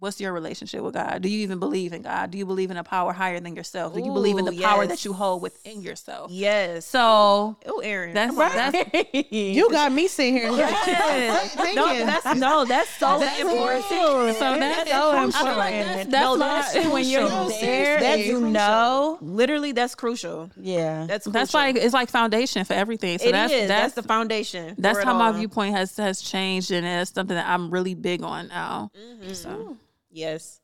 what's 0.00 0.20
your 0.20 0.32
relationship 0.32 0.82
with 0.82 0.94
God? 0.94 1.22
Do 1.22 1.28
you 1.28 1.40
even 1.40 1.58
believe 1.58 1.92
in 1.92 2.02
God? 2.02 2.30
Do 2.30 2.38
you 2.38 2.46
believe 2.46 2.70
in 2.70 2.76
a 2.76 2.84
power 2.84 3.12
higher 3.12 3.40
than 3.40 3.56
yourself? 3.56 3.94
Do 3.94 4.00
you 4.00 4.12
believe 4.12 4.38
in 4.38 4.44
the 4.44 4.52
Ooh, 4.56 4.60
power 4.62 4.86
that 4.86 5.04
you 5.04 5.12
hold 5.12 5.42
within 5.42 5.82
yourself? 5.82 6.30
Yes. 6.30 6.86
So 6.86 7.56
Oh, 7.66 7.80
Aaron. 7.82 8.14
that's 8.14 8.30
come 8.34 8.40
on. 8.40 8.54
that's 8.56 9.06
You 9.30 9.70
got 9.70 9.92
me 9.92 10.08
sitting 10.08 10.34
here. 10.34 10.50
Yes. 10.52 11.54
Thinking. 11.54 11.74
No, 11.76 12.06
that's 12.06 12.38
no, 12.38 12.64
that's 12.64 12.90
so 12.98 13.18
That's 13.18 13.40
important. 13.40 13.84
so 13.86 14.26
that's 14.26 14.38
so 14.38 14.46
I 14.46 15.30
feel 15.30 15.56
like 15.56 15.74
important. 15.74 15.96
that's, 15.96 16.10
that's 16.10 16.12
no, 16.12 16.36
my- 16.36 16.46
that's 16.48 16.88
when 16.92 17.04
you're 17.08 17.28
No, 17.28 17.48
there 17.48 17.58
seriously. 18.00 18.06
that 18.06 18.18
you 18.26 18.40
know. 18.48 19.18
Literally, 19.20 19.72
that's 19.72 19.94
crucial. 19.94 20.50
Yeah. 20.60 21.06
That's 21.06 21.24
crucial. 21.24 21.32
that's 21.32 21.54
like 21.54 21.76
it's 21.76 21.94
like 21.94 22.08
foundation 22.08 22.64
for 22.64 22.74
everything. 22.74 23.18
So 23.18 23.26
It 23.28 23.32
that's 23.32 23.52
is. 23.52 23.68
that's 23.68 23.94
That's 23.94 23.94
the 23.94 24.02
foundation. 24.02 24.74
that's 24.78 24.98
for 24.98 25.02
it 25.02 25.04
how 25.06 25.14
my 25.18 25.32
viewpoint 25.32 25.74
has 25.76 25.96
has 25.96 26.20
changed 26.20 26.70
and 26.70 26.86
it's 26.86 27.12
something 27.12 27.34
that 27.36 27.48
I'm 27.48 27.70
really 27.70 27.94
big 27.94 28.22
on 28.22 28.48
now. 28.48 28.90
Mhm. 28.96 29.34
So 29.34 29.76
Yes. 30.10 30.60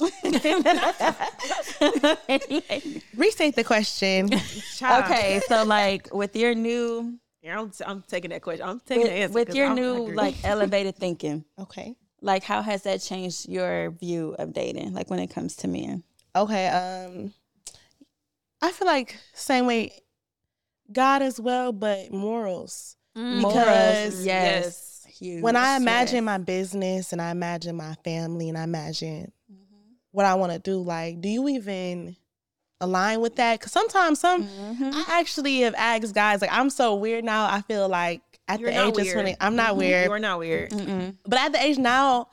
Restate 3.16 3.54
the 3.56 3.64
question. 3.64 4.28
Child. 4.76 5.04
okay, 5.04 5.40
so 5.48 5.64
like 5.64 6.12
with 6.12 6.34
your 6.36 6.54
new 6.54 7.18
Yeah, 7.42 7.60
I'm, 7.60 7.70
I'm 7.86 8.02
taking 8.08 8.30
that 8.30 8.42
question. 8.42 8.66
I'm 8.68 8.80
taking 8.80 9.04
the 9.04 9.10
with, 9.10 9.20
answer. 9.22 9.34
with 9.34 9.46
'cause 9.48 9.56
your 9.56 9.66
I'm 9.68 9.76
new 9.76 9.94
hungry. 9.94 10.14
like 10.16 10.34
elevated 10.44 10.96
thinking, 10.96 11.44
Okay. 11.58 11.94
like 12.20 12.42
how 12.42 12.62
has 12.62 12.82
that 12.82 13.00
changed 13.02 13.48
your 13.48 13.90
view 13.90 14.34
of 14.38 14.52
dating, 14.52 14.94
like 14.94 15.10
when 15.10 15.20
it 15.20 15.28
comes 15.28 15.56
to 15.56 15.68
men? 15.68 16.02
Okay. 16.34 16.66
Um, 16.68 17.32
I 18.60 18.72
feel 18.72 18.86
like 18.88 19.16
same 19.34 19.66
way, 19.66 19.92
God 20.90 21.22
as 21.22 21.38
well, 21.38 21.70
but 21.72 22.12
morals. 22.12 22.96
Mm. 23.16 23.36
Because 23.46 24.26
yes, 24.26 24.93
huge. 25.18 25.42
when 25.42 25.56
I 25.56 25.76
imagine 25.76 26.24
my 26.24 26.38
business 26.38 27.12
and 27.12 27.20
I 27.22 27.30
imagine 27.30 27.76
my 27.76 27.94
family 28.04 28.48
and 28.48 28.58
I 28.58 28.64
imagine 28.64 29.32
what 30.10 30.26
I 30.26 30.34
want 30.34 30.52
to 30.52 30.58
do, 30.58 30.80
like, 30.80 31.20
do 31.20 31.28
you 31.28 31.48
even 31.48 32.16
align 32.80 33.20
with 33.20 33.36
that? 33.36 33.58
Because 33.58 33.72
sometimes 33.72 34.20
some 34.20 34.44
Mhm. 34.44 34.92
I 34.94 35.20
actually 35.20 35.60
have 35.60 35.74
asked 35.76 36.14
guys, 36.14 36.40
like, 36.40 36.52
I'm 36.52 36.70
so 36.70 36.94
weird 36.94 37.24
now. 37.24 37.46
I 37.46 37.62
feel 37.62 37.88
like 37.88 38.22
at 38.46 38.60
You're 38.60 38.70
the 38.70 38.76
age 38.86 38.98
of 38.98 39.12
20, 39.12 39.36
I'm 39.40 39.56
not 39.56 39.74
Mhm. 39.74 39.78
weird. 39.78 40.04
You 40.06 40.12
are 40.12 40.18
not 40.18 40.38
weird. 40.38 40.70
Mm-mm. 40.70 41.16
But 41.24 41.38
at 41.40 41.52
the 41.52 41.62
age 41.62 41.78
now, 41.78 42.28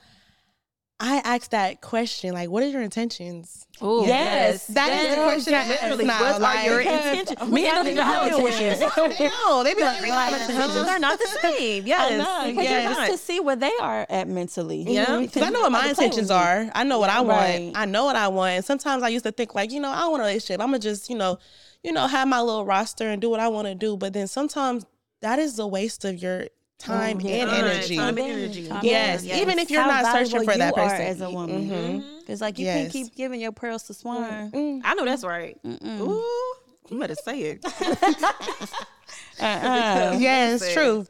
I 1.04 1.16
ask 1.24 1.50
that 1.50 1.80
question, 1.80 2.32
like, 2.32 2.48
what 2.48 2.62
are 2.62 2.68
your 2.68 2.80
intentions? 2.80 3.66
Ooh. 3.82 4.04
Yes, 4.06 4.68
That 4.68 4.92
is 4.92 5.16
the 5.16 5.22
question 5.22 5.52
I 5.52 5.56
ask 5.56 5.82
Literally, 5.82 6.04
now, 6.04 6.20
what 6.20 6.40
like- 6.40 6.58
are 6.58 6.70
your 6.70 6.80
intentions? 6.80 7.50
Me 7.52 7.64
them 7.64 7.94
gotta 7.96 8.30
know 8.30 8.38
know 8.38 8.46
intentions. 8.46 8.92
No, 9.44 9.64
they 9.64 9.74
be 9.74 9.80
like, 9.82 10.00
Intentions 10.00 10.88
are 10.88 10.98
not 11.00 11.18
the 11.18 11.26
same. 11.42 11.86
Yes, 11.86 12.10
know, 12.12 12.62
yes. 12.62 12.96
Just 12.96 13.10
to 13.10 13.18
see 13.18 13.40
where 13.40 13.56
they 13.56 13.72
are 13.80 14.06
at 14.08 14.28
mentally. 14.28 14.82
Yeah. 14.82 15.18
Because 15.18 15.42
I 15.42 15.50
know 15.50 15.62
what 15.62 15.72
my 15.72 15.88
intentions 15.88 16.30
are. 16.30 16.70
I 16.72 16.84
know 16.84 17.00
what 17.00 17.10
I 17.10 17.20
want. 17.20 17.40
Right. 17.40 17.72
I 17.74 17.84
know 17.84 18.04
what 18.04 18.14
I 18.14 18.28
want. 18.28 18.52
And 18.52 18.64
sometimes 18.64 19.02
I 19.02 19.08
used 19.08 19.24
to 19.24 19.32
think 19.32 19.56
like, 19.56 19.72
you 19.72 19.80
know, 19.80 19.90
I 19.90 20.06
want 20.06 20.22
a 20.22 20.26
relationship. 20.26 20.60
I'm 20.60 20.68
gonna 20.68 20.78
just, 20.78 21.10
you 21.10 21.16
know, 21.16 21.38
you 21.82 21.90
know, 21.90 22.06
have 22.06 22.28
my 22.28 22.40
little 22.40 22.64
roster 22.64 23.08
and 23.08 23.20
do 23.20 23.28
what 23.28 23.40
I 23.40 23.48
want 23.48 23.66
to 23.66 23.74
do. 23.74 23.96
But 23.96 24.12
then 24.12 24.28
sometimes 24.28 24.86
that 25.20 25.40
is 25.40 25.58
a 25.58 25.66
waste 25.66 26.04
of 26.04 26.22
your 26.22 26.46
time 26.82 27.20
yeah. 27.20 27.42
and 27.42 27.50
energy. 27.50 27.96
time 27.96 28.18
and 28.18 28.26
energy. 28.26 28.68
Time. 28.68 28.84
Yes. 28.84 29.24
Yes. 29.24 29.40
even 29.40 29.58
if 29.58 29.70
you're 29.70 29.82
How 29.82 30.02
not 30.02 30.12
searching 30.12 30.44
valuable 30.46 30.52
for 30.52 30.58
that 30.58 30.76
you 30.76 30.82
are 30.82 30.88
person 30.88 31.06
as 31.06 31.20
a 31.20 31.30
woman. 31.30 32.04
Because 32.20 32.40
like 32.40 32.58
you 32.58 32.66
Yes. 32.66 32.80
can't 32.80 32.92
keep 32.92 33.14
giving 33.14 33.40
your 33.40 33.52
pearls 33.52 33.84
to 33.84 33.94
swine. 33.94 34.50
Mm. 34.50 34.80
I 34.84 34.94
know 34.94 35.04
that's 35.04 35.24
right. 35.24 35.58
Mm-mm. 35.64 36.00
Ooh, 36.00 36.54
you 36.90 36.98
better 36.98 37.14
say 37.14 37.40
it. 37.40 37.64
Uh-uh. 39.40 40.16
Yeah, 40.18 40.54
it's 40.54 40.72
true. 40.72 41.06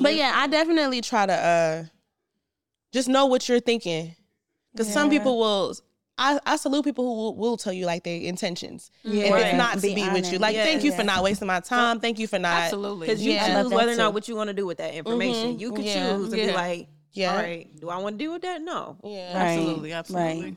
But 0.00 0.14
yeah, 0.14 0.32
I 0.34 0.46
definitely 0.46 1.00
try 1.00 1.26
to 1.26 1.32
uh 1.32 1.84
just 2.92 3.08
know 3.08 3.26
what 3.26 3.48
you're 3.48 3.60
thinking. 3.60 4.14
Because 4.72 4.92
some 4.92 5.08
people 5.08 5.38
will 5.38 5.74
I, 6.18 6.40
I 6.46 6.56
salute 6.56 6.84
people 6.84 7.04
who 7.04 7.12
will, 7.14 7.36
will 7.36 7.56
tell 7.58 7.72
you 7.74 7.84
like 7.84 8.02
their 8.04 8.18
intentions. 8.20 8.90
Yeah. 9.02 9.24
If 9.24 9.32
Right. 9.32 9.46
it's 9.46 9.56
not 9.58 9.74
to 9.74 9.80
Be 9.82 9.94
be, 9.94 10.08
with 10.08 10.32
you. 10.32 10.38
Like, 10.38 10.56
Yeah. 10.56 10.64
thank 10.64 10.82
you 10.82 10.92
for 10.92 11.04
not 11.04 11.22
wasting 11.22 11.46
my 11.46 11.60
time. 11.60 12.00
Thank 12.00 12.18
you 12.18 12.26
for 12.26 12.38
not 12.38 12.62
Absolutely. 12.62 13.06
Because 13.06 13.22
you 13.22 13.32
Yeah. 13.32 13.46
Choose 13.46 13.54
that 13.70 13.76
whether 13.76 13.92
or 13.92 13.96
not 13.96 14.14
what 14.14 14.26
you 14.28 14.34
want 14.34 14.48
to 14.48 14.54
do 14.54 14.64
with 14.66 14.78
that 14.78 14.94
information. 14.94 15.56
Mhm. 15.56 15.60
You 15.60 15.72
can 15.72 15.84
Yeah. 15.84 16.16
choose 16.16 16.30
to 16.30 16.36
be 16.36 16.52
like, 16.52 16.88
Yeah. 17.12 17.32
all 17.32 17.38
right, 17.42 17.68
do 17.80 17.90
I 17.90 17.98
want 17.98 18.18
to 18.18 18.24
deal 18.24 18.32
with 18.32 18.42
that? 18.42 18.62
No. 18.62 18.96
Yeah. 19.04 19.36
Right. 19.36 19.58
Absolutely. 19.58 19.92
Absolutely. 19.92 20.56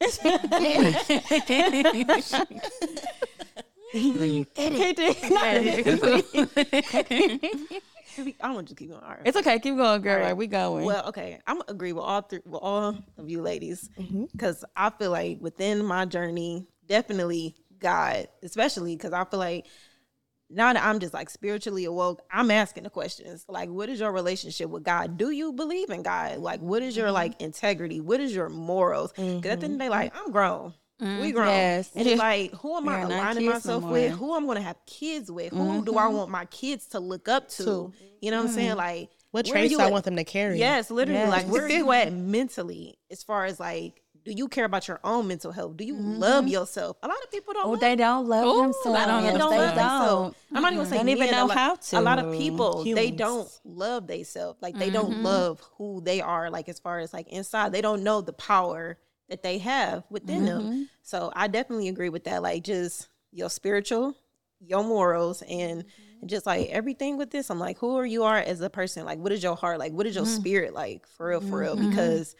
I 8.40 8.52
want 8.52 8.68
to 8.68 8.74
just 8.74 8.78
keep 8.78 8.90
going. 8.90 9.02
All 9.02 9.10
right. 9.10 9.22
It's 9.24 9.36
okay. 9.36 9.58
Keep 9.58 9.76
going, 9.76 10.02
girl. 10.02 10.14
All 10.14 10.20
right. 10.20 10.28
Like, 10.28 10.36
we 10.36 10.46
going. 10.46 10.84
Well, 10.84 11.08
okay, 11.08 11.38
I'm 11.46 11.58
gonna 11.58 11.72
agree 11.72 11.92
with 11.92 12.04
all 12.04 12.22
three, 12.22 12.40
with 12.44 12.60
all 12.62 12.96
of 13.16 13.28
you 13.28 13.42
ladies, 13.42 13.88
mm-hmm. 13.98 14.24
because 14.32 14.64
I 14.76 14.90
feel 14.90 15.10
like 15.10 15.38
within 15.40 15.84
my 15.84 16.04
journey, 16.04 16.66
definitely 16.86 17.56
God, 17.78 18.28
especially 18.42 18.96
because 18.96 19.12
I 19.12 19.24
feel 19.24 19.38
like 19.38 19.66
now 20.50 20.72
that 20.72 20.82
I'm 20.82 20.98
just 20.98 21.12
like 21.12 21.28
spiritually 21.30 21.84
awoke, 21.84 22.22
I'm 22.30 22.50
asking 22.50 22.84
the 22.84 22.90
questions 22.90 23.44
like, 23.48 23.68
what 23.68 23.88
is 23.88 24.00
your 24.00 24.12
relationship 24.12 24.70
with 24.70 24.82
God? 24.82 25.16
Do 25.16 25.30
you 25.30 25.52
believe 25.52 25.90
in 25.90 26.02
God? 26.02 26.38
Like, 26.38 26.60
what 26.60 26.82
is 26.82 26.96
your 26.96 27.06
mm-hmm. 27.06 27.14
like 27.14 27.42
integrity? 27.42 28.00
What 28.00 28.20
is 28.20 28.34
your 28.34 28.48
morals? 28.48 29.12
Because 29.12 29.34
at 29.34 29.42
the 29.42 29.48
end 29.50 29.54
of 29.54 29.60
the 29.60 29.66
mm-hmm. 29.68 29.78
day, 29.78 29.88
like, 29.88 30.16
I'm 30.16 30.32
grown. 30.32 30.72
Mm, 31.00 31.20
we 31.20 31.32
grown. 31.32 31.48
Yes. 31.48 31.90
And 31.94 32.08
it's 32.08 32.18
like, 32.18 32.52
who 32.54 32.76
am 32.76 32.88
I 32.88 32.98
We 32.98 33.02
are 33.04 33.08
not 33.08 33.12
aligning 33.12 33.52
kids 33.52 33.66
no 33.66 33.74
myself 33.80 33.92
with? 33.92 34.10
more. 34.10 34.18
Who 34.18 34.34
I'm 34.34 34.46
gonna 34.46 34.62
have 34.62 34.78
kids 34.84 35.30
with? 35.30 35.52
Who 35.52 35.84
do 35.84 35.96
I 35.96 36.02
mm-hmm. 36.02 36.16
want 36.16 36.30
my 36.30 36.44
kids 36.46 36.86
to 36.88 37.00
look 37.00 37.28
up 37.28 37.48
to? 37.50 37.64
To. 37.64 37.92
You 38.20 38.30
know 38.30 38.38
what 38.38 38.48
I'm 38.48 38.54
saying? 38.54 38.68
Mm-hmm. 38.70 38.78
Like 38.78 39.10
What 39.30 39.46
where 39.46 39.54
traits 39.54 39.78
I 39.78 39.86
at? 39.86 39.92
want 39.92 40.04
them 40.04 40.16
to 40.16 40.24
carry. 40.24 40.58
Yes, 40.58 40.90
literally. 40.90 41.20
Yes. 41.20 41.30
Like, 41.30 41.46
where 41.46 41.64
are 41.64 41.68
you 41.68 41.92
at 41.92 42.12
mentally 42.12 42.98
as 43.10 43.22
far 43.22 43.44
as 43.44 43.60
like, 43.60 44.02
do 44.24 44.32
you 44.32 44.48
care 44.48 44.64
about 44.64 44.88
your 44.88 45.00
own 45.04 45.28
mental 45.28 45.52
health? 45.52 45.76
Do 45.76 45.84
you 45.84 45.94
love 45.96 46.44
mm-hmm. 46.44 46.52
yourself? 46.52 46.96
A 47.02 47.08
lot 47.08 47.16
of 47.22 47.30
people 47.30 47.54
don't. 47.54 47.66
oh, 47.66 47.70
love 47.70 47.80
they 47.80 47.96
don't 47.96 48.26
love 48.26 48.44
Ooh, 48.44 48.62
themselves. 48.62 48.98
they 48.98 49.06
don't 49.06 49.22
they 49.22 49.38
don't 49.38 49.50
they 49.50 49.58
love 49.58 49.74
themselves. 49.74 50.36
don't. 50.50 50.56
I'm 50.56 50.62
not 50.62 50.72
even 50.72 50.86
saying 50.86 51.00
Don't 51.00 51.08
even 51.08 51.26
men, 51.26 51.30
know 51.30 51.44
a 51.44 51.46
lot, 51.46 51.56
how 51.56 51.78
A 51.92 52.00
lot 52.00 52.18
of 52.18 52.32
to. 52.32 52.38
people 52.38 52.84
they 52.84 53.10
don't 53.12 53.48
love 53.64 54.06
themselves. 54.08 54.60
Like 54.60 54.76
they 54.76 54.90
don't 54.90 55.22
love 55.22 55.62
who 55.78 56.00
they 56.02 56.20
are. 56.20 56.50
Like 56.50 56.68
as 56.68 56.80
far 56.80 56.98
as 56.98 57.12
like 57.12 57.28
inside, 57.28 57.72
they 57.72 57.80
don't 57.80 58.02
know 58.02 58.20
the 58.20 58.32
power 58.32 58.98
that 59.28 59.42
they 59.42 59.58
have 59.58 60.04
within 60.10 60.44
them. 60.44 60.88
So 61.02 61.32
I 61.34 61.48
definitely 61.48 61.88
agree 61.88 62.08
with 62.08 62.24
that. 62.24 62.42
Like 62.42 62.64
just 62.64 63.08
your 63.32 63.50
spiritual, 63.50 64.16
your 64.60 64.82
morals, 64.82 65.42
and 65.42 65.84
just 66.26 66.46
like 66.46 66.68
everything 66.70 67.16
with 67.16 67.30
this. 67.30 67.50
I'm 67.50 67.58
like, 67.58 67.78
who 67.78 67.96
are 67.96 68.06
you 68.06 68.24
are 68.24 68.38
as 68.38 68.60
a 68.60 68.70
person? 68.70 69.04
Like, 69.04 69.18
what 69.18 69.32
is 69.32 69.42
your 69.42 69.54
heart 69.54 69.78
like? 69.78 69.92
What 69.92 70.06
is 70.06 70.16
your 70.16 70.26
spirit 70.26 70.74
like? 70.74 71.06
For 71.06 71.28
real, 71.28 71.40
for 71.40 71.58
real. 71.58 71.76
Because 71.76 72.34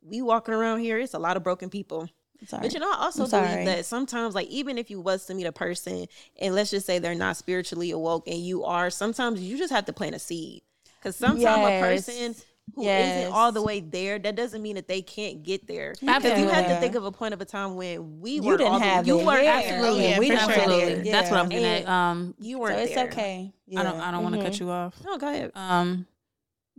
we 0.00 0.22
walking 0.22 0.54
around 0.54 0.80
here, 0.80 0.98
it's 0.98 1.14
a 1.14 1.18
lot 1.18 1.36
of 1.36 1.42
broken 1.42 1.70
people. 1.70 2.08
But 2.50 2.72
you 2.72 2.78
know, 2.78 2.90
I 2.90 2.98
also 3.00 3.26
believe 3.26 3.66
that 3.66 3.84
sometimes, 3.84 4.34
like, 4.36 4.46
even 4.46 4.78
if 4.78 4.90
you 4.90 5.00
was 5.00 5.26
to 5.26 5.34
meet 5.34 5.46
a 5.46 5.52
person 5.52 6.06
and 6.40 6.54
let's 6.54 6.70
just 6.70 6.86
say 6.86 7.00
they're 7.00 7.16
not 7.16 7.36
spiritually 7.36 7.90
awoke 7.90 8.28
and 8.28 8.38
you 8.38 8.62
are, 8.64 8.90
sometimes 8.90 9.40
you 9.40 9.58
just 9.58 9.72
have 9.72 9.86
to 9.86 9.92
plant 9.92 10.14
a 10.14 10.20
seed. 10.20 10.62
Because 10.98 11.16
sometimes 11.16 11.66
a 11.66 11.80
person 11.80 12.34
who 12.74 12.84
Yes. 12.84 13.28
not 13.30 13.36
all 13.36 13.52
the 13.52 13.62
way 13.62 13.80
there, 13.80 14.18
that 14.18 14.34
doesn't 14.36 14.60
mean 14.62 14.76
that 14.76 14.88
they 14.88 15.02
can't 15.02 15.42
get 15.42 15.66
there. 15.66 15.94
Because 16.00 16.38
you 16.38 16.48
have 16.48 16.66
to 16.68 16.76
think 16.80 16.94
of 16.94 17.04
a 17.04 17.12
point 17.12 17.34
of 17.34 17.40
a 17.40 17.44
time 17.44 17.76
when 17.76 18.20
we 18.20 18.32
You 18.32 18.42
were 18.42 18.56
didn't 18.56 18.72
all 18.72 18.78
the, 18.78 18.84
have 18.84 19.06
you 19.06 19.16
were 19.18 19.40
Yeah. 19.40 19.60
absolutely, 19.64 20.06
Oh, 20.06 20.08
yeah, 20.10 20.18
we 20.18 20.30
for 20.30 20.36
sure. 20.38 20.50
Absolutely. 20.52 20.94
there. 20.94 21.12
That's 21.12 21.30
what 21.30 21.40
I'm 21.40 21.50
Yeah. 21.52 21.58
getting 21.58 21.82
at. 21.84 21.88
Um, 21.88 22.34
You 22.38 22.58
weren't 22.58 22.80
it's 22.80 22.94
there. 22.94 23.06
okay. 23.08 23.52
I 23.76 23.82
don't. 23.82 24.00
I 24.00 24.10
don't 24.10 24.22
want 24.22 24.34
to 24.36 24.42
cut 24.42 24.58
you 24.60 24.70
off. 24.70 24.94
No, 25.04 25.18
go 25.18 25.28
ahead. 25.28 25.52
Um, 25.54 26.06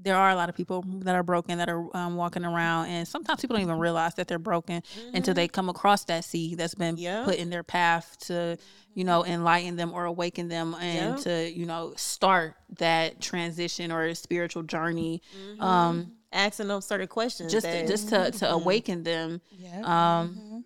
there 0.02 0.16
are 0.16 0.30
a 0.30 0.36
lot 0.36 0.48
of 0.50 0.56
people 0.56 0.84
that 1.02 1.14
are 1.16 1.24
broken 1.24 1.58
that 1.58 1.70
are 1.70 1.86
um, 1.96 2.16
walking 2.16 2.46
around, 2.46 2.88
and 2.88 3.08
sometimes 3.08 3.42
people 3.42 3.56
don't 3.58 3.64
even 3.64 3.78
realize 3.80 4.16
that 4.16 4.28
they're 4.28 4.40
broken 4.40 4.82
until 5.14 5.34
they 5.34 5.48
come 5.48 5.68
across 5.70 6.06
that 6.06 6.24
seed 6.24 6.58
that's 6.58 6.76
been 6.76 6.96
Yeah. 6.98 7.24
put 7.26 7.36
in 7.36 7.50
their 7.50 7.64
path 7.64 8.18
to, 8.28 8.58
you 8.94 9.04
know, 9.04 9.26
enlighten 9.26 9.76
them 9.76 9.94
or 9.94 10.06
awaken 10.06 10.48
them, 10.48 10.74
and 10.76 11.18
Yeah. 11.18 11.24
to 11.24 11.52
you 11.52 11.66
know 11.66 11.94
start 11.98 12.56
that 12.78 13.20
transition 13.22 13.92
or 13.92 14.14
spiritual 14.16 14.64
journey. 14.64 15.22
Um, 15.60 16.12
Asking 16.32 16.68
them 16.68 16.80
certain 16.82 17.08
questions. 17.08 17.52
just 17.52 17.66
that, 17.66 17.88
just 17.88 18.08
to 18.10 18.32
to 18.32 18.50
awaken 18.52 19.04
them. 19.04 19.42
Yeah. 19.52 19.82
Um, 19.84 20.64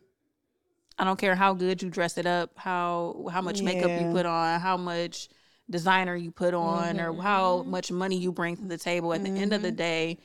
I 0.99 1.05
don't 1.05 1.17
care 1.17 1.36
how 1.36 1.53
good 1.53 1.81
you 1.81 1.89
dress 1.89 2.17
it 2.17 2.25
up, 2.27 2.51
how 2.55 3.27
how 3.31 3.41
much 3.41 3.63
makeup 3.63 3.89
you 3.97 4.09
put 4.11 4.25
on, 4.25 4.59
how 4.59 4.77
much 4.77 5.27
designer 5.70 6.16
you 6.16 6.32
put 6.32 6.53
on, 6.53 6.99
or 6.99 7.14
how 7.22 7.64
much 7.64 7.91
money 7.91 8.18
you 8.18 8.32
bring 8.32 8.57
to 8.57 8.64
the 8.66 8.78
table. 8.78 9.14
At 9.14 9.24
the 9.24 9.30
end 9.32 9.53
of 9.53 9.61
the 9.61 9.72
day, 9.72 10.20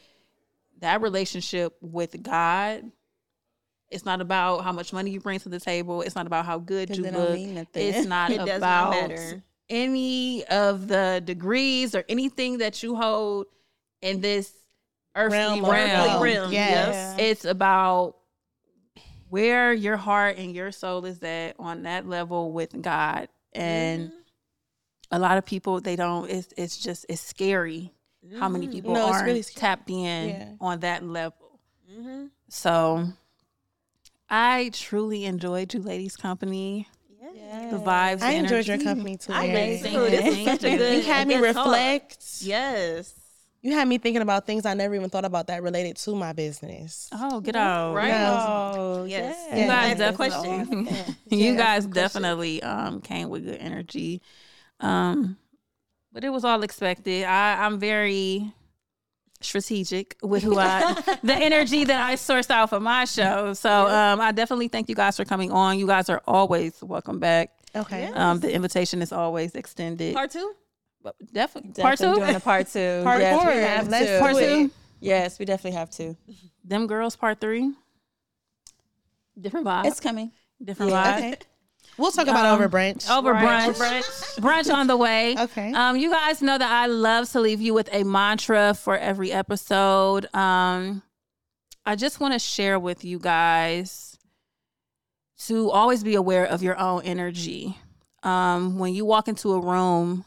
that 0.81 1.01
relationship 1.03 1.77
with 1.81 2.23
God. 2.23 2.91
It's 3.91 4.05
not 4.05 4.21
about 4.21 4.65
how 4.65 4.73
much 4.73 4.93
money 4.93 5.11
you 5.11 5.21
bring 5.21 5.41
to 5.41 5.49
the 5.49 5.59
table. 5.59 6.03
It's 6.03 6.15
not 6.15 6.27
about 6.27 6.45
how 6.45 6.59
good 6.59 6.95
you 6.95 7.05
look. 7.05 7.39
It's 7.75 8.07
not 8.07 8.31
It 8.33 8.41
about 8.41 8.95
any 9.71 10.45
of 10.47 10.89
the 10.89 11.23
degrees 11.25 11.95
or 11.95 12.05
anything 12.09 12.59
that 12.59 12.83
you 12.83 12.97
hold 12.97 13.47
in 14.03 14.21
this 14.21 14.53
earthly 15.15 15.39
Realm 15.39 15.65
realm. 15.65 16.23
realm, 16.23 16.53
Yes. 16.53 17.17
It's 17.19 17.45
about 17.45 18.17
where 19.31 19.73
your 19.73 19.97
heart 19.97 20.37
and 20.39 20.55
your 20.55 20.73
soul 20.73 21.05
is 21.05 21.19
at 21.19 21.57
on 21.59 21.83
that 21.83 22.07
level 22.07 22.53
with 22.53 22.81
God. 22.81 23.29
And 23.53 24.13
a 25.11 25.19
lot 25.19 25.39
of 25.39 25.45
people 25.47 25.81
they 25.81 25.97
don't 25.97 26.29
it's 26.31 26.49
it's 26.57 26.77
just 26.77 27.07
it's 27.09 27.21
scary 27.21 27.93
how 28.39 28.49
many 28.49 28.69
people 28.69 28.93
No, 28.93 29.07
it's 29.09 29.17
aren't 29.17 29.27
really 29.27 29.43
tapped 29.43 29.89
in 29.89 30.29
Yeah. 30.31 30.49
on 30.61 30.81
that 30.81 31.03
level. 31.03 31.59
Mm-hmm. 31.91 32.27
So 32.49 33.07
I 34.29 34.71
truly 34.75 35.25
enjoyed 35.25 35.73
you 35.73 35.81
ladies' 35.81 36.17
company. 36.17 36.89
Yeah. 37.35 37.71
The 37.71 37.79
vibes. 37.79 38.21
I 38.23 38.33
the 38.33 38.39
enjoyed 38.41 38.67
your 38.67 38.79
company 38.79 39.17
too. 39.17 39.33
I 39.33 39.47
Mary. 39.47 39.79
did 39.79 39.93
too. 39.93 40.01
This 40.11 40.37
is 40.37 40.45
such 40.45 40.65
a 40.65 40.77
good. 40.77 40.97
You 40.97 41.03
had 41.11 41.29
me 41.29 41.35
a 41.35 41.41
good 41.41 41.55
talk. 41.55 41.67
reflect. 41.67 42.27
Yes. 42.41 43.15
You 43.63 43.73
had 43.73 43.89
me 43.89 43.99
thinking 43.99 44.23
about 44.23 44.47
things 44.47 44.65
I 44.67 44.75
never 44.75 44.95
even 44.95 45.11
thought 45.11 45.25
about 45.25 45.49
that 45.49 45.63
related 45.63 45.97
to 45.97 46.15
my 46.15 46.33
business. 46.33 47.09
Oh, 47.13 47.41
get 47.41 47.57
out. 47.57 47.95
Right. 47.95 48.13
Oh, 48.15 49.05
Yes. 49.05 49.37
yeah. 49.51 49.57
You 49.63 49.67
guys 49.67 50.01
Ask 50.01 50.19
the 50.19 50.27
definitely, 50.27 50.87
question. 50.87 51.15
you 51.31 51.53
Yeah, 51.53 51.57
guys 51.57 51.87
definitely 51.87 52.63
um, 52.63 53.01
came 53.01 53.31
with 53.31 53.45
good 53.45 53.57
energy. 53.59 54.23
Um, 54.81 55.37
but 56.13 56.25
it 56.25 56.31
was 56.31 56.45
all 56.45 56.63
expected. 56.63 57.25
I, 57.25 57.65
I'm 57.65 57.79
very 57.79 58.53
strategic 59.41 60.17
with 60.23 60.43
who 60.43 60.59
I, 60.59 60.95
the 61.23 61.35
energy 61.35 61.85
that 61.85 62.09
I 62.09 62.15
sourced 62.15 62.51
out 62.51 62.71
for 62.71 62.81
my 62.81 63.05
show. 63.05 63.53
So 63.53 63.89
um, 63.89 64.21
I 64.21 64.33
definitely 64.33 64.69
thank 64.69 64.89
you 64.89 64.95
guys 64.95 65.17
for 65.17 65.25
coming 65.25 65.53
on. 65.53 65.79
You 65.79 65.87
guys 65.87 66.09
are 66.09 66.23
always 66.27 66.83
welcome 66.83 67.19
back. 67.19 67.51
Okay. 67.75 68.07
Um, 68.07 68.41
the 68.41 68.53
invitation 68.53 69.03
is 69.03 69.13
always 69.13 69.55
extended. 69.55 70.15
Part 70.15 70.31
two. 70.31 70.55
But 71.03 71.15
definitely, 71.33 71.81
part 71.81 71.99
Definitely 71.99 72.21
two. 72.21 72.25
doing 72.25 72.37
a 72.37 72.41
part 72.41 72.67
two. 72.67 73.01
Part 73.05 73.21
yes, 73.21 73.41
four. 73.41 73.55
We 73.55 73.61
have 73.61 73.89
Let's 73.89 74.07
to. 74.07 74.19
Part 74.19 74.37
two. 74.37 74.71
Yes, 75.01 75.39
we 75.39 75.45
definitely 75.45 75.79
have 75.79 75.91
to. 75.91 76.17
Them 76.65 76.89
girls, 76.89 77.15
part 77.15 77.41
three. 77.41 77.73
Different 79.41 79.65
vibe. 79.65 79.87
It's 79.87 80.01
coming. 80.01 80.33
different 80.63 80.91
yeah, 80.91 81.15
vibe. 81.15 81.19
Okay. 81.19 81.37
We'll 81.99 82.13
talk 82.13 82.29
about 82.29 82.47
Um, 82.47 82.55
over 82.55 82.69
brunch. 82.69 83.11
Over 83.11 83.33
Right. 83.33 83.75
brunch. 83.75 84.39
brunch 84.41 84.73
on 84.73 84.87
the 84.87 84.97
way. 84.97 85.35
Okay. 85.39 85.73
Um, 85.73 85.97
you 85.97 86.11
guys 86.11 86.41
know 86.41 86.57
that 86.57 86.71
I 86.71 86.87
love 86.87 87.29
to 87.33 87.41
leave 87.41 87.61
you 87.61 87.75
with 87.75 87.89
a 87.93 88.05
mantra 88.05 88.75
for 88.75 88.97
every 88.97 89.33
episode. 89.33 90.33
Um, 90.35 91.03
I 91.85 91.97
just 91.97 92.21
want 92.21 92.35
to 92.35 92.39
share 92.39 92.79
with 92.79 93.05
you 93.05 93.19
guys 93.19 94.17
to 95.47 95.71
always 95.71 96.03
be 96.05 96.15
aware 96.15 96.45
of 96.45 96.63
your 96.63 96.79
own 96.79 97.03
energy. 97.03 97.77
Um, 98.23 98.79
when 98.79 98.95
you 98.95 99.05
walk 99.05 99.29
into 99.29 99.53
a 99.55 99.61
room, 99.61 100.25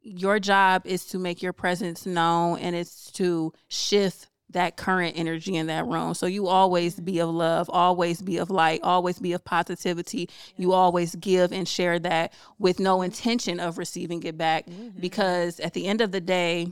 your 0.00 0.38
job 0.38 0.82
is 0.86 1.04
to 1.06 1.18
make 1.18 1.42
your 1.42 1.52
presence 1.52 2.06
known 2.06 2.58
and 2.60 2.74
it's 2.76 3.10
to 3.12 3.52
shift 3.68 4.27
that 4.50 4.76
current 4.76 5.16
energy 5.16 5.56
in 5.56 5.66
that 5.66 5.86
room. 5.86 6.14
So 6.14 6.26
you 6.26 6.48
always 6.48 6.98
be 6.98 7.18
of 7.18 7.28
love, 7.28 7.68
always 7.70 8.22
be 8.22 8.38
of 8.38 8.50
light, 8.50 8.80
always 8.82 9.18
be 9.18 9.32
of 9.32 9.44
positivity. 9.44 10.30
You 10.56 10.72
always 10.72 11.14
give 11.16 11.52
and 11.52 11.68
share 11.68 11.98
that 11.98 12.32
with 12.58 12.80
no 12.80 13.02
intention 13.02 13.60
of 13.60 13.76
receiving 13.76 14.22
it 14.22 14.38
back 14.38 14.66
mm-hmm. 14.66 14.98
because 15.00 15.60
at 15.60 15.74
the 15.74 15.86
end 15.86 16.00
of 16.00 16.12
the 16.12 16.20
day 16.20 16.68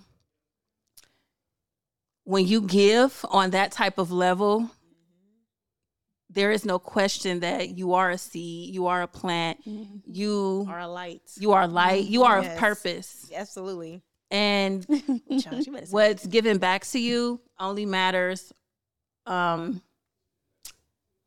when 2.24 2.46
you 2.46 2.60
give 2.60 3.24
on 3.30 3.50
that 3.50 3.72
type 3.72 3.98
of 3.98 4.10
level 4.10 4.70
there 6.28 6.50
is 6.50 6.64
no 6.64 6.78
question 6.78 7.40
that 7.40 7.70
you 7.78 7.94
are 7.94 8.10
a 8.10 8.18
seed, 8.18 8.74
you 8.74 8.88
are 8.88 9.00
a 9.00 9.06
plant, 9.06 9.58
mm-hmm. 9.66 9.98
you 10.04 10.66
are 10.68 10.80
a 10.80 10.88
light, 10.88 11.22
you 11.38 11.52
are 11.52 11.66
light, 11.66 12.04
you 12.04 12.24
are 12.24 12.38
of 12.38 12.44
Yes. 12.44 12.58
purpose. 12.60 13.30
Absolutely. 13.34 14.02
And 14.30 14.84
Child, 15.40 15.66
you 15.66 15.72
better 15.72 15.86
say 15.86 15.90
what's 15.92 16.26
given 16.26 16.58
back 16.58 16.84
to 16.86 16.98
you 16.98 17.40
only 17.60 17.86
matters 17.86 18.52
um 19.26 19.80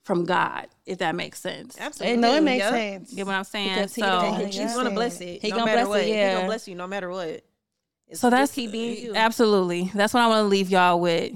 from 0.04 0.26
God, 0.26 0.68
if 0.86 0.98
that 1.00 1.14
makes 1.16 1.40
sense. 1.40 1.76
that. 1.76 1.86
Absolutely. 1.86 2.18
No, 2.18 2.34
it 2.36 2.42
makes 2.42 2.64
Yep. 2.64 2.74
sense. 2.74 3.14
Get 3.14 3.28
what 3.28 3.36
I'm 3.36 3.44
saying? 3.44 3.70
Because 3.76 3.94
So, 3.94 4.02
gonna 4.02 4.38
He- 4.48 4.52
He's 4.60 4.74
gonna 4.74 4.90
bless 4.92 5.22
it. 5.22 5.42
He 5.42 5.50
no 5.50 5.58
gonna 5.58 5.66
matter 5.66 5.86
bless 5.86 5.86
it, 5.86 5.90
what. 5.90 6.04
He 6.06 6.14
yeah. 6.14 6.34
gonna 6.34 6.46
bless 6.48 6.68
you 6.68 6.76
no 6.76 6.88
matter 6.88 7.10
what. 7.10 7.44
It's 8.08 8.20
so 8.20 8.30
that's 8.32 8.52
keep 8.54 8.72
being 8.72 8.98
you. 9.06 9.16
absolutely. 9.16 9.92
That's 9.94 10.14
what 10.14 10.22
I 10.24 10.28
want 10.28 10.40
to 10.46 10.48
leave 10.48 10.70
y'all 10.72 11.00
with. 11.00 11.34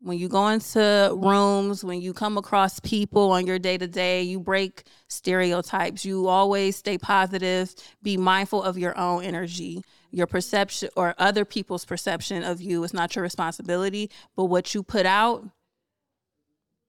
When 0.00 0.18
you 0.18 0.28
go 0.28 0.48
into 0.48 1.10
rooms, 1.14 1.84
when 1.84 2.00
you 2.00 2.14
come 2.14 2.38
across 2.38 2.80
people 2.80 3.32
on 3.32 3.46
your 3.46 3.58
day 3.58 3.76
to 3.76 3.86
day, 3.86 4.22
you 4.22 4.38
break 4.40 4.84
stereotypes. 5.08 6.04
You 6.04 6.28
always 6.28 6.76
stay 6.76 6.96
positive. 6.96 7.74
Be 8.02 8.16
mindful 8.16 8.62
of 8.62 8.78
your 8.78 8.96
own 8.96 9.24
energy. 9.24 9.82
Your 10.16 10.26
perception 10.26 10.88
or 10.96 11.14
other 11.18 11.44
people's 11.44 11.84
perception 11.84 12.42
of 12.42 12.58
you 12.62 12.82
is 12.84 12.94
not 12.94 13.14
your 13.14 13.22
responsibility, 13.22 14.10
but 14.34 14.46
what 14.46 14.74
you 14.74 14.82
put 14.82 15.04
out 15.04 15.46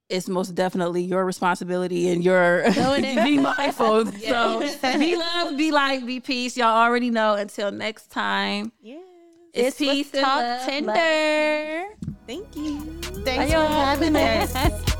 is 0.07 0.29
most 0.29 0.55
definitely 0.55 1.01
your 1.01 1.25
responsibility 1.25 2.07
and 2.07 2.23
your 2.23 2.63
be 3.25 3.37
mindful. 3.37 4.05
So 4.19 4.61
be 4.81 5.17
love, 5.17 5.57
be 5.57 5.71
light, 5.71 6.05
be 6.05 6.21
peace. 6.21 6.55
Y'all 6.55 6.67
already 6.67 7.09
know. 7.09 7.33
Until 7.33 7.69
next 7.69 8.11
time. 8.11 8.71
Yeah. 8.81 8.99
It's 9.53 9.77
This 9.77 9.89
Peace 9.89 10.11
Talk 10.11 10.23
Love, 10.23 10.65
Tender. 10.65 11.87
Thank 12.25 12.55
you. 12.55 12.79
Thanks 13.25 13.51
for 13.51 13.59
having 13.59 14.15
us. 14.15 14.93